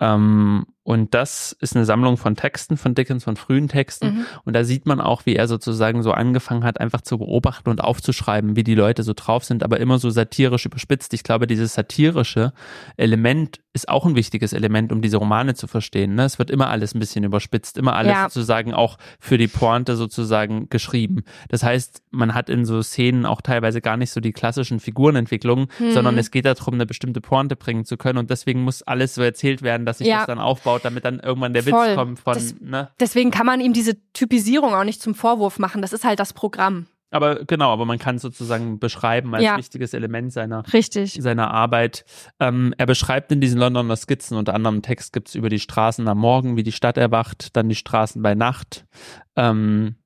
Ähm, 0.00 0.66
Und 0.88 1.12
das 1.12 1.54
ist 1.60 1.76
eine 1.76 1.84
Sammlung 1.84 2.16
von 2.16 2.34
Texten 2.34 2.78
von 2.78 2.94
Dickens, 2.94 3.24
von 3.24 3.36
frühen 3.36 3.68
Texten. 3.68 4.06
Mhm. 4.06 4.26
Und 4.46 4.54
da 4.54 4.64
sieht 4.64 4.86
man 4.86 5.02
auch, 5.02 5.26
wie 5.26 5.36
er 5.36 5.46
sozusagen 5.46 6.02
so 6.02 6.12
angefangen 6.12 6.64
hat, 6.64 6.80
einfach 6.80 7.02
zu 7.02 7.18
beobachten 7.18 7.68
und 7.68 7.82
aufzuschreiben, 7.82 8.56
wie 8.56 8.64
die 8.64 8.74
Leute 8.74 9.02
so 9.02 9.12
drauf 9.14 9.44
sind, 9.44 9.62
aber 9.62 9.80
immer 9.80 9.98
so 9.98 10.08
satirisch 10.08 10.64
überspitzt. 10.64 11.12
Ich 11.12 11.24
glaube, 11.24 11.46
dieses 11.46 11.74
satirische 11.74 12.54
Element 12.96 13.60
ist 13.74 13.88
auch 13.90 14.06
ein 14.06 14.16
wichtiges 14.16 14.54
Element, 14.54 14.90
um 14.90 15.02
diese 15.02 15.18
Romane 15.18 15.54
zu 15.54 15.66
verstehen. 15.66 16.14
Ne? 16.14 16.24
Es 16.24 16.38
wird 16.38 16.50
immer 16.50 16.70
alles 16.70 16.94
ein 16.94 17.00
bisschen 17.00 17.22
überspitzt, 17.22 17.76
immer 17.76 17.94
alles 17.94 18.12
ja. 18.12 18.24
sozusagen 18.24 18.72
auch 18.72 18.96
für 19.20 19.36
die 19.36 19.46
Pointe 19.46 19.94
sozusagen 19.94 20.70
geschrieben. 20.70 21.22
Das 21.50 21.62
heißt, 21.62 22.02
man 22.10 22.32
hat 22.32 22.48
in 22.48 22.64
so 22.64 22.80
Szenen 22.80 23.26
auch 23.26 23.42
teilweise 23.42 23.82
gar 23.82 23.98
nicht 23.98 24.10
so 24.10 24.20
die 24.20 24.32
klassischen 24.32 24.80
Figurenentwicklungen, 24.80 25.68
mhm. 25.78 25.92
sondern 25.92 26.16
es 26.16 26.30
geht 26.30 26.46
darum, 26.46 26.74
eine 26.74 26.86
bestimmte 26.86 27.20
Pointe 27.20 27.56
bringen 27.56 27.84
zu 27.84 27.98
können. 27.98 28.18
Und 28.18 28.30
deswegen 28.30 28.62
muss 28.62 28.82
alles 28.82 29.14
so 29.14 29.22
erzählt 29.22 29.60
werden, 29.60 29.84
dass 29.84 29.98
sich 29.98 30.08
ja. 30.08 30.18
das 30.18 30.26
dann 30.26 30.38
aufbaut 30.38 30.77
aufbaut, 30.78 30.84
damit 30.84 31.04
dann 31.04 31.20
irgendwann 31.20 31.52
der 31.52 31.62
Voll. 31.62 31.88
Witz 31.88 31.96
kommt 31.96 32.20
von. 32.20 32.34
Das, 32.34 32.54
ne? 32.60 32.90
Deswegen 33.00 33.30
kann 33.30 33.46
man 33.46 33.60
ihm 33.60 33.72
diese 33.72 33.96
Typisierung 34.12 34.74
auch 34.74 34.84
nicht 34.84 35.02
zum 35.02 35.14
Vorwurf 35.14 35.58
machen. 35.58 35.82
Das 35.82 35.92
ist 35.92 36.04
halt 36.04 36.18
das 36.20 36.32
Programm. 36.32 36.86
Aber 37.10 37.46
genau, 37.46 37.72
aber 37.72 37.86
man 37.86 37.98
kann 37.98 38.16
es 38.16 38.22
sozusagen 38.22 38.78
beschreiben 38.78 39.34
als 39.34 39.42
ja. 39.42 39.56
wichtiges 39.56 39.94
Element 39.94 40.30
seiner, 40.30 40.62
Richtig. 40.72 41.14
seiner 41.14 41.50
Arbeit. 41.50 42.04
Ähm, 42.38 42.74
er 42.76 42.84
beschreibt 42.84 43.32
in 43.32 43.40
diesen 43.40 43.58
Londoner 43.58 43.96
Skizzen 43.96 44.36
unter 44.36 44.54
anderem 44.54 44.82
Text 44.82 45.14
gibt 45.14 45.28
es 45.28 45.34
über 45.34 45.48
die 45.48 45.58
Straßen 45.58 46.06
am 46.06 46.18
Morgen, 46.18 46.56
wie 46.56 46.62
die 46.62 46.72
Stadt 46.72 46.98
erwacht, 46.98 47.56
dann 47.56 47.70
die 47.70 47.74
Straßen 47.74 48.20
bei 48.20 48.34
Nacht. 48.34 48.84
Ähm, 49.36 49.96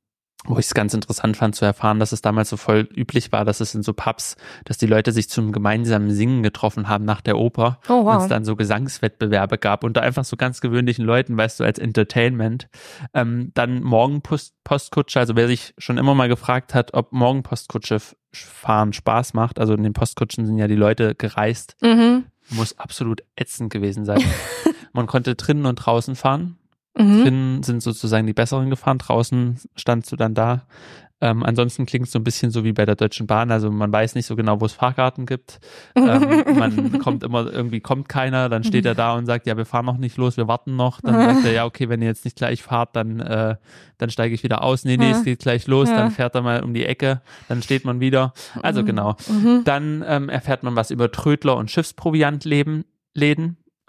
wo 0.45 0.59
ich 0.59 0.66
es 0.66 0.74
ganz 0.74 0.93
interessant 0.93 1.36
fand 1.36 1.55
zu 1.55 1.64
erfahren, 1.64 2.01
dass 2.01 2.12
es 2.12 2.20
damals 2.20 2.51
so 2.51 2.57
voll 2.57 2.88
üblich 2.95 3.30
war, 3.30 3.45
dass 3.45 3.61
es 3.61 3.74
in 3.74 3.82
so 3.82 3.93
Pubs, 3.93 4.36
dass 4.64 4.76
die 4.76 4.86
Leute 4.86 5.12
sich 5.12 5.28
zum 5.28 5.53
gemeinsamen 5.53 6.11
Singen 6.11 6.43
getroffen 6.43 6.88
haben 6.88 7.05
nach 7.05 7.20
der 7.20 7.38
Oper 7.38 7.78
oh, 7.88 8.05
wow. 8.05 8.14
und 8.14 8.22
es 8.22 8.28
dann 8.28 8.45
so 8.45 8.57
Gesangswettbewerbe 8.57 9.59
gab 9.59 9.84
unter 9.84 10.03
einfach 10.03 10.24
so 10.24 10.36
ganz 10.36 10.61
gewöhnlichen 10.61 11.05
Leuten, 11.05 11.36
weißt 11.36 11.61
du, 11.61 11.64
als 11.64 11.78
Entertainment. 11.78 12.68
Ähm, 13.14 13.53
dann 13.55 13.82
Morgenpostkutsche, 13.82 15.20
also 15.20 15.36
wer 15.36 15.47
sich 15.47 15.74
schon 15.78 15.99
immer 15.99 16.14
mal 16.14 16.28
gefragt 16.28 16.74
hat, 16.74 16.93
ob 16.95 17.12
Morgenpostkutsche 17.12 18.01
fahren 18.32 18.93
Spaß 18.93 19.34
macht, 19.34 19.61
also 19.61 19.74
in 19.74 19.82
den 19.82 19.93
Postkutschen 19.93 20.47
sind 20.47 20.59
ja 20.59 20.66
die 20.66 20.74
Leute 20.74 21.14
gereist, 21.14 21.76
mhm. 21.82 22.24
muss 22.51 22.78
absolut 22.78 23.22
ätzend 23.36 23.72
gewesen 23.72 24.05
sein. 24.05 24.22
Man 24.93 25.07
konnte 25.07 25.34
drinnen 25.36 25.66
und 25.66 25.76
draußen 25.76 26.16
fahren, 26.16 26.59
Mhm. 26.97 27.22
Drinnen 27.22 27.62
sind 27.62 27.82
sozusagen 27.82 28.26
die 28.26 28.34
besseren 28.34 28.70
gefahren, 28.70 28.99
draußen 28.99 29.59
standst 29.76 30.12
du 30.12 30.16
dann 30.16 30.34
da. 30.34 30.66
Ähm, 31.22 31.45
ansonsten 31.45 31.86
klingt 31.86 32.07
es 32.07 32.12
so 32.12 32.18
ein 32.18 32.24
bisschen 32.24 32.51
so 32.51 32.64
wie 32.64 32.72
bei 32.72 32.84
der 32.84 32.97
Deutschen 32.97 33.28
Bahn. 33.28 33.53
Also 33.53 33.70
man 33.70 33.93
weiß 33.93 34.16
nicht 34.16 34.26
so 34.26 34.34
genau, 34.34 34.61
wo 34.61 34.66
es 34.66 34.72
Fahrkarten 34.72 35.24
gibt. 35.24 35.61
Ähm, 35.95 36.45
man 36.59 36.99
kommt 36.99 37.22
immer, 37.22 37.47
irgendwie 37.51 37.80
kommt 37.80 38.09
keiner, 38.09 38.49
dann 38.49 38.64
steht 38.64 38.84
er 38.86 38.97
da 38.97 39.14
und 39.14 39.26
sagt, 39.26 39.47
ja, 39.47 39.57
wir 39.57 39.64
fahren 39.64 39.86
noch 39.86 39.99
nicht 39.99 40.16
los, 40.16 40.36
wir 40.36 40.49
warten 40.49 40.74
noch. 40.74 41.01
Dann 41.01 41.14
sagt 41.34 41.47
er, 41.47 41.53
ja, 41.53 41.64
okay, 41.64 41.88
wenn 41.88 42.03
ihr 42.03 42.09
jetzt 42.09 42.24
nicht 42.24 42.36
gleich 42.36 42.61
fahrt, 42.61 42.97
dann, 42.97 43.20
äh, 43.20 43.55
dann 43.99 44.11
steige 44.11 44.34
ich 44.34 44.43
wieder 44.43 44.64
aus. 44.64 44.84
Nee, 44.84 44.97
nee, 44.97 45.12
es 45.12 45.22
geht 45.22 45.38
gleich 45.38 45.68
los. 45.68 45.88
Ja. 45.88 45.97
Dann 45.99 46.11
fährt 46.11 46.34
er 46.34 46.43
mal 46.43 46.64
um 46.64 46.74
die 46.74 46.84
Ecke, 46.84 47.22
dann 47.49 47.62
steht 47.62 47.84
man 47.84 48.01
wieder. 48.01 48.32
Also 48.61 48.82
mhm. 48.82 48.86
genau. 48.86 49.16
Mhm. 49.28 49.62
Dann 49.64 50.05
ähm, 50.05 50.28
erfährt 50.28 50.64
man 50.64 50.74
was 50.74 50.90
über 50.90 51.12
Trödler 51.12 51.57
und 51.57 51.70
Schiffsproviantläden. 51.70 52.84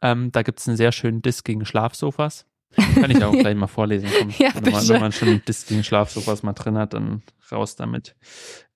Ähm, 0.03 0.31
da 0.31 0.43
gibt 0.43 0.59
es 0.59 0.67
einen 0.67 0.77
sehr 0.77 0.91
schönen 0.91 1.23
Disk 1.23 1.45
gegen 1.45 1.65
Schlafsofas. 1.65 2.45
Kann 2.95 3.11
ich 3.11 3.23
auch 3.23 3.31
gleich 3.31 3.55
mal 3.55 3.67
vorlesen. 3.67 4.09
Komm, 4.17 4.29
ja, 4.37 4.51
wenn, 4.55 4.71
man, 4.71 4.87
wenn 4.87 5.01
man 5.01 5.11
schon 5.11 5.41
das 5.45 5.65
Ding 5.65 5.83
Schlafsofas 5.83 6.43
mal 6.43 6.53
drin 6.53 6.77
hat, 6.77 6.93
dann 6.93 7.21
raus 7.51 7.75
damit. 7.75 8.15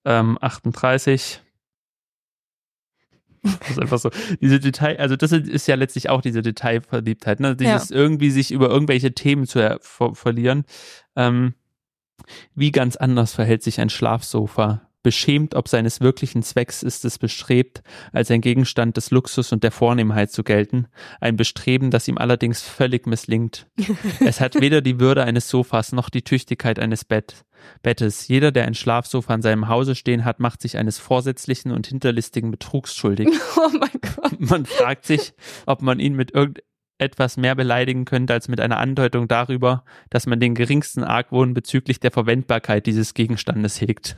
Ähm, 0.05 0.37
38. 0.41 1.41
Das 3.41 3.69
ist 3.69 3.79
einfach 3.79 3.99
so. 3.99 4.09
Diese 4.41 4.59
Detail, 4.59 4.97
also 4.97 5.15
das 5.15 5.31
ist 5.31 5.67
ja 5.67 5.75
letztlich 5.75 6.09
auch 6.09 6.21
diese 6.21 6.41
Detailverliebtheit, 6.41 7.39
ne? 7.39 7.55
Dieses 7.55 7.89
ja. 7.89 7.95
irgendwie 7.95 8.29
sich 8.29 8.51
über 8.51 8.69
irgendwelche 8.69 9.13
Themen 9.13 9.47
zu 9.47 9.59
ver 9.81 10.15
verlieren. 10.15 10.65
Ähm, 11.15 11.53
wie 12.55 12.71
ganz 12.71 12.95
anders 12.95 13.33
verhält 13.33 13.63
sich 13.63 13.79
ein 13.79 13.89
Schlafsofa 13.89 14.86
beschämt 15.03 15.55
ob 15.55 15.67
seines 15.67 16.01
wirklichen 16.01 16.43
Zwecks 16.43 16.83
ist 16.83 17.05
es 17.05 17.17
bestrebt, 17.17 17.81
als 18.11 18.31
ein 18.31 18.41
Gegenstand 18.41 18.97
des 18.97 19.11
Luxus 19.11 19.51
und 19.51 19.63
der 19.63 19.71
Vornehmheit 19.71 20.31
zu 20.31 20.43
gelten, 20.43 20.87
ein 21.21 21.37
Bestreben, 21.37 21.91
das 21.91 22.07
ihm 22.07 22.17
allerdings 22.17 22.61
völlig 22.61 23.07
misslingt. 23.07 23.67
es 24.19 24.41
hat 24.41 24.59
weder 24.59 24.81
die 24.81 24.99
Würde 24.99 25.23
eines 25.23 25.49
Sofas 25.49 25.91
noch 25.91 26.09
die 26.09 26.23
Tüchtigkeit 26.23 26.79
eines 26.79 27.05
Bett, 27.05 27.45
Bettes. 27.81 28.27
Jeder, 28.27 28.51
der 28.51 28.65
ein 28.65 28.73
Schlafsofa 28.75 29.33
in 29.33 29.41
seinem 29.41 29.67
Hause 29.67 29.95
stehen 29.95 30.25
hat, 30.25 30.39
macht 30.39 30.61
sich 30.61 30.77
eines 30.77 30.97
vorsätzlichen 30.99 31.71
und 31.71 31.87
hinterlistigen 31.87 32.51
Betrugs 32.51 32.95
schuldig. 32.95 33.29
Oh 33.57 33.69
mein 33.79 33.89
Gott. 34.01 34.39
Man 34.39 34.65
fragt 34.65 35.05
sich, 35.05 35.33
ob 35.65 35.81
man 35.81 35.99
ihn 35.99 36.15
mit 36.15 36.31
irgend 36.31 36.59
etwas 36.97 37.37
mehr 37.37 37.55
beleidigen 37.55 38.05
könnte 38.05 38.33
als 38.33 38.47
mit 38.47 38.59
einer 38.59 38.77
Andeutung 38.77 39.27
darüber, 39.27 39.83
dass 40.09 40.25
man 40.25 40.39
den 40.39 40.55
geringsten 40.55 41.03
Argwohn 41.03 41.53
bezüglich 41.53 41.99
der 41.99 42.11
Verwendbarkeit 42.11 42.85
dieses 42.85 43.13
Gegenstandes 43.13 43.79
hegt. 43.81 44.17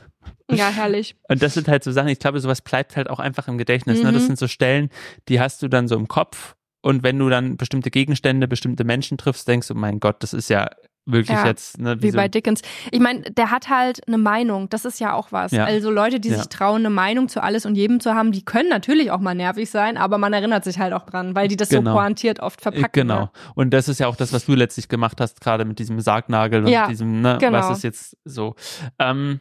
Ja, 0.50 0.68
herrlich. 0.70 1.16
Und 1.28 1.42
das 1.42 1.54
sind 1.54 1.68
halt 1.68 1.84
so 1.84 1.92
Sachen, 1.92 2.08
ich 2.08 2.18
glaube, 2.18 2.40
sowas 2.40 2.62
bleibt 2.62 2.96
halt 2.96 3.10
auch 3.10 3.18
einfach 3.18 3.48
im 3.48 3.58
Gedächtnis. 3.58 3.98
Mhm. 3.98 4.04
Ne? 4.04 4.12
Das 4.12 4.22
mhm. 4.22 4.26
sind 4.28 4.38
so 4.38 4.48
Stellen, 4.48 4.90
die 5.28 5.40
hast 5.40 5.62
du 5.62 5.68
dann 5.68 5.88
so 5.88 5.96
im 5.96 6.08
Kopf. 6.08 6.56
Und 6.82 7.02
wenn 7.02 7.18
du 7.18 7.28
dann 7.28 7.56
bestimmte 7.56 7.90
Gegenstände, 7.90 8.48
bestimmte 8.48 8.84
Menschen 8.84 9.18
triffst, 9.18 9.46
denkst 9.46 9.68
du, 9.68 9.74
mein 9.74 10.00
Gott, 10.00 10.22
das 10.22 10.32
ist 10.32 10.48
ja 10.48 10.70
wirklich 11.06 11.36
ja, 11.36 11.46
jetzt. 11.46 11.78
Ne, 11.78 11.96
wie, 11.98 12.04
wie 12.04 12.10
so 12.10 12.16
bei 12.16 12.28
Dickens. 12.28 12.62
Ich 12.90 13.00
meine, 13.00 13.22
der 13.22 13.50
hat 13.50 13.68
halt 13.68 14.06
eine 14.06 14.18
Meinung. 14.18 14.68
Das 14.68 14.84
ist 14.84 15.00
ja 15.00 15.14
auch 15.14 15.32
was. 15.32 15.52
Ja. 15.52 15.64
Also 15.64 15.90
Leute, 15.90 16.20
die 16.20 16.30
ja. 16.30 16.38
sich 16.38 16.48
trauen, 16.48 16.80
eine 16.80 16.90
Meinung 16.90 17.28
zu 17.28 17.42
alles 17.42 17.66
und 17.66 17.74
jedem 17.74 18.00
zu 18.00 18.14
haben, 18.14 18.32
die 18.32 18.44
können 18.44 18.68
natürlich 18.68 19.10
auch 19.10 19.20
mal 19.20 19.34
nervig 19.34 19.70
sein, 19.70 19.96
aber 19.96 20.18
man 20.18 20.32
erinnert 20.32 20.64
sich 20.64 20.78
halt 20.78 20.92
auch 20.92 21.04
dran, 21.04 21.34
weil 21.34 21.48
die 21.48 21.56
das 21.56 21.68
genau. 21.68 21.92
so 21.92 21.98
pointiert 21.98 22.40
oft 22.40 22.60
verpacken. 22.60 22.90
Genau. 22.92 23.20
Ne? 23.20 23.30
Und 23.54 23.70
das 23.70 23.88
ist 23.88 24.00
ja 24.00 24.06
auch 24.06 24.16
das, 24.16 24.32
was 24.32 24.46
du 24.46 24.54
letztlich 24.54 24.88
gemacht 24.88 25.20
hast, 25.20 25.40
gerade 25.40 25.64
mit 25.64 25.78
diesem 25.78 26.00
Sargnagel 26.00 26.64
und 26.64 26.88
diesem, 26.88 27.20
ne, 27.20 27.38
genau. 27.40 27.58
was 27.58 27.78
ist 27.78 27.84
jetzt 27.84 28.16
so. 28.24 28.54
Ähm, 28.98 29.40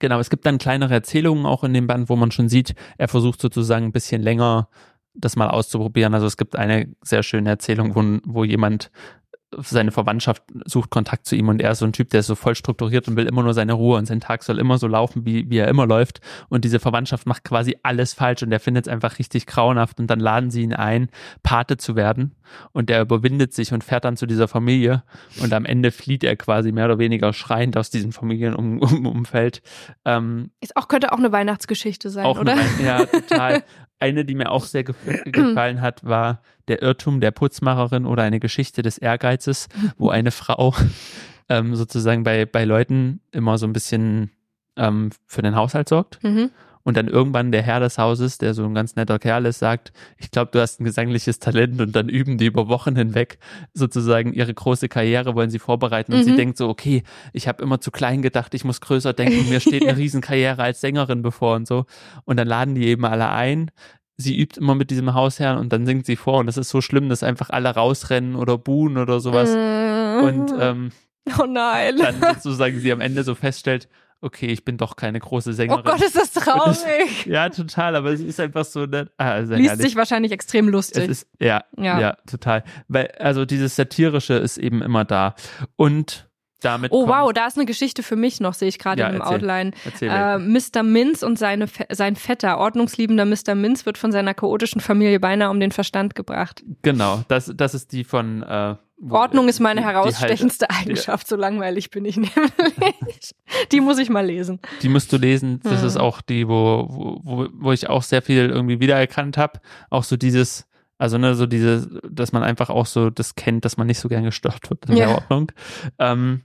Genau, 0.00 0.18
es 0.18 0.28
gibt 0.28 0.44
dann 0.44 0.58
kleinere 0.58 0.92
Erzählungen 0.92 1.46
auch 1.46 1.62
in 1.62 1.72
dem 1.72 1.86
Band, 1.86 2.08
wo 2.08 2.16
man 2.16 2.32
schon 2.32 2.48
sieht, 2.48 2.74
er 2.98 3.06
versucht 3.06 3.40
sozusagen 3.40 3.86
ein 3.86 3.92
bisschen 3.92 4.22
länger 4.22 4.68
das 5.14 5.36
mal 5.36 5.48
auszuprobieren. 5.48 6.14
Also 6.14 6.26
es 6.26 6.36
gibt 6.36 6.56
eine 6.56 6.92
sehr 7.02 7.22
schöne 7.22 7.48
Erzählung, 7.48 7.94
wo, 7.94 8.18
wo 8.24 8.44
jemand 8.44 8.90
seine 9.62 9.90
Verwandtschaft 9.90 10.42
sucht 10.64 10.90
Kontakt 10.90 11.26
zu 11.26 11.36
ihm 11.36 11.48
und 11.48 11.60
er 11.60 11.72
ist 11.72 11.78
so 11.78 11.84
ein 11.84 11.92
Typ, 11.92 12.10
der 12.10 12.20
ist 12.20 12.26
so 12.26 12.34
voll 12.34 12.54
strukturiert 12.54 13.08
und 13.08 13.16
will 13.16 13.26
immer 13.26 13.42
nur 13.42 13.54
seine 13.54 13.72
Ruhe 13.72 13.98
und 13.98 14.06
sein 14.06 14.20
Tag 14.20 14.42
soll 14.42 14.58
immer 14.58 14.78
so 14.78 14.86
laufen, 14.86 15.24
wie, 15.24 15.50
wie 15.50 15.58
er 15.58 15.68
immer 15.68 15.86
läuft. 15.86 16.20
Und 16.48 16.64
diese 16.64 16.78
Verwandtschaft 16.80 17.26
macht 17.26 17.44
quasi 17.44 17.76
alles 17.82 18.14
falsch 18.14 18.42
und 18.42 18.52
er 18.52 18.60
findet 18.60 18.86
es 18.86 18.92
einfach 18.92 19.18
richtig 19.18 19.46
grauenhaft 19.46 20.00
und 20.00 20.08
dann 20.08 20.20
laden 20.20 20.50
sie 20.50 20.62
ihn 20.62 20.74
ein, 20.74 21.08
Pate 21.42 21.76
zu 21.76 21.96
werden 21.96 22.34
und 22.72 22.90
er 22.90 23.02
überwindet 23.02 23.52
sich 23.52 23.72
und 23.72 23.84
fährt 23.84 24.04
dann 24.04 24.16
zu 24.16 24.26
dieser 24.26 24.48
Familie 24.48 25.02
und 25.40 25.52
am 25.52 25.64
Ende 25.64 25.90
flieht 25.90 26.24
er 26.24 26.36
quasi 26.36 26.72
mehr 26.72 26.86
oder 26.86 26.98
weniger 26.98 27.32
schreiend 27.32 27.76
aus 27.76 27.90
diesem 27.90 28.12
Familienumfeld. 28.12 29.62
Ähm, 30.06 30.50
ist 30.60 30.76
auch, 30.76 30.88
könnte 30.88 31.12
auch 31.12 31.18
eine 31.18 31.32
Weihnachtsgeschichte 31.32 32.10
sein, 32.10 32.26
oder? 32.26 32.52
Eine, 32.52 32.84
ja, 32.84 33.06
total. 33.06 33.62
Eine, 34.04 34.24
die 34.24 34.34
mir 34.34 34.50
auch 34.50 34.64
sehr 34.64 34.84
gefallen 35.24 35.80
hat, 35.80 36.04
war 36.04 36.42
der 36.68 36.82
Irrtum 36.82 37.20
der 37.20 37.30
Putzmacherin 37.30 38.06
oder 38.06 38.22
eine 38.22 38.40
Geschichte 38.40 38.82
des 38.82 38.98
Ehrgeizes, 38.98 39.68
wo 39.96 40.10
eine 40.10 40.30
Frau 40.30 40.74
ähm, 41.48 41.74
sozusagen 41.74 42.22
bei, 42.22 42.46
bei 42.46 42.64
Leuten 42.64 43.20
immer 43.32 43.58
so 43.58 43.66
ein 43.66 43.72
bisschen 43.72 44.30
ähm, 44.76 45.10
für 45.26 45.42
den 45.42 45.56
Haushalt 45.56 45.88
sorgt. 45.88 46.22
Mhm 46.22 46.50
und 46.84 46.96
dann 46.96 47.08
irgendwann 47.08 47.50
der 47.50 47.62
Herr 47.62 47.80
des 47.80 47.98
Hauses, 47.98 48.38
der 48.38 48.54
so 48.54 48.64
ein 48.64 48.74
ganz 48.74 48.94
netter 48.94 49.18
Kerl 49.18 49.46
ist, 49.46 49.58
sagt, 49.58 49.92
ich 50.18 50.30
glaube, 50.30 50.50
du 50.52 50.60
hast 50.60 50.80
ein 50.80 50.84
gesangliches 50.84 51.38
Talent 51.38 51.80
und 51.80 51.96
dann 51.96 52.08
üben 52.08 52.38
die 52.38 52.46
über 52.46 52.68
Wochen 52.68 52.94
hinweg 52.94 53.38
sozusagen 53.72 54.32
ihre 54.32 54.54
große 54.54 54.88
Karriere, 54.88 55.34
wollen 55.34 55.50
sie 55.50 55.58
vorbereiten 55.58 56.12
und 56.12 56.20
mhm. 56.20 56.24
sie 56.24 56.36
denkt 56.36 56.58
so, 56.58 56.68
okay, 56.68 57.02
ich 57.32 57.48
habe 57.48 57.62
immer 57.62 57.80
zu 57.80 57.90
klein 57.90 58.22
gedacht, 58.22 58.54
ich 58.54 58.64
muss 58.64 58.80
größer 58.80 59.12
denken, 59.14 59.48
mir 59.48 59.60
steht 59.60 59.82
eine 59.82 59.96
Riesenkarriere 59.96 60.62
als 60.62 60.80
Sängerin 60.80 61.22
bevor 61.22 61.56
und 61.56 61.66
so 61.66 61.86
und 62.24 62.38
dann 62.38 62.46
laden 62.46 62.74
die 62.74 62.86
eben 62.86 63.04
alle 63.04 63.30
ein, 63.30 63.70
sie 64.16 64.38
übt 64.38 64.60
immer 64.60 64.74
mit 64.74 64.90
diesem 64.90 65.14
Hausherrn 65.14 65.58
und 65.58 65.72
dann 65.72 65.86
singt 65.86 66.06
sie 66.06 66.16
vor 66.16 66.38
und 66.38 66.46
das 66.46 66.56
ist 66.56 66.68
so 66.68 66.80
schlimm, 66.80 67.08
dass 67.08 67.22
einfach 67.22 67.50
alle 67.50 67.70
rausrennen 67.70 68.36
oder 68.36 68.58
buhen 68.58 68.96
oder 68.96 69.20
sowas. 69.20 69.50
Mhm. 69.50 70.24
Und 70.24 70.54
ähm, 70.60 70.92
oh 71.40 71.46
nein. 71.46 71.96
dann 71.96 72.34
sozusagen 72.34 72.78
sie 72.78 72.92
am 72.92 73.00
Ende 73.00 73.24
so 73.24 73.34
feststellt, 73.34 73.88
okay, 74.20 74.46
ich 74.46 74.64
bin 74.64 74.76
doch 74.76 74.96
keine 74.96 75.20
große 75.20 75.52
Sängerin. 75.52 75.80
Oh 75.86 75.90
Gott, 75.90 76.02
ist 76.02 76.16
das 76.16 76.32
traurig. 76.32 77.26
ja, 77.26 77.48
total, 77.48 77.96
aber 77.96 78.10
es 78.10 78.20
ist 78.20 78.40
einfach 78.40 78.64
so 78.64 78.86
nett. 78.86 79.10
Ah, 79.18 79.38
Liest 79.38 79.80
sich 79.80 79.96
wahrscheinlich 79.96 80.32
extrem 80.32 80.68
lustig. 80.68 81.08
Ist, 81.08 81.28
ja, 81.40 81.64
ja, 81.76 82.00
ja, 82.00 82.16
total. 82.28 82.64
Weil, 82.88 83.12
also 83.18 83.44
dieses 83.44 83.76
Satirische 83.76 84.34
ist 84.34 84.56
eben 84.58 84.82
immer 84.82 85.04
da. 85.04 85.34
Und 85.76 86.28
damit. 86.64 86.92
Oh 86.92 87.06
wow, 87.06 87.32
da 87.32 87.46
ist 87.46 87.56
eine 87.56 87.66
Geschichte 87.66 88.02
für 88.02 88.16
mich 88.16 88.40
noch, 88.40 88.54
sehe 88.54 88.68
ich 88.68 88.78
gerade 88.78 89.00
ja, 89.00 89.08
im 89.08 89.20
erzähl, 89.20 89.34
Outline. 89.34 89.70
Erzähl 89.84 90.10
äh, 90.10 90.38
Mr. 90.38 90.82
Minz 90.82 91.22
und 91.22 91.38
seine, 91.38 91.66
sein 91.90 92.16
Vetter, 92.16 92.58
ordnungsliebender 92.58 93.24
Mr. 93.24 93.54
Minz, 93.54 93.86
wird 93.86 93.98
von 93.98 94.12
seiner 94.12 94.34
chaotischen 94.34 94.80
Familie 94.80 95.20
beinahe 95.20 95.50
um 95.50 95.60
den 95.60 95.72
Verstand 95.72 96.14
gebracht. 96.14 96.64
Genau, 96.82 97.22
das, 97.28 97.52
das 97.54 97.74
ist 97.74 97.92
die 97.92 98.04
von 98.04 98.42
äh, 98.42 98.76
Ordnung 99.10 99.48
ist 99.48 99.60
meine 99.60 99.82
herausstechendste 99.82 100.66
die, 100.70 100.74
Eigenschaft, 100.74 101.26
so 101.26 101.36
langweilig 101.36 101.90
bin 101.90 102.04
ich 102.04 102.16
nämlich. 102.16 102.32
die 103.72 103.80
muss 103.80 103.98
ich 103.98 104.08
mal 104.08 104.24
lesen. 104.24 104.60
Die 104.82 104.88
musst 104.88 105.12
du 105.12 105.16
lesen. 105.16 105.60
Das 105.62 105.80
hm. 105.80 105.86
ist 105.88 105.96
auch 105.96 106.20
die, 106.20 106.48
wo, 106.48 106.86
wo, 107.22 107.48
wo 107.52 107.72
ich 107.72 107.88
auch 107.88 108.02
sehr 108.02 108.22
viel 108.22 108.48
irgendwie 108.50 108.80
wiedererkannt 108.80 109.36
habe. 109.36 109.60
Auch 109.90 110.04
so 110.04 110.16
dieses, 110.16 110.66
Also 110.98 111.18
ne, 111.18 111.34
so 111.34 111.46
diese, 111.46 112.00
dass 112.08 112.32
man 112.32 112.42
einfach 112.42 112.70
auch 112.70 112.86
so 112.86 113.10
das 113.10 113.34
kennt, 113.34 113.64
dass 113.64 113.76
man 113.76 113.86
nicht 113.88 113.98
so 113.98 114.08
gern 114.08 114.24
gestört 114.24 114.70
wird 114.70 114.88
in 114.88 114.96
Ja. 114.96 115.06
der 115.06 115.14
Ordnung. 115.16 115.52
Ähm, 115.98 116.42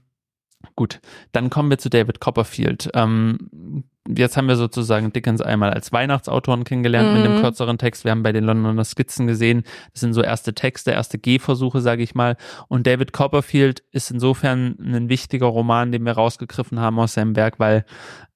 gut, 0.76 1.00
dann 1.32 1.50
kommen 1.50 1.70
wir 1.70 1.78
zu 1.78 1.88
David 1.88 2.20
Copperfield. 2.20 2.90
Ähm, 2.94 3.84
jetzt 4.08 4.36
haben 4.36 4.48
wir 4.48 4.56
sozusagen 4.56 5.12
Dickens 5.12 5.40
einmal 5.40 5.70
als 5.72 5.92
Weihnachtsautoren 5.92 6.64
kennengelernt 6.64 7.12
mit 7.12 7.20
Mhm. 7.22 7.34
dem 7.34 7.40
kürzeren 7.42 7.78
Text. 7.78 8.04
Wir 8.04 8.10
haben 8.12 8.22
bei 8.22 8.32
den 8.32 8.44
Londoner 8.44 8.84
Skizzen 8.84 9.26
gesehen, 9.26 9.62
das 9.92 10.00
sind 10.00 10.14
so 10.14 10.22
erste 10.22 10.54
Texte, 10.54 10.90
erste 10.92 11.18
Gehversuche, 11.18 11.80
sage 11.80 12.02
ich 12.02 12.14
mal. 12.14 12.36
Und 12.68 12.86
David 12.86 13.12
Copperfield 13.12 13.82
ist 13.92 14.10
insofern 14.10 14.76
ein 14.80 15.08
wichtiger 15.08 15.46
Roman, 15.46 15.92
den 15.92 16.04
wir 16.04 16.12
rausgegriffen 16.12 16.80
haben 16.80 16.98
aus 16.98 17.14
seinem 17.14 17.36
Werk, 17.36 17.58
weil 17.58 17.84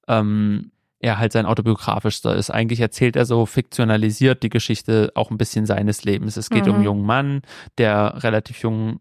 ähm, 0.07 0.71
er 0.99 1.17
halt 1.19 1.33
sein 1.33 1.45
autobiografischster 1.45 2.35
ist. 2.35 2.49
Eigentlich 2.51 2.79
erzählt 2.79 3.15
er 3.15 3.25
so 3.25 3.45
fiktionalisiert 3.45 4.43
die 4.43 4.49
Geschichte 4.49 5.11
auch 5.15 5.29
ein 5.29 5.37
bisschen 5.37 5.65
seines 5.65 6.03
Lebens. 6.03 6.37
Es 6.37 6.49
geht 6.49 6.63
um 6.67 6.75
einen 6.75 6.79
Mhm. 6.79 6.85
jungen 6.85 7.05
Mann, 7.05 7.41
der 7.77 8.23
relativ 8.23 8.59
jung, 8.61 8.99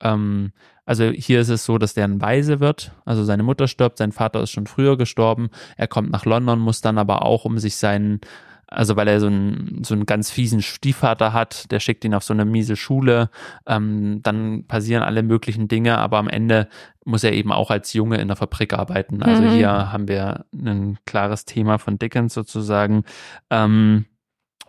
ähm, 0.00 0.52
also 0.86 1.04
hier 1.10 1.40
ist 1.40 1.48
es 1.48 1.64
so, 1.64 1.78
dass 1.78 1.94
der 1.94 2.04
ein 2.04 2.20
Waise 2.20 2.60
wird. 2.60 2.92
Also 3.04 3.24
seine 3.24 3.42
Mutter 3.42 3.68
stirbt, 3.68 3.98
sein 3.98 4.12
Vater 4.12 4.42
ist 4.42 4.50
schon 4.50 4.66
früher 4.66 4.96
gestorben. 4.96 5.50
Er 5.76 5.88
kommt 5.88 6.10
nach 6.10 6.24
London, 6.24 6.58
muss 6.58 6.80
dann 6.80 6.98
aber 6.98 7.24
auch 7.24 7.44
um 7.44 7.58
sich 7.58 7.76
seinen 7.76 8.20
also 8.66 8.96
weil 8.96 9.08
er 9.08 9.20
so 9.20 9.26
einen, 9.26 9.84
so 9.84 9.94
einen 9.94 10.06
ganz 10.06 10.30
fiesen 10.30 10.62
Stiefvater 10.62 11.32
hat, 11.32 11.70
der 11.70 11.80
schickt 11.80 12.04
ihn 12.04 12.14
auf 12.14 12.24
so 12.24 12.34
eine 12.34 12.44
miese 12.44 12.76
Schule, 12.76 13.30
ähm, 13.66 14.20
dann 14.22 14.66
passieren 14.66 15.02
alle 15.02 15.22
möglichen 15.22 15.68
Dinge, 15.68 15.98
aber 15.98 16.18
am 16.18 16.28
Ende 16.28 16.68
muss 17.04 17.24
er 17.24 17.32
eben 17.32 17.52
auch 17.52 17.70
als 17.70 17.92
Junge 17.92 18.16
in 18.16 18.28
der 18.28 18.36
Fabrik 18.36 18.72
arbeiten. 18.72 19.22
Also 19.22 19.42
Mhm. 19.44 19.50
hier 19.50 19.92
haben 19.92 20.08
wir 20.08 20.46
ein 20.52 20.98
klares 21.04 21.44
Thema 21.44 21.78
von 21.78 21.98
Dickens 21.98 22.34
sozusagen. 22.34 23.04
Ähm, 23.50 24.06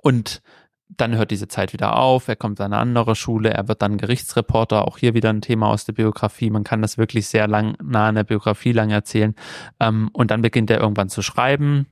und 0.02 0.42
dann 0.90 1.16
hört 1.16 1.32
diese 1.32 1.48
Zeit 1.48 1.74
wieder 1.74 1.98
auf, 1.98 2.28
er 2.28 2.36
kommt 2.36 2.62
an 2.62 2.72
eine 2.72 2.82
andere 2.82 3.16
Schule, 3.16 3.50
er 3.50 3.68
wird 3.68 3.82
dann 3.82 3.98
Gerichtsreporter, 3.98 4.88
auch 4.88 4.98
hier 4.98 5.14
wieder 5.14 5.30
ein 5.32 5.42
Thema 5.42 5.70
aus 5.70 5.86
der 5.86 5.94
Biografie. 5.94 6.50
Man 6.50 6.64
kann 6.64 6.82
das 6.82 6.98
wirklich 6.98 7.28
sehr 7.28 7.48
lang, 7.48 7.76
nah 7.84 8.08
an 8.08 8.16
der 8.16 8.24
Biografie 8.24 8.72
lang 8.72 8.92
erzählen. 8.92 9.36
Ähm, 9.80 10.10
und 10.14 10.32
dann 10.32 10.42
beginnt 10.42 10.70
er 10.70 10.80
irgendwann 10.80 11.10
zu 11.10 11.22
schreiben 11.22 11.88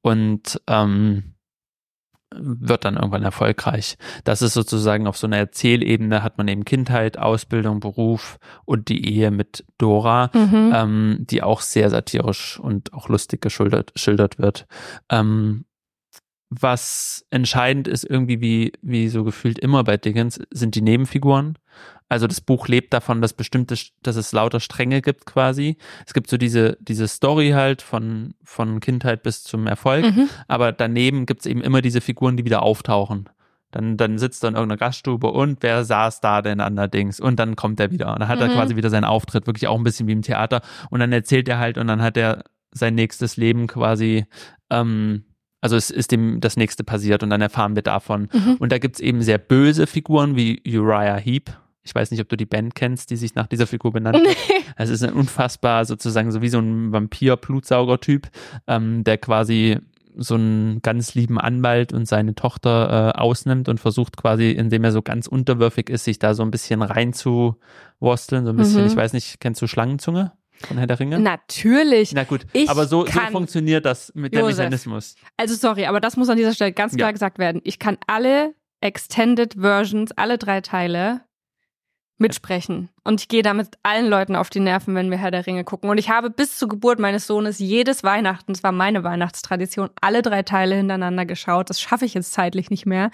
und 0.00 0.60
ähm, 0.66 1.34
wird 2.34 2.84
dann 2.84 2.96
irgendwann 2.96 3.22
erfolgreich. 3.22 3.96
Das 4.24 4.42
ist 4.42 4.52
sozusagen 4.52 5.06
auf 5.06 5.16
so 5.16 5.26
einer 5.26 5.38
Erzählebene 5.38 6.22
hat 6.22 6.36
man 6.36 6.46
eben 6.48 6.64
Kindheit, 6.64 7.18
Ausbildung, 7.18 7.80
Beruf 7.80 8.38
und 8.66 8.88
die 8.88 9.08
Ehe 9.14 9.30
mit 9.30 9.64
Dora, 9.78 10.30
Mhm. 10.34 10.72
ähm, 10.74 11.16
die 11.20 11.42
auch 11.42 11.62
sehr 11.62 11.88
satirisch 11.88 12.60
und 12.60 12.92
auch 12.92 13.08
lustig 13.08 13.40
geschildert, 13.40 13.92
schildert 13.96 14.38
wird. 14.38 14.66
Ähm, 15.08 15.64
was 16.50 17.24
entscheidend 17.30 17.88
ist 17.88 18.04
irgendwie 18.04 18.40
wie, 18.40 18.72
wie 18.82 19.08
so 19.08 19.24
gefühlt 19.24 19.58
immer 19.58 19.84
bei 19.84 19.96
Dickens, 19.96 20.40
sind 20.50 20.74
die 20.74 20.80
Nebenfiguren. 20.82 21.58
Also 22.08 22.26
das 22.26 22.40
Buch 22.40 22.68
lebt 22.68 22.94
davon, 22.94 23.20
dass 23.20 23.34
bestimmte, 23.34 23.74
dass 24.02 24.16
es 24.16 24.32
lauter 24.32 24.60
Stränge 24.60 25.02
gibt 25.02 25.26
quasi. 25.26 25.76
Es 26.06 26.14
gibt 26.14 26.30
so 26.30 26.38
diese, 26.38 26.78
diese 26.80 27.06
Story 27.06 27.50
halt 27.50 27.82
von, 27.82 28.34
von 28.42 28.80
Kindheit 28.80 29.22
bis 29.22 29.42
zum 29.42 29.66
Erfolg, 29.66 30.06
Mhm. 30.06 30.28
aber 30.48 30.72
daneben 30.72 31.26
gibt's 31.26 31.44
eben 31.44 31.60
immer 31.60 31.82
diese 31.82 32.00
Figuren, 32.00 32.38
die 32.38 32.46
wieder 32.46 32.62
auftauchen. 32.62 33.28
Dann, 33.70 33.98
dann 33.98 34.16
sitzt 34.16 34.42
er 34.42 34.48
in 34.48 34.54
irgendeiner 34.54 34.78
Gaststube 34.78 35.26
und 35.30 35.58
wer 35.62 35.84
saß 35.84 36.22
da 36.22 36.40
denn 36.40 36.60
an 36.60 36.76
der 36.76 36.88
Dings? 36.88 37.20
Und 37.20 37.38
dann 37.38 37.54
kommt 37.54 37.78
er 37.78 37.90
wieder. 37.90 38.14
Und 38.14 38.20
dann 38.20 38.28
hat 38.28 38.40
er 38.40 38.48
Mhm. 38.48 38.52
quasi 38.52 38.76
wieder 38.76 38.88
seinen 38.88 39.04
Auftritt, 39.04 39.46
wirklich 39.46 39.68
auch 39.68 39.76
ein 39.76 39.84
bisschen 39.84 40.06
wie 40.08 40.12
im 40.12 40.22
Theater. 40.22 40.62
Und 40.88 41.00
dann 41.00 41.12
erzählt 41.12 41.46
er 41.50 41.58
halt 41.58 41.76
und 41.76 41.86
dann 41.88 42.00
hat 42.00 42.16
er 42.16 42.44
sein 42.70 42.94
nächstes 42.94 43.36
Leben 43.36 43.66
quasi, 43.66 44.24
ähm, 44.70 45.24
also 45.60 45.76
es 45.76 45.90
ist 45.90 46.12
dem 46.12 46.40
das 46.40 46.56
nächste 46.56 46.84
passiert 46.84 47.22
und 47.22 47.30
dann 47.30 47.40
erfahren 47.40 47.74
wir 47.74 47.82
davon. 47.82 48.28
Mhm. 48.32 48.56
Und 48.58 48.72
da 48.72 48.78
gibt's 48.78 49.00
eben 49.00 49.22
sehr 49.22 49.38
böse 49.38 49.86
Figuren 49.86 50.36
wie 50.36 50.62
Uriah 50.66 51.16
Heep. 51.16 51.50
Ich 51.82 51.94
weiß 51.94 52.10
nicht, 52.10 52.20
ob 52.20 52.28
du 52.28 52.36
die 52.36 52.44
Band 52.46 52.74
kennst, 52.74 53.10
die 53.10 53.16
sich 53.16 53.34
nach 53.34 53.46
dieser 53.46 53.66
Figur 53.66 53.92
benannt 53.92 54.18
hat. 54.18 54.36
Es 54.76 54.90
ist 54.90 55.02
ein 55.02 55.12
unfassbar 55.14 55.84
sozusagen 55.86 56.30
so 56.30 56.42
wie 56.42 56.50
so 56.50 56.58
ein 56.58 56.92
Vampir-Blutsauger-Typ, 56.92 58.28
ähm, 58.66 59.04
der 59.04 59.16
quasi 59.18 59.78
so 60.20 60.34
einen 60.34 60.82
ganz 60.82 61.14
lieben 61.14 61.38
Anwalt 61.38 61.92
und 61.92 62.06
seine 62.06 62.34
Tochter 62.34 63.14
äh, 63.14 63.18
ausnimmt 63.18 63.68
und 63.68 63.78
versucht 63.78 64.16
quasi, 64.16 64.50
indem 64.50 64.84
er 64.84 64.92
so 64.92 65.00
ganz 65.00 65.28
unterwürfig 65.28 65.88
ist, 65.90 66.04
sich 66.04 66.18
da 66.18 66.34
so 66.34 66.42
ein 66.42 66.50
bisschen 66.50 66.82
reinzuwursteln. 66.82 68.44
So 68.44 68.50
ein 68.50 68.56
bisschen, 68.56 68.82
Mhm. 68.82 68.88
ich 68.88 68.96
weiß 68.96 69.12
nicht, 69.12 69.40
kennst 69.40 69.62
du 69.62 69.66
Schlangenzunge 69.66 70.32
von 70.66 70.76
Herr 70.78 70.86
der 70.86 70.98
Ringe? 70.98 71.18
Natürlich. 71.18 72.12
Na 72.12 72.24
gut, 72.24 72.46
Ich 72.52 72.68
aber 72.68 72.86
so, 72.86 73.06
so 73.06 73.20
funktioniert 73.30 73.84
das 73.84 74.12
mit 74.14 74.32
dem 74.34 74.40
Josef. 74.40 74.58
Mechanismus. 74.58 75.14
Also 75.36 75.54
sorry, 75.54 75.86
aber 75.86 76.00
das 76.00 76.16
muss 76.16 76.28
an 76.28 76.36
dieser 76.36 76.54
Stelle 76.54 76.72
ganz 76.72 76.94
klar 76.96 77.08
Ja. 77.08 77.12
gesagt 77.12 77.38
werden. 77.38 77.60
Ich 77.64 77.78
kann 77.78 77.96
alle 78.06 78.54
Extended 78.80 79.54
Versions, 79.60 80.12
alle 80.12 80.38
drei 80.38 80.60
Teile 80.60 81.22
mitsprechen. 82.18 82.88
Und 83.08 83.22
ich 83.22 83.28
gehe 83.28 83.42
damit 83.42 83.68
allen 83.82 84.06
Leuten 84.08 84.36
auf 84.36 84.50
die 84.50 84.60
Nerven, 84.60 84.94
wenn 84.94 85.10
wir 85.10 85.16
Herr 85.16 85.30
der 85.30 85.46
Ringe 85.46 85.64
gucken. 85.64 85.88
Und 85.88 85.96
ich 85.96 86.10
habe 86.10 86.28
bis 86.28 86.58
zur 86.58 86.68
Geburt 86.68 86.98
meines 86.98 87.26
Sohnes 87.26 87.58
jedes 87.58 88.04
Weihnachten, 88.04 88.52
das 88.52 88.62
war 88.62 88.70
meine 88.70 89.02
Weihnachtstradition, 89.02 89.88
alle 90.02 90.20
drei 90.20 90.42
Teile 90.42 90.74
hintereinander 90.74 91.24
geschaut. 91.24 91.70
Das 91.70 91.80
schaffe 91.80 92.04
ich 92.04 92.12
jetzt 92.12 92.32
zeitlich 92.32 92.68
nicht 92.68 92.84
mehr. 92.84 93.10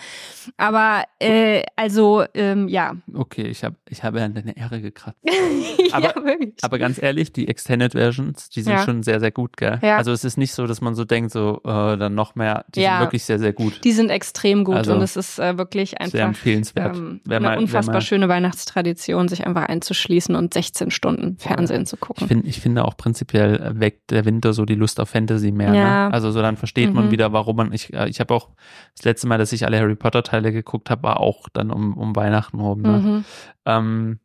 Aber 0.57 1.05
äh, 1.21 1.63
also, 1.77 2.25
ähm, 2.35 2.67
ja. 2.67 2.97
Okay, 3.15 3.43
ich, 3.47 3.63
hab, 3.63 3.75
ich 3.89 4.03
habe 4.03 4.21
an 4.23 4.35
deine 4.35 4.57
Ehre 4.57 4.81
gekratzt. 4.81 5.19
ja, 5.25 5.95
Aber- 5.95 6.25
wirklich. 6.25 6.55
Aber 6.63 6.79
ganz 6.81 7.01
ehrlich, 7.01 7.33
die 7.33 7.47
Extended 7.47 7.93
Versions, 7.93 8.49
die 8.51 8.63
sind 8.63 8.73
Ja. 8.73 8.83
schon 8.85 9.05
sehr, 9.05 9.21
sehr 9.21 9.31
gut, 9.31 9.57
gell? 9.57 9.79
Ja. 9.81 9.97
Also 9.99 10.11
es 10.11 10.25
ist 10.25 10.37
nicht 10.39 10.55
so, 10.55 10.67
dass 10.67 10.81
man 10.81 10.97
so 10.97 11.05
denkt, 11.05 11.31
so 11.31 11.61
äh, 11.65 11.97
dann 11.97 12.17
noch 12.17 12.35
mehr. 12.35 12.65
Die 12.75 12.81
Ja. 12.81 12.97
sind 12.99 13.07
wirklich 13.07 13.25
sehr, 13.25 13.39
sehr 13.39 13.53
gut. 13.53 13.85
Die 13.85 13.93
sind 13.93 14.11
extrem 14.11 14.65
gut 14.65 14.75
Also, 14.75 14.95
und 14.95 15.03
es 15.03 15.15
ist 15.17 15.39
äh, 15.39 15.57
wirklich 15.57 16.01
einfach 16.01 16.11
sehr 16.13 16.25
empfehlenswert. 16.25 16.97
ähm, 16.97 17.21
eine 17.29 17.39
mal- 17.41 17.59
unfassbar 17.59 18.01
schöne 18.01 18.29
Weihnachtstradition, 18.29 19.29
sich 19.29 19.47
einfach 19.47 19.69
einzuschließen 19.85 20.35
und 20.35 20.55
16 20.55 20.91
Stunden 20.91 21.37
Fernsehen 21.39 21.87
zu 21.87 21.97
Ich 21.97 22.01
gucken. 22.01 22.27
finde, 22.29 22.47
ich 22.49 22.61
finde 22.61 22.85
auch 22.85 22.97
prinzipiell 22.97 23.57
äh, 23.61 23.81
weckt 23.81 24.11
der 24.11 24.25
Winter 24.25 24.53
so 24.53 24.65
die 24.65 24.75
Lust 24.75 25.01
auf 25.01 25.11
Fantasy 25.11 25.53
mehr. 25.53 25.75
Ja. 25.75 26.09
Ne? 26.09 26.15
Also 26.15 26.31
so 26.31 26.41
dann 26.41 26.57
versteht 26.57 26.93
man 26.95 27.07
Mhm. 27.07 27.11
wieder, 27.11 27.33
warum 27.33 27.57
man. 27.57 27.73
Ich, 27.73 27.93
äh, 27.93 28.09
ich 28.09 28.21
habe 28.21 28.35
auch 28.35 28.51
das 28.97 29.05
letzte 29.05 29.27
Mal, 29.27 29.39
dass 29.39 29.53
ich 29.53 29.65
alle 29.67 29.79
Harry 29.79 29.95
Potter 29.97 30.23
Teile 30.23 30.53
geguckt 30.53 30.91
habe, 30.91 31.03
war 31.03 31.21
auch 31.21 31.49
dann 31.53 31.71
um, 31.71 31.97
um 31.97 32.17
Weihnachten 32.17 32.61
rum. 32.61 32.83
Ne? 32.83 32.99
Mhm. 32.99 33.25
Ähm, 33.67 34.19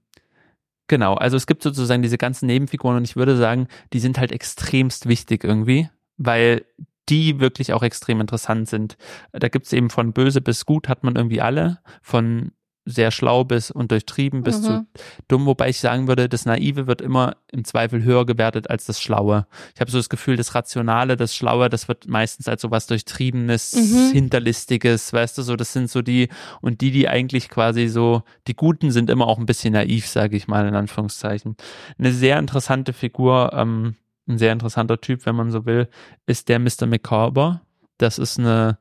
genau, 0.88 1.16
also 1.16 1.38
es 1.38 1.48
gibt 1.48 1.64
sozusagen 1.64 2.02
diese 2.02 2.18
ganzen 2.18 2.46
Nebenfiguren 2.48 2.98
und 2.98 3.04
ich 3.04 3.16
würde 3.16 3.36
sagen, 3.38 3.68
die 3.94 4.00
sind 4.00 4.18
halt 4.20 4.32
extremst 4.32 5.08
wichtig 5.08 5.44
irgendwie, 5.44 5.90
weil 6.18 6.66
die 7.10 7.40
wirklich 7.40 7.74
auch 7.74 7.82
extrem 7.82 8.22
interessant 8.22 8.70
sind. 8.70 8.96
Da 9.32 9.48
gibt's 9.48 9.74
eben 9.74 9.90
von 9.90 10.14
böse 10.14 10.42
bis 10.42 10.66
gut 10.68 10.88
hat 10.88 11.04
man 11.04 11.16
irgendwie 11.16 11.42
alle, 11.42 11.80
von 12.04 12.52
sehr 12.92 13.12
schlau 13.12 13.44
bis 13.44 13.72
und 13.72 13.92
durchtrieben 13.92 14.44
bis 14.44 14.60
Mhm. 14.60 14.64
zu 14.64 14.88
dumm, 15.28 15.46
wobei 15.46 15.70
ich 15.70 15.80
sagen 15.80 16.08
würde, 16.08 16.28
das 16.30 16.46
Naive 16.46 16.88
wird 16.88 17.02
immer 17.02 17.36
im 17.52 17.64
Zweifel 17.64 18.04
höher 18.04 18.26
gewertet 18.26 18.70
als 18.70 18.86
das 18.86 19.02
Schlaue. 19.02 19.46
Ich 19.76 19.82
habe 19.82 19.92
so 19.92 19.98
das 19.98 20.10
Gefühl, 20.10 20.36
das 20.38 20.56
Rationale, 20.56 21.16
das 21.16 21.36
Schlaue, 21.36 21.70
das 21.70 21.88
wird 21.88 22.08
meistens 22.08 22.48
als 22.48 22.62
so 22.62 22.72
was 22.72 22.88
Durchtriebenes, 22.88 23.74
Mhm. 23.76 24.12
Hinterlistiges, 24.14 25.14
weißt 25.14 25.38
du, 25.38 25.42
so, 25.44 25.56
das 25.56 25.74
sind 25.74 25.90
so 25.90 26.02
die, 26.02 26.30
und 26.62 26.82
die, 26.82 26.92
die 26.92 27.08
eigentlich 27.08 27.50
quasi 27.50 27.88
so, 27.88 28.24
die 28.48 28.56
Guten 28.56 28.92
sind 28.92 29.10
immer 29.10 29.28
auch 29.28 29.38
ein 29.40 29.46
bisschen 29.46 29.74
naiv, 29.74 30.08
sage 30.08 30.36
ich 30.38 30.48
mal, 30.48 30.68
in 30.68 30.76
Anführungszeichen. 30.76 31.56
Eine 31.98 32.12
sehr 32.12 32.40
interessante 32.40 32.94
Figur, 32.94 33.52
ähm, 33.54 33.96
ein 34.28 34.38
sehr 34.38 34.54
interessanter 34.54 35.02
Typ, 35.02 35.26
wenn 35.26 35.36
man 35.36 35.52
so 35.52 35.66
will, 35.66 35.88
ist 36.26 36.50
der 36.50 36.60
Mr. 36.60 36.86
Micawber. 36.86 37.62
Das 37.98 38.18
ist 38.18 38.40
eine, 38.40 38.78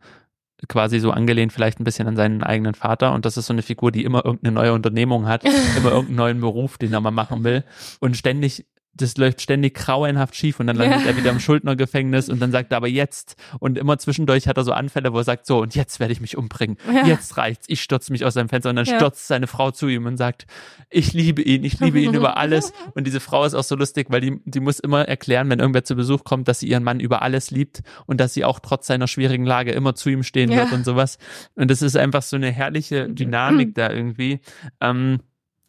quasi 0.66 0.98
so 0.98 1.10
angelehnt 1.10 1.52
vielleicht 1.52 1.78
ein 1.78 1.84
bisschen 1.84 2.08
an 2.08 2.16
seinen 2.16 2.42
eigenen 2.42 2.74
Vater. 2.74 3.12
Und 3.12 3.24
das 3.24 3.36
ist 3.36 3.46
so 3.46 3.52
eine 3.52 3.62
Figur, 3.62 3.92
die 3.92 4.04
immer 4.04 4.24
irgendeine 4.24 4.54
neue 4.54 4.72
Unternehmung 4.72 5.28
hat, 5.28 5.44
immer 5.76 5.90
irgendeinen 5.90 6.16
neuen 6.16 6.40
Beruf, 6.40 6.78
den 6.78 6.92
er 6.92 7.00
mal 7.00 7.10
machen 7.10 7.44
will. 7.44 7.64
Und 8.00 8.16
ständig 8.16 8.66
das 8.94 9.16
läuft 9.16 9.40
ständig 9.40 9.74
grauenhaft 9.74 10.34
schief 10.34 10.58
und 10.58 10.66
dann 10.66 10.74
landet 10.76 11.02
Ja. 11.02 11.10
er 11.10 11.16
wieder 11.16 11.30
im 11.30 11.38
Schuldnergefängnis 11.38 12.28
und 12.28 12.40
dann 12.40 12.50
sagt 12.50 12.72
er 12.72 12.78
aber 12.78 12.88
jetzt 12.88 13.36
und 13.60 13.78
immer 13.78 13.96
zwischendurch 13.98 14.48
hat 14.48 14.56
er 14.56 14.64
so 14.64 14.72
Anfälle, 14.72 15.12
wo 15.12 15.18
er 15.18 15.24
sagt 15.24 15.46
so 15.46 15.60
und 15.60 15.76
jetzt 15.76 16.00
werde 16.00 16.12
ich 16.12 16.20
mich 16.20 16.36
umbringen, 16.36 16.76
Ja. 16.92 17.06
jetzt 17.06 17.36
reicht's, 17.36 17.66
ich 17.68 17.80
stürze 17.80 18.10
mich 18.10 18.24
aus 18.24 18.34
seinem 18.34 18.48
Fenster 18.48 18.70
und 18.70 18.76
dann 18.76 18.86
Ja. 18.86 18.96
stürzt 18.96 19.28
seine 19.28 19.46
Frau 19.46 19.70
zu 19.70 19.86
ihm 19.86 20.06
und 20.06 20.16
sagt, 20.16 20.46
ich 20.90 21.12
liebe 21.12 21.42
ihn, 21.42 21.62
ich 21.62 21.78
liebe 21.78 22.00
ihn 22.00 22.12
über 22.14 22.38
alles 22.38 22.72
und 22.94 23.06
diese 23.06 23.20
Frau 23.20 23.44
ist 23.44 23.54
auch 23.54 23.62
so 23.62 23.76
lustig, 23.76 24.08
weil 24.10 24.20
die, 24.20 24.40
die 24.44 24.60
muss 24.60 24.80
immer 24.80 25.06
erklären, 25.06 25.48
wenn 25.48 25.60
irgendwer 25.60 25.84
zu 25.84 25.94
Besuch 25.94 26.24
kommt, 26.24 26.48
dass 26.48 26.58
sie 26.60 26.68
ihren 26.68 26.82
Mann 26.82 26.98
über 26.98 27.22
alles 27.22 27.52
liebt 27.52 27.82
und 28.06 28.18
dass 28.20 28.34
sie 28.34 28.44
auch 28.44 28.58
trotz 28.58 28.88
seiner 28.88 29.06
schwierigen 29.06 29.44
Lage 29.46 29.70
immer 29.70 29.94
zu 29.94 30.08
ihm 30.10 30.24
stehen 30.24 30.50
wird 30.50 30.72
und 30.72 30.84
sowas 30.84 31.18
und 31.54 31.70
das 31.70 31.82
ist 31.82 31.96
einfach 31.96 32.22
so 32.22 32.34
eine 32.34 32.50
herrliche 32.50 33.08
Dynamik 33.08 33.74
da 33.76 33.90
irgendwie. 33.90 34.40
Ähm, 34.80 35.20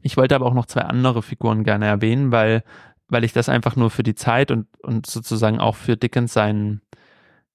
ich 0.02 0.16
wollte 0.16 0.34
aber 0.34 0.46
auch 0.46 0.54
noch 0.54 0.66
zwei 0.66 0.82
andere 0.84 1.22
Figuren 1.22 1.66
gerne 1.66 1.86
erwähnen, 1.86 2.32
weil 2.32 2.64
weil 3.10 3.24
ich 3.24 3.34
das 3.34 3.50
einfach 3.50 3.76
nur 3.76 3.90
für 3.90 4.04
die 4.04 4.16
Zeit 4.16 4.52
und, 4.52 4.68
und 4.82 5.06
sozusagen 5.06 5.60
auch 5.60 5.76
für 5.76 5.98
Dickens 5.98 6.34
seinen, 6.34 6.82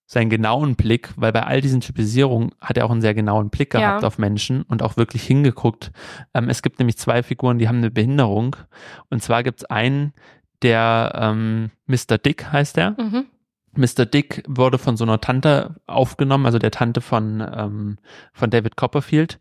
seinen 0.07 0.29
genauen 0.31 0.77
Blick, 0.77 1.13
weil 1.17 1.33
bei 1.33 1.45
all 1.45 1.61
diesen 1.61 1.81
Typisierungen 1.81 2.51
hat 2.61 2.77
er 2.77 2.85
auch 2.87 2.91
einen 2.91 3.01
sehr 3.01 3.15
genauen 3.15 3.51
Blick 3.51 3.73
Ja. 3.75 3.81
gehabt 3.81 4.05
auf 4.05 4.19
Menschen 4.19 4.63
und 4.63 4.83
auch 4.83 4.97
wirklich 4.97 5.23
hingeguckt. 5.25 5.93
Ähm, 6.35 6.49
es 6.49 6.63
gibt 6.63 6.79
nämlich 6.79 6.99
zwei 6.99 7.23
Figuren, 7.23 7.59
die 7.59 7.69
haben 7.69 7.79
eine 7.79 7.91
Behinderung. 7.91 8.57
Und 9.11 9.23
zwar 9.23 9.43
gibt 9.43 9.61
es 9.61 9.65
einen, 9.65 10.13
der 10.63 11.13
ähm, 11.15 11.71
Mr. 11.87 12.19
Dick 12.19 12.53
heißt 12.53 12.77
er. 12.79 12.91
Mhm. 13.01 13.27
Mr. 13.77 14.07
Dick 14.07 14.45
wurde 14.47 14.79
von 14.79 14.97
so 14.97 15.05
einer 15.05 15.21
Tante 15.21 15.75
aufgenommen, 15.87 16.47
also 16.47 16.59
der 16.59 16.71
Tante 16.71 17.01
von, 17.01 17.41
ähm, 17.41 17.97
von 18.33 18.51
David 18.51 18.77
Copperfield. 18.77 19.41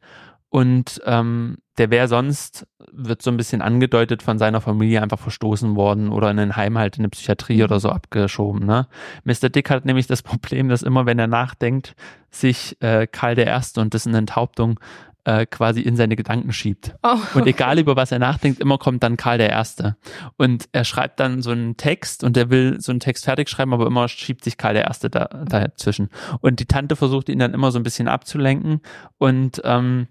Und 0.53 1.01
ähm, 1.05 1.57
der 1.79 1.89
wäre 1.89 2.07
sonst, 2.07 2.67
wird 2.91 3.23
so 3.23 3.31
ein 3.31 3.37
bisschen 3.37 3.63
angedeutet, 3.63 4.21
von 4.21 4.37
seiner 4.37 4.61
Familie 4.61 5.01
einfach 5.01 5.17
verstoßen 5.17 5.75
worden 5.75 6.09
oder 6.09 6.29
in 6.29 6.37
ein 6.37 6.55
Heim 6.55 6.77
halt 6.77 6.97
in 6.97 7.01
eine 7.01 7.09
Psychiatrie 7.09 7.63
oder 7.63 7.79
so 7.79 7.89
abgeschoben. 7.89 8.63
Ne? 8.63 8.87
Mr. 9.23 9.49
Dick 9.49 9.71
hat 9.71 9.85
nämlich 9.85 10.05
das 10.05 10.21
Problem, 10.21 10.69
dass 10.69 10.83
immer, 10.83 11.07
wenn 11.07 11.17
er 11.17 11.25
nachdenkt, 11.25 11.95
sich 12.29 12.79
äh, 12.83 13.07
Karl 13.07 13.39
I. 13.39 13.79
und 13.79 13.95
dessen 13.95 14.13
Enthauptung 14.13 14.79
äh, 15.23 15.47
quasi 15.47 15.81
in 15.81 15.95
seine 15.95 16.15
Gedanken 16.15 16.53
schiebt. 16.53 16.93
Oh. 17.01 17.17
Und 17.33 17.47
egal 17.47 17.79
über 17.79 17.95
was 17.95 18.11
er 18.11 18.19
nachdenkt, 18.19 18.59
immer 18.59 18.77
kommt 18.77 19.01
dann 19.01 19.17
Karl 19.17 19.39
der 19.39 19.49
Erste. 19.49 19.97
Und 20.37 20.69
er 20.71 20.83
schreibt 20.83 21.19
dann 21.19 21.41
so 21.41 21.49
einen 21.49 21.77
Text 21.77 22.23
und 22.23 22.37
er 22.37 22.51
will 22.51 22.79
so 22.79 22.91
einen 22.91 22.99
Text 22.99 23.25
fertig 23.25 23.49
schreiben, 23.49 23.73
aber 23.73 23.87
immer 23.87 24.07
schiebt 24.07 24.43
sich 24.43 24.57
Karl 24.57 24.75
der 24.75 24.83
Erste 24.83 25.09
da, 25.09 25.25
dazwischen. 25.25 26.09
Und 26.41 26.59
die 26.59 26.67
Tante 26.67 26.95
versucht 26.95 27.29
ihn 27.29 27.39
dann 27.39 27.55
immer 27.55 27.71
so 27.71 27.79
ein 27.79 27.83
bisschen 27.83 28.07
abzulenken 28.07 28.81
und 29.17 29.59
ähm, 29.63 30.09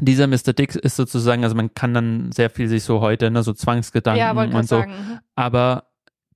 dieser 0.00 0.26
Mr. 0.26 0.52
Dick 0.52 0.74
ist 0.74 0.96
sozusagen, 0.96 1.44
also 1.44 1.54
man 1.56 1.74
kann 1.74 1.94
dann 1.94 2.32
sehr 2.32 2.50
viel 2.50 2.68
sich 2.68 2.84
so 2.84 3.00
heute, 3.00 3.30
ne, 3.30 3.42
so 3.42 3.52
Zwangsgedanken 3.52 4.18
Ja, 4.20 4.32
und 4.32 4.52
so, 4.68 4.78
sagen. 4.78 4.92
Mhm. 4.92 5.18
aber 5.36 5.84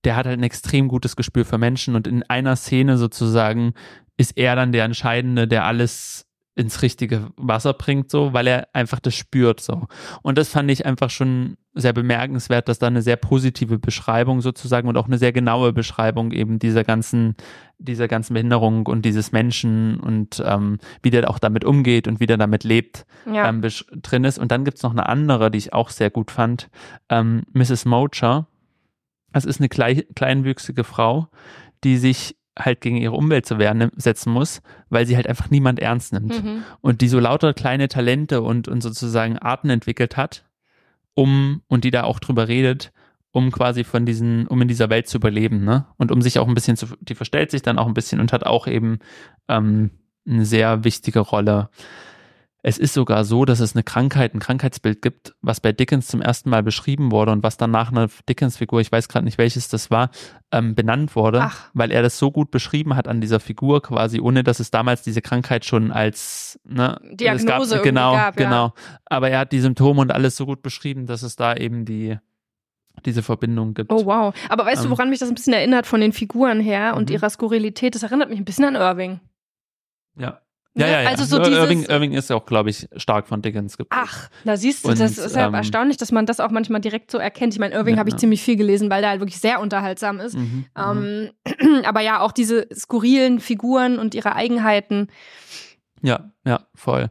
der 0.05 0.17
hat 0.17 0.27
halt 0.27 0.39
ein 0.39 0.45
extrem 0.45 0.89
gutes 0.89 1.17
Gespür 1.17 1.45
für 1.45 1.59
Menschen 1.59 1.97
und 1.97 2.07
in 2.07 2.23
einer 2.25 2.55
Szene 2.57 2.97
sozusagen 2.97 3.75
ist 4.17 4.37
er 4.37 4.55
dann 4.57 4.73
der 4.73 4.85
Entscheidende, 4.85 5.49
der 5.49 5.65
alles 5.65 6.26
ins 6.57 6.81
richtige 6.81 7.29
Wasser 7.37 7.75
bringt, 7.75 8.11
so, 8.11 8.33
weil 8.33 8.47
er 8.47 8.69
einfach 8.73 8.99
das 8.99 9.15
spürt, 9.15 9.61
so. 9.61 9.87
Und 10.23 10.39
das 10.39 10.49
fand 10.49 10.71
ich 10.71 10.87
einfach 10.87 11.11
schon 11.11 11.59
sehr 11.75 11.93
bemerkenswert, 11.93 12.69
dass 12.69 12.79
da 12.79 12.87
eine 12.87 13.03
sehr 13.03 13.17
positive 13.17 13.79
Beschreibung 13.79 14.41
sozusagen 14.41 14.89
und 14.89 14.97
auch 14.97 15.07
eine 15.07 15.19
sehr 15.19 15.33
genaue 15.33 15.75
Beschreibung 15.75 16.33
eben 16.33 16.59
dieser 16.59 16.83
ganzen, 16.83 17.37
dieser 17.79 18.09
ganzen 18.09 18.33
Behinderung 18.33 18.87
und 18.87 19.05
dieses 19.05 19.33
Menschen 19.33 20.01
und 20.01 20.43
ähm, 20.47 20.79
wie 21.03 21.11
der 21.11 21.29
auch 21.29 21.39
damit 21.39 21.67
umgeht 21.67 22.09
und 22.09 22.21
wie 22.21 22.27
der 22.27 22.39
damit 22.39 22.65
lebt, 22.65 23.05
Ja. 23.31 23.47
ähm, 23.51 23.61
drin 24.03 24.25
ist. 24.25 24.39
Und 24.39 24.51
dann 24.51 24.65
gibt's 24.65 24.83
noch 24.83 24.93
eine 24.93 25.07
andere, 25.07 25.51
die 25.51 25.59
ich 25.59 25.75
auch 25.75 25.91
sehr 25.91 26.09
gut 26.09 26.31
fand, 26.31 26.71
ähm, 27.11 27.43
Mrs. 27.53 27.85
Mocher. 27.85 28.47
Das 29.33 29.45
ist 29.45 29.61
eine 29.61 29.69
klei 29.69 30.07
kleinwüchsige 30.15 30.85
Frau, 30.85 31.29
die 31.85 31.99
sich 31.99 32.36
halt 32.59 32.81
gegen 32.81 32.97
ihre 32.97 33.15
Umwelt 33.15 33.45
zu 33.47 33.59
Wehr 33.59 33.91
setzen 33.97 34.33
muss, 34.33 34.63
weil 34.89 35.07
sie 35.07 35.17
halt 35.17 35.27
einfach 35.27 35.51
niemand 35.51 35.79
ernst 35.79 36.13
nimmt 36.13 36.43
Mhm. 36.43 36.63
und 36.81 37.01
die 37.01 37.09
so 37.09 37.21
lauter 37.21 37.53
kleine 37.55 37.89
Talente 37.89 38.41
und, 38.43 38.67
und 38.69 38.81
sozusagen 38.83 39.39
Arten 39.39 39.69
entwickelt 39.71 40.17
hat, 40.17 40.45
um, 41.15 41.63
und 41.69 41.85
die 41.85 41.91
da 41.91 42.05
auch 42.05 42.19
drüber 42.19 42.49
redet, 42.49 42.93
um 43.31 43.51
quasi 43.51 43.85
von 43.85 44.07
diesen, 44.07 44.47
um 44.47 44.61
in 44.63 44.69
dieser 44.69 44.89
Welt 44.91 45.09
zu 45.09 45.19
überleben, 45.19 45.65
ne? 45.65 45.87
Und 45.99 46.11
um 46.11 46.23
sich 46.23 46.39
auch 46.39 46.49
ein 46.49 46.55
bisschen 46.55 46.77
zu, 46.77 46.87
die 47.01 47.15
verstellt 47.15 47.51
sich 47.51 47.63
dann 47.63 47.79
auch 47.79 47.87
ein 47.87 47.95
bisschen 47.95 48.21
und 48.21 48.33
hat 48.33 48.45
auch 48.45 48.67
eben 48.67 48.99
ähm, 49.49 49.91
eine 50.27 50.45
sehr 50.47 50.85
wichtige 50.85 51.21
Rolle. 51.21 51.69
Es 52.69 52.79
ist 52.79 52.95
sogar 52.95 53.25
so, 53.25 53.45
dass 53.45 53.61
es 53.61 53.77
eine 53.77 53.85
Krankheit, 53.85 54.35
ein 54.35 54.41
Krankheitsbild 54.41 55.01
gibt, 55.01 55.37
was 55.41 55.61
bei 55.61 55.71
Dickens 55.71 56.09
zum 56.09 56.21
ersten 56.21 56.51
Mal 56.51 56.65
beschrieben 56.65 57.13
wurde 57.13 57.31
und 57.31 57.45
was 57.45 57.57
dann 57.57 57.71
nach 57.71 57.93
einer 57.93 58.09
Dickens-Figur, 58.29 58.81
ich 58.81 58.91
weiß 58.91 59.07
gerade 59.09 59.25
nicht 59.25 59.39
welches 59.39 59.69
das 59.69 59.89
war, 59.93 60.11
ähm, 60.51 60.75
benannt 60.75 61.15
wurde, 61.15 61.43
Ach. 61.43 61.71
weil 61.75 61.93
er 61.93 62.03
das 62.03 62.19
so 62.19 62.33
gut 62.33 62.51
beschrieben 62.51 62.97
hat 62.97 63.07
an 63.07 63.21
dieser 63.21 63.39
Figur 63.39 63.83
quasi, 63.83 64.19
ohne 64.19 64.43
dass 64.43 64.59
es 64.59 64.73
damals 64.73 65.03
diese 65.03 65.23
Krankheit 65.23 65.65
schon 65.65 65.93
als 65.93 66.59
ne, 66.65 66.99
Diagnose 67.13 67.37
es 67.37 67.47
gab, 67.47 67.61
irgendwie 67.61 67.83
genau, 67.91 68.13
gab, 68.15 68.41
ja. 68.41 68.45
genau. 68.49 68.75
Aber 69.05 69.31
er 69.31 69.39
hat 69.39 69.53
die 69.53 69.61
Symptome 69.61 70.01
und 70.01 70.11
alles 70.11 70.37
so 70.37 70.45
gut 70.45 70.63
beschrieben, 70.63 71.07
dass 71.07 71.23
es 71.23 71.37
da 71.37 71.55
eben 71.55 71.85
die 71.85 72.19
diese 73.05 73.23
Verbindung 73.23 73.75
gibt. 73.75 73.93
Oh 73.93 74.07
wow. 74.07 74.35
Aber 74.49 74.67
weißt 74.67 74.83
du, 74.83 74.87
Ähm. 74.87 74.91
woran 74.91 75.11
mich 75.11 75.21
das 75.21 75.29
ein 75.29 75.37
bisschen 75.37 75.53
erinnert 75.53 75.87
von 75.87 76.01
den 76.01 76.13
Figuren 76.13 76.59
her 76.59 76.97
und 76.97 77.11
Mhm. 77.11 77.15
ihrer 77.15 77.31
Skurrilität? 77.31 77.95
Das 77.95 78.03
erinnert 78.03 78.29
mich 78.29 78.41
ein 78.41 78.45
bisschen 78.45 78.65
an 78.65 78.75
Irving. 78.75 79.21
Ja. 80.19 80.41
Ne? 80.77 80.83
Ja, 80.85 80.91
ja, 80.91 81.03
ja. 81.03 81.09
Also 81.09 81.25
so 81.25 81.39
dieses- 81.39 81.59
Irving, 81.59 81.85
Irving 81.85 82.13
ist 82.13 82.29
ja 82.29 82.37
auch, 82.37 82.45
glaube 82.45 82.69
ich, 82.69 82.87
stark 82.97 83.27
von 83.29 83.41
Dickens 83.41 83.79
geprägt. 83.79 84.03
Ach, 84.07 84.29
da 84.45 84.59
siehst 84.59 84.85
du, 84.85 84.91
Und, 84.91 85.01
das 85.01 85.17
ist 85.17 85.35
ja 85.35 85.47
ähm, 85.47 85.55
erstaunlich, 85.55 85.97
dass 85.97 86.13
man 86.13 86.27
das 86.27 86.39
auch 86.39 86.51
manchmal 86.51 86.83
direkt 86.83 87.11
so 87.11 87.17
erkennt. 87.17 87.55
Ich 87.55 87.59
meine, 87.59 87.75
Irving 87.75 87.95
Ja, 87.95 88.01
habe 88.01 88.11
ich 88.11 88.15
ja. 88.15 88.19
ziemlich 88.19 88.43
viel 88.43 88.57
gelesen, 88.57 88.91
weil 88.91 89.01
der 89.01 89.11
halt 89.11 89.21
wirklich 89.21 89.41
sehr 89.41 89.61
unterhaltsam 89.61 90.21
ist. 90.21 90.35
Mhm, 90.37 90.67
mhm. 90.77 91.31
Ähm, 91.65 91.83
aber 91.85 92.01
ja, 92.03 92.21
auch 92.21 92.33
diese 92.33 92.67
skurrilen 92.75 93.41
Figuren 93.41 93.99
und 93.99 94.15
ihre 94.15 94.35
Eigenheiten. 94.37 95.09
Ja, 96.07 96.31
ja, 96.45 96.61
voll. 96.77 97.09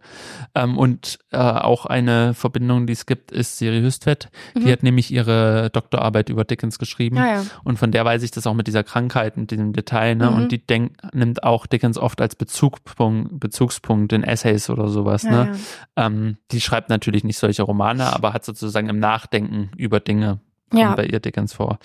Ähm, 0.56 0.78
und 0.78 1.20
äh, 1.32 1.38
auch 1.38 1.86
eine 1.86 2.34
Verbindung, 2.34 2.88
die 2.88 2.94
es 2.94 3.06
gibt, 3.06 3.30
ist 3.30 3.58
Siri 3.58 3.82
Hüstvedt. 3.82 4.30
Mhm. 4.54 4.60
Die 4.62 4.72
hat 4.72 4.84
nämlich 4.84 5.12
ihre 5.12 5.70
Doktorarbeit 5.70 6.30
über 6.30 6.46
Dickens 6.46 6.80
geschrieben. 6.80 7.18
Ja, 7.18 7.26
ja. 7.28 7.46
Und 7.66 7.78
von 7.78 7.92
der 7.92 8.06
weiß 8.06 8.24
ich 8.24 8.32
das 8.32 8.48
auch 8.48 8.54
mit 8.54 8.68
dieser 8.68 8.86
Krankheit, 8.86 9.36
mit 9.36 9.52
diesem 9.52 9.74
Detail. 9.74 10.16
Ne? 10.16 10.32
Mhm. 10.32 10.38
Und 10.38 10.52
die 10.54 10.66
denkt, 10.66 11.02
nimmt 11.14 11.44
auch 11.44 11.66
Dickens 11.66 11.98
oft 11.98 12.22
als 12.22 12.38
Bezugspunkt, 12.38 13.38
Bezugspunkt 13.38 14.14
in 14.14 14.24
Essays 14.24 14.70
oder 14.70 14.88
sowas. 14.88 15.24
ja, 15.24 15.32
ne? 15.32 15.58
ja. 15.98 16.06
Ähm, 16.06 16.38
die 16.52 16.62
schreibt 16.62 16.90
natürlich 16.90 17.26
nicht 17.26 17.38
solche 17.38 17.64
Romane, 17.64 18.14
aber 18.14 18.32
hat 18.32 18.46
sozusagen 18.46 18.88
im 18.88 19.00
Nachdenken 19.00 19.72
über 19.76 20.00
Dinge 20.00 20.40
Ja. 20.78 20.96
bei 20.96 21.06
ihr 21.06 21.20
Dickens 21.20 21.54
vor. 21.54 21.80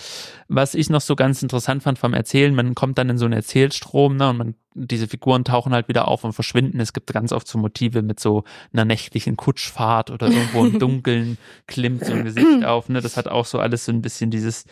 Was 0.49 0.74
ich 0.74 0.91
noch 0.91 1.01
so 1.01 1.16
ganz 1.16 1.43
interessant 1.43 1.82
fand 1.82 1.99
vom 1.99 2.14
Erzählen, 2.14 2.55
man 2.55 2.74
kommt 2.74 2.99
dann 2.99 3.09
in 3.09 3.18
so 3.18 3.24
einen 3.24 3.34
Erzählstrom, 3.34 4.16
ne, 4.16 4.30
und 4.30 4.36
man, 4.36 4.55
diese 4.74 5.09
Figuren 5.09 5.45
tauchen 5.45 5.72
halt 5.72 5.88
wieder 5.88 6.09
auf 6.09 6.24
und 6.24 6.32
verschwinden. 6.32 6.80
Es 6.80 6.93
gibt 6.93 7.12
ganz 7.12 7.32
oft 7.32 7.47
so 7.47 7.59
Motive 7.59 8.03
mit 8.03 8.20
so 8.20 8.45
einer 8.72 8.84
nächtlichen 8.84 9.36
Kutschfahrt 9.36 10.11
oder 10.11 10.28
irgendwo 10.28 10.64
im 10.64 10.78
Dunkeln 10.78 11.38
klimmt 11.66 12.05
so 12.05 12.12
ein 12.12 12.24
Gesicht 12.24 12.64
auf, 12.64 12.88
ne, 12.88 13.01
das 13.01 13.16
hat 13.16 13.28
auch 13.28 13.47
so 13.47 13.59
alles 13.59 13.84
so 13.84 13.93
ein 13.93 14.03
bisschen 14.03 14.30
dieses, 14.30 14.64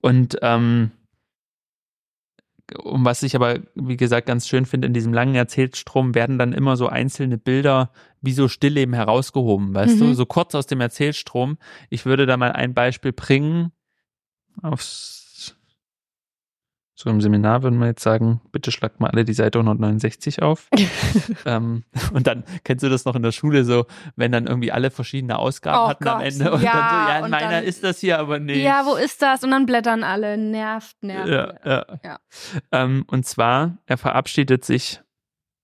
und, 0.00 0.36
ähm, 0.42 0.92
um 2.82 3.04
was 3.04 3.22
ich 3.22 3.36
aber, 3.36 3.58
wie 3.74 3.96
gesagt, 3.96 4.26
ganz 4.26 4.48
schön 4.48 4.64
finde, 4.66 4.86
in 4.86 4.94
diesem 4.94 5.12
langen 5.12 5.34
Erzählstrom 5.34 6.14
werden 6.14 6.38
dann 6.38 6.52
immer 6.52 6.76
so 6.76 6.88
einzelne 6.88 7.36
Bilder 7.36 7.90
wie 8.22 8.32
so 8.32 8.48
Stillleben 8.48 8.94
herausgehoben, 8.94 9.74
weißt 9.74 10.00
du? 10.00 10.04
Mhm. 10.04 10.14
So 10.14 10.26
kurz 10.26 10.54
aus 10.54 10.66
dem 10.66 10.80
Erzählstrom. 10.80 11.58
Ich 11.90 12.06
würde 12.06 12.24
da 12.26 12.36
mal 12.36 12.52
ein 12.52 12.72
Beispiel 12.74 13.12
bringen. 13.12 13.72
Aufs 14.62 15.22
so 17.02 17.10
im 17.10 17.20
Seminar 17.20 17.64
würden 17.64 17.80
wir 17.80 17.86
jetzt 17.88 18.04
sagen, 18.04 18.40
bitte 18.52 18.70
schlagt 18.70 19.00
mal 19.00 19.10
alle 19.10 19.24
die 19.24 19.32
Seite 19.32 19.58
169 19.58 20.40
auf. 20.40 20.68
ähm, 21.46 21.82
und 22.12 22.28
dann 22.28 22.44
kennst 22.62 22.84
du 22.84 22.88
das 22.88 23.04
noch 23.04 23.16
in 23.16 23.22
der 23.22 23.32
Schule 23.32 23.64
so, 23.64 23.86
wenn 24.14 24.30
dann 24.30 24.46
irgendwie 24.46 24.70
alle 24.70 24.92
verschiedene 24.92 25.36
Ausgaben 25.36 25.78
Oh 25.78 25.88
hatten 25.88 26.06
am 26.06 26.18
Gott, 26.18 26.26
Ende 26.32 26.52
und 26.52 26.62
ja, 26.62 26.72
dann 26.72 27.06
so, 27.06 27.10
ja, 27.10 27.24
in 27.24 27.30
meiner 27.32 27.50
dann- 27.50 27.64
ist 27.64 27.82
das 27.82 27.98
hier 27.98 28.20
aber 28.20 28.38
nicht. 28.38 28.62
Ja, 28.62 28.84
wo 28.86 28.94
ist 28.94 29.20
das? 29.20 29.42
Und 29.42 29.50
dann 29.50 29.66
blättern 29.66 30.04
alle. 30.04 30.38
Nervt, 30.38 31.02
nervt. 31.02 31.28
Ja, 31.28 31.54
ja. 31.64 31.86
Ja. 32.04 32.18
Ähm, 32.70 33.04
und 33.08 33.26
zwar, 33.26 33.78
er 33.86 33.98
verabschiedet 33.98 34.64
sich 34.64 35.01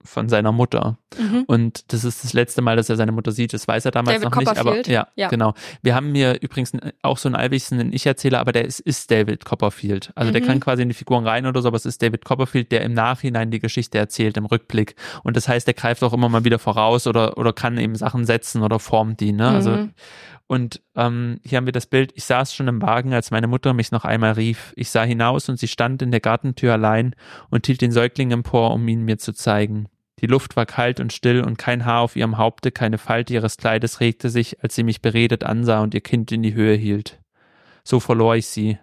von 0.04 0.28
seiner 0.28 0.52
Mutter. 0.52 0.96
Mhm. 1.18 1.44
Und 1.46 1.92
das 1.92 2.04
ist 2.04 2.22
das 2.24 2.32
letzte 2.32 2.62
Mal, 2.62 2.76
dass 2.76 2.88
er 2.88 2.96
seine 2.96 3.12
Mutter 3.12 3.32
sieht. 3.32 3.52
Das 3.52 3.66
weiß 3.66 3.84
er 3.84 3.90
damals 3.90 4.20
David 4.20 4.30
noch 4.34 4.38
nicht. 4.40 4.58
Aber 4.58 4.88
ja, 4.88 5.08
Ja. 5.16 5.28
genau. 5.28 5.54
Wir 5.82 5.94
haben 5.94 6.14
hier 6.14 6.40
übrigens 6.40 6.72
auch 7.02 7.18
so 7.18 7.28
einen 7.28 7.34
allwissenden 7.34 7.92
Ich-Erzähler, 7.92 8.38
aber 8.40 8.52
der 8.52 8.64
ist, 8.64 8.80
ist 8.80 9.10
David 9.10 9.44
Copperfield. 9.44 10.12
Also 10.14 10.30
der 10.32 10.40
Mhm. 10.42 10.46
kann 10.46 10.60
quasi 10.60 10.82
in 10.82 10.88
die 10.88 10.94
Figuren 10.94 11.26
rein 11.26 11.46
oder 11.46 11.60
so, 11.62 11.68
aber 11.68 11.76
es 11.76 11.84
ist 11.86 12.00
David 12.00 12.24
Copperfield, 12.24 12.70
der 12.72 12.82
im 12.82 12.94
Nachhinein 12.94 13.50
die 13.50 13.58
Geschichte 13.58 13.98
erzählt, 13.98 14.36
im 14.36 14.46
Rückblick. 14.46 14.94
Und 15.24 15.36
das 15.36 15.48
heißt, 15.48 15.66
der 15.66 15.74
greift 15.74 16.02
auch 16.04 16.12
immer 16.12 16.28
mal 16.28 16.44
wieder 16.44 16.58
voraus 16.58 17.06
oder, 17.06 17.36
oder 17.36 17.52
kann 17.52 17.76
eben 17.78 17.96
Sachen 17.96 18.24
setzen 18.24 18.62
oder 18.62 18.78
formt 18.78 19.20
die. 19.20 19.32
Ne? 19.32 19.48
Also 19.48 19.70
Mhm. 19.70 19.90
Und 20.48 20.80
ähm, 20.96 21.40
hier 21.44 21.58
haben 21.58 21.66
wir 21.66 21.72
das 21.72 21.86
Bild, 21.86 22.12
ich 22.16 22.24
saß 22.24 22.54
schon 22.54 22.68
im 22.68 22.80
Wagen, 22.80 23.12
als 23.12 23.30
meine 23.30 23.46
Mutter 23.46 23.74
mich 23.74 23.92
noch 23.92 24.06
einmal 24.06 24.32
rief. 24.32 24.72
Ich 24.76 24.88
sah 24.88 25.02
hinaus 25.02 25.50
und 25.50 25.58
sie 25.58 25.68
stand 25.68 26.00
in 26.00 26.10
der 26.10 26.20
Gartentür 26.20 26.72
allein 26.72 27.14
und 27.50 27.66
hielt 27.66 27.82
den 27.82 27.92
Säugling 27.92 28.30
empor, 28.30 28.72
um 28.72 28.88
ihn 28.88 29.04
mir 29.04 29.18
zu 29.18 29.34
zeigen. 29.34 29.88
Die 30.20 30.26
Luft 30.26 30.56
war 30.56 30.64
kalt 30.64 31.00
und 31.00 31.12
still 31.12 31.42
und 31.42 31.58
kein 31.58 31.84
Haar 31.84 32.00
auf 32.00 32.16
ihrem 32.16 32.38
Haupte, 32.38 32.72
keine 32.72 32.96
Falte 32.96 33.34
ihres 33.34 33.58
Kleides 33.58 34.00
regte 34.00 34.30
sich, 34.30 34.62
als 34.62 34.74
sie 34.74 34.84
mich 34.84 35.02
beredet 35.02 35.44
ansah 35.44 35.80
und 35.82 35.92
ihr 35.92 36.00
Kind 36.00 36.32
in 36.32 36.42
die 36.42 36.54
Höhe 36.54 36.74
hielt. 36.74 37.20
So 37.84 38.00
verlor 38.00 38.34
ich 38.34 38.46
sie. 38.46 38.78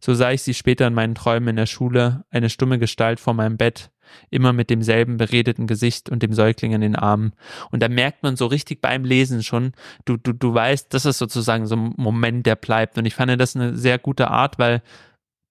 So 0.00 0.14
sah 0.14 0.30
ich 0.30 0.42
sie 0.42 0.54
später 0.54 0.86
in 0.86 0.94
meinen 0.94 1.14
Träumen 1.14 1.48
in 1.48 1.56
der 1.56 1.66
Schule, 1.66 2.24
eine 2.30 2.50
stumme 2.50 2.78
Gestalt 2.78 3.20
vor 3.20 3.34
meinem 3.34 3.56
Bett, 3.56 3.90
immer 4.30 4.52
mit 4.52 4.70
demselben 4.70 5.16
beredeten 5.16 5.66
Gesicht 5.66 6.10
und 6.10 6.22
dem 6.22 6.32
Säugling 6.32 6.72
in 6.72 6.80
den 6.80 6.96
Armen. 6.96 7.32
Und 7.70 7.82
da 7.82 7.88
merkt 7.88 8.22
man 8.22 8.36
so 8.36 8.46
richtig 8.46 8.80
beim 8.80 9.04
Lesen 9.04 9.42
schon, 9.42 9.72
du, 10.04 10.16
du, 10.16 10.32
du 10.32 10.52
weißt, 10.52 10.92
das 10.92 11.06
ist 11.06 11.18
sozusagen 11.18 11.66
so 11.66 11.76
ein 11.76 11.94
Moment, 11.96 12.46
der 12.46 12.56
bleibt. 12.56 12.98
Und 12.98 13.06
ich 13.06 13.14
fand 13.14 13.40
das 13.40 13.56
eine 13.56 13.76
sehr 13.76 13.98
gute 13.98 14.28
Art, 14.28 14.58
weil 14.58 14.82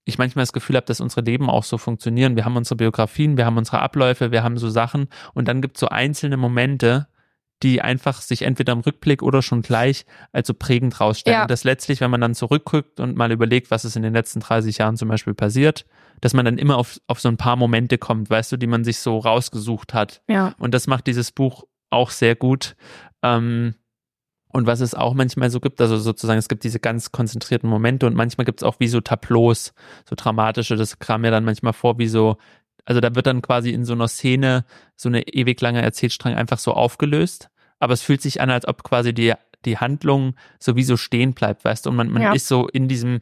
ich 0.05 0.17
manchmal 0.17 0.43
das 0.43 0.53
Gefühl 0.53 0.75
habe, 0.75 0.85
dass 0.85 1.01
unsere 1.01 1.21
Leben 1.21 1.49
auch 1.49 1.63
so 1.63 1.77
funktionieren. 1.77 2.35
Wir 2.35 2.45
haben 2.45 2.57
unsere 2.57 2.75
Biografien, 2.75 3.37
wir 3.37 3.45
haben 3.45 3.57
unsere 3.57 3.79
Abläufe, 3.79 4.31
wir 4.31 4.43
haben 4.43 4.57
so 4.57 4.69
Sachen 4.69 5.07
und 5.33 5.47
dann 5.47 5.61
gibt 5.61 5.77
es 5.77 5.81
so 5.81 5.89
einzelne 5.89 6.35
Momente, 6.37 7.07
die 7.63 7.81
einfach 7.81 8.21
sich 8.21 8.43
entweder 8.43 8.73
im 8.73 8.79
Rückblick 8.79 9.21
oder 9.21 9.41
schon 9.41 9.61
gleich 9.61 10.05
als 10.31 10.47
so 10.47 10.53
prägend 10.53 10.99
rausstellen. 10.99 11.35
Ja. 11.35 11.41
Und 11.43 11.51
das 11.51 11.63
letztlich, 11.63 11.99
wenn 12.01 12.11
man 12.11 12.21
dann 12.21 12.35
zurückguckt 12.35 12.99
und 12.99 13.17
mal 13.17 13.31
überlegt, 13.31 13.69
was 13.69 13.85
ist 13.85 13.95
in 13.95 14.03
den 14.03 14.13
letzten 14.13 14.39
30 14.39 14.77
Jahren 14.77 14.95
zum 14.95 15.09
Beispiel 15.09 15.33
passiert, 15.33 15.85
dass 16.21 16.33
man 16.33 16.45
dann 16.45 16.57
immer 16.57 16.77
auf, 16.77 16.99
auf 17.07 17.19
so 17.19 17.29
ein 17.29 17.37
paar 17.37 17.55
Momente 17.55 17.97
kommt, 17.97 18.29
weißt 18.29 18.51
du, 18.51 18.57
die 18.57 18.67
man 18.67 18.83
sich 18.83 18.99
so 18.99 19.17
rausgesucht 19.17 19.93
hat. 19.93 20.21
Ja. 20.27 20.55
Und 20.57 20.73
das 20.73 20.87
macht 20.87 21.07
dieses 21.07 21.31
Buch 21.31 21.65
auch 21.89 22.11
sehr 22.11 22.35
gut. 22.35 22.75
Ähm, 23.23 23.75
und 24.51 24.65
was 24.65 24.79
es 24.79 24.95
auch 24.95 25.13
manchmal 25.13 25.49
so 25.49 25.59
gibt, 25.59 25.79
also 25.79 25.97
sozusagen, 25.97 26.39
es 26.39 26.49
gibt 26.49 26.63
diese 26.63 26.79
ganz 26.79 27.11
konzentrierten 27.11 27.69
Momente 27.69 28.07
und 28.07 28.15
manchmal 28.15 28.45
gibt 28.45 28.61
es 28.61 28.63
auch 28.63 28.79
wie 28.79 28.87
so 28.87 28.99
Tableaus, 28.99 29.73
so 30.09 30.15
dramatische, 30.15 30.75
das 30.75 30.97
kam 30.97 31.21
mir 31.21 31.31
dann 31.31 31.45
manchmal 31.45 31.73
vor 31.73 31.99
wie 31.99 32.07
so, 32.07 32.37
also 32.83 32.99
da 32.99 33.13
wird 33.13 33.27
dann 33.27 33.43
quasi 33.43 33.69
in 33.69 33.85
so 33.85 33.93
einer 33.93 34.07
Szene 34.07 34.65
so 34.95 35.07
eine 35.07 35.27
ewig 35.27 35.61
lange 35.61 35.81
Erzählstrang 35.83 36.33
einfach 36.33 36.57
so 36.57 36.73
aufgelöst. 36.73 37.49
Aber 37.79 37.93
es 37.93 38.01
fühlt 38.01 38.21
sich 38.21 38.41
an, 38.41 38.49
als 38.49 38.67
ob 38.67 38.83
quasi 38.83 39.13
die, 39.13 39.33
die 39.65 39.77
Handlung 39.77 40.35
sowieso 40.59 40.97
stehen 40.97 41.33
bleibt, 41.33 41.65
weißt 41.65 41.85
du, 41.85 41.89
und 41.89 41.95
man, 41.95 42.09
man 42.09 42.21
Ja. 42.21 42.33
ist 42.33 42.47
so 42.47 42.67
in 42.67 42.87
diesem, 42.87 43.19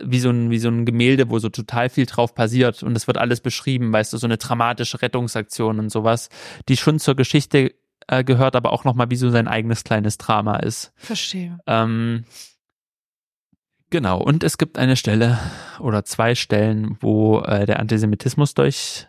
wie 0.00 0.20
so, 0.20 0.30
ein, 0.30 0.50
wie 0.50 0.58
so 0.58 0.68
ein 0.68 0.84
Gemälde, 0.84 1.28
wo 1.30 1.38
so 1.38 1.48
total 1.48 1.88
viel 1.88 2.06
drauf 2.06 2.34
passiert 2.34 2.82
und 2.82 2.96
es 2.96 3.06
wird 3.06 3.18
alles 3.18 3.40
beschrieben, 3.40 3.92
weißt 3.92 4.12
du, 4.12 4.16
so 4.16 4.26
eine 4.26 4.36
dramatische 4.38 5.02
Rettungsaktion 5.02 5.78
und 5.78 5.90
sowas, 5.90 6.28
die 6.68 6.76
schon 6.76 6.98
zur 6.98 7.16
Geschichte 7.16 7.74
äh, 8.06 8.22
gehört, 8.24 8.54
aber 8.56 8.72
auch 8.72 8.84
nochmal 8.84 9.10
wie 9.10 9.16
so 9.16 9.28
sein 9.30 9.48
eigenes 9.48 9.84
kleines 9.84 10.16
Drama 10.18 10.56
ist. 10.58 10.92
Verstehe. 10.96 11.58
Ähm, 11.66 12.24
genau, 13.90 14.20
und 14.22 14.44
es 14.44 14.58
gibt 14.58 14.78
eine 14.78 14.96
Stelle 14.96 15.38
oder 15.80 16.04
zwei 16.04 16.34
Stellen, 16.34 16.96
wo 17.00 17.40
äh, 17.40 17.66
der 17.66 17.80
Antisemitismus 17.80 18.54
durch, 18.54 19.06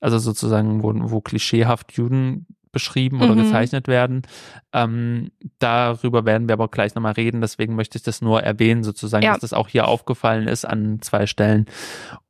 also 0.00 0.18
sozusagen, 0.18 0.82
wo, 0.82 0.92
wo 0.94 1.20
klischeehaft 1.20 1.92
Juden 1.92 2.46
beschrieben 2.72 3.22
oder 3.22 3.34
Mhm. 3.34 3.44
gezeichnet 3.44 3.86
werden. 3.88 4.22
Ähm, 4.72 5.30
darüber 5.58 6.24
werden 6.24 6.48
wir 6.48 6.54
aber 6.54 6.68
gleich 6.68 6.94
nochmal 6.94 7.12
reden, 7.12 7.40
deswegen 7.40 7.76
möchte 7.76 7.98
ich 7.98 8.02
das 8.02 8.22
nur 8.22 8.42
erwähnen, 8.42 8.82
sozusagen, 8.82 9.24
Ja. 9.24 9.32
dass 9.32 9.42
das 9.42 9.52
auch 9.52 9.68
hier 9.68 9.86
aufgefallen 9.86 10.48
ist 10.48 10.64
an 10.64 11.00
zwei 11.02 11.26
Stellen. 11.26 11.66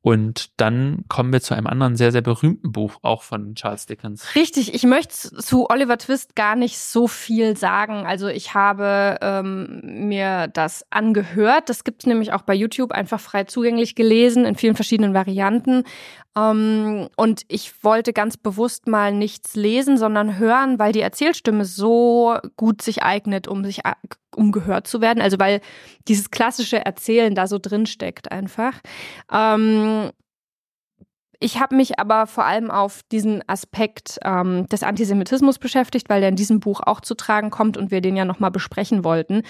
Und 0.05 0.51
dann 0.61 1.05
kommen 1.09 1.33
wir 1.33 1.41
zu 1.41 1.55
einem 1.55 1.69
anderen 1.69 1.95
sehr, 1.95 2.11
sehr 2.11 2.23
berühmten 2.23 2.73
Buch, 2.73 2.97
auch 3.03 3.23
von 3.23 3.55
Charles 3.55 3.87
Dickens. 3.87 4.35
Richtig, 4.35 4.75
ich 4.75 4.83
möchte 4.83 5.15
zu 5.37 5.71
Oliver 5.71 5.97
Twist 5.97 6.35
gar 6.35 6.57
nicht 6.57 6.77
so 6.81 7.07
viel 7.07 7.57
sagen. 7.57 8.05
Also 8.05 8.27
ich 8.27 8.53
habe 8.53 9.19
ähm, 9.23 9.81
mir 10.09 10.49
das 10.49 10.85
angehört. 10.91 11.69
Das 11.69 11.85
gibt 11.85 12.03
es 12.03 12.07
nämlich 12.07 12.33
auch 12.33 12.43
bei 12.43 12.55
YouTube 12.55 12.91
einfach 12.91 13.21
frei 13.21 13.45
zugänglich 13.45 13.95
gelesen 13.95 14.45
in 14.45 14.57
vielen 14.57 14.75
verschiedenen 14.75 15.15
Varianten. 15.15 15.85
Ähm, 16.37 17.09
und 17.17 17.43
ich 17.49 17.85
wollte 17.85 18.13
ganz 18.13 18.37
bewusst 18.37 18.87
mal 18.87 19.13
nichts 19.13 19.55
lesen, 19.55 19.99
sondern 19.99 20.39
hören, 20.39 20.79
weil 20.79 20.93
die 20.93 21.01
Erzählstimme 21.01 21.65
so 21.65 22.37
gut 22.57 22.83
sich 22.83 23.03
eignet, 23.03 23.49
um 23.49 23.65
sich 23.65 23.85
a- 23.85 23.97
um 24.35 24.51
gehört 24.53 24.87
zu 24.87 25.01
werden. 25.01 25.21
Also 25.23 25.39
weil 25.39 25.61
dieses 26.09 26.31
klassische 26.31 26.85
Erzählen 26.85 27.35
da 27.35 27.47
so 27.47 27.59
drin 27.59 27.87
steckt 27.87 28.33
einfach. 28.33 28.81
Ähm, 29.31 30.11
ich 31.39 31.59
habe 31.59 31.75
mich 31.75 31.99
aber 31.99 32.29
vor 32.29 32.45
allem 32.45 32.71
auf 32.71 33.01
diesen 33.11 33.43
Aspekt 33.49 34.19
ähm, 34.25 34.67
des 34.69 34.85
Antisemitismus 34.85 35.59
beschäftigt, 35.59 36.09
weil 36.09 36.21
der 36.21 36.29
in 36.29 36.37
diesem 36.37 36.61
Buch 36.61 36.81
auch 36.87 37.01
zu 37.01 37.17
tragen 37.17 37.51
kommt 37.51 37.77
und 37.77 37.91
wir 37.91 38.01
den 38.01 38.17
ja 38.17 38.25
nochmal 38.25 38.53
besprechen 38.53 39.03
wollten. 39.03 39.43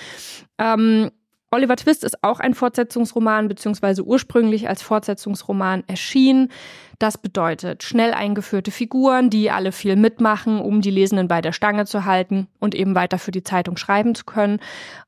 Ähm, 0.59 1.11
Oliver 1.55 1.77
Twist 1.77 2.03
ist 2.03 2.25
auch 2.25 2.41
ein 2.41 2.55
Fortsetzungsroman, 2.55 3.47
beziehungsweise 3.47 4.03
ursprünglich 4.05 4.71
als 4.71 4.81
Fortsetzungsroman 4.81 5.85
erschienen. 5.87 6.51
Das 6.99 7.19
bedeutet 7.19 7.83
schnell 7.83 8.15
eingeführte 8.15 8.71
Figuren, 8.71 9.29
die 9.29 9.51
alle 9.51 9.71
viel 9.71 9.97
mitmachen, 9.97 10.61
um 10.61 10.81
die 10.81 10.91
Lesenden 10.91 11.29
bei 11.29 11.43
der 11.43 11.53
Stange 11.53 11.85
zu 11.85 12.07
halten 12.07 12.49
und 12.59 12.75
eben 12.75 12.95
weiter 12.95 13.19
für 13.19 13.33
die 13.33 13.43
Zeitung 13.43 13.77
schreiben 13.77 14.15
zu 14.15 14.25
können. 14.25 14.61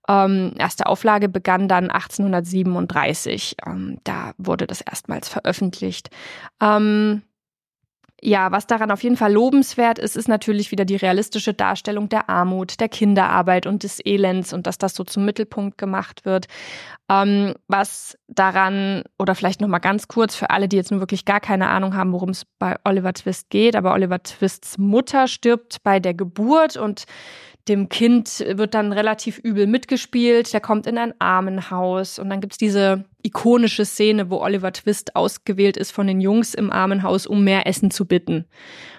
Ähm, 0.06 0.52
erste 0.58 0.84
Auflage 0.84 1.30
begann 1.30 1.66
dann 1.66 1.90
1837. 1.90 3.56
Ähm, 3.66 3.98
da 4.04 4.32
wurde 4.36 4.66
das 4.66 4.82
erstmals 4.82 5.30
veröffentlicht. 5.30 6.10
Ähm, 6.60 7.22
ja, 8.22 8.50
was 8.52 8.66
daran 8.66 8.90
auf 8.90 9.02
jeden 9.02 9.16
Fall 9.16 9.32
lobenswert 9.32 9.98
ist, 9.98 10.16
ist 10.16 10.28
natürlich 10.28 10.70
wieder 10.70 10.84
die 10.84 10.96
realistische 10.96 11.52
Darstellung 11.52 12.08
der 12.08 12.30
Armut, 12.30 12.80
der 12.80 12.88
Kinderarbeit 12.88 13.66
und 13.66 13.82
des 13.82 14.00
Elends 14.04 14.52
und 14.52 14.66
dass 14.66 14.78
das 14.78 14.94
so 14.94 15.04
zum 15.04 15.24
Mittelpunkt 15.24 15.76
gemacht 15.76 16.24
wird. 16.24 16.46
Ähm, 17.10 17.54
was 17.68 18.16
daran, 18.28 19.02
oder 19.18 19.34
vielleicht 19.34 19.60
nochmal 19.60 19.80
ganz 19.80 20.08
kurz 20.08 20.36
für 20.36 20.50
alle, 20.50 20.68
die 20.68 20.76
jetzt 20.76 20.90
nur 20.90 21.00
wirklich 21.00 21.26
gar 21.26 21.40
keine 21.40 21.68
Ahnung 21.68 21.94
haben, 21.94 22.12
worum 22.12 22.30
es 22.30 22.46
bei 22.58 22.76
Oliver 22.84 23.12
Twist 23.12 23.50
geht, 23.50 23.76
aber 23.76 23.92
Oliver 23.92 24.22
Twists 24.22 24.78
Mutter 24.78 25.28
stirbt 25.28 25.82
bei 25.82 26.00
der 26.00 26.14
Geburt 26.14 26.76
und 26.76 27.04
dem 27.68 27.88
Kind 27.88 28.44
wird 28.46 28.74
dann 28.74 28.92
relativ 28.92 29.38
übel 29.38 29.66
mitgespielt. 29.66 30.52
Der 30.52 30.60
kommt 30.60 30.86
in 30.86 30.98
ein 30.98 31.14
Armenhaus 31.18 32.18
und 32.18 32.28
dann 32.28 32.40
gibt's 32.40 32.58
diese 32.58 33.04
ikonische 33.22 33.84
Szene, 33.86 34.30
wo 34.30 34.38
Oliver 34.38 34.72
Twist 34.72 35.16
ausgewählt 35.16 35.76
ist 35.76 35.90
von 35.90 36.06
den 36.06 36.20
Jungs 36.20 36.54
im 36.54 36.70
Armenhaus, 36.70 37.26
um 37.26 37.42
mehr 37.42 37.66
Essen 37.66 37.90
zu 37.90 38.04
bitten. 38.04 38.44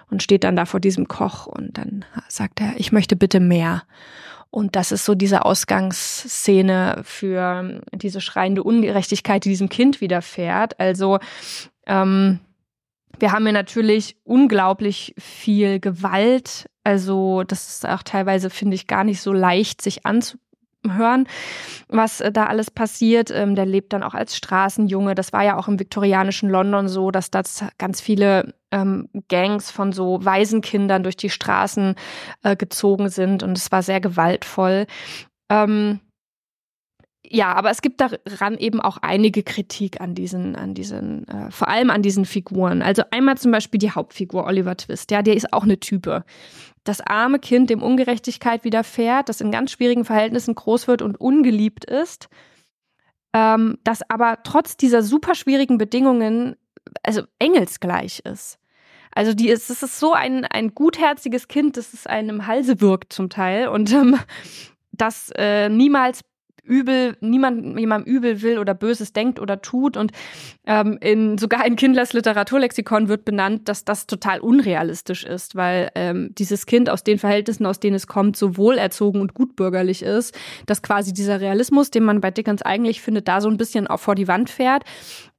Und 0.10 0.24
steht 0.24 0.44
dann 0.44 0.56
da 0.56 0.66
vor 0.66 0.80
diesem 0.80 1.08
Koch 1.08 1.48
und 1.48 1.78
dann 1.78 2.06
sagt 2.28 2.62
er, 2.62 2.74
ich 2.78 2.92
möchte 2.92 3.16
bitte 3.16 3.40
mehr. 3.40 3.84
Und 4.52 4.76
das 4.76 4.92
ist 4.92 5.04
so 5.04 5.16
diese 5.16 5.44
Ausgangsszene 5.44 7.02
für 7.04 7.82
diese 7.92 8.22
schreiende 8.22 8.64
Ungerechtigkeit, 8.64 9.44
die 9.44 9.50
diesem 9.50 9.68
Kind 9.68 10.00
widerfährt. 10.00 10.80
Also 10.80 11.20
ähm, 11.88 12.40
wir 13.20 13.32
haben 13.32 13.44
hier 13.44 13.54
natürlich 13.54 14.18
unglaublich 14.24 15.14
viel 15.18 15.80
Gewalt. 15.80 16.70
Also 16.84 17.44
das 17.44 17.68
ist 17.68 17.88
auch 17.88 18.04
teilweise, 18.04 18.50
finde 18.50 18.76
ich, 18.76 18.88
gar 18.88 19.04
nicht 19.04 19.22
so 19.22 19.34
leicht, 19.34 19.82
sich 19.82 20.06
anzuhören, 20.06 21.28
was 21.88 22.22
äh, 22.22 22.32
da 22.32 22.46
alles 22.46 22.72
passiert. 22.72 23.32
Ähm, 23.32 23.56
der 23.56 23.66
lebt 23.66 23.94
dann 23.94 24.04
auch 24.04 24.14
als 24.14 24.36
Straßenjunge. 24.38 25.16
Das 25.16 25.34
war 25.34 25.44
ja 25.44 25.58
auch 25.58 25.68
im 25.68 25.80
viktorianischen 25.80 26.50
London 26.50 26.88
so, 26.88 27.12
dass 27.12 27.32
das 27.32 27.66
ganz 27.78 28.02
viele 28.02 28.54
ähm, 28.72 29.10
Gangs 29.30 29.72
von 29.72 29.94
so 29.94 30.24
Waisenkindern 30.24 31.04
durch 31.04 31.18
die 31.18 31.30
Straßen 31.30 31.96
äh, 32.44 32.56
gezogen 32.56 33.10
sind 33.10 33.44
und 33.44 33.58
es 33.58 33.72
war 33.72 33.82
sehr 33.82 34.02
gewaltvoll. 34.02 34.86
Ähm, 35.50 36.00
ja, 37.30 37.53
aber 37.53 37.69
es 37.69 37.81
gibt 37.81 38.02
daran 38.02 38.57
eben 38.57 38.80
auch 38.81 38.97
einige 38.97 39.43
Kritik 39.43 40.02
an 40.02 40.15
diesen, 40.15 40.56
an 40.56 40.73
diesen, 40.73 41.27
äh, 41.27 41.52
vor 41.52 41.68
allem 41.68 41.89
an 41.89 42.02
diesen 42.02 42.26
Figuren. 42.26 42.81
Also 42.81 43.03
einmal 43.11 43.38
zum 43.38 43.52
Beispiel 43.52 43.77
die 43.77 43.91
Hauptfigur 43.91 44.45
Oliver 44.45 44.76
Twist, 44.77 45.11
ja, 45.11 45.22
der 45.22 45.35
ist 45.35 45.53
auch 45.53 45.64
eine 45.64 45.80
Type. 45.80 46.23
Das 46.84 47.02
arme 47.02 47.39
Kind, 47.39 47.69
dem 47.69 47.81
Ungerechtigkeit 47.81 48.64
widerfährt, 48.64 49.30
das 49.30 49.41
in 49.41 49.52
ganz 49.52 49.72
schwierigen 49.72 50.06
Verhältnissen 50.06 50.56
groß 50.56 50.88
wird 50.88 51.02
und 51.02 51.19
ungeliebt 51.19 51.85
ist, 51.85 52.30
ähm, 53.34 53.77
das 53.84 54.07
aber 54.10 54.39
trotz 54.43 54.77
dieser 54.77 55.02
super 55.02 55.35
schwierigen 55.35 55.77
Bedingungen, 55.77 56.56
also 57.03 57.23
engelsgleich 57.39 58.19
ist. 58.19 58.60
Also 59.11 59.34
die 59.34 59.49
ist, 59.49 59.69
das 59.69 59.81
ist 59.81 59.99
so 59.99 60.14
ein, 60.14 60.45
ein 60.45 60.76
gutherziges 60.76 61.47
Kind, 61.47 61.77
das 61.77 61.93
es 61.93 62.06
einem 62.06 62.47
Halse 62.47 62.81
wirkt 62.81 63.14
zum 63.14 63.30
Teil 63.30 63.69
und 63.69 63.91
ähm, 63.93 64.19
das 64.91 65.31
äh, 65.35 65.69
niemals 65.69 66.22
übel, 66.66 67.16
niemand 67.22 67.80
jemandem 67.80 68.14
übel 68.14 68.42
will 68.42 68.60
oder 68.60 68.74
Böses 68.74 69.14
denkt 69.14 69.40
oder 69.40 69.62
tut. 69.62 69.98
Und 69.98 70.12
ähm, 70.66 70.98
in 71.02 71.38
sogar 71.38 71.66
in 71.66 71.76
Kindlers 71.76 72.14
Literaturlexikon 72.14 73.08
wird 73.08 73.26
benannt, 73.26 73.70
dass 73.70 73.86
das 73.86 74.08
total 74.08 74.40
unrealistisch 74.40 75.24
ist, 75.24 75.56
weil 75.56 75.92
ähm, 75.96 76.32
dieses 76.38 76.66
Kind 76.66 76.90
aus 76.90 77.04
den 77.04 77.20
Verhältnissen, 77.20 77.66
aus 77.66 77.80
denen 77.80 77.96
es 77.96 78.08
kommt, 78.08 78.36
so 78.38 78.58
wohlerzogen 78.58 79.22
und 79.22 79.34
gutbürgerlich 79.34 80.04
ist, 80.04 80.38
dass 80.66 80.82
quasi 80.82 81.14
dieser 81.14 81.40
Realismus, 81.40 81.92
den 81.92 82.04
man 82.04 82.22
bei 82.22 82.32
Dickens 82.32 82.62
eigentlich 82.62 83.02
findet, 83.02 83.28
da 83.28 83.42
so 83.42 83.50
ein 83.50 83.58
bisschen 83.58 83.88
auch 83.88 84.00
vor 84.00 84.16
die 84.16 84.28
Wand 84.28 84.50
fährt. 84.50 84.84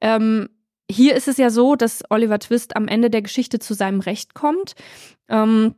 Ähm, 0.00 0.48
hier 0.90 1.16
ist 1.16 1.28
es 1.28 1.36
ja 1.36 1.50
so, 1.50 1.74
dass 1.74 2.04
Oliver 2.10 2.38
Twist 2.38 2.76
am 2.76 2.88
Ende 2.88 3.10
der 3.10 3.22
Geschichte 3.22 3.58
zu 3.58 3.74
seinem 3.74 4.00
Recht 4.00 4.34
kommt. 4.34 4.74
Ähm, 5.28 5.74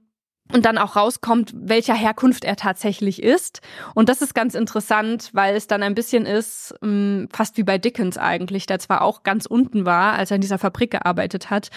und 0.53 0.65
dann 0.65 0.79
auch 0.79 0.97
rauskommt, 0.97 1.53
welcher 1.55 1.95
Herkunft 1.95 2.45
er 2.45 2.57
tatsächlich 2.57 3.23
ist. 3.23 3.61
Und 3.95 4.09
das 4.09 4.23
ist 4.23 4.35
ganz 4.35 4.55
interessant, 4.55 5.31
weil 5.33 5.57
es 5.57 5.67
dann 5.67 5.83
ein 5.83 5.95
bisschen 5.95 6.27
ist, 6.27 6.75
mh, 6.81 7.27
fast 7.33 7.57
wie 7.57 7.65
bei 7.65 7.79
Dickens 7.79 8.19
eigentlich, 8.19 8.67
der 8.67 8.79
zwar 8.79 9.03
auch 9.03 9.23
ganz 9.23 9.47
unten 9.47 9.85
war, 9.85 10.15
als 10.15 10.31
er 10.31 10.37
in 10.37 10.41
dieser 10.41 10.59
Fabrik 10.59 10.91
gearbeitet 10.91 11.51
hat, 11.51 11.71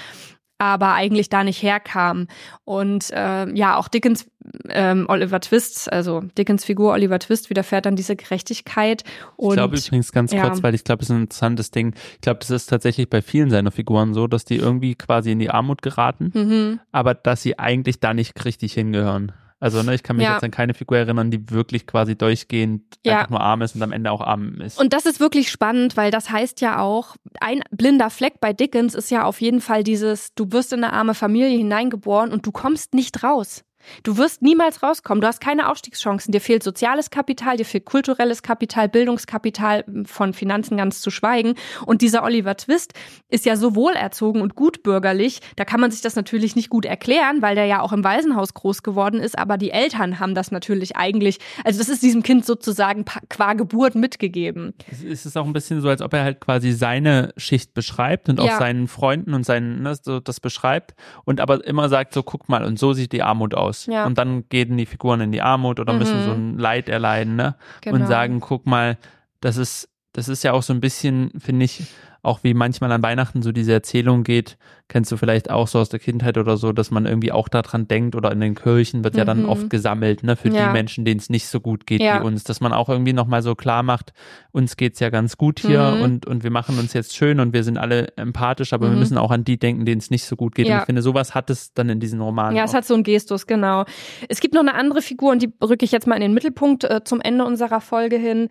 aber 0.61 0.93
eigentlich 0.93 1.27
da 1.27 1.43
nicht 1.43 1.63
herkam. 1.63 2.27
Und 2.65 3.09
äh, 3.09 3.51
ja, 3.51 3.77
auch 3.77 3.87
Dickens, 3.87 4.27
ähm, 4.69 5.07
Oliver 5.09 5.39
Twist, 5.39 5.91
also 5.91 6.21
Dickens 6.37 6.63
Figur 6.63 6.93
Oliver 6.93 7.17
Twist 7.17 7.49
widerfährt 7.49 7.87
dann 7.87 7.95
diese 7.95 8.15
Gerechtigkeit. 8.15 9.03
Und 9.37 9.53
ich 9.53 9.55
glaube 9.55 9.75
übrigens 9.75 10.11
ganz 10.11 10.31
ja. 10.31 10.43
kurz, 10.43 10.61
weil 10.61 10.75
ich 10.75 10.83
glaube, 10.83 10.99
das 10.99 11.09
ist 11.09 11.15
ein 11.15 11.23
interessantes 11.23 11.71
Ding. 11.71 11.95
Ich 12.13 12.21
glaube, 12.21 12.41
das 12.41 12.51
ist 12.51 12.67
tatsächlich 12.67 13.09
bei 13.09 13.23
vielen 13.23 13.49
seiner 13.49 13.71
Figuren 13.71 14.13
so, 14.13 14.27
dass 14.27 14.45
die 14.45 14.57
irgendwie 14.57 14.93
quasi 14.93 15.31
in 15.31 15.39
die 15.39 15.49
Armut 15.49 15.81
geraten, 15.81 16.31
mhm. 16.31 16.79
aber 16.91 17.15
dass 17.15 17.41
sie 17.41 17.57
eigentlich 17.57 17.99
da 17.99 18.13
nicht 18.13 18.45
richtig 18.45 18.73
hingehören. 18.73 19.31
Also 19.61 19.83
ne, 19.83 19.93
ich 19.93 20.01
kann 20.03 20.17
mich 20.17 20.25
Ja. 20.25 20.33
jetzt 20.33 20.43
an 20.43 20.51
keine 20.51 20.73
Figur 20.73 20.97
erinnern, 20.97 21.29
die 21.31 21.49
wirklich 21.51 21.85
quasi 21.87 22.17
durchgehend 22.17 22.81
Ja. 23.05 23.19
einfach 23.19 23.29
nur 23.29 23.39
arm 23.41 23.61
ist 23.61 23.75
und 23.75 23.81
am 23.83 23.91
Ende 23.91 24.11
auch 24.11 24.19
arm 24.19 24.59
ist. 24.59 24.79
Und 24.79 24.91
das 24.91 25.05
ist 25.05 25.19
wirklich 25.19 25.49
spannend, 25.51 25.95
weil 25.95 26.09
das 26.11 26.31
heißt 26.31 26.61
ja 26.61 26.79
auch, 26.81 27.15
ein 27.39 27.61
blinder 27.71 28.09
Fleck 28.09 28.39
bei 28.41 28.53
Dickens 28.53 28.95
ist 28.95 29.11
ja 29.11 29.23
auf 29.23 29.39
jeden 29.39 29.61
Fall 29.61 29.83
dieses, 29.83 30.33
du 30.33 30.51
wirst 30.51 30.73
in 30.73 30.83
eine 30.83 30.91
arme 30.93 31.13
Familie 31.13 31.55
hineingeboren 31.57 32.31
und 32.33 32.45
du 32.45 32.51
kommst 32.51 32.93
nicht 32.95 33.23
raus. 33.23 33.63
Du 34.03 34.17
wirst 34.17 34.41
niemals 34.41 34.83
rauskommen. 34.83 35.21
Du 35.21 35.27
hast 35.27 35.41
keine 35.41 35.69
Aufstiegschancen. 35.69 36.31
Dir 36.31 36.41
fehlt 36.41 36.63
soziales 36.63 37.09
Kapital, 37.09 37.57
dir 37.57 37.65
fehlt 37.65 37.85
kulturelles 37.85 38.43
Kapital, 38.43 38.89
Bildungskapital, 38.89 39.83
von 40.05 40.33
Finanzen 40.33 40.77
ganz 40.77 41.01
zu 41.01 41.11
schweigen. 41.11 41.55
Und 41.85 42.01
dieser 42.01 42.23
Oliver 42.23 42.55
Twist 42.57 42.93
ist 43.29 43.45
ja 43.45 43.55
so 43.55 43.75
wohlerzogen 43.75 44.41
und 44.41 44.55
gutbürgerlich. 44.55 45.39
Da 45.55 45.65
kann 45.65 45.79
man 45.79 45.91
sich 45.91 46.01
das 46.01 46.15
natürlich 46.15 46.55
nicht 46.55 46.69
gut 46.69 46.85
erklären, 46.85 47.41
weil 47.41 47.55
der 47.55 47.65
ja 47.65 47.81
auch 47.81 47.93
im 47.93 48.03
Waisenhaus 48.03 48.53
groß 48.53 48.83
geworden 48.83 49.19
ist. 49.19 49.37
Aber 49.37 49.57
die 49.57 49.71
Eltern 49.71 50.19
haben 50.19 50.35
das 50.35 50.51
natürlich 50.51 50.95
eigentlich, 50.97 51.39
also 51.63 51.79
das 51.79 51.89
ist 51.89 52.03
diesem 52.03 52.23
Kind 52.23 52.45
sozusagen 52.45 53.05
qua 53.29 53.53
Geburt 53.53 53.95
mitgegeben. 53.95 54.73
Es 55.09 55.25
ist 55.25 55.37
auch 55.37 55.45
ein 55.45 55.53
bisschen 55.53 55.81
so, 55.81 55.89
als 55.89 56.01
ob 56.01 56.13
er 56.13 56.23
halt 56.23 56.39
quasi 56.39 56.71
seine 56.71 57.33
Schicht 57.37 57.73
beschreibt 57.73 58.29
und 58.29 58.39
auch 58.39 58.45
Ja. 58.45 58.57
seinen 58.57 58.87
Freunden 58.87 59.33
und 59.33 59.45
seinen, 59.45 59.83
ne, 59.83 59.95
so 60.01 60.19
das 60.19 60.39
beschreibt 60.39 60.93
und 61.25 61.39
aber 61.39 61.65
immer 61.65 61.89
sagt 61.89 62.13
so, 62.13 62.23
guck 62.23 62.49
mal, 62.49 62.63
und 62.65 62.77
so 62.79 62.93
sieht 62.93 63.11
die 63.11 63.23
Armut 63.23 63.53
aus. 63.53 63.70
Aus. 63.71 63.85
Ja. 63.87 64.05
Und 64.05 64.17
dann 64.17 64.43
gehen 64.49 64.77
die 64.77 64.85
Figuren 64.85 65.21
in 65.21 65.31
die 65.31 65.41
Armut 65.41 65.79
oder 65.79 65.93
müssen 65.93 66.19
Mhm. 66.19 66.25
so 66.25 66.31
ein 66.31 66.57
Leid 66.57 66.89
erleiden, 66.89 67.35
ne? 67.35 67.55
Genau. 67.81 67.95
Und 67.95 68.07
sagen, 68.07 68.39
guck 68.41 68.65
mal, 68.65 68.97
das 69.39 69.57
ist, 69.57 69.89
das 70.13 70.27
ist 70.27 70.43
ja 70.43 70.51
auch 70.53 70.61
so 70.63 70.73
ein 70.73 70.81
bisschen, 70.81 71.31
finde 71.39 71.65
ich, 71.65 71.83
auch 72.23 72.43
wie 72.43 72.53
manchmal 72.53 72.91
an 72.91 73.01
Weihnachten 73.01 73.41
so 73.41 73.51
diese 73.51 73.73
Erzählung 73.73 74.23
geht, 74.23 74.57
kennst 74.89 75.11
du 75.11 75.17
vielleicht 75.17 75.49
auch 75.49 75.67
so 75.67 75.79
aus 75.79 75.89
der 75.89 75.99
Kindheit 75.99 76.37
oder 76.37 76.57
so, 76.57 76.71
dass 76.73 76.91
man 76.91 77.05
irgendwie 77.05 77.31
auch 77.31 77.47
daran 77.47 77.87
denkt 77.87 78.15
oder 78.15 78.31
in 78.31 78.39
den 78.41 78.55
Kirchen 78.55 79.03
wird 79.03 79.15
ja 79.15 79.25
dann 79.25 79.43
Mhm. 79.43 79.49
oft 79.49 79.69
gesammelt, 79.69 80.21
ne, 80.23 80.35
für 80.35 80.49
Ja. 80.49 80.67
die 80.67 80.73
Menschen, 80.73 81.05
denen 81.05 81.19
es 81.19 81.29
nicht 81.29 81.47
so 81.47 81.59
gut 81.59 81.87
geht 81.87 82.01
Ja. 82.01 82.19
wie 82.21 82.25
uns, 82.25 82.43
dass 82.43 82.59
man 82.59 82.73
auch 82.73 82.89
irgendwie 82.89 83.13
nochmal 83.13 83.41
so 83.41 83.55
klar 83.55 83.81
macht, 83.83 84.13
uns 84.51 84.77
geht's 84.77 84.99
ja 84.99 85.09
ganz 85.09 85.37
gut 85.37 85.59
hier 85.61 85.95
Mhm. 85.97 86.01
und, 86.03 86.25
und 86.27 86.43
wir 86.43 86.51
machen 86.51 86.77
uns 86.77 86.93
jetzt 86.93 87.15
schön 87.15 87.39
und 87.39 87.53
wir 87.53 87.63
sind 87.63 87.77
alle 87.77 88.09
empathisch, 88.17 88.73
aber 88.73 88.87
wir 88.87 88.93
Mhm. 88.93 88.99
müssen 88.99 89.17
auch 89.17 89.31
an 89.31 89.43
die 89.43 89.57
denken, 89.57 89.85
denen 89.85 89.99
es 89.99 90.11
nicht 90.11 90.25
so 90.25 90.35
gut 90.35 90.53
geht. 90.53 90.67
Ja. 90.67 90.75
Und 90.75 90.79
ich 90.81 90.85
finde, 90.87 91.01
sowas 91.01 91.33
hat 91.33 91.49
es 91.49 91.73
dann 91.73 91.89
in 91.89 91.99
diesen 91.99 92.21
Romanen. 92.21 92.55
Ja, 92.55 92.65
es 92.65 92.71
auch. 92.71 92.75
hat 92.75 92.85
so 92.85 92.93
einen 92.93 93.03
Gestus, 93.03 93.47
genau. 93.47 93.85
Es 94.29 94.41
gibt 94.41 94.53
noch 94.53 94.61
eine 94.61 94.75
andere 94.75 95.01
Figur 95.01 95.31
und 95.31 95.41
die 95.41 95.51
rücke 95.63 95.85
ich 95.85 95.91
jetzt 95.91 96.05
mal 96.05 96.15
in 96.15 96.21
den 96.21 96.33
Mittelpunkt 96.33 96.83
äh, 96.83 97.03
zum 97.03 97.21
Ende 97.21 97.45
unserer 97.45 97.81
Folge 97.81 98.17
hin. 98.17 98.49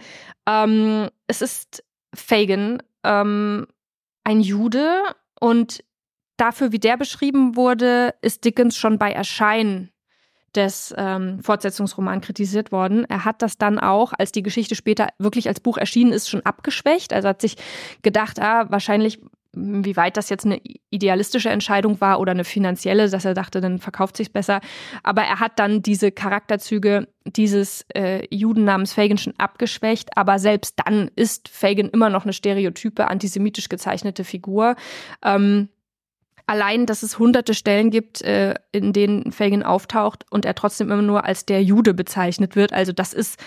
Ähm, 0.49 1.09
es 1.27 1.43
ist 1.43 1.85
Fagin, 2.15 2.79
ähm, 3.05 3.66
ein 4.24 4.40
Jude 4.40 5.02
und 5.40 5.85
dafür, 6.36 6.72
wie 6.72 6.78
der 6.78 6.97
beschrieben 6.97 7.56
wurde, 7.56 8.14
ist 8.22 8.44
Dickens 8.44 8.77
schon 8.77 8.98
bei 8.98 9.12
Erscheinen 9.12 9.90
des 10.55 10.93
ähm, 10.97 11.40
Fortsetzungsromans 11.43 12.24
kritisiert 12.24 12.72
worden. 12.72 13.05
Er 13.09 13.24
hat 13.24 13.43
das 13.43 13.56
dann 13.56 13.78
auch, 13.78 14.12
als 14.18 14.32
die 14.32 14.43
Geschichte 14.43 14.74
später 14.74 15.09
wirklich 15.18 15.48
als 15.48 15.60
Buch 15.60 15.78
erschienen 15.78 16.12
ist, 16.12 16.28
schon 16.28 16.44
abgeschwächt. 16.44 17.12
Also 17.12 17.28
hat 17.28 17.40
sich 17.40 17.56
gedacht, 18.02 18.40
ah, 18.40 18.66
wahrscheinlich, 18.68 19.20
wie 19.52 19.97
weit 19.97 20.16
das 20.16 20.28
jetzt 20.28 20.44
eine 20.47 20.60
idealistische 20.90 21.51
Entscheidung 21.51 22.01
war 22.01 22.20
oder 22.20 22.31
eine 22.32 22.44
finanzielle, 22.44 23.09
dass 23.09 23.24
er 23.24 23.35
dachte, 23.35 23.60
dann 23.60 23.78
verkauft 23.78 24.16
sich's 24.16 24.31
besser. 24.31 24.60
Aber 25.02 25.22
er 25.22 25.40
hat 25.40 25.59
dann 25.59 25.82
diese 25.82 26.12
Charakterzüge 26.12 27.09
dieses 27.24 27.85
äh, 27.94 28.27
Juden 28.35 28.64
namens 28.64 28.93
Fagin 28.93 29.18
schon 29.18 29.35
abgeschwächt. 29.39 30.16
Aber 30.16 30.39
selbst 30.39 30.77
dann 30.85 31.10
ist 31.16 31.48
Fagin 31.48 31.89
immer 31.89 32.10
noch 32.10 32.24
eine 32.24 32.32
stereotype, 32.32 33.09
antisemitisch 33.09 33.68
gezeichnete 33.68 34.24
Figur. 34.24 34.77
Ähm, 35.24 35.68
allein, 36.47 36.86
dass 36.86 37.02
es 37.02 37.18
hunderte 37.18 37.55
Stellen 37.55 37.90
gibt, 37.90 38.22
äh, 38.22 38.55
in 38.72 38.93
denen 38.93 39.32
Fagin 39.32 39.62
auftaucht 39.62 40.27
und 40.31 40.44
er 40.44 40.55
trotzdem 40.55 40.90
immer 40.90 41.02
nur 41.02 41.24
als 41.24 41.44
der 41.44 41.62
Jude 41.62 41.94
bezeichnet 41.94 42.56
wird. 42.56 42.72
Also 42.72 42.93
das 42.93 43.12
ist 43.12 43.39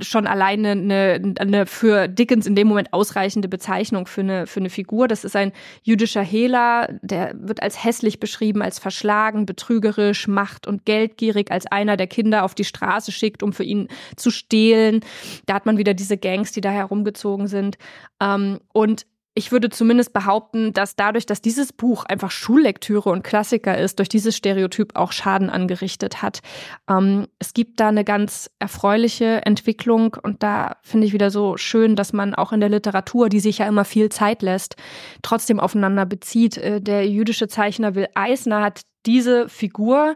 schon 0.00 0.26
alleine 0.26 0.70
eine, 0.70 1.34
eine 1.38 1.66
für 1.66 2.08
Dickens 2.08 2.46
in 2.46 2.54
dem 2.54 2.68
Moment 2.68 2.92
ausreichende 2.92 3.48
Bezeichnung 3.48 4.06
für 4.06 4.20
eine, 4.20 4.46
für 4.46 4.60
eine 4.60 4.70
Figur. 4.70 5.08
Das 5.08 5.24
ist 5.24 5.34
ein 5.34 5.52
jüdischer 5.82 6.22
Hehler, 6.22 6.88
der 7.02 7.34
wird 7.36 7.62
als 7.62 7.82
hässlich 7.82 8.20
beschrieben, 8.20 8.62
als 8.62 8.78
verschlagen, 8.78 9.46
betrügerisch, 9.46 10.28
macht- 10.28 10.66
und 10.66 10.84
geldgierig, 10.84 11.50
als 11.50 11.66
einer, 11.66 11.96
der 11.96 12.06
Kinder 12.06 12.44
auf 12.44 12.54
die 12.54 12.64
Straße 12.64 13.10
schickt, 13.10 13.42
um 13.42 13.52
für 13.52 13.64
ihn 13.64 13.88
zu 14.16 14.30
stehlen. 14.30 15.00
Da 15.46 15.54
hat 15.54 15.66
man 15.66 15.76
wieder 15.76 15.94
diese 15.94 16.18
Gangs, 16.18 16.52
die 16.52 16.60
da 16.60 16.70
herumgezogen 16.70 17.48
sind. 17.48 17.78
Ähm, 18.20 18.60
und 18.72 19.06
ich 19.38 19.52
würde 19.52 19.70
zumindest 19.70 20.12
behaupten, 20.12 20.72
dass 20.72 20.96
dadurch, 20.96 21.24
dass 21.24 21.40
dieses 21.40 21.72
Buch 21.72 22.04
einfach 22.04 22.32
Schullektüre 22.32 23.08
und 23.08 23.22
Klassiker 23.22 23.78
ist, 23.78 24.00
durch 24.00 24.08
dieses 24.08 24.36
Stereotyp 24.36 24.96
auch 24.96 25.12
Schaden 25.12 25.48
angerichtet 25.48 26.22
hat. 26.22 26.40
Ähm, 26.90 27.28
es 27.38 27.54
gibt 27.54 27.78
da 27.78 27.86
eine 27.86 28.02
ganz 28.02 28.50
erfreuliche 28.58 29.46
Entwicklung 29.46 30.16
und 30.20 30.42
da 30.42 30.78
finde 30.82 31.06
ich 31.06 31.12
wieder 31.12 31.30
so 31.30 31.56
schön, 31.56 31.94
dass 31.94 32.12
man 32.12 32.34
auch 32.34 32.52
in 32.52 32.58
der 32.58 32.68
Literatur, 32.68 33.28
die 33.28 33.38
sich 33.38 33.58
ja 33.58 33.68
immer 33.68 33.84
viel 33.84 34.08
Zeit 34.08 34.42
lässt, 34.42 34.74
trotzdem 35.22 35.60
aufeinander 35.60 36.04
bezieht. 36.04 36.58
Äh, 36.58 36.80
der 36.80 37.08
jüdische 37.08 37.46
Zeichner 37.46 37.94
Will 37.94 38.08
Eisner 38.16 38.60
hat 38.60 38.82
diese 39.08 39.48
Figur 39.48 40.14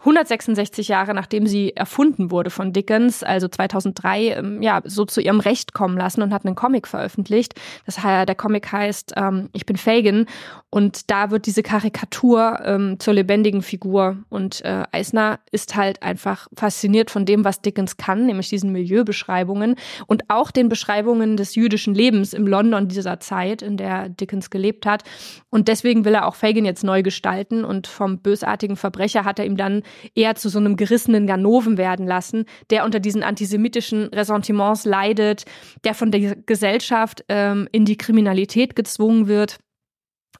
166 0.00 0.88
Jahre 0.88 1.14
nachdem 1.14 1.46
sie 1.46 1.76
erfunden 1.76 2.30
wurde 2.30 2.50
von 2.50 2.72
Dickens, 2.72 3.22
also 3.22 3.48
2003, 3.48 4.28
ähm, 4.28 4.62
ja, 4.62 4.80
so 4.84 5.04
zu 5.04 5.20
ihrem 5.20 5.40
Recht 5.40 5.74
kommen 5.74 5.96
lassen 5.96 6.22
und 6.22 6.32
hat 6.32 6.46
einen 6.46 6.54
Comic 6.54 6.88
veröffentlicht. 6.88 7.54
Das 7.86 8.00
der 8.02 8.34
Comic 8.34 8.72
heißt 8.72 9.12
ähm, 9.16 9.50
Ich 9.52 9.66
bin 9.66 9.76
Fagin 9.76 10.26
und 10.70 11.10
da 11.10 11.30
wird 11.30 11.46
diese 11.46 11.62
Karikatur 11.62 12.60
ähm, 12.64 12.98
zur 12.98 13.14
lebendigen 13.14 13.60
Figur 13.60 14.16
und 14.30 14.64
äh, 14.64 14.84
Eisner 14.90 15.40
ist 15.52 15.76
halt 15.76 16.02
einfach 16.02 16.48
fasziniert 16.56 17.10
von 17.10 17.26
dem, 17.26 17.44
was 17.44 17.60
Dickens 17.60 17.98
kann, 17.98 18.24
nämlich 18.24 18.48
diesen 18.48 18.72
Milieubeschreibungen 18.72 19.76
und 20.06 20.30
auch 20.30 20.50
den 20.50 20.68
Beschreibungen 20.68 21.36
des 21.36 21.56
jüdischen 21.56 21.94
Lebens 21.94 22.32
im 22.32 22.46
London 22.46 22.88
dieser 22.88 23.20
Zeit, 23.20 23.60
in 23.60 23.76
der 23.76 24.08
Dickens 24.08 24.48
gelebt 24.48 24.86
hat. 24.86 25.02
Und 25.50 25.68
deswegen 25.68 26.04
will 26.04 26.14
er 26.14 26.26
auch 26.26 26.36
Fagin 26.36 26.64
jetzt 26.64 26.84
neu 26.84 27.02
gestalten 27.02 27.64
und 27.64 27.86
vom 27.86 28.18
bösartigen 28.30 28.76
Verbrecher 28.76 29.24
hat 29.24 29.40
er 29.40 29.44
ihm 29.44 29.56
dann 29.56 29.82
eher 30.14 30.36
zu 30.36 30.48
so 30.48 30.60
einem 30.60 30.76
gerissenen 30.76 31.26
Ganoven 31.26 31.76
werden 31.78 32.06
lassen, 32.06 32.44
der 32.70 32.84
unter 32.84 33.00
diesen 33.00 33.24
antisemitischen 33.24 34.04
Ressentiments 34.04 34.84
leidet, 34.84 35.46
der 35.82 35.94
von 35.94 36.12
der 36.12 36.36
Gesellschaft 36.36 37.24
ähm, 37.28 37.68
in 37.72 37.84
die 37.84 37.96
Kriminalität 37.96 38.76
gezwungen 38.76 39.26
wird 39.26 39.58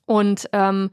und 0.06 0.48
ähm, 0.52 0.90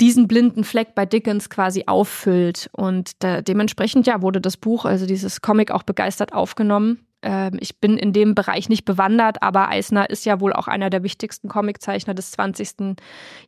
diesen 0.00 0.26
blinden 0.26 0.64
Fleck 0.64 0.94
bei 0.94 1.04
Dickens 1.04 1.50
quasi 1.50 1.84
auffüllt. 1.86 2.70
Und 2.72 3.22
da, 3.22 3.42
dementsprechend 3.42 4.06
ja 4.06 4.22
wurde 4.22 4.40
das 4.40 4.56
Buch, 4.56 4.86
also 4.86 5.04
dieses 5.04 5.42
Comic, 5.42 5.70
auch 5.70 5.82
begeistert 5.82 6.32
aufgenommen. 6.32 7.05
Ähm, 7.26 7.58
ich 7.60 7.80
bin 7.80 7.98
in 7.98 8.12
dem 8.12 8.34
Bereich 8.36 8.68
nicht 8.68 8.84
bewandert, 8.84 9.42
aber 9.42 9.68
Eisner 9.68 10.08
ist 10.08 10.24
ja 10.24 10.40
wohl 10.40 10.52
auch 10.52 10.68
einer 10.68 10.90
der 10.90 11.02
wichtigsten 11.02 11.48
Comiczeichner 11.48 12.14
des 12.14 12.30
20. 12.30 12.96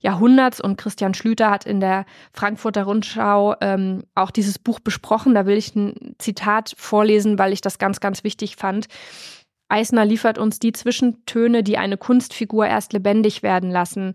Jahrhunderts 0.01 0.61
und 0.61 0.77
Christian 0.77 1.15
Schlüter 1.15 1.51
hat 1.51 1.65
in 1.65 1.79
der 1.79 2.05
Frankfurter 2.33 2.83
Rundschau 2.83 3.55
ähm, 3.61 4.03
auch 4.17 4.33
dieses 4.33 4.59
Buch 4.59 4.81
besprochen. 4.81 5.35
Da 5.35 5.47
will 5.47 5.57
ich 5.57 5.77
ein 5.77 6.17
Zitat 6.19 6.75
vorlesen, 6.77 7.39
weil 7.39 7.53
ich 7.53 7.61
das 7.61 7.79
ganz, 7.79 8.01
ganz 8.01 8.25
wichtig 8.25 8.57
fand. 8.57 8.89
Eisner 9.69 10.05
liefert 10.05 10.39
uns 10.39 10.59
die 10.59 10.73
Zwischentöne, 10.73 11.63
die 11.63 11.79
eine 11.79 11.99
Kunstfigur 11.99 12.67
erst 12.67 12.93
lebendig 12.93 13.45
werden 13.45 13.71
lassen. 13.71 14.15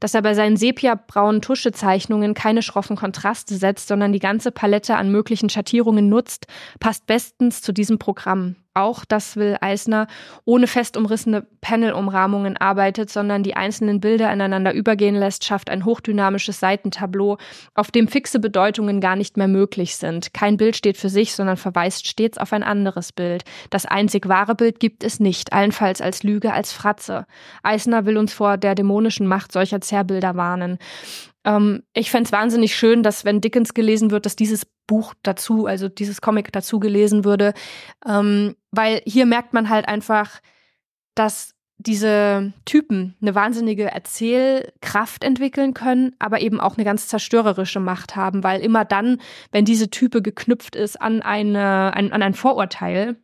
Dass 0.00 0.14
er 0.14 0.22
bei 0.22 0.34
seinen 0.34 0.56
sepiabraunen 0.56 1.40
Tuschezeichnungen 1.40 2.34
keine 2.34 2.62
schroffen 2.62 2.96
Kontraste 2.96 3.54
setzt, 3.54 3.86
sondern 3.86 4.12
die 4.12 4.18
ganze 4.18 4.50
Palette 4.50 4.96
an 4.96 5.12
möglichen 5.12 5.50
Schattierungen 5.50 6.08
nutzt, 6.08 6.46
passt 6.80 7.06
bestens 7.06 7.62
zu 7.62 7.72
diesem 7.72 7.98
Programm. 7.98 8.56
Auch, 8.74 9.04
dass 9.04 9.36
Will 9.36 9.56
Eisner 9.60 10.08
ohne 10.44 10.66
fest 10.66 10.96
umrissene 10.96 11.46
Panel-Umrahmungen 11.60 12.56
arbeitet, 12.56 13.08
sondern 13.08 13.44
die 13.44 13.54
einzelnen 13.54 14.00
Bilder 14.00 14.32
ineinander 14.32 14.74
übergehen 14.74 15.14
lässt, 15.14 15.44
schafft 15.44 15.70
ein 15.70 15.84
hochdynamisches 15.84 16.58
Seitentableau, 16.58 17.38
auf 17.74 17.92
dem 17.92 18.08
fixe 18.08 18.40
Bedeutungen 18.40 19.00
gar 19.00 19.14
nicht 19.14 19.36
mehr 19.36 19.46
möglich 19.46 19.96
sind. 19.96 20.34
Kein 20.34 20.56
Bild 20.56 20.76
steht 20.76 20.96
für 20.96 21.08
sich, 21.08 21.34
sondern 21.34 21.56
verweist 21.56 22.08
stets 22.08 22.36
auf 22.36 22.52
ein 22.52 22.64
anderes 22.64 23.12
Bild. 23.12 23.44
Das 23.70 23.86
einzig 23.86 24.28
wahre 24.28 24.56
Bild 24.56 24.80
gibt 24.80 25.04
es 25.04 25.20
nicht, 25.20 25.52
allenfalls 25.52 26.00
als 26.00 26.24
Lüge, 26.24 26.52
als 26.52 26.72
Fratze. 26.72 27.26
Eisner 27.62 28.06
will 28.06 28.16
uns 28.16 28.32
vor 28.34 28.56
der 28.56 28.74
dämonischen 28.74 29.28
Macht 29.28 29.52
solcher 29.52 29.80
Zerrbilder 29.80 30.34
warnen. 30.34 30.78
Ähm, 31.44 31.82
ich 31.92 32.10
fände 32.10 32.26
es 32.26 32.32
wahnsinnig 32.32 32.74
schön, 32.74 33.02
dass 33.02 33.24
wenn 33.24 33.40
Dickens 33.40 33.74
gelesen 33.74 34.10
wird, 34.10 34.26
dass 34.26 34.36
dieses 34.36 34.66
Buch 34.86 35.14
dazu, 35.22 35.66
also 35.66 35.88
dieses 35.88 36.20
Comic 36.20 36.52
dazu 36.52 36.80
gelesen 36.80 37.24
würde, 37.24 37.54
ähm, 38.06 38.56
weil 38.70 39.02
hier 39.04 39.26
merkt 39.26 39.54
man 39.54 39.68
halt 39.68 39.88
einfach, 39.88 40.40
dass 41.14 41.54
diese 41.78 42.52
Typen 42.64 43.16
eine 43.20 43.34
wahnsinnige 43.34 43.90
Erzählkraft 43.90 45.24
entwickeln 45.24 45.74
können, 45.74 46.14
aber 46.18 46.40
eben 46.40 46.60
auch 46.60 46.76
eine 46.76 46.84
ganz 46.84 47.08
zerstörerische 47.08 47.80
Macht 47.80 48.14
haben, 48.16 48.44
weil 48.44 48.60
immer 48.60 48.84
dann, 48.84 49.20
wenn 49.50 49.64
diese 49.64 49.90
Type 49.90 50.22
geknüpft 50.22 50.76
ist 50.76 51.00
an 51.00 51.20
eine, 51.22 51.94
an, 51.94 52.12
an 52.12 52.22
ein 52.22 52.34
Vorurteil, 52.34 53.16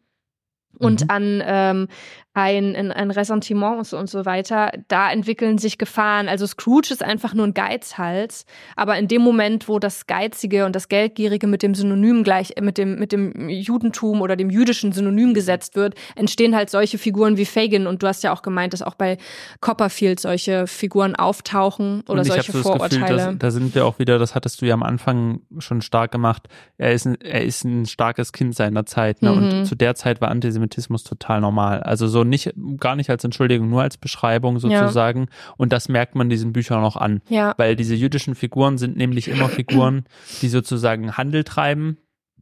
und 0.79 1.03
Mhm. 1.03 1.11
an 1.11 1.43
ähm, 1.45 1.89
ein, 2.33 2.93
ein, 2.93 3.11
Ressentiment 3.11 3.93
und 3.93 4.09
so, 4.09 4.25
weiter, 4.25 4.71
da 4.87 5.11
entwickeln 5.11 5.59
sich 5.59 5.79
Gefahren. 5.79 6.29
Also 6.29 6.47
Scrooge 6.47 6.91
ist 6.93 7.03
einfach 7.03 7.35
nur 7.35 7.45
ein 7.45 7.55
Geizhals, 7.55 8.47
aber 8.77 8.97
in 8.99 9.09
dem 9.09 9.23
Moment, 9.23 9.69
wo 9.69 9.81
das 9.81 10.07
Geizige 10.07 10.65
und 10.65 10.77
das 10.77 10.89
Geldgierige 10.89 11.49
mit 11.49 11.65
dem 11.65 11.75
Synonym 11.75 12.23
gleich, 12.23 12.55
mit 12.61 12.79
dem, 12.79 13.01
mit 13.01 13.11
dem 13.11 13.49
Judentum 13.49 14.21
oder 14.21 14.37
dem 14.37 14.49
jüdischen 14.49 14.93
Synonym 14.93 15.35
gesetzt 15.35 15.75
wird, 15.75 15.97
entstehen 16.15 16.55
halt 16.55 16.71
solche 16.71 16.99
Figuren 16.99 17.37
wie 17.37 17.45
Fagin. 17.45 17.89
Und 17.89 18.03
du 18.03 18.07
hast 18.07 18.23
ja 18.23 18.33
auch 18.33 18.43
gemeint, 18.43 18.75
dass 18.75 18.83
auch 18.83 18.95
bei 18.95 19.19
Copperfield 19.61 20.21
solche 20.21 20.69
Figuren 20.69 21.17
auftauchen 21.17 22.03
oder 22.03 22.21
und 22.21 22.27
ich 22.29 22.33
solche 22.33 22.53
so 22.53 22.59
das 22.59 22.63
Gefühl, 22.63 22.63
Vorurteile. 22.63 23.17
dass, 23.17 23.39
da 23.39 23.51
sind 23.51 23.75
wir 23.75 23.85
auch 23.85 23.99
wieder, 23.99 24.21
das 24.21 24.37
hattest 24.37 24.63
du 24.63 24.67
ja 24.67 24.75
am 24.75 24.85
Anfang 24.85 25.41
schon 25.59 25.83
stark 25.83 26.13
gemacht, 26.13 26.49
er 26.79 26.93
ist 26.93 27.07
ein, 27.07 27.21
er 27.21 27.43
ist 27.43 27.65
ein 27.65 27.87
starkes 27.87 28.33
Kind 28.33 28.55
seiner 28.55 28.87
Zeit. 28.87 29.21
Ne? 29.21 29.33
Mhm. 29.33 29.37
Und 29.37 29.65
zu 29.65 29.75
der 29.75 29.97
Zeit 29.97 30.21
war 30.21 30.29
Antisemitismus 30.29 31.03
total 31.03 31.41
normal. 31.41 31.83
Also 31.83 32.07
so 32.07 32.20
nicht, 32.25 32.53
gar 32.79 32.97
nicht 32.97 33.11
als 33.11 33.25
Entschuldigung, 33.25 33.69
nur 33.71 33.83
als 33.83 33.97
Beschreibung 33.97 34.59
sozusagen. 34.59 35.29
Und 35.57 35.73
das 35.73 35.89
merkt 35.89 36.15
man 36.15 36.29
diesen 36.29 36.53
Büchern 36.53 36.83
auch 36.85 36.97
an. 36.97 37.23
ja, 37.29 37.55
Weil 37.57 37.77
diese 37.77 37.95
jüdischen 37.95 38.35
Figuren 38.35 38.79
sind 38.79 38.97
nämlich 38.97 39.29
immer 39.29 39.49
Figuren, 39.49 40.05
die 40.43 40.49
sozusagen 40.49 41.17
Handel 41.17 41.45
treiben, 41.45 41.99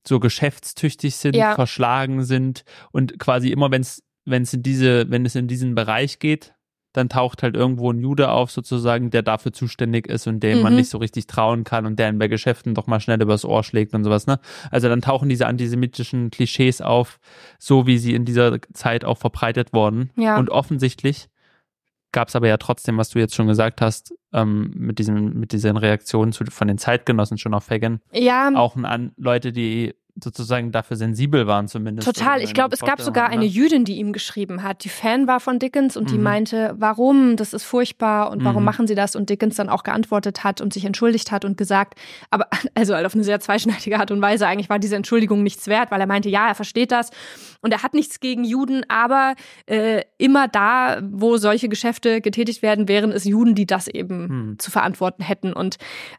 so 0.06 0.20
geschäftstüchtig 0.20 1.16
sind, 1.16 1.36
Ja. 1.36 1.55
verschlagen 1.55 2.24
sind 2.24 2.64
und 2.92 3.18
quasi 3.18 3.50
immer, 3.50 3.70
wenn 3.70 3.82
es 3.82 4.02
wenn 4.24 4.42
es 4.42 4.52
in 4.52 4.62
diese, 4.62 5.10
wenn 5.10 5.24
es 5.24 5.34
in 5.36 5.48
diesen 5.48 5.74
Bereich 5.74 6.18
geht, 6.18 6.52
dann 6.98 7.08
taucht 7.08 7.42
halt 7.42 7.56
irgendwo 7.56 7.90
ein 7.90 7.98
Jude 8.00 8.30
auf 8.30 8.50
sozusagen, 8.50 9.10
der 9.10 9.22
dafür 9.22 9.52
zuständig 9.52 10.06
ist 10.06 10.26
und 10.26 10.40
dem 10.40 10.58
Mhm. 10.58 10.62
man 10.64 10.74
nicht 10.76 10.90
so 10.90 10.98
richtig 10.98 11.26
trauen 11.26 11.64
kann 11.64 11.86
und 11.86 11.98
der 11.98 12.10
ihn 12.10 12.18
bei 12.18 12.28
Geschäften 12.28 12.74
doch 12.74 12.86
mal 12.86 13.00
schnell 13.00 13.22
übers 13.22 13.44
Ohr 13.46 13.64
schlägt 13.64 13.94
und 13.94 14.04
sowas, 14.04 14.26
ne? 14.26 14.38
Also 14.70 14.88
dann 14.88 15.00
tauchen 15.00 15.28
diese 15.30 15.46
antisemitischen 15.46 16.30
Klischees 16.30 16.80
auf, 16.82 17.18
so 17.58 17.86
wie 17.86 17.96
sie 17.98 18.14
in 18.14 18.24
dieser 18.26 18.58
Zeit 18.74 19.04
auch 19.04 19.16
verbreitet 19.18 19.72
wurden. 19.72 20.10
Ja. 20.16 20.38
Und 20.38 20.50
offensichtlich 20.50 21.28
gab 22.12 22.28
es 22.28 22.36
aber 22.36 22.48
ja 22.48 22.56
trotzdem, 22.56 22.96
was 22.98 23.10
du 23.10 23.18
jetzt 23.18 23.34
schon 23.34 23.46
gesagt 23.46 23.80
hast, 23.80 24.14
ähm, 24.32 24.70
mit 24.74 24.98
diesem, 24.98 25.38
mit 25.40 25.52
diesen 25.52 25.76
Reaktionen 25.76 26.32
zu, 26.32 26.44
von 26.46 26.66
den 26.68 26.78
Zeitgenossen 26.78 27.38
schon 27.38 27.54
auf 27.54 27.64
Fagan, 27.64 28.00
Ja, 28.12 28.50
auch 28.54 28.76
an 28.76 29.12
Leute, 29.16 29.52
die 29.52 29.94
sozusagen 30.23 30.73
dafür 30.73 30.97
sensibel 30.97 31.47
waren 31.47 31.69
zumindest. 31.69 32.07
Total. 32.07 32.43
Ich 32.43 32.55
glaube, 32.55 32.74
es 32.74 32.81
gab 32.81 33.01
sogar 33.01 33.28
eine 33.28 33.43
ne? 33.43 33.47
Jüdin, 33.47 33.85
die 33.85 33.97
ihm 33.99 34.12
geschrieben 34.12 34.62
hat, 34.62 34.85
die 34.85 34.89
Fan 34.89 35.27
war 35.27 35.40
von 35.40 35.59
Dickens 35.59 35.97
und 35.97 36.11
die 36.11 36.16
Mhm. 36.19 36.23
meinte, 36.24 36.74
warum, 36.78 37.36
das 37.36 37.53
ist 37.53 37.65
furchtbar 37.65 38.31
und 38.31 38.45
warum 38.45 38.62
Mhm. 38.62 38.66
machen 38.66 38.86
sie 38.86 38.95
das? 38.95 39.15
Und 39.16 39.31
Dickens 39.31 39.57
dann 39.57 39.69
auch 39.69 39.82
geantwortet 39.82 40.45
hat 40.45 40.61
und 40.61 40.73
sich 40.73 40.85
entschuldigt 40.85 41.31
hat 41.31 41.45
und 41.45 41.57
gesagt, 41.57 41.99
aber 42.31 42.49
also 42.74 42.95
halt 42.95 43.07
auf 43.07 43.15
eine 43.15 43.24
sehr 43.24 43.40
zweischneidige 43.40 43.99
Art 43.99 44.11
und 44.11 44.20
Weise, 44.20 44.47
eigentlich 44.47 44.69
war 44.69 44.78
diese 44.78 44.97
Entschuldigung 44.97 45.43
nichts 45.43 45.66
wert, 45.66 45.90
weil 45.90 46.01
er 46.01 46.07
meinte, 46.07 46.28
ja, 46.28 46.49
er 46.49 46.55
versteht 46.55 46.93
das 46.93 47.11
und 47.61 47.73
er 47.73 47.82
hat 47.82 47.95
nichts 47.95 48.20
gegen 48.20 48.45
Juden, 48.45 48.82
aber 48.89 49.35
äh, 49.66 50.03
immer 50.19 50.49
da, 50.49 51.01
wo 51.03 51.36
solche 51.36 51.69
Geschäfte 51.69 52.20
getätigt 52.20 52.62
werden, 52.62 52.89
wären 52.89 53.12
es 53.12 53.24
Juden, 53.24 53.55
die 53.55 53.66
das 53.66 53.89
eben 53.89 54.28
Hm. 54.28 54.59
zu 54.59 54.70
verantworten 54.70 55.23
hätten. 55.23 55.53
Und 55.53 55.77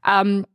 ähm, 0.07 0.45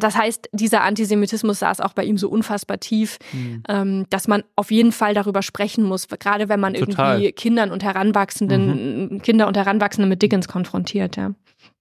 das 0.00 0.16
heißt, 0.16 0.48
dieser 0.52 0.82
Antisemitismus 0.82 1.58
saß 1.60 1.80
auch 1.80 1.92
bei 1.92 2.04
ihm 2.04 2.18
so 2.18 2.28
unfassbar 2.28 2.78
tief, 2.80 3.18
Hm. 3.30 3.62
ähm, 3.68 4.06
dass 4.10 4.28
man 4.28 4.44
auf 4.56 4.70
jeden 4.70 4.92
Fall 4.92 5.14
darüber 5.14 5.42
sprechen 5.42 5.84
muss, 5.84 6.08
gerade 6.08 6.48
wenn 6.48 6.60
man 6.60 6.74
Total. 6.74 7.16
irgendwie 7.16 7.32
Kindern 7.32 7.70
und 7.70 7.82
Heranwachsenden, 7.82 9.20
Kinder 9.22 9.46
und 9.48 9.56
Heranwachsende 9.56 10.08
mit 10.08 10.22
Dickens 10.22 10.48
konfrontiert. 10.48 11.16
Ja. 11.16 11.34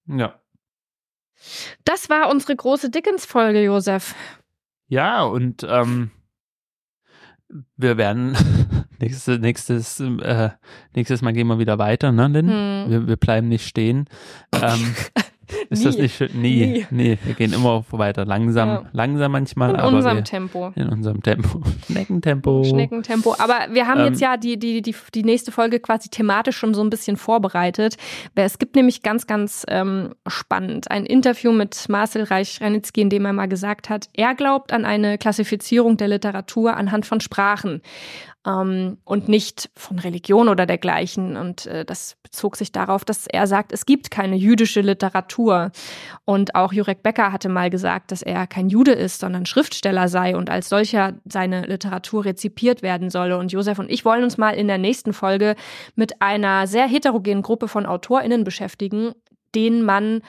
Ja. 0.07 0.35
Das 1.85 2.09
war 2.09 2.29
unsere 2.29 2.55
große 2.55 2.89
Dickens-Folge, 2.89 3.63
Josef. 3.63 4.15
Ja, 4.87 5.23
und 5.23 5.65
ähm, 5.67 6.11
wir 7.77 7.97
werden 7.97 8.35
nächstes, 8.99 9.39
nächstes, 9.39 9.99
äh, 9.99 10.49
nächstes 10.95 11.21
Mal 11.21 11.33
gehen 11.33 11.47
wir 11.47 11.59
wieder 11.59 11.79
weiter, 11.79 12.11
ne, 12.11 12.27
Lynn? 12.27 12.49
Hm. 12.49 12.91
Wir, 12.91 13.07
wir 13.07 13.17
bleiben 13.17 13.47
nicht 13.47 13.65
stehen. 13.67 14.07
Ähm, 14.53 14.95
ist 15.69 15.85
das 15.85 15.97
nicht 15.97 16.15
schön? 16.15 16.29
Nie, 16.33 16.65
Nie. 16.65 16.85
nee, 16.91 17.17
wir 17.23 17.33
gehen 17.33 17.53
immer 17.53 17.83
weiter. 17.91 18.25
Langsam, 18.25 18.69
Ja. 18.69 18.83
langsam 18.91 19.31
manchmal, 19.31 19.71
In 19.71 19.75
aber 19.77 19.95
unserem 19.97 20.17
wir, 20.17 20.23
Tempo. 20.23 20.71
in 20.75 20.89
unserem 20.89 21.21
Tempo. 21.23 21.61
Schneckentempo. 21.85 22.63
Schneckentempo. 22.63 23.35
Aber 23.37 23.55
wir 23.71 23.87
haben 23.87 23.99
Ähm, 24.01 24.07
jetzt 24.07 24.21
ja 24.21 24.37
die, 24.37 24.57
die, 24.57 24.81
die, 24.81 24.95
die 25.13 25.23
nächste 25.23 25.51
Folge 25.51 25.79
quasi 25.79 26.09
thematisch 26.09 26.57
schon 26.57 26.73
so 26.73 26.81
ein 26.83 26.89
bisschen 26.89 27.17
vorbereitet. 27.17 27.97
Es 28.35 28.59
gibt 28.59 28.75
nämlich 28.75 29.01
ganz, 29.03 29.27
ganz 29.27 29.65
ähm, 29.67 30.13
spannend 30.27 30.89
ein 30.91 31.05
Interview 31.05 31.51
mit 31.51 31.87
Marcel 31.89 32.23
Reich-Ranitzky, 32.23 33.01
in 33.01 33.09
dem 33.09 33.25
er 33.25 33.33
mal 33.33 33.47
gesagt 33.47 33.89
hat, 33.89 34.09
er 34.13 34.35
glaubt 34.35 34.73
an 34.73 34.85
eine 34.85 35.17
Klassifizierung 35.17 35.97
der 35.97 36.07
Literatur 36.07 36.75
anhand 36.75 37.05
von 37.05 37.21
Sprachen 37.21 37.81
ähm, 38.45 38.97
und 39.03 39.29
nicht 39.29 39.69
von 39.75 39.99
Religion 39.99 40.49
oder 40.49 40.65
dergleichen. 40.65 41.37
Und 41.37 41.65
äh, 41.67 41.85
das 41.85 42.17
bezog 42.23 42.55
sich 42.55 42.71
darauf, 42.71 43.05
dass 43.05 43.27
er 43.27 43.47
sagt, 43.47 43.71
es 43.71 43.85
gibt 43.85 44.11
keine 44.11 44.35
jüdische 44.35 44.81
Literatur. 44.81 45.71
Und 46.25 46.55
auch 46.55 46.73
Jurek 46.73 47.03
Becker 47.03 47.31
hatte 47.31 47.49
mal 47.49 47.69
gesagt, 47.69 48.11
dass 48.11 48.21
er 48.21 48.47
kein 48.47 48.69
Jude 48.69 48.93
ist, 48.93 49.19
sondern 49.19 49.45
Schriftsteller 49.45 50.07
sei 50.07 50.35
und 50.35 50.49
als 50.49 50.69
solcher 50.69 51.13
seine 51.25 51.65
Literatur 51.65 52.25
rezipiert 52.25 52.81
werden 52.81 53.09
solle. 53.09 53.37
Und 53.37 53.51
Josef 53.51 53.79
und 53.79 53.91
ich 53.91 54.05
wollen 54.05 54.23
uns 54.23 54.37
mal 54.37 54.51
in 54.51 54.67
der 54.67 54.77
nächsten 54.77 55.13
Folge 55.13 55.55
mit 55.95 56.21
einer 56.21 56.67
sehr 56.67 56.87
heterogenen 56.87 57.43
Gruppe 57.43 57.67
von 57.67 57.85
AutorInnen 57.85 58.43
beschäftigen, 58.43 59.13
denen 59.53 59.83
man 59.83 60.21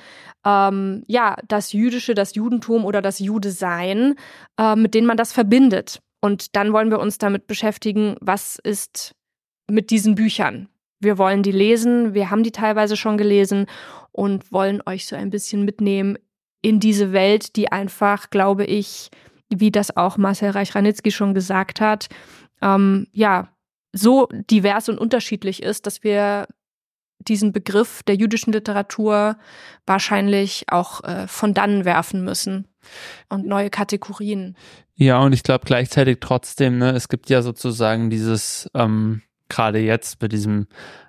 ähm, 0.45 1.05
ja 1.07 1.37
das 1.47 1.73
Jüdische, 1.73 2.15
das 2.15 2.35
Judentum 2.35 2.85
oder 2.85 3.01
das 3.01 3.21
Judesein, 3.21 4.17
äh, 4.59 4.77
mit 4.77 4.95
denen 4.95 5.07
man 5.07 5.17
das 5.17 5.33
verbindet. 5.33 6.03
Und 6.25 6.55
dann 6.57 6.73
wollen 6.73 6.91
wir 6.91 7.01
uns 7.01 7.19
damit 7.19 7.47
beschäftigen, 7.47 8.17
was 8.21 8.57
ist 8.63 9.15
mit 9.69 9.91
diesen 9.91 10.15
Büchern. 10.15 10.69
Wir 11.01 11.19
wollen 11.19 11.43
die 11.43 11.53
lesen, 11.53 12.15
wir 12.15 12.31
haben 12.31 12.45
die 12.45 12.53
teilweise 12.53 12.97
schon 12.97 13.19
gelesen 13.19 13.67
und 14.13 14.53
wollen 14.53 14.81
euch 14.87 15.07
so 15.07 15.17
ein 15.17 15.31
bisschen 15.31 15.65
mitnehmen 15.65 16.17
in 16.63 16.79
diese 16.79 17.13
Welt, 17.13 17.57
die 17.57 17.73
einfach, 17.73 18.31
glaube 18.31 18.65
ich, 18.65 19.11
wie 19.49 19.73
das 19.73 19.97
auch 19.97 20.17
Marcel 20.17 20.51
Reich-Ranitzky 20.51 21.11
schon 21.11 21.35
gesagt 21.35 21.81
hat, 21.81 22.09
ähm, 22.63 23.09
ja, 23.13 23.49
so 23.93 24.29
divers 24.33 24.89
und 24.89 24.99
unterschiedlich 24.99 25.61
ist, 25.63 25.87
dass 25.87 26.05
wir 26.05 26.47
diesen 27.19 27.53
Begriff 27.53 28.05
der 28.05 28.15
jüdischen 28.15 28.53
Literatur 28.53 29.37
wahrscheinlich 29.87 30.67
auch 30.69 31.03
äh, 31.03 31.27
von 31.27 31.53
dannen 31.53 31.85
werfen 31.85 32.23
müssen 32.25 32.72
und 33.29 33.47
neue 33.47 33.71
Kategorien. 33.71 34.57
Ja, 34.95 35.21
und 35.21 35.33
ich 35.33 35.43
glaube 35.43 35.65
gleichzeitig 35.65 36.19
trotzdem, 36.21 36.79
ne, 36.79 36.91
es 36.91 37.09
gibt 37.09 37.31
ja 37.31 37.43
sozusagen 37.43 38.11
dieses, 38.11 38.71
ähm, 38.75 39.23
gerade 39.49 39.79
jetzt 39.79 40.19
bei 40.19 40.29
diesem 40.29 40.67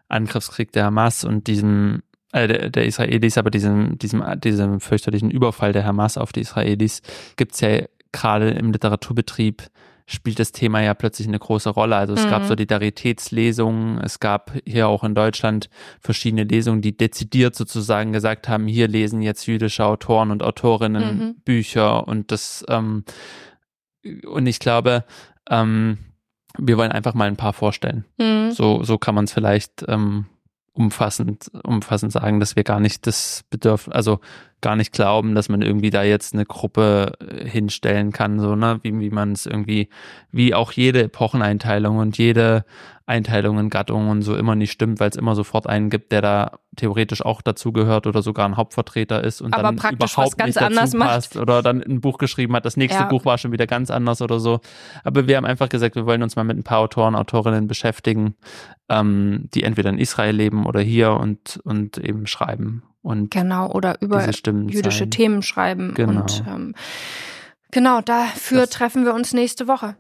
Angriffskrieg 0.08 0.72
der 0.72 0.86
Hamas 0.86 1.24
und 1.24 1.48
diesem, 1.48 2.04
äh, 2.32 2.48
der, 2.48 2.70
der 2.70 2.86
Israelis, 2.86 3.38
aber 3.38 3.52
diesem, 3.52 3.98
diesem, 3.98 4.24
diesem 4.40 4.80
fürchterlichen 4.80 5.32
Überfall 5.32 5.74
der 5.74 5.86
Hamas 5.86 6.18
auf 6.18 6.32
die 6.32 6.42
Israelis, 6.42 7.02
gibt's 7.36 7.62
ja 7.62 7.84
gerade 8.12 8.52
im 8.52 8.72
Literaturbetrieb 8.72 9.64
spielt 10.14 10.40
das 10.40 10.52
Thema 10.52 10.82
ja 10.82 10.94
plötzlich 10.94 11.28
eine 11.28 11.40
große 11.40 11.70
Rolle. 11.70 11.96
Also 11.96 12.14
es 12.14 12.28
gab 12.28 12.44
Mhm. 12.44 12.48
Solidaritätslesungen, 12.48 14.00
es 14.02 14.20
gab 14.20 14.54
hier 14.66 14.88
auch 14.88 15.04
in 15.04 15.16
Deutschland 15.16 15.70
verschiedene 16.00 16.44
Lesungen, 16.44 16.82
die 16.82 16.96
dezidiert 16.96 17.56
sozusagen 17.56 18.14
gesagt 18.14 18.48
haben, 18.48 18.68
hier 18.68 18.88
lesen 18.88 19.22
jetzt 19.22 19.46
jüdische 19.48 19.86
Autoren 19.86 20.32
und 20.32 20.44
Autorinnen 20.44 21.18
Mhm. 21.18 21.36
Bücher 21.44 22.08
und 22.08 22.32
das 22.32 22.64
ähm, 22.70 23.04
und 24.26 24.48
ich 24.48 24.60
glaube, 24.60 25.06
ähm, 25.50 25.98
wir 26.58 26.78
wollen 26.78 26.92
einfach 26.92 27.14
mal 27.14 27.28
ein 27.28 27.38
paar 27.38 27.54
vorstellen. 27.54 28.06
Mhm. 28.18 28.52
So, 28.52 28.84
so 28.84 28.98
kann 28.98 29.16
man 29.16 29.26
es 29.26 29.34
vielleicht 29.34 29.86
ähm, 29.88 30.26
umfassend, 30.74 31.52
umfassend 31.64 32.12
sagen, 32.12 32.40
dass 32.40 32.56
wir 32.56 32.64
gar 32.64 32.80
nicht 32.80 33.06
das 33.06 33.44
Bedürf, 33.50 33.88
also 33.92 34.20
gar 34.62 34.76
nicht 34.76 34.92
glauben, 34.92 35.36
dass 35.36 35.50
man 35.50 35.62
irgendwie 35.62 35.92
da 35.92 36.04
jetzt 36.04 36.34
eine 36.34 36.46
Gruppe 36.46 37.14
äh, 37.20 37.48
hinstellen 37.48 38.12
kann, 38.12 38.40
so, 38.40 38.56
ne, 38.56 38.80
wie, 38.82 38.98
wie 39.00 39.12
man 39.12 39.34
es 39.34 39.46
irgendwie, 39.46 39.90
wie 40.32 40.56
auch 40.56 40.72
jede 40.72 41.04
Epocheneinteilung 41.04 41.98
und 41.98 42.18
jede 42.18 42.66
Einteilung 43.06 43.60
in 43.60 43.70
Gattungen 43.70 44.10
und 44.10 44.22
so 44.22 44.36
immer 44.36 44.56
nicht 44.56 44.72
stimmt, 44.72 45.00
weil 45.02 45.10
es 45.10 45.18
immer 45.18 45.36
sofort 45.36 45.68
einen 45.68 45.90
gibt, 45.90 46.12
der 46.14 46.22
da 46.22 46.52
theoretisch 46.78 47.24
auch 47.24 47.42
dazugehört 47.42 48.08
oder 48.08 48.22
sogar 48.22 48.46
ein 48.48 48.56
Hauptvertreter 48.56 49.24
ist 49.24 49.42
und 49.42 49.54
Aber 49.54 49.64
dann 49.64 49.76
praktisch 49.76 50.14
überhaupt 50.14 50.32
was 50.32 50.38
ganz 50.38 50.48
nicht 50.48 50.56
dazu 50.62 50.66
anders 50.68 50.94
macht. 50.94 51.10
passt 51.10 51.38
oder 51.38 51.62
dann 51.62 51.82
ein 51.84 52.00
Buch 52.00 52.18
geschrieben 52.18 52.56
hat. 52.56 52.66
Das 52.66 52.78
nächste 52.78 53.02
Ja. 53.04 53.08
Buch 53.10 53.26
war 53.26 53.38
schon 53.38 53.52
wieder 53.52 53.68
ganz 53.68 53.92
anders 53.92 54.22
oder 54.22 54.40
so. 54.40 54.62
Aber 55.04 55.28
wir 55.28 55.36
haben 55.36 55.46
einfach 55.46 55.68
gesagt, 55.70 55.96
wir 55.96 56.06
wollen 56.06 56.24
uns 56.24 56.36
mal 56.38 56.44
mit 56.46 56.58
ein 56.58 56.64
paar 56.64 56.80
Autoren, 56.80 57.16
Autorinnen 57.16 57.68
beschäftigen, 57.68 58.36
ähm, 58.90 59.50
die 59.54 59.64
entweder 59.64 59.90
in 59.90 59.98
Israel 59.98 60.36
leben 60.36 60.66
oder 60.66 60.80
hier 60.80 61.12
und, 61.12 61.60
und 61.66 61.98
eben 61.98 62.26
schreiben 62.26 62.84
und 63.02 63.32
Genau, 63.32 63.70
oder 63.70 64.02
über 64.02 64.26
jüdische 64.26 65.00
sein. 65.00 65.12
Themen 65.12 65.42
schreiben. 65.42 65.94
Genau. 65.94 66.22
Und 66.22 66.44
ähm, 66.48 66.74
genau, 67.72 68.00
dafür 68.00 68.62
Das- 68.62 68.70
treffen 68.70 69.04
wir 69.04 69.14
uns 69.14 69.34
nächste 69.34 69.68
Woche. 69.68 69.96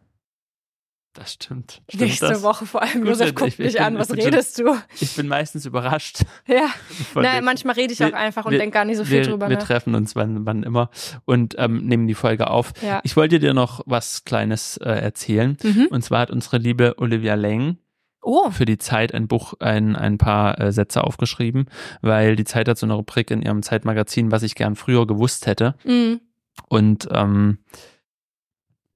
Das 1.13 1.33
stimmt. 1.33 1.81
stimmt 1.87 2.01
nächste 2.01 2.27
das? 2.29 2.41
Woche 2.41 2.65
vor 2.65 2.81
allem. 2.81 3.01
Gut, 3.01 3.09
Josef 3.09 3.35
guckt 3.35 3.49
ich 3.53 3.59
mich 3.59 3.73
bin- 3.73 3.83
an, 3.83 3.97
was 3.99 4.07
bin 4.07 4.17
schon- 4.21 4.25
redest 4.31 4.57
du? 4.57 4.75
Ich 4.99 5.15
bin 5.15 5.27
meistens 5.27 5.63
überrascht. 5.65 6.23
Ja, 6.47 6.65
Nein, 7.13 7.43
manchmal 7.43 7.75
rede 7.75 7.93
ich 7.93 7.99
wir- 7.99 8.07
auch 8.07 8.13
einfach 8.13 8.45
und 8.45 8.53
denke 8.53 8.71
gar 8.71 8.83
nicht 8.85 8.97
so 8.97 9.05
viel 9.05 9.19
wir, 9.19 9.23
drüber 9.29 9.47
wir 9.47 9.57
nach. 9.57 9.63
treffen 9.63 9.93
uns 9.93 10.15
wann, 10.15 10.45
wann 10.47 10.63
immer 10.63 10.89
und 11.25 11.53
ähm, 11.59 11.85
nehmen 11.85 12.07
die 12.07 12.15
Folge 12.15 12.49
auf. 12.49 12.73
Ja. 12.81 12.99
Ich 13.03 13.15
wollte 13.15 13.37
dir 13.39 13.53
noch 13.53 13.81
was 13.85 14.25
Kleines 14.25 14.77
äh, 14.77 14.89
erzählen. 14.89 15.55
Mhm. 15.61 15.87
Und 15.91 16.03
zwar 16.03 16.21
hat 16.21 16.31
unsere 16.31 16.57
liebe 16.57 16.95
Olivia 16.97 17.35
Leng 17.35 17.77
Oh, 18.25 18.49
für 18.51 18.63
die 18.65 18.77
Zeit 18.77 19.13
ein 19.13 19.27
Buch, 19.27 19.53
ein, 19.59 19.97
ein 19.97 20.17
paar 20.17 20.57
äh, 20.59 20.71
Sätze 20.71 21.03
aufgeschrieben, 21.03 21.65
weil 22.01 22.37
die 22.37 22.45
Zeit 22.45 22.69
hat 22.69 22.77
so 22.77 22.85
eine 22.85 22.93
Rubrik 22.93 23.29
in 23.31 23.41
ihrem 23.41 23.61
Zeitmagazin, 23.61 24.31
was 24.31 24.43
ich 24.43 24.55
gern 24.55 24.75
früher 24.77 25.05
gewusst 25.05 25.45
hätte. 25.45 25.75
mhm. 25.83 26.21
Und 26.69 27.07
ähm, 27.11 27.57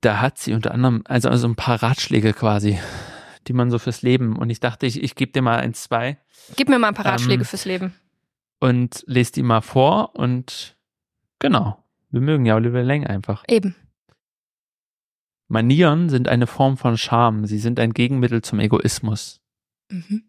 da 0.07 0.21
hat 0.21 0.37
sie 0.37 0.53
unter 0.53 0.73
anderem, 0.73 1.01
also, 1.03 1.27
also 1.27 1.49
ein 1.49 1.57
paar 1.57 1.83
Ratschläge 1.83 2.31
quasi, 2.31 2.79
die 3.45 3.51
man 3.51 3.69
so 3.69 3.77
fürs 3.77 4.03
Leben. 4.03 4.37
Und 4.37 4.49
ich 4.49 4.61
dachte, 4.61 4.85
ich, 4.85 5.03
ich 5.03 5.15
gebe 5.15 5.33
dir 5.33 5.41
mal 5.41 5.59
ein, 5.59 5.73
zwei 5.73 6.17
gib 6.55 6.69
mir 6.69 6.79
mal 6.79 6.87
ein 6.87 6.93
paar 6.93 7.05
Ratschläge 7.05 7.41
Ähm, 7.41 7.45
fürs 7.45 7.65
Leben. 7.65 7.93
und 8.61 9.03
lese 9.05 9.33
die 9.33 9.43
mal 9.43 9.59
vor. 9.59 10.15
Und 10.15 10.77
genau, 11.39 11.83
wir 12.09 12.21
mögen 12.21 12.45
ja 12.45 12.55
Oliver 12.55 12.83
Leng 12.83 13.05
einfach. 13.05 13.43
Eben. 13.49 13.75
Manieren 15.49 16.07
sind 16.07 16.29
eine 16.29 16.47
Form 16.47 16.77
von 16.77 16.97
Scham. 16.97 17.45
Sie 17.45 17.59
sind 17.59 17.77
ein 17.77 17.91
Gegenmittel 17.91 18.41
zum 18.41 18.61
Egoismus. 18.61 19.41
Mhm. 19.89 20.23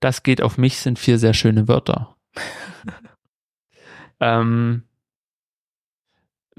Das 0.00 0.22
geht 0.22 0.42
auf 0.42 0.58
mich 0.58 0.76
sind 0.76 0.98
vier 0.98 1.18
sehr 1.18 1.32
schöne 1.32 1.68
Wörter. 1.68 2.18
ähm, 4.20 4.82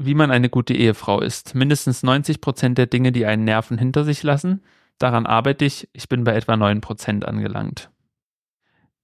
wie 0.01 0.13
man 0.13 0.31
eine 0.31 0.49
gute 0.49 0.73
Ehefrau 0.73 1.19
ist. 1.19 1.55
Mindestens 1.55 2.03
90 2.03 2.39
Prozent 2.39 2.77
der 2.77 2.87
Dinge, 2.87 3.11
die 3.11 3.25
einen 3.25 3.43
nerven, 3.43 3.77
hinter 3.77 4.05
sich 4.05 4.23
lassen. 4.23 4.61
Daran 4.97 5.25
arbeite 5.25 5.65
ich. 5.65 5.89
Ich 5.93 6.07
bin 6.07 6.23
bei 6.23 6.33
etwa 6.35 6.55
9 6.55 6.81
Prozent 6.81 7.25
angelangt. 7.25 7.91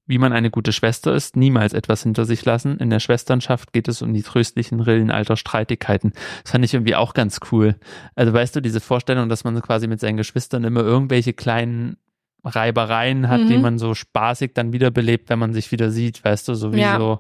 wie 0.08 0.20
man 0.20 0.34
eine 0.34 0.52
gute 0.52 0.72
Schwester 0.72 1.16
ist, 1.16 1.36
niemals 1.36 1.74
etwas 1.74 2.04
hinter 2.04 2.26
sich 2.26 2.46
lassen. 2.46 2.78
In 2.78 2.92
der 2.92 3.00
Schwesternschaft 3.00 3.74
geht 3.74 3.88
es 3.88 4.04
um 4.04 4.14
die 4.14 4.22
tröstlichen 4.22 4.80
Rillen 4.80 5.10
alter 5.10 5.36
Streitigkeiten. 5.36 6.14
Das 6.44 6.52
fand 6.52 6.64
ich 6.64 6.76
irgendwie 6.76 6.96
auch 6.96 7.16
ganz 7.16 7.40
cool. 7.52 7.76
Also 8.14 8.32
weißt 8.32 8.56
du, 8.56 8.62
diese 8.62 8.82
Vorstellung, 8.82 9.30
dass 9.30 9.44
man 9.44 9.60
quasi 9.62 9.88
mit 9.88 10.00
seinen 10.00 10.18
Geschwistern 10.18 10.64
immer 10.64 10.82
irgendwelche 10.82 11.34
kleinen 11.34 11.98
Reibereien 12.44 13.28
hat, 13.28 13.42
mhm. 13.42 13.48
die 13.48 13.58
man 13.58 13.80
so 13.80 13.96
spaßig 13.96 14.54
dann 14.54 14.72
wiederbelebt, 14.72 15.30
wenn 15.30 15.40
man 15.40 15.54
sich 15.54 15.72
wieder 15.72 15.90
sieht, 15.90 16.24
weißt 16.24 16.48
du, 16.48 16.54
so 16.54 16.72
wie 16.72 16.82
ja. 16.82 17.20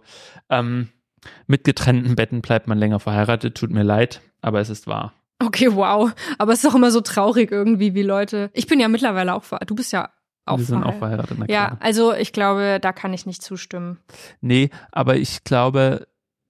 ähm, 0.49 0.89
mit 1.47 1.64
getrennten 1.64 2.15
Betten 2.15 2.41
bleibt 2.41 2.68
man 2.68 2.77
länger 2.77 2.99
verheiratet, 2.99 3.56
tut 3.56 3.72
mir 3.72 3.84
leid, 3.84 4.22
aber 4.41 4.60
es 4.60 4.69
ist 4.69 4.88
wahr. 4.88 5.14
Okay, 5.39 5.76
wow. 5.76 6.11
Aber 6.38 6.53
es 6.53 6.64
ist 6.64 6.69
auch 6.69 6.76
immer 6.76 6.91
so 6.91 7.02
traurig 7.02 7.52
irgendwie, 7.52 7.93
wie 7.93 8.03
Leute. 8.03 8.49
Ich 8.53 8.68
bin 8.68 8.80
ja 8.80 8.88
mittlerweile 8.88 9.34
auch 9.34 9.43
verheiratet. 9.43 9.69
Du 9.69 9.76
bist 9.76 9.91
ja 9.91 10.10
auch 10.45 10.57
Wir 10.57 10.65
sind 10.65 10.84
auch 10.84 10.95
verheiratet. 10.95 11.38
Na 11.38 11.45
klar. 11.45 11.72
Ja, 11.72 11.77
also 11.80 12.14
ich 12.14 12.31
glaube, 12.31 12.80
da 12.81 12.93
kann 12.93 13.14
ich 13.14 13.26
nicht 13.26 13.41
zustimmen. 13.41 13.99
Nee, 14.41 14.69
aber 14.91 15.18
ich 15.18 15.43
glaube, 15.43 16.07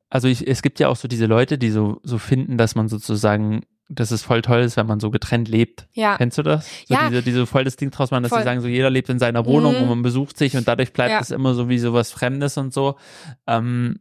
also 0.09 0.27
ich, 0.27 0.47
es 0.47 0.61
gibt 0.61 0.79
ja 0.79 0.89
auch 0.89 0.97
so 0.97 1.07
diese 1.07 1.25
Leute, 1.25 1.57
die 1.57 1.71
so, 1.71 1.99
so 2.03 2.17
finden, 2.17 2.57
dass 2.57 2.75
man 2.75 2.87
sozusagen 2.89 3.63
dass 3.87 4.11
es 4.11 4.23
voll 4.23 4.41
toll 4.41 4.61
ist, 4.61 4.77
wenn 4.77 4.87
man 4.87 4.99
so 4.99 5.11
getrennt 5.11 5.47
lebt. 5.47 5.87
Ja. 5.93 6.17
Kennst 6.17 6.37
du 6.37 6.43
das? 6.43 6.67
So 6.87 6.95
ja. 6.95 7.07
diese, 7.09 7.21
diese 7.21 7.45
voll 7.45 7.63
das 7.63 7.75
Ding 7.75 7.91
draus 7.91 8.11
machen, 8.11 8.23
dass 8.23 8.31
voll. 8.31 8.39
sie 8.39 8.45
sagen, 8.45 8.61
so 8.61 8.67
jeder 8.67 8.89
lebt 8.89 9.09
in 9.09 9.19
seiner 9.19 9.45
Wohnung 9.45 9.75
mhm. 9.75 9.83
und 9.83 9.89
man 9.89 10.01
besucht 10.01 10.37
sich 10.37 10.57
und 10.57 10.67
dadurch 10.67 10.91
bleibt 10.91 11.11
ja. 11.11 11.19
es 11.19 11.31
immer 11.31 11.53
so 11.53 11.69
wie 11.69 11.77
so 11.77 11.93
was 11.93 12.11
Fremdes 12.11 12.57
und 12.57 12.73
so. 12.73 12.95
Ähm, 13.45 13.99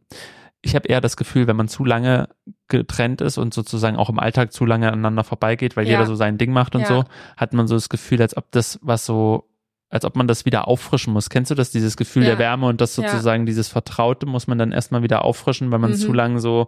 ich 0.65 0.75
habe 0.75 0.87
eher 0.87 0.99
das 0.99 1.15
Gefühl, 1.15 1.45
wenn 1.45 1.55
man 1.55 1.67
zu 1.67 1.85
lange 1.85 2.27
getrennt 2.67 3.21
ist 3.21 3.37
und 3.37 3.53
sozusagen 3.53 3.97
auch 3.97 4.09
im 4.09 4.19
Alltag 4.19 4.51
zu 4.51 4.65
lange 4.65 4.91
aneinander 4.91 5.23
vorbeigeht, 5.23 5.77
weil 5.77 5.85
ja. 5.85 5.91
jeder 5.91 6.07
so 6.07 6.15
sein 6.15 6.39
Ding 6.39 6.51
macht 6.51 6.73
und 6.73 6.81
ja. 6.81 6.87
so, 6.87 7.03
hat 7.37 7.53
man 7.53 7.67
so 7.67 7.75
das 7.75 7.87
Gefühl, 7.87 8.19
als 8.19 8.35
ob 8.35 8.51
das 8.51 8.79
was 8.81 9.05
so 9.05 9.47
als 9.89 10.03
ob 10.03 10.15
man 10.15 10.27
das 10.27 10.45
wieder 10.45 10.67
auffrischen 10.67 11.13
muss. 11.13 11.29
Kennst 11.29 11.51
du 11.51 11.55
das, 11.55 11.71
dieses 11.71 11.95
Gefühl 11.95 12.23
ja. 12.23 12.29
der 12.29 12.39
Wärme 12.39 12.67
und 12.67 12.81
das 12.81 12.95
sozusagen 12.95 13.43
ja. 13.43 13.45
dieses 13.45 13.67
Vertraute 13.67 14.25
muss 14.25 14.47
man 14.47 14.57
dann 14.57 14.71
erstmal 14.71 15.03
wieder 15.03 15.23
auffrischen, 15.23 15.71
weil 15.71 15.79
man 15.79 15.91
mhm. 15.91 15.95
zu 15.95 16.11
lange 16.11 16.39
so 16.39 16.67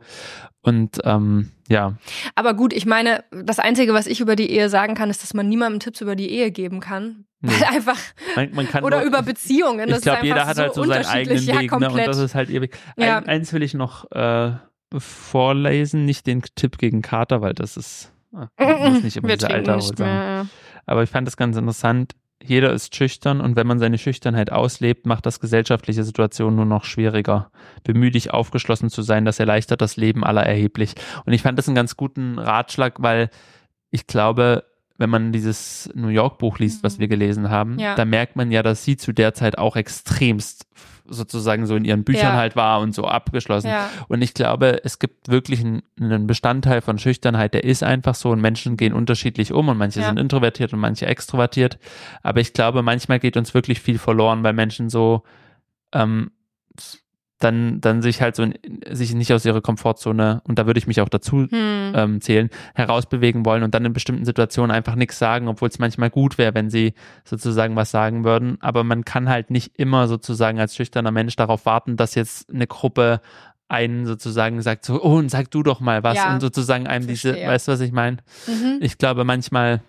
und 0.61 0.99
ähm, 1.03 1.52
ja. 1.69 1.95
Aber 2.35 2.53
gut, 2.53 2.73
ich 2.73 2.85
meine, 2.85 3.23
das 3.31 3.60
Einzige, 3.60 3.94
was 3.94 4.07
ich 4.07 4.19
über 4.19 4.35
die 4.35 4.52
Ehe 4.52 4.69
sagen 4.69 4.95
kann, 4.95 5.10
ist, 5.10 5.23
dass 5.23 5.34
man 5.34 5.49
niemandem 5.49 5.80
Tipps 5.80 6.02
über 6.02 6.15
die 6.15 6.30
Ehe 6.30 6.52
geben 6.52 6.80
kann. 6.80 7.26
Nee. 7.39 7.52
Weil 7.52 7.76
einfach 7.76 7.98
man, 8.35 8.49
man 8.53 8.68
kann 8.68 8.84
oder 8.84 8.99
nur, 8.99 9.07
über 9.07 9.22
Beziehungen. 9.22 9.89
Ich 9.89 10.02
glaube, 10.02 10.26
jeder 10.26 10.48
hat 10.48 10.57
halt 10.57 10.73
so 10.73 10.84
seinen 10.84 11.06
eigenen 11.06 11.44
ja, 11.44 11.60
Weg, 11.60 11.72
ne? 11.72 11.89
Und 11.89 11.98
das 11.98 12.18
ist 12.18 12.35
halt 12.35 12.49
ewig. 12.49 12.76
Ein, 12.95 13.27
eins 13.27 13.53
will 13.53 13.61
ich 13.61 13.73
noch 13.73 14.10
äh, 14.11 14.53
vorlesen, 14.98 16.06
nicht 16.06 16.26
den 16.26 16.41
Tipp 16.56 16.77
gegen 16.77 17.02
Kater, 17.02 17.41
weil 17.41 17.53
das 17.53 17.77
ist, 17.77 18.11
ah, 18.34 18.48
muss 18.57 19.03
nicht 19.03 19.18
immer 19.18 19.35
diese 19.35 19.49
Alter 19.49 19.76
nicht 19.76 20.02
Aber 20.85 21.03
ich 21.03 21.10
fand 21.10 21.27
das 21.27 21.38
ganz 21.38 21.57
interessant 21.57 22.14
jeder 22.49 22.72
ist 22.74 22.95
schüchtern 22.95 23.41
und 23.41 23.56
wenn 23.56 23.68
man 23.68 23.80
seine 23.80 23.98
Schüchternheit 23.98 24.52
auslebt, 24.52 25.06
macht 25.06 25.26
das 25.26 25.40
gesellschaftliche 25.40 26.03
Situation 26.03 26.56
nur 26.56 26.65
noch 26.65 26.84
schwieriger. 26.84 27.52
Bemühe 27.84 28.11
dich 28.11 28.32
aufgeschlossen 28.32 28.90
zu 28.90 29.02
sein, 29.02 29.26
das 29.26 29.40
erleichtert 29.40 29.82
das 29.82 29.98
Leben 29.98 30.24
aller 30.24 30.44
erheblich. 30.44 30.95
Und 31.26 31.34
ich 31.34 31.41
fand 31.41 31.57
das 31.57 31.68
einen 31.68 31.76
ganz 31.76 31.98
guten 31.98 32.40
Ratschlag, 32.40 33.02
weil 33.02 33.30
ich 33.91 34.07
glaube, 34.07 34.64
wenn 34.98 35.10
man 35.10 35.32
dieses 35.32 35.90
New 35.94 36.07
York 36.07 36.38
Buch 36.40 36.60
liest, 36.60 36.84
was 36.84 36.98
mhm. 36.98 37.02
wir 37.02 37.07
gelesen 37.07 37.49
haben, 37.49 37.80
ja. 37.80 37.95
da 37.95 38.06
merkt 38.06 38.36
man 38.36 38.52
ja, 38.52 38.64
dass 38.64 38.84
sie 38.84 38.98
zu 38.98 39.14
der 39.14 39.34
Zeit 39.34 39.57
auch 39.57 39.76
extremst 39.76 40.65
sozusagen 41.10 41.66
so 41.66 41.76
in 41.76 41.86
ihren 41.86 42.04
Büchern 42.04 42.34
ja. 42.34 42.38
halt 42.38 42.56
war 42.56 42.80
und 42.80 42.94
so 42.94 43.06
abgeschlossen. 43.06 43.68
Ja. 43.68 43.90
Und 44.08 44.22
ich 44.22 44.34
glaube, 44.34 44.82
es 44.84 45.00
gibt 45.00 45.30
wirklich 45.30 45.62
einen, 45.62 45.84
einen, 46.00 46.28
Bestandteil 46.28 46.82
von 46.82 46.98
Schüchternheit, 46.98 47.54
der 47.54 47.64
ist 47.64 47.84
einfach 47.84 48.16
so 48.16 48.32
und 48.32 48.42
Menschen 48.42 48.78
gehen 48.78 48.94
unterschiedlich 48.94 49.54
um 49.54 49.70
und 49.70 49.78
manche 49.78 50.02
ja. 50.02 50.08
sind 50.08 50.20
introvertiert 50.20 50.74
und 50.74 50.80
manche 50.80 51.06
extrovertiert. 51.06 51.80
Aber 52.24 52.40
ich 52.40 52.54
glaube, 52.54 52.82
manchmal 52.82 53.20
geht 53.20 53.38
uns 53.38 53.54
wirklich 53.54 53.80
viel 53.80 53.98
verloren, 53.98 54.44
weil 54.44 54.54
Menschen 54.54 54.90
so 54.90 55.24
ähm, 55.94 56.32
dann, 57.40 57.82
dann 57.82 58.02
sich 58.02 58.22
halt 58.22 58.36
so 58.36 58.44
in, 58.44 58.56
sich 58.90 59.14
nicht 59.14 59.32
aus 59.32 59.46
ihrer 59.46 59.62
Komfortzone, 59.62 60.42
und 60.46 60.58
da 60.58 60.66
würde 60.66 60.80
ich 60.80 60.88
mich 60.88 61.02
auch 61.02 61.10
dazu 61.10 61.48
hm. 61.50 61.94
ähm, 61.96 62.22
zählen, 62.22 62.50
herausbewegen 62.74 63.46
wollen 63.46 63.64
und 63.64 63.74
dann 63.76 63.86
in 63.86 63.94
bestimmten 63.94 64.26
Situationen 64.26 64.72
einfach 64.72 64.96
nichts 64.96 65.20
sagen, 65.20 65.48
obwohl 65.48 65.70
es 65.70 65.80
manchmal 65.80 66.10
gut 66.10 66.38
wäre, 66.38 66.56
wenn 66.56 66.70
sie 66.70 66.94
sozusagen 67.26 67.76
was 67.76 67.92
sagen 67.92 68.24
würden. 68.24 68.58
Aber 68.62 68.84
man 68.84 69.06
kann 69.06 69.30
halt 69.30 69.52
nicht 69.52 69.78
immer 69.78 70.08
sozusagen 70.08 70.60
als 70.60 70.76
schüchterner 70.76 71.12
Mensch 71.12 71.36
darauf 71.36 71.66
warten, 71.66 71.96
dass 71.96 72.16
jetzt 72.16 72.50
eine 72.50 72.68
Gruppe 72.68 73.22
einen 73.70 74.06
sozusagen 74.06 74.62
sagt 74.62 74.86
so, 74.86 75.04
oh, 75.04 75.18
und 75.18 75.30
sag 75.30 75.52
du 75.52 75.62
doch 75.62 75.80
mal 75.80 76.04
was 76.04 76.16
ja, 76.16 76.34
und 76.34 76.40
sozusagen 76.40 76.88
einem 76.88 77.06
verstehe. 77.06 77.34
diese, 77.34 77.48
weißt 77.48 77.68
du, 77.68 77.72
was 77.74 77.82
ich 77.82 77.92
meine? 77.92 78.18
Mhm. 78.48 78.80
Ich 78.80 78.98
glaube, 78.98 79.26
manchmal 79.26 79.82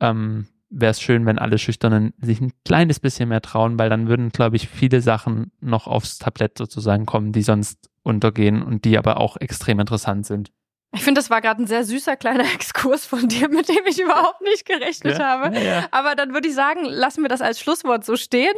ähm, 0.00 0.48
wäre 0.74 0.90
es 0.90 1.00
schön, 1.00 1.24
wenn 1.26 1.38
alle 1.38 1.58
Schüchternen 1.58 2.12
sich 2.20 2.40
ein 2.40 2.52
kleines 2.64 3.00
bisschen 3.00 3.28
mehr 3.28 3.42
trauen, 3.42 3.78
weil 3.78 3.88
dann 3.88 4.08
würden, 4.08 4.30
glaube 4.30 4.56
ich, 4.56 4.68
viele 4.68 5.00
Sachen 5.00 5.52
noch 5.60 5.86
aufs 5.86 6.18
Tablett 6.18 6.58
sozusagen 6.58 7.06
kommen, 7.06 7.32
die 7.32 7.42
sonst 7.42 7.90
untergehen 8.02 8.62
und 8.62 8.84
die 8.84 8.98
aber 8.98 9.18
auch 9.18 9.36
extrem 9.36 9.80
interessant 9.80 10.26
sind. 10.26 10.50
Ich 10.94 11.02
finde, 11.02 11.20
das 11.20 11.30
war 11.30 11.40
gerade 11.40 11.62
ein 11.62 11.66
sehr 11.66 11.84
süßer 11.84 12.16
kleiner 12.16 12.44
Exkurs 12.54 13.06
von 13.06 13.28
dir, 13.28 13.48
mit 13.48 13.68
dem 13.68 13.86
ich 13.86 14.00
überhaupt 14.00 14.42
nicht 14.42 14.64
gerechnet 14.64 15.18
ja, 15.18 15.24
habe. 15.24 15.56
Ja, 15.56 15.62
ja. 15.62 15.88
Aber 15.90 16.14
dann 16.14 16.32
würde 16.34 16.48
ich 16.48 16.54
sagen, 16.54 16.84
lassen 16.84 17.22
wir 17.22 17.28
das 17.28 17.40
als 17.40 17.60
Schlusswort 17.60 18.04
so 18.04 18.16
stehen. 18.16 18.54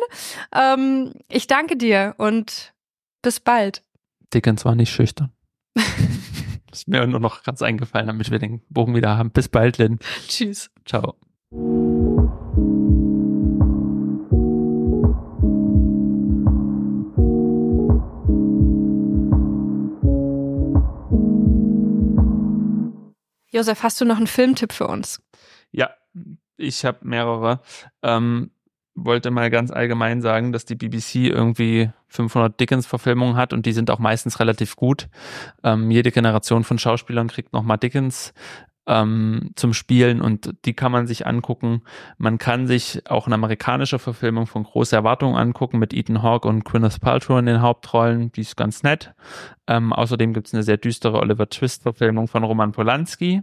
Ähm, 0.55 1.13
ich 1.29 1.47
danke 1.47 1.77
dir 1.77 2.15
und 2.19 2.75
bis 3.23 3.41
bald. 3.41 3.83
Dickens 4.35 4.65
war 4.65 4.75
nicht 4.75 4.93
schüchtern. 4.93 5.33
ist 6.73 6.89
mir 6.89 7.07
nur 7.07 7.21
noch 7.21 7.43
ganz 7.43 7.63
eingefallen, 7.63 8.07
damit 8.07 8.31
wir 8.31 8.39
den 8.39 8.61
Bogen 8.69 8.95
wieder 8.95 9.17
haben. 9.17 9.31
Bis 9.31 9.49
bald, 9.49 9.79
Lynn. 9.79 9.99
Tschüss. 10.29 10.71
Ciao. 10.85 11.17
Josef, 23.57 23.83
hast 23.83 23.99
du 24.01 24.05
noch 24.05 24.19
einen 24.19 24.27
Filmtipp 24.27 24.73
für 24.73 24.87
uns? 24.87 25.23
Ja, 25.71 25.91
ich 26.59 26.85
habe 26.85 26.99
mehrere. 27.03 27.61
Ähm, 28.03 28.51
wollte 28.95 29.31
mal 29.31 29.51
ganz 29.51 29.71
allgemein 29.71 30.21
sagen, 30.21 30.53
dass 30.53 30.67
die 30.67 30.75
BBC 30.75 31.27
irgendwie 31.27 31.91
500 32.09 32.59
Dickens-Verfilmungen 32.61 33.37
hat 33.37 33.55
und 33.55 33.65
die 33.65 33.73
sind 33.73 33.91
auch 33.91 33.99
meistens 33.99 34.41
relativ 34.41 34.77
gut. 34.77 35.09
Ähm, 35.63 35.91
jede 35.91 36.11
Generation 36.11 36.65
von 36.65 36.79
Schauspielern 36.79 37.29
kriegt 37.29 37.55
nochmal 37.55 37.79
Dickens 37.79 38.35
ähm, 38.87 39.51
zum 39.57 39.75
Spielen 39.75 40.21
und 40.21 40.55
die 40.65 40.75
kann 40.75 40.93
man 40.93 41.07
sich 41.07 41.27
angucken. 41.27 41.83
Man 42.19 42.39
kann 42.39 42.67
sich 42.67 43.03
auch 43.11 43.27
eine 43.27 43.35
amerikanische 43.35 43.99
Verfilmung 43.99 44.47
von 44.47 44.65
Große 44.65 44.95
Erwartungen 44.95 45.37
angucken 45.37 45.79
mit 45.79 45.93
Ethan 45.93 46.23
Hawke 46.23 46.49
und 46.49 46.65
Gwyneth 46.65 47.01
Paltrow 47.01 47.39
in 47.39 47.47
den 47.47 47.63
Hauptrollen. 47.63 48.33
Die 48.33 48.43
ist 48.43 48.57
ganz 48.57 48.83
nett. 48.83 49.15
Ähm, 49.67 49.93
außerdem 49.93 50.33
gibt 50.33 50.47
es 50.47 50.55
eine 50.55 50.63
sehr 50.63 50.77
düstere 50.77 51.19
Oliver 51.19 51.49
Twist-Verfilmung 51.49 52.29
von 52.29 52.45
Roman 52.45 52.73
Polanski. 52.73 53.43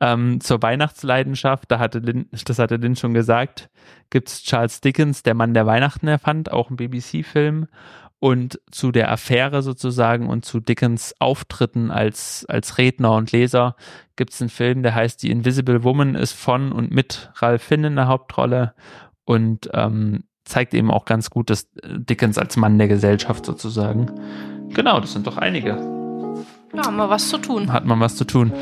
Ähm, 0.00 0.40
zur 0.40 0.60
Weihnachtsleidenschaft, 0.62 1.70
da 1.70 1.78
hatte 1.78 2.00
Lynn, 2.00 2.28
das 2.32 2.58
hatte 2.58 2.74
Lynn 2.74 2.96
schon 2.96 3.14
gesagt, 3.14 3.70
gibt's 4.10 4.42
Charles 4.42 4.80
Dickens, 4.80 5.22
der 5.22 5.34
Mann, 5.34 5.54
der 5.54 5.64
Weihnachten 5.64 6.08
erfand, 6.08 6.50
auch 6.50 6.70
ein 6.70 6.76
BBC-Film. 6.76 7.68
Und 8.22 8.60
zu 8.70 8.92
der 8.92 9.10
Affäre 9.10 9.62
sozusagen 9.62 10.28
und 10.28 10.44
zu 10.44 10.60
Dickens 10.60 11.12
Auftritten 11.18 11.90
als, 11.90 12.46
als 12.48 12.78
Redner 12.78 13.16
und 13.16 13.32
Leser 13.32 13.74
gibt 14.14 14.32
es 14.32 14.40
einen 14.40 14.48
Film, 14.48 14.84
der 14.84 14.94
heißt 14.94 15.18
The 15.18 15.30
Invisible 15.32 15.82
Woman, 15.82 16.14
ist 16.14 16.30
von 16.30 16.70
und 16.70 16.92
mit 16.92 17.32
Ralph 17.34 17.64
Finn 17.64 17.82
in 17.82 17.96
der 17.96 18.06
Hauptrolle 18.06 18.74
und 19.24 19.68
ähm, 19.74 20.22
zeigt 20.44 20.72
eben 20.72 20.92
auch 20.92 21.04
ganz 21.04 21.30
gut, 21.30 21.50
dass 21.50 21.68
Dickens 21.84 22.38
als 22.38 22.56
Mann 22.56 22.78
der 22.78 22.86
Gesellschaft 22.86 23.44
sozusagen. 23.44 24.08
Genau, 24.68 25.00
das 25.00 25.14
sind 25.14 25.26
doch 25.26 25.38
einige. 25.38 25.70
Ja, 26.76 26.86
haben 26.86 26.96
wir 26.98 27.10
was 27.10 27.28
zu 27.28 27.38
tun. 27.38 27.72
Hat 27.72 27.86
man 27.86 27.98
was 27.98 28.14
zu 28.14 28.24
tun. 28.24 28.52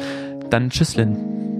Dann 0.49 0.70
Tschüsslin. 0.70 1.60